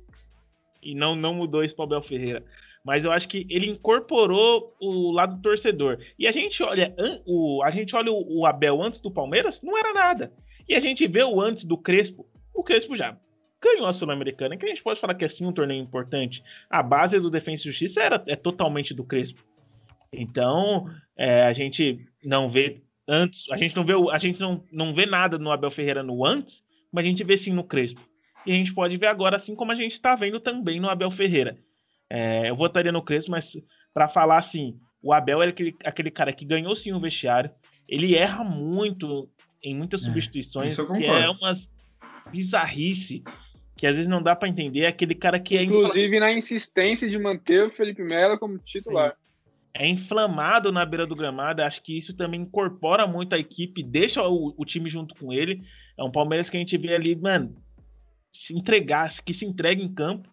E 0.81 0.95
não, 0.95 1.15
não 1.15 1.33
mudou 1.33 1.63
isso 1.63 1.75
para 1.75 1.83
o 1.83 1.85
Abel 1.85 2.01
Ferreira 2.01 2.43
mas 2.83 3.03
eu 3.05 3.11
acho 3.11 3.27
que 3.27 3.45
ele 3.49 3.69
incorporou 3.69 4.75
o 4.79 5.11
lado 5.11 5.41
torcedor. 5.41 5.99
E 6.17 6.27
a 6.27 6.31
gente 6.31 6.61
olha 6.63 6.95
o, 7.25 7.61
a 7.63 7.71
gente 7.71 7.95
olha 7.95 8.11
o, 8.11 8.39
o 8.39 8.45
Abel 8.45 8.81
antes 8.81 9.01
do 9.01 9.11
Palmeiras, 9.11 9.61
não 9.61 9.77
era 9.77 9.93
nada. 9.93 10.33
E 10.67 10.75
a 10.75 10.79
gente 10.79 11.07
vê 11.07 11.23
o 11.23 11.41
antes 11.41 11.63
do 11.65 11.77
Crespo, 11.77 12.25
o 12.53 12.63
Crespo 12.63 12.95
já 12.95 13.17
ganhou 13.61 13.87
a 13.87 13.93
Sul-Americana, 13.93 14.55
que 14.55 14.65
a 14.65 14.69
gente 14.69 14.81
pode 14.81 14.99
falar 14.99 15.15
que 15.15 15.25
é 15.25 15.29
sim 15.29 15.45
um 15.45 15.51
torneio 15.51 15.81
importante. 15.81 16.41
A 16.69 16.81
base 16.81 17.19
do 17.19 17.29
Defensa 17.29 17.63
e 17.63 17.71
Justiça 17.71 18.01
era, 18.01 18.23
é 18.27 18.35
totalmente 18.35 18.93
do 18.93 19.03
Crespo. 19.03 19.43
Então, 20.11 20.89
é, 21.17 21.43
a 21.43 21.53
gente 21.53 21.99
não 22.23 22.49
vê 22.49 22.81
antes, 23.07 23.49
a 23.51 23.57
gente 23.57 23.75
não 23.75 23.85
vê, 23.85 23.93
a 24.11 24.17
gente 24.17 24.39
não, 24.39 24.63
não 24.71 24.93
vê 24.93 25.05
nada 25.05 25.37
no 25.37 25.51
Abel 25.51 25.71
Ferreira 25.71 26.01
no 26.01 26.25
antes, 26.25 26.63
mas 26.91 27.05
a 27.05 27.07
gente 27.07 27.23
vê 27.23 27.37
sim 27.37 27.51
no 27.51 27.63
Crespo. 27.63 28.01
E 28.45 28.51
a 28.51 28.55
gente 28.55 28.73
pode 28.73 28.95
ver 28.97 29.07
agora, 29.07 29.35
assim 29.35 29.55
como 29.55 29.71
a 29.71 29.75
gente 29.75 29.93
está 29.93 30.15
vendo 30.15 30.39
também 30.39 30.79
no 30.79 30.89
Abel 30.89 31.11
Ferreira. 31.11 31.57
É, 32.09 32.49
eu 32.49 32.55
votaria 32.55 32.91
no 32.91 33.03
Crespo, 33.03 33.31
mas 33.31 33.53
para 33.93 34.07
falar 34.07 34.39
assim, 34.39 34.79
o 35.01 35.13
Abel 35.13 35.41
é 35.41 35.47
aquele, 35.47 35.75
aquele 35.83 36.11
cara 36.11 36.33
que 36.33 36.45
ganhou 36.45 36.75
sim 36.75 36.91
o 36.91 36.99
vestiário. 36.99 37.51
Ele 37.87 38.15
erra 38.15 38.43
muito 38.43 39.29
em 39.63 39.75
muitas 39.75 40.01
é, 40.01 40.05
substituições, 40.05 40.75
que 40.75 41.05
é 41.05 41.29
uma 41.29 41.55
bizarrice 42.31 43.23
que 43.79 43.87
às 43.87 43.95
vezes 43.95 44.09
não 44.09 44.21
dá 44.21 44.35
para 44.35 44.49
entender. 44.49 44.81
É 44.81 44.87
aquele 44.87 45.15
cara 45.15 45.39
que 45.39 45.57
é. 45.57 45.63
Inclusive 45.63 46.19
na 46.19 46.33
insistência 46.33 47.09
de 47.09 47.17
manter 47.17 47.63
o 47.63 47.71
Felipe 47.71 48.03
Melo 48.03 48.37
como 48.37 48.57
titular. 48.57 49.15
É 49.73 49.87
inflamado 49.87 50.69
na 50.69 50.85
beira 50.85 51.07
do 51.07 51.15
gramado. 51.15 51.61
Acho 51.61 51.81
que 51.81 51.97
isso 51.97 52.13
também 52.13 52.41
incorpora 52.41 53.07
muito 53.07 53.33
a 53.33 53.39
equipe, 53.39 53.81
deixa 53.81 54.21
o, 54.21 54.53
o 54.57 54.65
time 54.65 54.89
junto 54.89 55.15
com 55.15 55.31
ele. 55.31 55.61
É 55.97 56.03
um 56.03 56.11
Palmeiras 56.11 56.49
que 56.49 56.57
a 56.57 56.59
gente 56.59 56.77
vê 56.77 56.93
ali, 56.93 57.15
mano, 57.15 57.55
se 58.33 58.53
entregasse, 58.53 59.23
que 59.23 59.33
se 59.33 59.45
entregue 59.45 59.81
em 59.81 59.93
campo. 59.93 60.29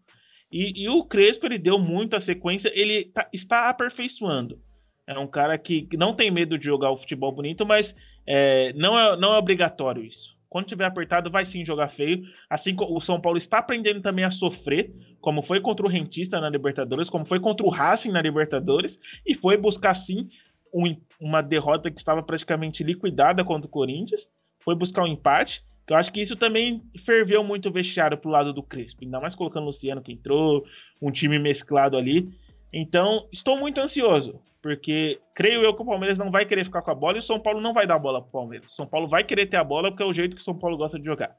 E, 0.50 0.84
e 0.84 0.88
o 0.88 1.04
Crespo 1.04 1.46
ele 1.46 1.58
deu 1.58 1.78
muito 1.78 2.16
a 2.16 2.20
sequência, 2.20 2.70
ele 2.74 3.06
tá, 3.06 3.28
está 3.32 3.68
aperfeiçoando. 3.68 4.58
É 5.06 5.18
um 5.18 5.26
cara 5.26 5.56
que 5.56 5.88
não 5.96 6.14
tem 6.14 6.30
medo 6.30 6.58
de 6.58 6.64
jogar 6.64 6.90
o 6.90 6.98
futebol 6.98 7.30
bonito, 7.30 7.64
mas 7.64 7.94
é, 8.26 8.72
não, 8.72 8.98
é, 8.98 9.16
não 9.16 9.34
é 9.34 9.38
obrigatório 9.38 10.02
isso. 10.02 10.36
Quando 10.48 10.68
tiver 10.68 10.84
apertado, 10.84 11.30
vai 11.30 11.44
sim 11.46 11.64
jogar 11.64 11.88
feio. 11.88 12.24
Assim 12.48 12.74
como 12.74 12.96
o 12.96 13.00
São 13.00 13.20
Paulo 13.20 13.38
está 13.38 13.58
aprendendo 13.58 14.00
também 14.00 14.24
a 14.24 14.30
sofrer, 14.30 14.92
como 15.20 15.42
foi 15.42 15.60
contra 15.60 15.84
o 15.84 15.88
Rentista 15.88 16.40
na 16.40 16.48
Libertadores, 16.48 17.10
como 17.10 17.26
foi 17.26 17.38
contra 17.38 17.66
o 17.66 17.68
Racing 17.68 18.10
na 18.10 18.22
Libertadores, 18.22 18.98
e 19.24 19.34
foi 19.34 19.56
buscar 19.56 19.94
sim 19.94 20.28
um, 20.72 20.96
uma 21.20 21.42
derrota 21.42 21.90
que 21.90 21.98
estava 21.98 22.22
praticamente 22.22 22.82
liquidada 22.82 23.44
contra 23.44 23.66
o 23.66 23.70
Corinthians. 23.70 24.22
Foi 24.60 24.74
buscar 24.74 25.02
um 25.02 25.08
empate. 25.08 25.62
Eu 25.88 25.96
acho 25.96 26.12
que 26.12 26.20
isso 26.20 26.34
também 26.36 26.82
ferveu 27.04 27.44
muito 27.44 27.68
o 27.68 27.72
vestiário 27.72 28.18
pro 28.18 28.30
lado 28.30 28.52
do 28.52 28.62
Crespo. 28.62 29.04
Ainda 29.04 29.20
mais 29.20 29.34
colocando 29.34 29.64
o 29.64 29.66
Luciano 29.66 30.02
que 30.02 30.12
entrou, 30.12 30.64
um 31.00 31.10
time 31.10 31.38
mesclado 31.38 31.96
ali. 31.96 32.28
Então, 32.72 33.28
estou 33.32 33.56
muito 33.56 33.80
ansioso, 33.80 34.40
porque 34.60 35.20
creio 35.34 35.62
eu 35.62 35.74
que 35.74 35.82
o 35.82 35.86
Palmeiras 35.86 36.18
não 36.18 36.30
vai 36.30 36.44
querer 36.44 36.64
ficar 36.64 36.82
com 36.82 36.90
a 36.90 36.94
bola 36.94 37.16
e 37.16 37.20
o 37.20 37.22
São 37.22 37.38
Paulo 37.38 37.60
não 37.60 37.72
vai 37.72 37.86
dar 37.86 37.94
a 37.94 38.00
bola 38.00 38.20
pro 38.20 38.32
Palmeiras. 38.32 38.72
O 38.72 38.74
São 38.74 38.86
Paulo 38.86 39.06
vai 39.06 39.22
querer 39.22 39.46
ter 39.46 39.56
a 39.56 39.64
bola 39.64 39.90
porque 39.90 40.02
é 40.02 40.06
o 40.06 40.12
jeito 40.12 40.34
que 40.34 40.42
o 40.42 40.44
São 40.44 40.58
Paulo 40.58 40.76
gosta 40.76 40.98
de 40.98 41.04
jogar. 41.04 41.36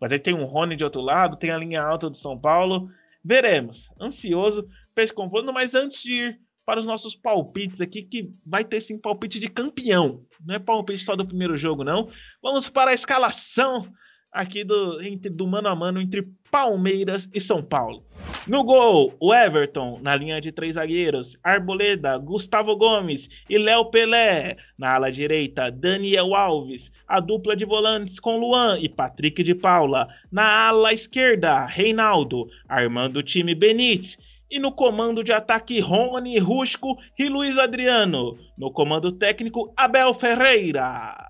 Mas 0.00 0.12
aí 0.12 0.18
tem 0.18 0.32
um 0.32 0.44
Rony 0.44 0.76
de 0.76 0.84
outro 0.84 1.00
lado, 1.00 1.36
tem 1.36 1.50
a 1.50 1.58
linha 1.58 1.82
alta 1.82 2.08
do 2.08 2.16
São 2.16 2.38
Paulo. 2.38 2.88
Veremos. 3.24 3.88
Ansioso 4.00 4.68
para 4.94 5.52
mas 5.52 5.74
antes 5.74 6.02
de 6.02 6.12
ir 6.12 6.40
para 6.68 6.80
os 6.80 6.86
nossos 6.86 7.16
palpites 7.16 7.80
aqui, 7.80 8.02
que 8.02 8.30
vai 8.44 8.62
ter 8.62 8.82
sim 8.82 8.98
palpite 8.98 9.40
de 9.40 9.48
campeão. 9.48 10.20
Não 10.44 10.54
é 10.54 10.58
palpite 10.58 11.02
só 11.02 11.16
do 11.16 11.24
primeiro 11.24 11.56
jogo, 11.56 11.82
não. 11.82 12.10
Vamos 12.42 12.68
para 12.68 12.90
a 12.90 12.94
escalação 12.94 13.88
aqui 14.30 14.64
do, 14.64 15.00
entre, 15.00 15.30
do 15.30 15.46
mano 15.46 15.66
a 15.66 15.74
mano 15.74 15.98
entre 15.98 16.28
Palmeiras 16.50 17.26
e 17.32 17.40
São 17.40 17.62
Paulo. 17.62 18.04
No 18.46 18.62
gol, 18.64 19.14
o 19.18 19.32
Everton, 19.32 19.98
na 20.02 20.14
linha 20.14 20.42
de 20.42 20.52
três 20.52 20.74
zagueiros, 20.74 21.38
Arboleda, 21.42 22.18
Gustavo 22.18 22.76
Gomes 22.76 23.30
e 23.48 23.56
Léo 23.56 23.86
Pelé. 23.86 24.58
Na 24.76 24.92
ala 24.92 25.10
direita, 25.10 25.70
Daniel 25.70 26.34
Alves, 26.34 26.92
a 27.08 27.18
dupla 27.18 27.56
de 27.56 27.64
volantes 27.64 28.20
com 28.20 28.38
Luan 28.38 28.78
e 28.78 28.90
Patrick 28.90 29.42
de 29.42 29.54
Paula. 29.54 30.06
Na 30.30 30.68
ala 30.68 30.92
esquerda, 30.92 31.64
Reinaldo, 31.64 32.46
armando 32.68 33.20
o 33.20 33.22
time 33.22 33.54
Benítez 33.54 34.18
e 34.50 34.58
no 34.58 34.72
comando 34.72 35.22
de 35.22 35.32
ataque, 35.32 35.80
Rony 35.80 36.38
Rusco 36.38 36.96
e 37.18 37.28
Luiz 37.28 37.58
Adriano. 37.58 38.38
No 38.56 38.70
comando 38.70 39.12
técnico, 39.12 39.72
Abel 39.76 40.14
Ferreira. 40.14 41.28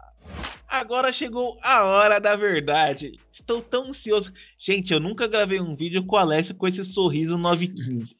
Agora 0.68 1.10
chegou 1.10 1.58
a 1.62 1.82
hora 1.84 2.20
da 2.20 2.36
verdade. 2.36 3.18
Estou 3.32 3.62
tão 3.62 3.88
ansioso. 3.88 4.32
Gente, 4.58 4.92
eu 4.92 5.00
nunca 5.00 5.26
gravei 5.26 5.60
um 5.60 5.74
vídeo 5.74 6.04
com 6.04 6.16
o 6.16 6.18
Alessio 6.18 6.54
com 6.54 6.68
esse 6.68 6.84
sorriso 6.84 7.38
915. 7.38 8.14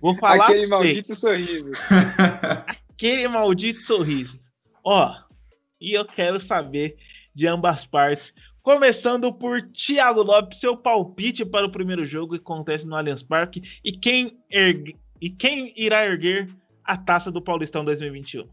Vou 0.00 0.14
falar 0.20 0.44
Aquele 0.44 0.66
maldito 0.66 1.14
sorriso. 1.14 1.72
Aquele 2.66 3.26
maldito 3.28 3.80
sorriso. 3.80 4.38
Ó, 4.84 5.14
e 5.80 5.92
eu 5.98 6.04
quero 6.04 6.38
saber 6.40 6.96
de 7.34 7.46
ambas 7.46 7.86
partes 7.86 8.32
Começando 8.64 9.30
por 9.30 9.60
Thiago 9.72 10.22
Lopes, 10.22 10.58
seu 10.58 10.74
palpite 10.74 11.44
para 11.44 11.66
o 11.66 11.70
primeiro 11.70 12.06
jogo 12.06 12.32
que 12.32 12.40
acontece 12.40 12.86
no 12.86 12.96
Allianz 12.96 13.22
Parque 13.22 13.62
e 13.84 13.92
quem, 13.92 14.38
ergue, 14.50 14.96
e 15.20 15.28
quem 15.28 15.74
irá 15.76 16.06
erguer 16.06 16.48
a 16.82 16.96
taça 16.96 17.30
do 17.30 17.42
Paulistão 17.42 17.84
2021? 17.84 18.48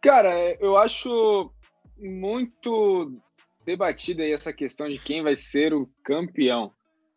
Cara, 0.00 0.30
eu 0.60 0.76
acho 0.76 1.52
muito 1.98 3.20
debatida 3.66 4.22
aí 4.22 4.30
essa 4.30 4.52
questão 4.52 4.88
de 4.88 4.98
quem 4.98 5.20
vai 5.20 5.34
ser 5.34 5.74
o 5.74 5.90
campeão. 6.04 6.72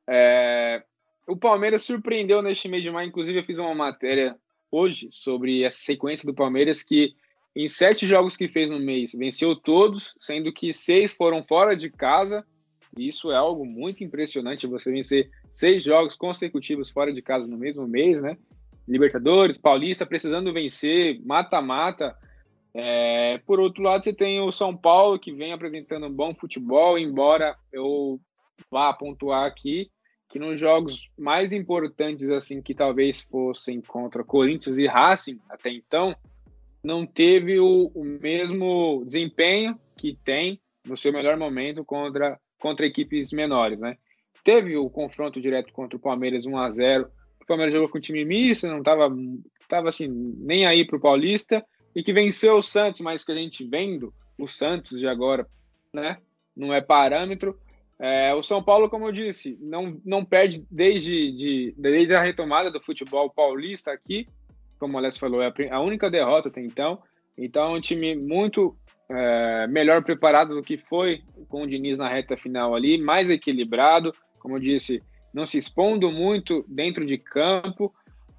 É, 0.09 0.83
o 1.27 1.37
Palmeiras 1.37 1.83
surpreendeu 1.83 2.41
neste 2.41 2.67
mês 2.67 2.81
de 2.81 2.89
maio, 2.89 3.09
inclusive 3.09 3.37
eu 3.37 3.43
fiz 3.43 3.59
uma 3.59 3.75
matéria 3.75 4.35
hoje 4.71 5.07
sobre 5.11 5.63
a 5.63 5.69
sequência 5.69 6.25
do 6.25 6.33
Palmeiras 6.33 6.81
que 6.81 7.13
em 7.63 7.67
sete 7.67 8.05
jogos 8.05 8.37
que 8.37 8.47
fez 8.47 8.69
no 8.69 8.79
mês, 8.79 9.13
venceu 9.13 9.55
todos, 9.55 10.15
sendo 10.19 10.53
que 10.53 10.71
seis 10.71 11.11
foram 11.11 11.43
fora 11.43 11.75
de 11.75 11.89
casa. 11.89 12.45
E 12.95 13.07
isso 13.07 13.31
é 13.31 13.35
algo 13.35 13.65
muito 13.65 14.03
impressionante, 14.03 14.67
você 14.67 14.91
vencer 14.91 15.29
seis 15.51 15.83
jogos 15.83 16.15
consecutivos 16.15 16.89
fora 16.91 17.11
de 17.11 17.21
casa 17.21 17.47
no 17.47 17.57
mesmo 17.57 17.87
mês, 17.87 18.21
né? 18.21 18.37
Libertadores, 18.87 19.57
Paulista, 19.57 20.05
precisando 20.05 20.53
vencer, 20.53 21.19
mata-mata. 21.25 22.15
É, 22.75 23.39
por 23.39 23.59
outro 23.59 23.81
lado, 23.81 24.03
você 24.03 24.13
tem 24.13 24.39
o 24.39 24.51
São 24.51 24.77
Paulo, 24.77 25.19
que 25.19 25.33
vem 25.33 25.51
apresentando 25.51 26.05
um 26.05 26.13
bom 26.13 26.35
futebol, 26.35 26.97
embora 26.97 27.57
eu 27.73 28.19
vá 28.69 28.93
pontuar 28.93 29.45
aqui 29.45 29.89
que 30.29 30.37
nos 30.37 30.59
jogos 30.59 31.09
mais 31.17 31.53
importantes, 31.53 32.29
assim, 32.29 32.61
que 32.61 32.75
talvez 32.75 33.23
fossem 33.23 33.81
contra 33.81 34.23
Corinthians 34.23 34.77
e 34.77 34.85
Racing 34.85 35.39
até 35.49 35.71
então, 35.71 36.15
não 36.87 37.05
teve 37.05 37.59
o, 37.59 37.91
o 37.93 38.01
mesmo 38.01 39.03
desempenho 39.05 39.77
que 39.97 40.17
tem 40.23 40.57
no 40.85 40.95
seu 40.95 41.11
melhor 41.11 41.35
momento 41.35 41.83
contra, 41.83 42.39
contra 42.57 42.85
equipes 42.85 43.33
menores, 43.33 43.81
né? 43.81 43.97
Teve 44.41 44.77
o 44.77 44.89
confronto 44.89 45.41
direto 45.41 45.73
contra 45.73 45.97
o 45.97 45.99
Palmeiras 45.99 46.45
1 46.45 46.57
a 46.57 46.69
0 46.69 47.09
O 47.41 47.45
Palmeiras 47.45 47.73
jogou 47.73 47.89
com 47.89 47.99
time 47.99 48.23
misto, 48.23 48.67
não 48.67 48.79
estava 48.79 49.13
tava 49.67 49.89
assim, 49.89 50.07
nem 50.37 50.65
aí 50.65 50.87
para 50.87 50.95
o 50.95 51.01
Paulista, 51.01 51.61
e 51.93 52.01
que 52.01 52.13
venceu 52.13 52.55
o 52.55 52.61
Santos, 52.61 53.01
mas 53.01 53.25
que 53.25 53.33
a 53.33 53.35
gente 53.35 53.65
vendo 53.65 54.13
o 54.37 54.47
Santos 54.47 54.97
de 54.97 55.09
agora, 55.09 55.45
né? 55.93 56.19
Não 56.55 56.73
é 56.73 56.79
parâmetro. 56.79 57.59
É, 57.99 58.33
o 58.33 58.41
São 58.41 58.63
Paulo, 58.63 58.89
como 58.89 59.07
eu 59.07 59.11
disse, 59.11 59.57
não, 59.59 59.99
não 60.05 60.23
perde 60.23 60.65
desde, 60.71 61.33
de, 61.33 61.75
desde 61.77 62.15
a 62.15 62.21
retomada 62.21 62.71
do 62.71 62.79
futebol 62.79 63.29
paulista 63.29 63.91
aqui, 63.91 64.25
como 64.79 64.95
o 64.95 64.97
Alex 64.97 65.17
falou, 65.17 65.41
é 65.41 65.51
a 65.69 65.79
única 65.79 66.09
derrota 66.09 66.49
até 66.49 66.61
então. 66.61 67.01
Então, 67.37 67.75
é 67.75 67.77
um 67.77 67.81
time 67.81 68.15
muito 68.15 68.75
é, 69.09 69.67
melhor 69.67 70.03
preparado 70.03 70.55
do 70.55 70.63
que 70.63 70.77
foi 70.77 71.21
com 71.47 71.63
o 71.63 71.67
Diniz 71.67 71.97
na 71.97 72.09
reta 72.09 72.35
final 72.35 72.75
ali, 72.75 72.97
mais 72.97 73.29
equilibrado, 73.29 74.13
como 74.39 74.55
eu 74.55 74.59
disse, 74.59 75.01
não 75.33 75.45
se 75.45 75.57
expondo 75.57 76.11
muito 76.11 76.65
dentro 76.67 77.05
de 77.05 77.17
campo. 77.17 77.93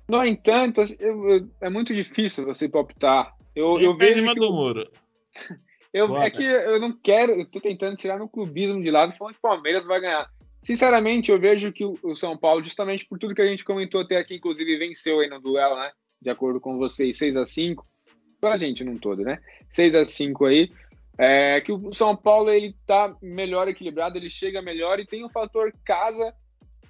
No 0.08 0.24
entanto, 0.24 0.80
assim, 0.80 0.96
eu, 0.98 1.28
eu, 1.28 1.48
é 1.60 1.70
muito 1.70 1.94
difícil 1.94 2.44
você 2.44 2.68
palpitar. 2.68 3.34
Eu, 3.54 3.80
eu 3.80 3.96
vejo 3.96 4.32
que... 4.32 4.40
do 4.40 4.52
muro. 4.52 4.90
eu, 5.92 6.16
é 6.18 6.30
que 6.30 6.42
eu 6.42 6.80
não 6.80 6.92
quero, 6.92 7.32
eu 7.32 7.46
tô 7.46 7.60
tentando 7.60 7.96
tirar 7.96 8.16
meu 8.16 8.28
clubismo 8.28 8.82
de 8.82 8.90
lado, 8.90 9.12
falando 9.12 9.34
que 9.34 9.38
o 9.38 9.48
Palmeiras 9.48 9.84
vai 9.84 10.00
ganhar. 10.00 10.28
Sinceramente, 10.60 11.30
eu 11.30 11.38
vejo 11.38 11.72
que 11.72 11.84
o 11.84 12.14
São 12.16 12.36
Paulo, 12.36 12.64
justamente 12.64 13.06
por 13.06 13.18
tudo 13.18 13.34
que 13.34 13.40
a 13.40 13.46
gente 13.46 13.64
comentou 13.64 14.00
até 14.00 14.16
aqui, 14.16 14.34
inclusive 14.34 14.76
venceu 14.76 15.20
aí 15.20 15.28
no 15.28 15.40
duelo, 15.40 15.76
né? 15.76 15.90
De 16.20 16.30
acordo 16.30 16.60
com 16.60 16.76
vocês, 16.76 17.16
6 17.16 17.36
a 17.36 17.46
5 17.46 17.86
a 18.42 18.56
gente 18.56 18.84
num 18.84 18.96
todo, 18.96 19.22
né? 19.22 19.38
6 19.70 19.96
a 19.96 20.04
5 20.04 20.44
aí. 20.46 20.70
É, 21.18 21.60
que 21.60 21.72
o 21.72 21.92
São 21.92 22.14
Paulo 22.16 22.48
ele 22.48 22.76
tá 22.86 23.12
melhor 23.20 23.66
equilibrado, 23.66 24.16
ele 24.16 24.30
chega 24.30 24.62
melhor 24.62 25.00
e 25.00 25.06
tem 25.06 25.24
um 25.24 25.28
fator 25.28 25.72
casa 25.84 26.32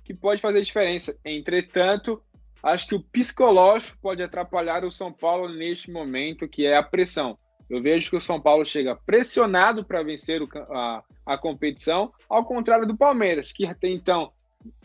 que 0.05 0.12
pode 0.12 0.42
fazer 0.42 0.60
diferença. 0.60 1.18
Entretanto, 1.24 2.22
acho 2.62 2.88
que 2.88 2.94
o 2.94 3.02
psicológico 3.02 3.96
pode 4.02 4.22
atrapalhar 4.22 4.84
o 4.84 4.90
São 4.90 5.10
Paulo 5.10 5.48
neste 5.48 5.90
momento, 5.90 6.48
que 6.48 6.66
é 6.66 6.76
a 6.76 6.82
pressão. 6.82 7.38
Eu 7.70 7.82
vejo 7.82 8.10
que 8.10 8.16
o 8.16 8.20
São 8.20 8.40
Paulo 8.40 8.64
chega 8.66 8.96
pressionado 8.96 9.84
para 9.84 10.02
vencer 10.02 10.42
o, 10.42 10.48
a, 10.70 11.02
a 11.24 11.38
competição, 11.38 12.12
ao 12.28 12.44
contrário 12.44 12.86
do 12.86 12.96
Palmeiras, 12.96 13.50
que 13.50 13.66
até 13.66 13.88
então 13.88 14.32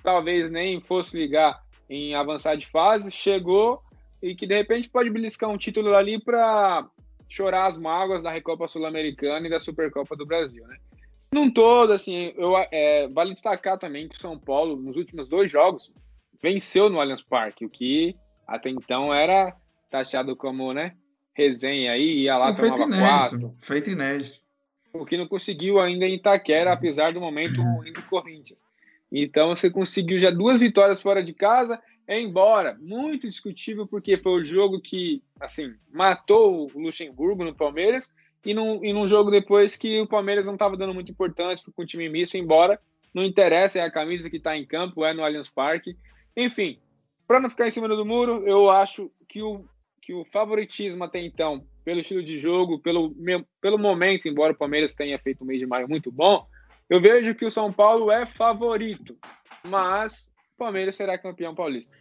talvez 0.01 0.51
nem 0.51 0.79
fosse 0.79 1.17
ligar 1.17 1.61
em 1.89 2.15
avançar 2.15 2.55
de 2.55 2.67
fase, 2.67 3.11
chegou 3.11 3.81
e 4.23 4.33
que 4.33 4.47
de 4.47 4.55
repente 4.55 4.89
pode 4.89 5.09
beliscar 5.09 5.49
um 5.49 5.57
título 5.57 5.93
ali 5.93 6.17
para 6.17 6.87
chorar 7.27 7.65
as 7.65 7.77
mágoas 7.77 8.23
da 8.23 8.31
Recopa 8.31 8.69
Sul-Americana 8.69 9.45
e 9.45 9.49
da 9.49 9.59
Supercopa 9.59 10.15
do 10.15 10.25
Brasil, 10.25 10.65
né? 10.65 10.77
Num 11.33 11.51
todo, 11.51 11.91
assim, 11.91 12.31
eu, 12.37 12.55
é, 12.71 13.07
vale 13.09 13.33
destacar 13.33 13.77
também 13.77 14.07
que 14.07 14.15
o 14.15 14.21
São 14.21 14.39
Paulo, 14.39 14.77
nos 14.77 14.95
últimos 14.95 15.27
dois 15.27 15.51
jogos, 15.51 15.91
venceu 16.41 16.89
no 16.89 17.01
Allianz 17.01 17.21
Parque, 17.21 17.65
o 17.65 17.69
que 17.69 18.15
até 18.47 18.69
então 18.69 19.13
era 19.13 19.53
taxado 19.91 20.35
como, 20.35 20.73
né, 20.73 20.95
resenha 21.33 21.91
aí, 21.91 22.21
ia 22.21 22.37
lá, 22.37 22.53
tomava 22.53 22.77
feito 22.77 22.87
inédito, 22.87 23.09
quatro. 23.09 23.55
Feito 23.59 23.89
inédito. 23.89 24.39
O 24.93 25.05
que 25.05 25.17
não 25.17 25.27
conseguiu 25.27 25.81
ainda 25.81 26.05
em 26.05 26.13
Itaquera, 26.13 26.71
apesar 26.71 27.11
do 27.11 27.19
momento 27.19 27.61
ruim 27.61 27.91
do 27.91 28.03
Corinthians. 28.03 28.59
Então, 29.11 29.49
você 29.49 29.69
conseguiu 29.69 30.19
já 30.19 30.29
duas 30.29 30.59
vitórias 30.59 31.01
fora 31.01 31.23
de 31.23 31.33
casa, 31.33 31.81
Embora 32.07 32.77
muito 32.81 33.27
discutível, 33.29 33.87
porque 33.87 34.17
foi 34.17 34.41
o 34.41 34.43
jogo 34.43 34.81
que, 34.81 35.23
assim, 35.39 35.73
matou 35.91 36.69
o 36.73 36.79
Luxemburgo 36.79 37.43
no 37.43 37.55
Palmeiras 37.55 38.11
e 38.45 38.53
num, 38.53 38.83
e 38.83 38.91
num 38.91 39.07
jogo 39.07 39.31
depois 39.31 39.75
que 39.75 40.01
o 40.01 40.07
Palmeiras 40.07 40.45
não 40.45 40.53
estava 40.53 40.75
dando 40.75 40.93
muita 40.93 41.11
importância 41.11 41.71
com 41.73 41.81
o 41.81 41.85
time 41.85 42.09
misto, 42.09 42.35
embora 42.35 42.79
não 43.13 43.23
interessa, 43.23 43.79
é 43.79 43.83
a 43.83 43.91
camisa 43.91 44.29
que 44.29 44.37
está 44.37 44.57
em 44.57 44.65
campo, 44.65 45.05
é 45.05 45.13
no 45.13 45.23
Allianz 45.23 45.47
Parque. 45.47 45.95
Enfim, 46.35 46.79
para 47.27 47.39
não 47.39 47.49
ficar 47.49 47.67
em 47.67 47.71
cima 47.71 47.87
do 47.87 48.05
muro, 48.05 48.45
eu 48.45 48.69
acho 48.69 49.09
que 49.29 49.41
o, 49.41 49.65
que 50.01 50.13
o 50.13 50.25
favoritismo 50.25 51.03
até 51.03 51.19
então, 51.19 51.65
pelo 51.85 52.01
estilo 52.01 52.23
de 52.23 52.37
jogo, 52.37 52.79
pelo, 52.79 53.15
pelo 53.61 53.77
momento, 53.77 54.27
embora 54.27 54.53
o 54.53 54.57
Palmeiras 54.57 54.95
tenha 54.95 55.17
feito 55.19 55.43
um 55.43 55.47
mês 55.47 55.59
de 55.59 55.65
maio 55.65 55.87
muito 55.87 56.11
bom, 56.11 56.45
Eu 56.89 56.99
vejo 56.99 57.33
que 57.33 57.45
o 57.45 57.51
São 57.51 57.71
Paulo 57.71 58.11
é 58.11 58.25
favorito, 58.25 59.17
mas 59.63 60.27
o 60.27 60.32
Palmeiras 60.63 60.95
será 60.95 61.17
campeão 61.17 61.53
paulista. 61.53 61.93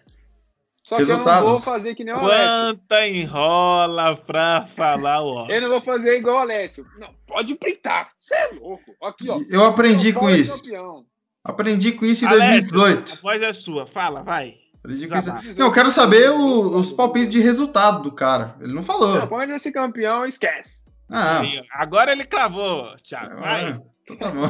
Só 0.82 0.97
que 0.97 1.02
eu 1.02 1.18
não 1.18 1.43
vou 1.43 1.59
fazer 1.59 1.94
que 1.94 2.02
nem 2.02 2.12
o 2.12 2.18
Alessio. 2.18 2.76
Quanta 2.76 3.06
enrola 3.06 4.16
pra 4.16 4.68
falar 4.76 5.22
o 5.22 5.48
Eu 5.48 5.60
não 5.62 5.68
vou 5.68 5.80
fazer 5.80 6.16
igual 6.16 6.36
o 6.36 6.39
Alessio. 6.40 6.84
Não, 6.98 7.14
pode 7.26 7.55
printar. 7.55 8.10
Você 8.18 8.34
é 8.34 8.48
louco. 8.48 8.94
Aqui, 9.02 9.30
ó. 9.30 9.39
Eu 9.48 9.64
aprendi 9.64 10.12
com 10.12 10.28
isso. 10.28 10.60
Campeão. 10.62 11.05
Aprendi 11.44 11.93
com 11.93 12.05
isso 12.05 12.24
em 12.24 12.28
Alessio, 12.28 12.70
2018. 12.72 13.12
A 13.12 13.20
voz 13.20 13.43
é 13.43 13.52
sua. 13.52 13.86
Fala, 13.86 14.22
vai. 14.22 14.56
Aprendi 14.78 15.06
com 15.06 15.16
isso. 15.16 15.30
Não, 15.59 15.66
eu 15.66 15.72
quero 15.72 15.90
saber 15.90 16.30
o, 16.30 16.76
os 16.76 16.90
palpites 16.90 17.30
de 17.30 17.40
resultado 17.40 18.02
do 18.02 18.10
cara. 18.10 18.56
Ele 18.60 18.72
não 18.72 18.82
falou. 18.82 19.14
Não, 19.18 19.28
pode 19.28 19.56
ser 19.60 19.70
campeão, 19.70 20.26
esquece. 20.26 20.82
Ah. 21.09 21.43
Agora 21.72 22.10
ele 22.10 22.24
clavou, 22.24 22.97
Thiago. 23.09 23.39
Vai. 23.39 23.66
Ah, 23.66 23.82
então 24.02 24.16
tá 24.16 24.30
bom. 24.30 24.48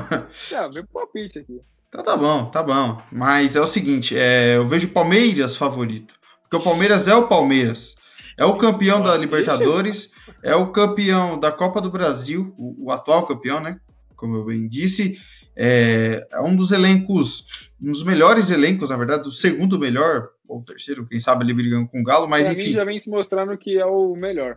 Não, 0.51 0.71
meu 0.71 0.87
palpite 0.87 1.41
aqui. 1.41 1.61
Então 1.93 2.03
tá 2.03 2.17
bom, 2.17 2.47
tá 2.47 2.63
bom. 2.63 3.03
Mas 3.13 3.55
é 3.55 3.61
o 3.61 3.67
seguinte, 3.67 4.17
é, 4.17 4.57
eu 4.57 4.65
vejo 4.65 4.89
Palmeiras 4.89 5.55
favorito. 5.55 6.15
Porque 6.41 6.57
o 6.57 6.65
Palmeiras 6.65 7.07
é 7.07 7.15
o 7.15 7.29
Palmeiras. 7.29 7.97
É 8.39 8.47
o 8.47 8.57
campeão 8.57 9.03
da 9.03 9.15
Libertadores, 9.15 10.11
é 10.43 10.57
o 10.57 10.69
campeão 10.69 11.39
da 11.39 11.53
Copa 11.53 11.83
do 11.83 11.91
Brasil, 11.91 12.55
o, 12.57 12.87
o 12.87 12.91
atual 12.91 13.27
campeão, 13.27 13.61
né? 13.61 13.79
Como 14.17 14.37
eu 14.37 14.45
bem 14.47 14.67
disse. 14.67 15.19
É, 15.55 16.27
é, 16.33 16.41
um 16.41 16.57
dos 16.57 16.73
elencos, 16.73 17.71
um 17.79 17.93
dos 17.93 18.03
melhores 18.03 18.49
elencos, 18.49 18.89
na 18.89 18.97
verdade, 18.97 19.29
o 19.29 19.31
segundo 19.31 19.79
melhor, 19.79 20.31
ou 20.49 20.61
o 20.61 20.65
terceiro, 20.65 21.07
quem 21.07 21.21
sabe 21.21 21.45
ele 21.45 21.53
brigando 21.53 21.89
com 21.89 22.01
o 22.01 22.05
Galo, 22.05 22.27
mas 22.27 22.47
pra 22.47 22.55
enfim. 22.55 22.69
Mim 22.69 22.73
já 22.73 22.85
vem 22.85 22.99
se 22.99 23.11
mostrando 23.11 23.57
que 23.59 23.79
é 23.79 23.85
o 23.85 24.17
melhor. 24.17 24.57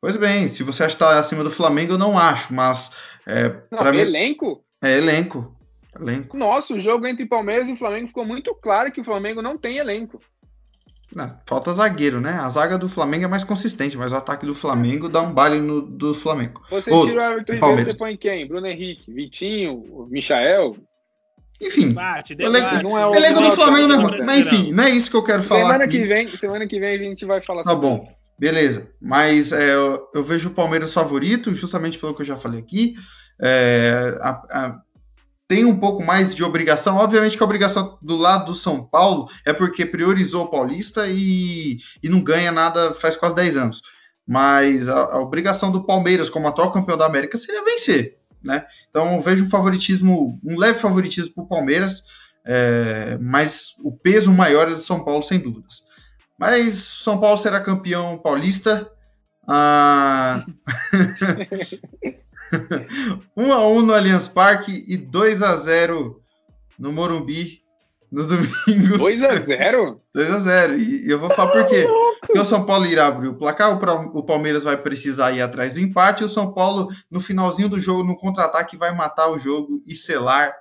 Pois 0.00 0.16
bem, 0.16 0.48
se 0.48 0.62
você 0.62 0.84
acha 0.84 0.96
que 0.96 1.04
está 1.04 1.18
acima 1.18 1.44
do 1.44 1.50
Flamengo, 1.50 1.92
eu 1.92 1.98
não 1.98 2.18
acho, 2.18 2.54
mas. 2.54 2.92
É, 3.26 3.54
não, 3.70 3.92
mim, 3.92 3.98
elenco? 3.98 4.64
É 4.82 4.96
elenco. 4.96 5.55
Elenco. 6.00 6.36
Nossa, 6.36 6.74
o 6.74 6.80
jogo 6.80 7.06
entre 7.06 7.26
Palmeiras 7.26 7.68
e 7.68 7.76
Flamengo 7.76 8.08
ficou 8.08 8.24
muito 8.24 8.54
claro 8.54 8.92
que 8.92 9.00
o 9.00 9.04
Flamengo 9.04 9.42
não 9.42 9.56
tem 9.56 9.78
elenco. 9.78 10.20
Não, 11.14 11.28
falta 11.46 11.72
zagueiro, 11.72 12.20
né? 12.20 12.32
A 12.32 12.48
zaga 12.48 12.76
do 12.76 12.88
Flamengo 12.88 13.24
é 13.24 13.28
mais 13.28 13.44
consistente, 13.44 13.96
mas 13.96 14.12
o 14.12 14.16
ataque 14.16 14.44
do 14.44 14.54
Flamengo 14.54 15.08
dá 15.08 15.22
um 15.22 15.32
baile 15.32 15.60
no 15.60 15.80
do 15.80 16.12
Flamengo. 16.12 16.62
Você 16.70 16.90
tira 16.90 17.22
o 17.22 17.32
Everton 17.32 17.52
Ribeiro, 17.54 17.90
você 17.90 17.96
põe 17.96 18.16
quem? 18.16 18.46
Bruno 18.46 18.66
Henrique, 18.66 19.12
Vitinho, 19.12 20.08
Michael? 20.10 20.76
Enfim, 21.60 21.88
debate, 21.88 22.34
debate. 22.34 22.82
Não 22.82 22.98
é 22.98 23.06
o 23.06 23.14
elenco 23.14 23.40
do 23.40 23.50
Flamengo 23.52 23.88
não 23.88 24.08
é 24.10 24.22
Mas 24.22 24.46
enfim, 24.46 24.72
não 24.72 24.84
é 24.84 24.90
isso 24.90 25.10
que 25.10 25.16
eu 25.16 25.22
quero 25.22 25.42
falar. 25.42 25.62
Semana 25.62 25.88
que 25.88 26.06
vem, 26.06 26.28
semana 26.28 26.66
que 26.66 26.78
vem 26.78 26.94
a 26.94 26.98
gente 26.98 27.24
vai 27.24 27.40
falar 27.40 27.62
tá 27.62 27.70
sobre 27.70 27.88
Tá 27.88 27.94
bom, 27.94 28.02
isso. 28.02 28.12
beleza. 28.38 28.90
Mas 29.00 29.52
é, 29.52 29.74
eu, 29.74 30.08
eu, 30.14 30.22
vejo 30.22 30.50
o 30.50 30.54
Palmeiras 30.54 30.92
favorito, 30.92 31.54
justamente 31.54 31.98
pelo 31.98 32.14
que 32.14 32.22
eu 32.22 32.26
já 32.26 32.36
falei 32.36 32.60
aqui. 32.60 32.94
É, 33.40 34.18
a, 34.20 34.30
a, 34.30 34.80
tem 35.48 35.64
um 35.64 35.78
pouco 35.78 36.04
mais 36.04 36.34
de 36.34 36.42
obrigação. 36.42 36.96
Obviamente 36.96 37.36
que 37.36 37.42
a 37.42 37.46
obrigação 37.46 37.98
do 38.02 38.16
lado 38.16 38.46
do 38.46 38.54
São 38.54 38.84
Paulo 38.84 39.28
é 39.44 39.52
porque 39.52 39.86
priorizou 39.86 40.44
o 40.44 40.50
Paulista 40.50 41.06
e, 41.06 41.78
e 42.02 42.08
não 42.08 42.20
ganha 42.20 42.50
nada 42.50 42.92
faz 42.92 43.16
quase 43.16 43.34
10 43.34 43.56
anos. 43.56 43.82
Mas 44.26 44.88
a, 44.88 45.14
a 45.14 45.20
obrigação 45.20 45.70
do 45.70 45.84
Palmeiras, 45.84 46.28
como 46.28 46.48
atual 46.48 46.72
campeão 46.72 46.98
da 46.98 47.06
América, 47.06 47.38
seria 47.38 47.64
vencer. 47.64 48.18
Né? 48.42 48.64
Então 48.90 49.20
vejo 49.20 49.44
um 49.44 49.48
favoritismo, 49.48 50.40
um 50.44 50.58
leve 50.58 50.78
favoritismo 50.78 51.34
para 51.34 51.44
o 51.44 51.48
Palmeiras, 51.48 52.02
é, 52.44 53.18
mas 53.20 53.74
o 53.82 53.92
peso 53.92 54.32
maior 54.32 54.68
é 54.68 54.74
do 54.74 54.80
São 54.80 55.04
Paulo, 55.04 55.22
sem 55.22 55.38
dúvidas. 55.38 55.84
Mas 56.38 56.74
São 56.74 57.18
Paulo 57.18 57.36
será 57.36 57.60
campeão 57.60 58.18
paulista. 58.18 58.90
Ah... 59.48 60.44
1 63.36 63.52
a 63.52 63.66
1 63.66 63.82
no 63.82 63.94
Allianz 63.94 64.28
Parque 64.28 64.84
e 64.86 64.96
2 64.96 65.42
a 65.42 65.56
0 65.56 66.20
no 66.78 66.92
Morumbi 66.92 67.62
no 68.10 68.24
domingo. 68.24 68.98
2 68.98 69.22
a 69.22 69.36
0 69.36 70.00
2 70.14 70.30
a 70.30 70.38
0 70.38 70.78
E 70.78 71.10
eu 71.10 71.18
vou 71.18 71.28
falar 71.28 71.50
por 71.50 71.66
quê. 71.66 71.86
Porque 72.20 72.38
o 72.38 72.44
São 72.44 72.64
Paulo 72.64 72.86
irá 72.86 73.06
abrir 73.06 73.28
o 73.28 73.34
placar, 73.34 73.78
o 74.16 74.22
Palmeiras 74.22 74.64
vai 74.64 74.76
precisar 74.76 75.32
ir 75.32 75.42
atrás 75.42 75.74
do 75.74 75.80
empate, 75.80 76.22
e 76.22 76.26
o 76.26 76.28
São 76.28 76.52
Paulo, 76.52 76.88
no 77.10 77.20
finalzinho 77.20 77.68
do 77.68 77.80
jogo, 77.80 78.02
no 78.02 78.16
contra-ataque, 78.16 78.76
vai 78.76 78.94
matar 78.94 79.30
o 79.30 79.38
jogo 79.38 79.82
e 79.86 79.94
selar 79.94 80.52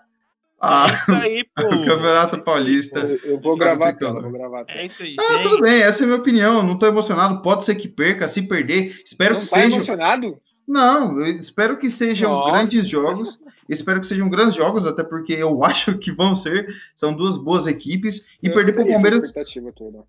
a... 0.60 0.88
é 1.10 1.16
aí, 1.16 1.46
o 1.60 1.86
Campeonato 1.86 2.42
Paulista. 2.42 3.00
Eu, 3.00 3.32
eu 3.32 3.40
vou 3.40 3.58
gravar 3.58 3.94
tela, 3.94 4.22
vou 4.22 4.32
gravar 4.32 4.66
É 4.70 4.86
isso 4.86 5.04
aí, 5.04 5.16
ah, 5.20 5.40
tudo 5.42 5.62
bem, 5.62 5.82
essa 5.82 6.02
é 6.02 6.04
a 6.04 6.08
minha 6.08 6.20
opinião. 6.20 6.64
Não 6.64 6.74
estou 6.74 6.90
emocionado, 6.90 7.42
pode 7.42 7.66
ser 7.66 7.76
que 7.76 7.88
perca, 7.88 8.28
se 8.28 8.44
perder. 8.44 9.02
Espero 9.04 9.34
não 9.34 9.40
que 9.40 9.50
tá 9.50 9.60
seja. 9.60 9.76
emocionado? 9.76 10.38
Não, 10.68 11.20
eu 11.22 11.40
espero 11.40 11.78
que 11.78 11.90
sejam 11.90 12.32
Nossa. 12.32 12.52
grandes 12.52 12.88
jogos. 12.88 13.40
Espero 13.68 14.00
que 14.00 14.08
sejam 14.08 14.30
grandes 14.30 14.56
jogos, 14.56 14.86
até 14.86 15.04
porque 15.04 15.34
eu 15.34 15.62
acho 15.66 15.98
que 15.98 16.12
vão 16.12 16.36
ser. 16.36 16.68
São 16.96 17.14
duas 17.14 17.38
boas 17.38 17.68
equipes. 17.68 18.26
E 18.42 18.48
eu 18.48 18.54
perder 18.54 18.74
para 18.74 18.84
o 18.84 18.88
Palmeiras. 18.88 19.34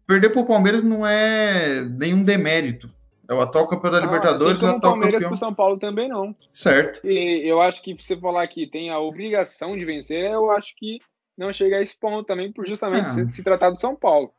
Perder 0.06 0.30
para 0.30 0.40
o 0.40 0.46
Palmeiras 0.46 0.82
não 0.82 1.06
é 1.06 1.82
nenhum 1.82 2.22
demérito. 2.22 2.90
É 3.28 3.34
o 3.34 3.40
atual 3.40 3.66
campeão 3.66 3.90
da 3.90 3.98
ah, 3.98 4.02
Libertadores. 4.02 4.58
Assim 4.58 4.66
o 4.66 4.76
atual 4.76 4.92
Palmeiras 4.92 5.24
para 5.24 5.32
o 5.32 5.36
São 5.36 5.52
Paulo 5.52 5.78
também 5.78 6.08
não. 6.08 6.34
Certo. 6.52 7.00
E 7.04 7.42
eu 7.44 7.60
acho 7.60 7.82
que 7.82 7.94
você 7.94 8.16
falar 8.16 8.46
que 8.46 8.66
tem 8.66 8.90
a 8.90 9.00
obrigação 9.00 9.76
de 9.76 9.84
vencer, 9.84 10.30
eu 10.30 10.50
acho 10.50 10.74
que 10.76 11.00
não 11.36 11.52
chega 11.52 11.76
a 11.76 11.82
esse 11.82 11.96
ponto 11.96 12.24
também, 12.24 12.50
por 12.52 12.66
justamente 12.66 13.08
ah. 13.08 13.28
se, 13.28 13.42
tratar 13.42 13.70
do 13.70 13.80
São 13.80 13.94
Paulo. 13.94 14.30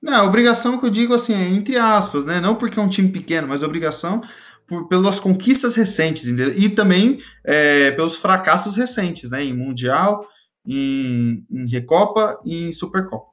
Não, 0.00 0.14
a 0.14 0.24
obrigação 0.24 0.78
que 0.78 0.86
eu 0.86 0.90
digo 0.90 1.12
assim, 1.12 1.34
é 1.34 1.48
entre 1.48 1.76
aspas, 1.76 2.24
né? 2.24 2.40
Não 2.40 2.54
porque 2.54 2.78
é 2.78 2.82
um 2.82 2.88
time 2.88 3.08
pequeno, 3.10 3.48
mas 3.48 3.62
obrigação 3.62 4.22
por, 4.66 4.88
pelas 4.88 5.18
conquistas 5.18 5.74
recentes 5.74 6.26
entendeu? 6.26 6.52
e 6.56 6.68
também 6.68 7.20
é, 7.44 7.90
pelos 7.92 8.16
fracassos 8.16 8.76
recentes, 8.76 9.30
né? 9.30 9.44
Em 9.44 9.54
Mundial, 9.54 10.26
em, 10.66 11.44
em 11.50 11.68
Recopa 11.68 12.38
e 12.44 12.68
em 12.68 12.72
Supercopa, 12.72 13.30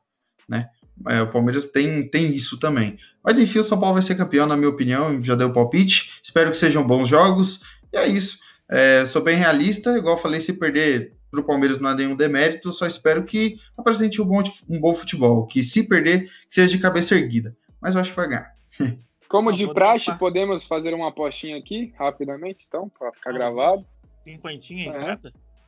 né? 0.47 0.67
É, 1.07 1.21
o 1.21 1.29
Palmeiras 1.29 1.65
tem, 1.65 2.07
tem 2.07 2.31
isso 2.31 2.59
também. 2.59 2.97
Mas 3.23 3.39
enfim, 3.39 3.59
o 3.59 3.63
São 3.63 3.79
Paulo 3.79 3.95
vai 3.95 4.03
ser 4.03 4.15
campeão, 4.15 4.45
na 4.45 4.55
minha 4.55 4.69
opinião, 4.69 5.21
já 5.23 5.35
deu 5.35 5.51
palpite. 5.51 6.19
Espero 6.23 6.51
que 6.51 6.57
sejam 6.57 6.85
bons 6.85 7.09
jogos. 7.09 7.61
E 7.91 7.97
é 7.97 8.07
isso. 8.07 8.37
É, 8.69 9.05
sou 9.05 9.21
bem 9.21 9.35
realista, 9.35 9.97
igual 9.97 10.17
falei, 10.17 10.39
se 10.39 10.53
perder 10.53 11.13
para 11.31 11.41
o 11.41 11.43
Palmeiras 11.43 11.79
não 11.79 11.89
há 11.89 11.95
nenhum 11.95 12.15
demérito, 12.15 12.71
só 12.71 12.85
espero 12.85 13.23
que 13.23 13.57
apresente 13.75 14.21
um 14.21 14.25
bom, 14.25 14.43
um 14.69 14.79
bom 14.79 14.93
futebol. 14.93 15.47
Que 15.47 15.63
se 15.63 15.83
perder, 15.83 16.25
que 16.47 16.55
seja 16.55 16.77
de 16.77 16.79
cabeça 16.81 17.15
erguida. 17.15 17.55
Mas 17.81 17.95
eu 17.95 18.01
acho 18.01 18.11
que 18.11 18.15
vai 18.15 18.29
ganhar. 18.29 18.53
Como 19.33 19.51
de 19.51 19.67
praxe, 19.73 20.15
podemos 20.19 20.67
fazer 20.67 20.93
uma 20.93 21.09
apostinha 21.09 21.57
aqui, 21.57 21.91
rapidamente, 21.97 22.65
então, 22.67 22.87
para 22.87 23.11
ficar 23.13 23.31
ah, 23.31 23.33
gravado. 23.33 23.83
Cinquentinha, 24.23 24.91
é. 24.91 25.17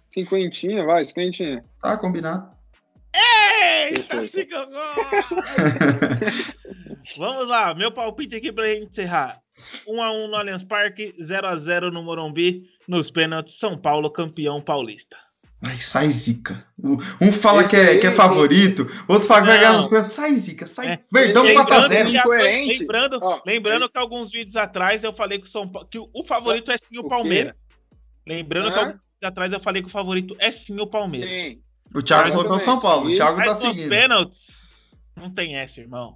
Cinquentinha, 0.07 0.85
vai, 0.85 1.03
cinquentinha. 1.03 1.65
Tá, 1.81 1.97
combinado. 1.97 2.55
Eita, 3.11 4.19
assim 4.19 4.45
que 4.45 4.53
eu 4.53 4.67
Vamos 7.17 7.47
lá, 7.47 7.73
meu 7.73 7.91
palpite 7.91 8.35
aqui 8.35 8.51
pra 8.51 8.67
gente 8.67 8.91
encerrar. 8.91 9.41
1x1 9.87 10.27
no 10.27 10.35
Allianz 10.35 10.63
Parque, 10.63 11.15
0x0 11.19 11.91
no 11.91 12.03
Morumbi, 12.03 12.69
nos 12.87 13.09
pênaltis, 13.09 13.57
São 13.57 13.75
Paulo 13.75 14.11
campeão 14.11 14.61
paulista. 14.61 15.17
Ai, 15.61 15.77
sai 15.77 16.09
zica. 16.09 16.65
Um 17.19 17.31
fala 17.31 17.63
que 17.63 17.75
é, 17.75 17.97
que 17.97 18.05
é 18.05 18.11
favorito, 18.11 18.87
outro 19.07 19.27
fala 19.27 19.41
que 19.41 19.47
vai 19.47 19.57
ganhar 19.57 19.73
nos 19.73 19.87
pênaltis. 19.87 20.11
Sai 20.11 20.33
zica, 20.35 20.67
sai. 20.67 20.87
É. 20.93 20.99
Verdão 21.11 21.45
4x0. 21.45 22.79
Lembrando, 22.79 23.19
Ó, 23.21 23.41
lembrando 23.45 23.89
que 23.89 23.97
alguns 23.97 24.31
vídeos 24.31 24.55
atrás 24.55 25.03
eu 25.03 25.13
falei 25.13 25.39
que 25.39 25.47
o, 25.47 25.49
São 25.49 25.67
Paulo, 25.67 25.87
que 25.87 25.97
o 25.97 26.23
favorito 26.27 26.71
é 26.71 26.77
sim 26.77 26.97
o, 26.97 27.01
o 27.01 27.09
Palmeiras. 27.09 27.55
Lembrando 28.27 28.71
que 28.71 28.79
alguns 28.79 28.93
vídeos 28.93 29.23
atrás 29.23 29.53
eu 29.53 29.59
falei 29.59 29.81
que 29.81 29.87
o 29.87 29.91
favorito 29.91 30.35
é 30.39 30.51
sim 30.51 30.79
o 30.79 30.87
Palmeiras. 30.87 31.29
Sim. 31.29 31.61
O 31.93 32.01
Thiago 32.01 32.31
falou 32.31 32.55
o 32.55 32.59
São 32.59 32.79
Paulo. 32.79 33.09
O 33.09 33.13
Thiago 33.13 33.43
tá 33.43 33.55
seguindo. 33.55 33.89
pênaltis, 33.89 34.37
não 35.15 35.31
tem 35.31 35.55
essa, 35.57 35.79
irmão. 35.79 36.15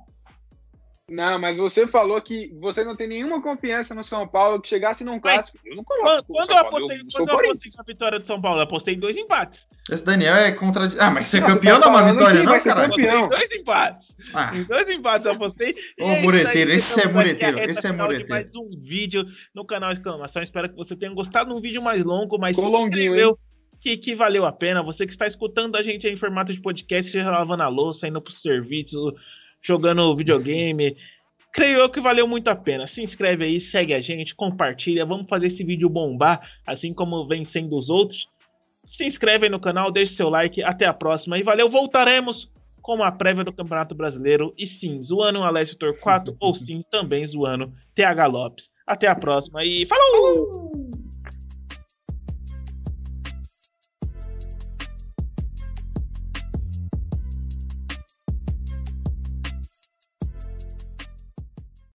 Não, 1.10 1.40
mas 1.40 1.58
você 1.58 1.88
falou 1.88 2.22
que 2.22 2.54
você 2.60 2.84
não 2.84 2.96
tem 2.96 3.08
nenhuma 3.08 3.42
confiança 3.42 3.96
no 3.96 4.04
São 4.04 4.28
Paulo 4.28 4.62
que 4.62 4.70
chegasse 4.70 5.04
num 5.04 5.20
clássico. 5.20 5.58
Eu 5.66 5.76
não 5.76 5.84
coloco. 5.84 6.26
Quando, 6.28 6.48
quando 6.48 6.52
eu 6.52 6.58
apostei, 6.58 6.98
eu, 7.00 7.06
quando 7.14 7.30
eu 7.30 7.36
apostei 7.36 7.72
na 7.78 7.84
vitória 7.84 8.20
do 8.20 8.28
São 8.28 8.42
Paulo, 8.42 8.60
eu 8.60 8.64
apostei 8.64 8.94
em 8.94 9.00
dois 9.00 9.18
empates. 9.18 9.60
Esse 9.90 10.06
Daniel 10.06 10.36
é 10.36 10.52
contra. 10.52 10.88
Ah, 11.00 11.10
mas 11.10 11.28
ser 11.28 11.44
campeão 11.44 11.80
não 11.80 11.88
é 11.88 11.90
uma 11.90 12.14
vitória, 12.14 12.44
não, 12.44 12.60
cara. 12.60 12.90
Campeão. 12.90 13.26
Em 13.26 13.30
dois 13.30 13.52
empates. 13.52 14.08
Ah. 14.34 14.56
Em 14.56 14.64
dois 14.64 14.90
empates 14.90 15.26
eu 15.26 15.32
apostei. 15.32 15.76
Ô, 16.00 16.08
mureteiro, 16.18 16.72
esse 16.72 17.02
é 17.02 17.08
mureteiro. 17.08 17.60
Esse 17.60 17.88
é 17.88 17.92
mureteiro. 17.92 18.30
mais 18.30 18.56
um 18.56 18.70
vídeo 18.70 19.26
no 19.54 19.66
canal 19.66 19.92
Exclamação. 19.92 20.44
Espero 20.44 20.70
que 20.70 20.76
você 20.76 20.96
tenha 20.96 21.14
gostado 21.14 21.50
de 21.50 21.56
um 21.56 21.62
vídeo 21.62 21.82
mais 21.82 22.04
longo, 22.04 22.38
mas 22.38 22.56
Ficou 22.56 22.70
longuinho, 22.70 23.16
hein? 23.20 23.36
Que, 23.82 23.98
que 23.98 24.14
valeu 24.14 24.46
a 24.46 24.52
pena. 24.52 24.84
Você 24.84 25.06
que 25.06 25.14
está 25.14 25.26
escutando 25.26 25.76
a 25.76 25.82
gente 25.82 26.08
em 26.08 26.18
formato 26.18 26.54
de 26.54 26.62
podcast, 26.62 27.12
seja 27.12 27.32
lavando 27.32 27.64
a 27.64 27.68
louça, 27.68 28.08
indo 28.08 28.22
pro 28.22 28.34
serviço, 28.34 29.16
jogando 29.64 30.16
videogame 30.16 30.96
creio 31.52 31.80
eu 31.80 31.90
que 31.90 32.02
valeu 32.02 32.28
muito 32.28 32.48
a 32.48 32.56
pena. 32.56 32.88
Se 32.88 33.02
inscreve 33.02 33.46
aí, 33.46 33.60
segue 33.60 33.94
a 33.94 34.02
gente, 34.02 34.36
compartilha, 34.36 35.06
vamos 35.06 35.28
fazer 35.28 35.48
esse 35.48 35.64
vídeo 35.64 35.90
bombar, 35.90 36.42
assim 36.66 36.94
como 36.94 37.28
vem 37.28 37.46
sendo 37.46 37.78
os 37.78 37.90
outros. 37.90 38.28
Se 38.86 39.06
inscreve 39.06 39.46
aí 39.46 39.52
no 39.52 39.60
canal, 39.60 39.92
deixe 39.92 40.16
seu 40.16 40.30
like, 40.30 40.64
até 40.64 40.86
a 40.86 40.94
próxima 40.94 41.38
e 41.38 41.44
valeu, 41.44 41.70
voltaremos 41.70 42.50
com 42.82 43.04
a 43.04 43.12
prévia 43.12 43.44
do 43.44 43.54
Campeonato 43.54 43.94
Brasileiro 43.94 44.54
e 44.58 44.66
sim, 44.66 45.02
zoando 45.04 45.40
o 45.40 45.44
Alessio 45.44 45.78
Torquato 45.78 46.36
ou 46.40 46.56
sim, 46.56 46.84
também 46.90 47.28
zoando 47.28 47.74
TH 47.94 48.26
Lopes. 48.26 48.70
Até 48.88 49.08
a 49.08 49.16
próxima 49.16 49.64
e 49.64 49.86
falou! 49.86 51.09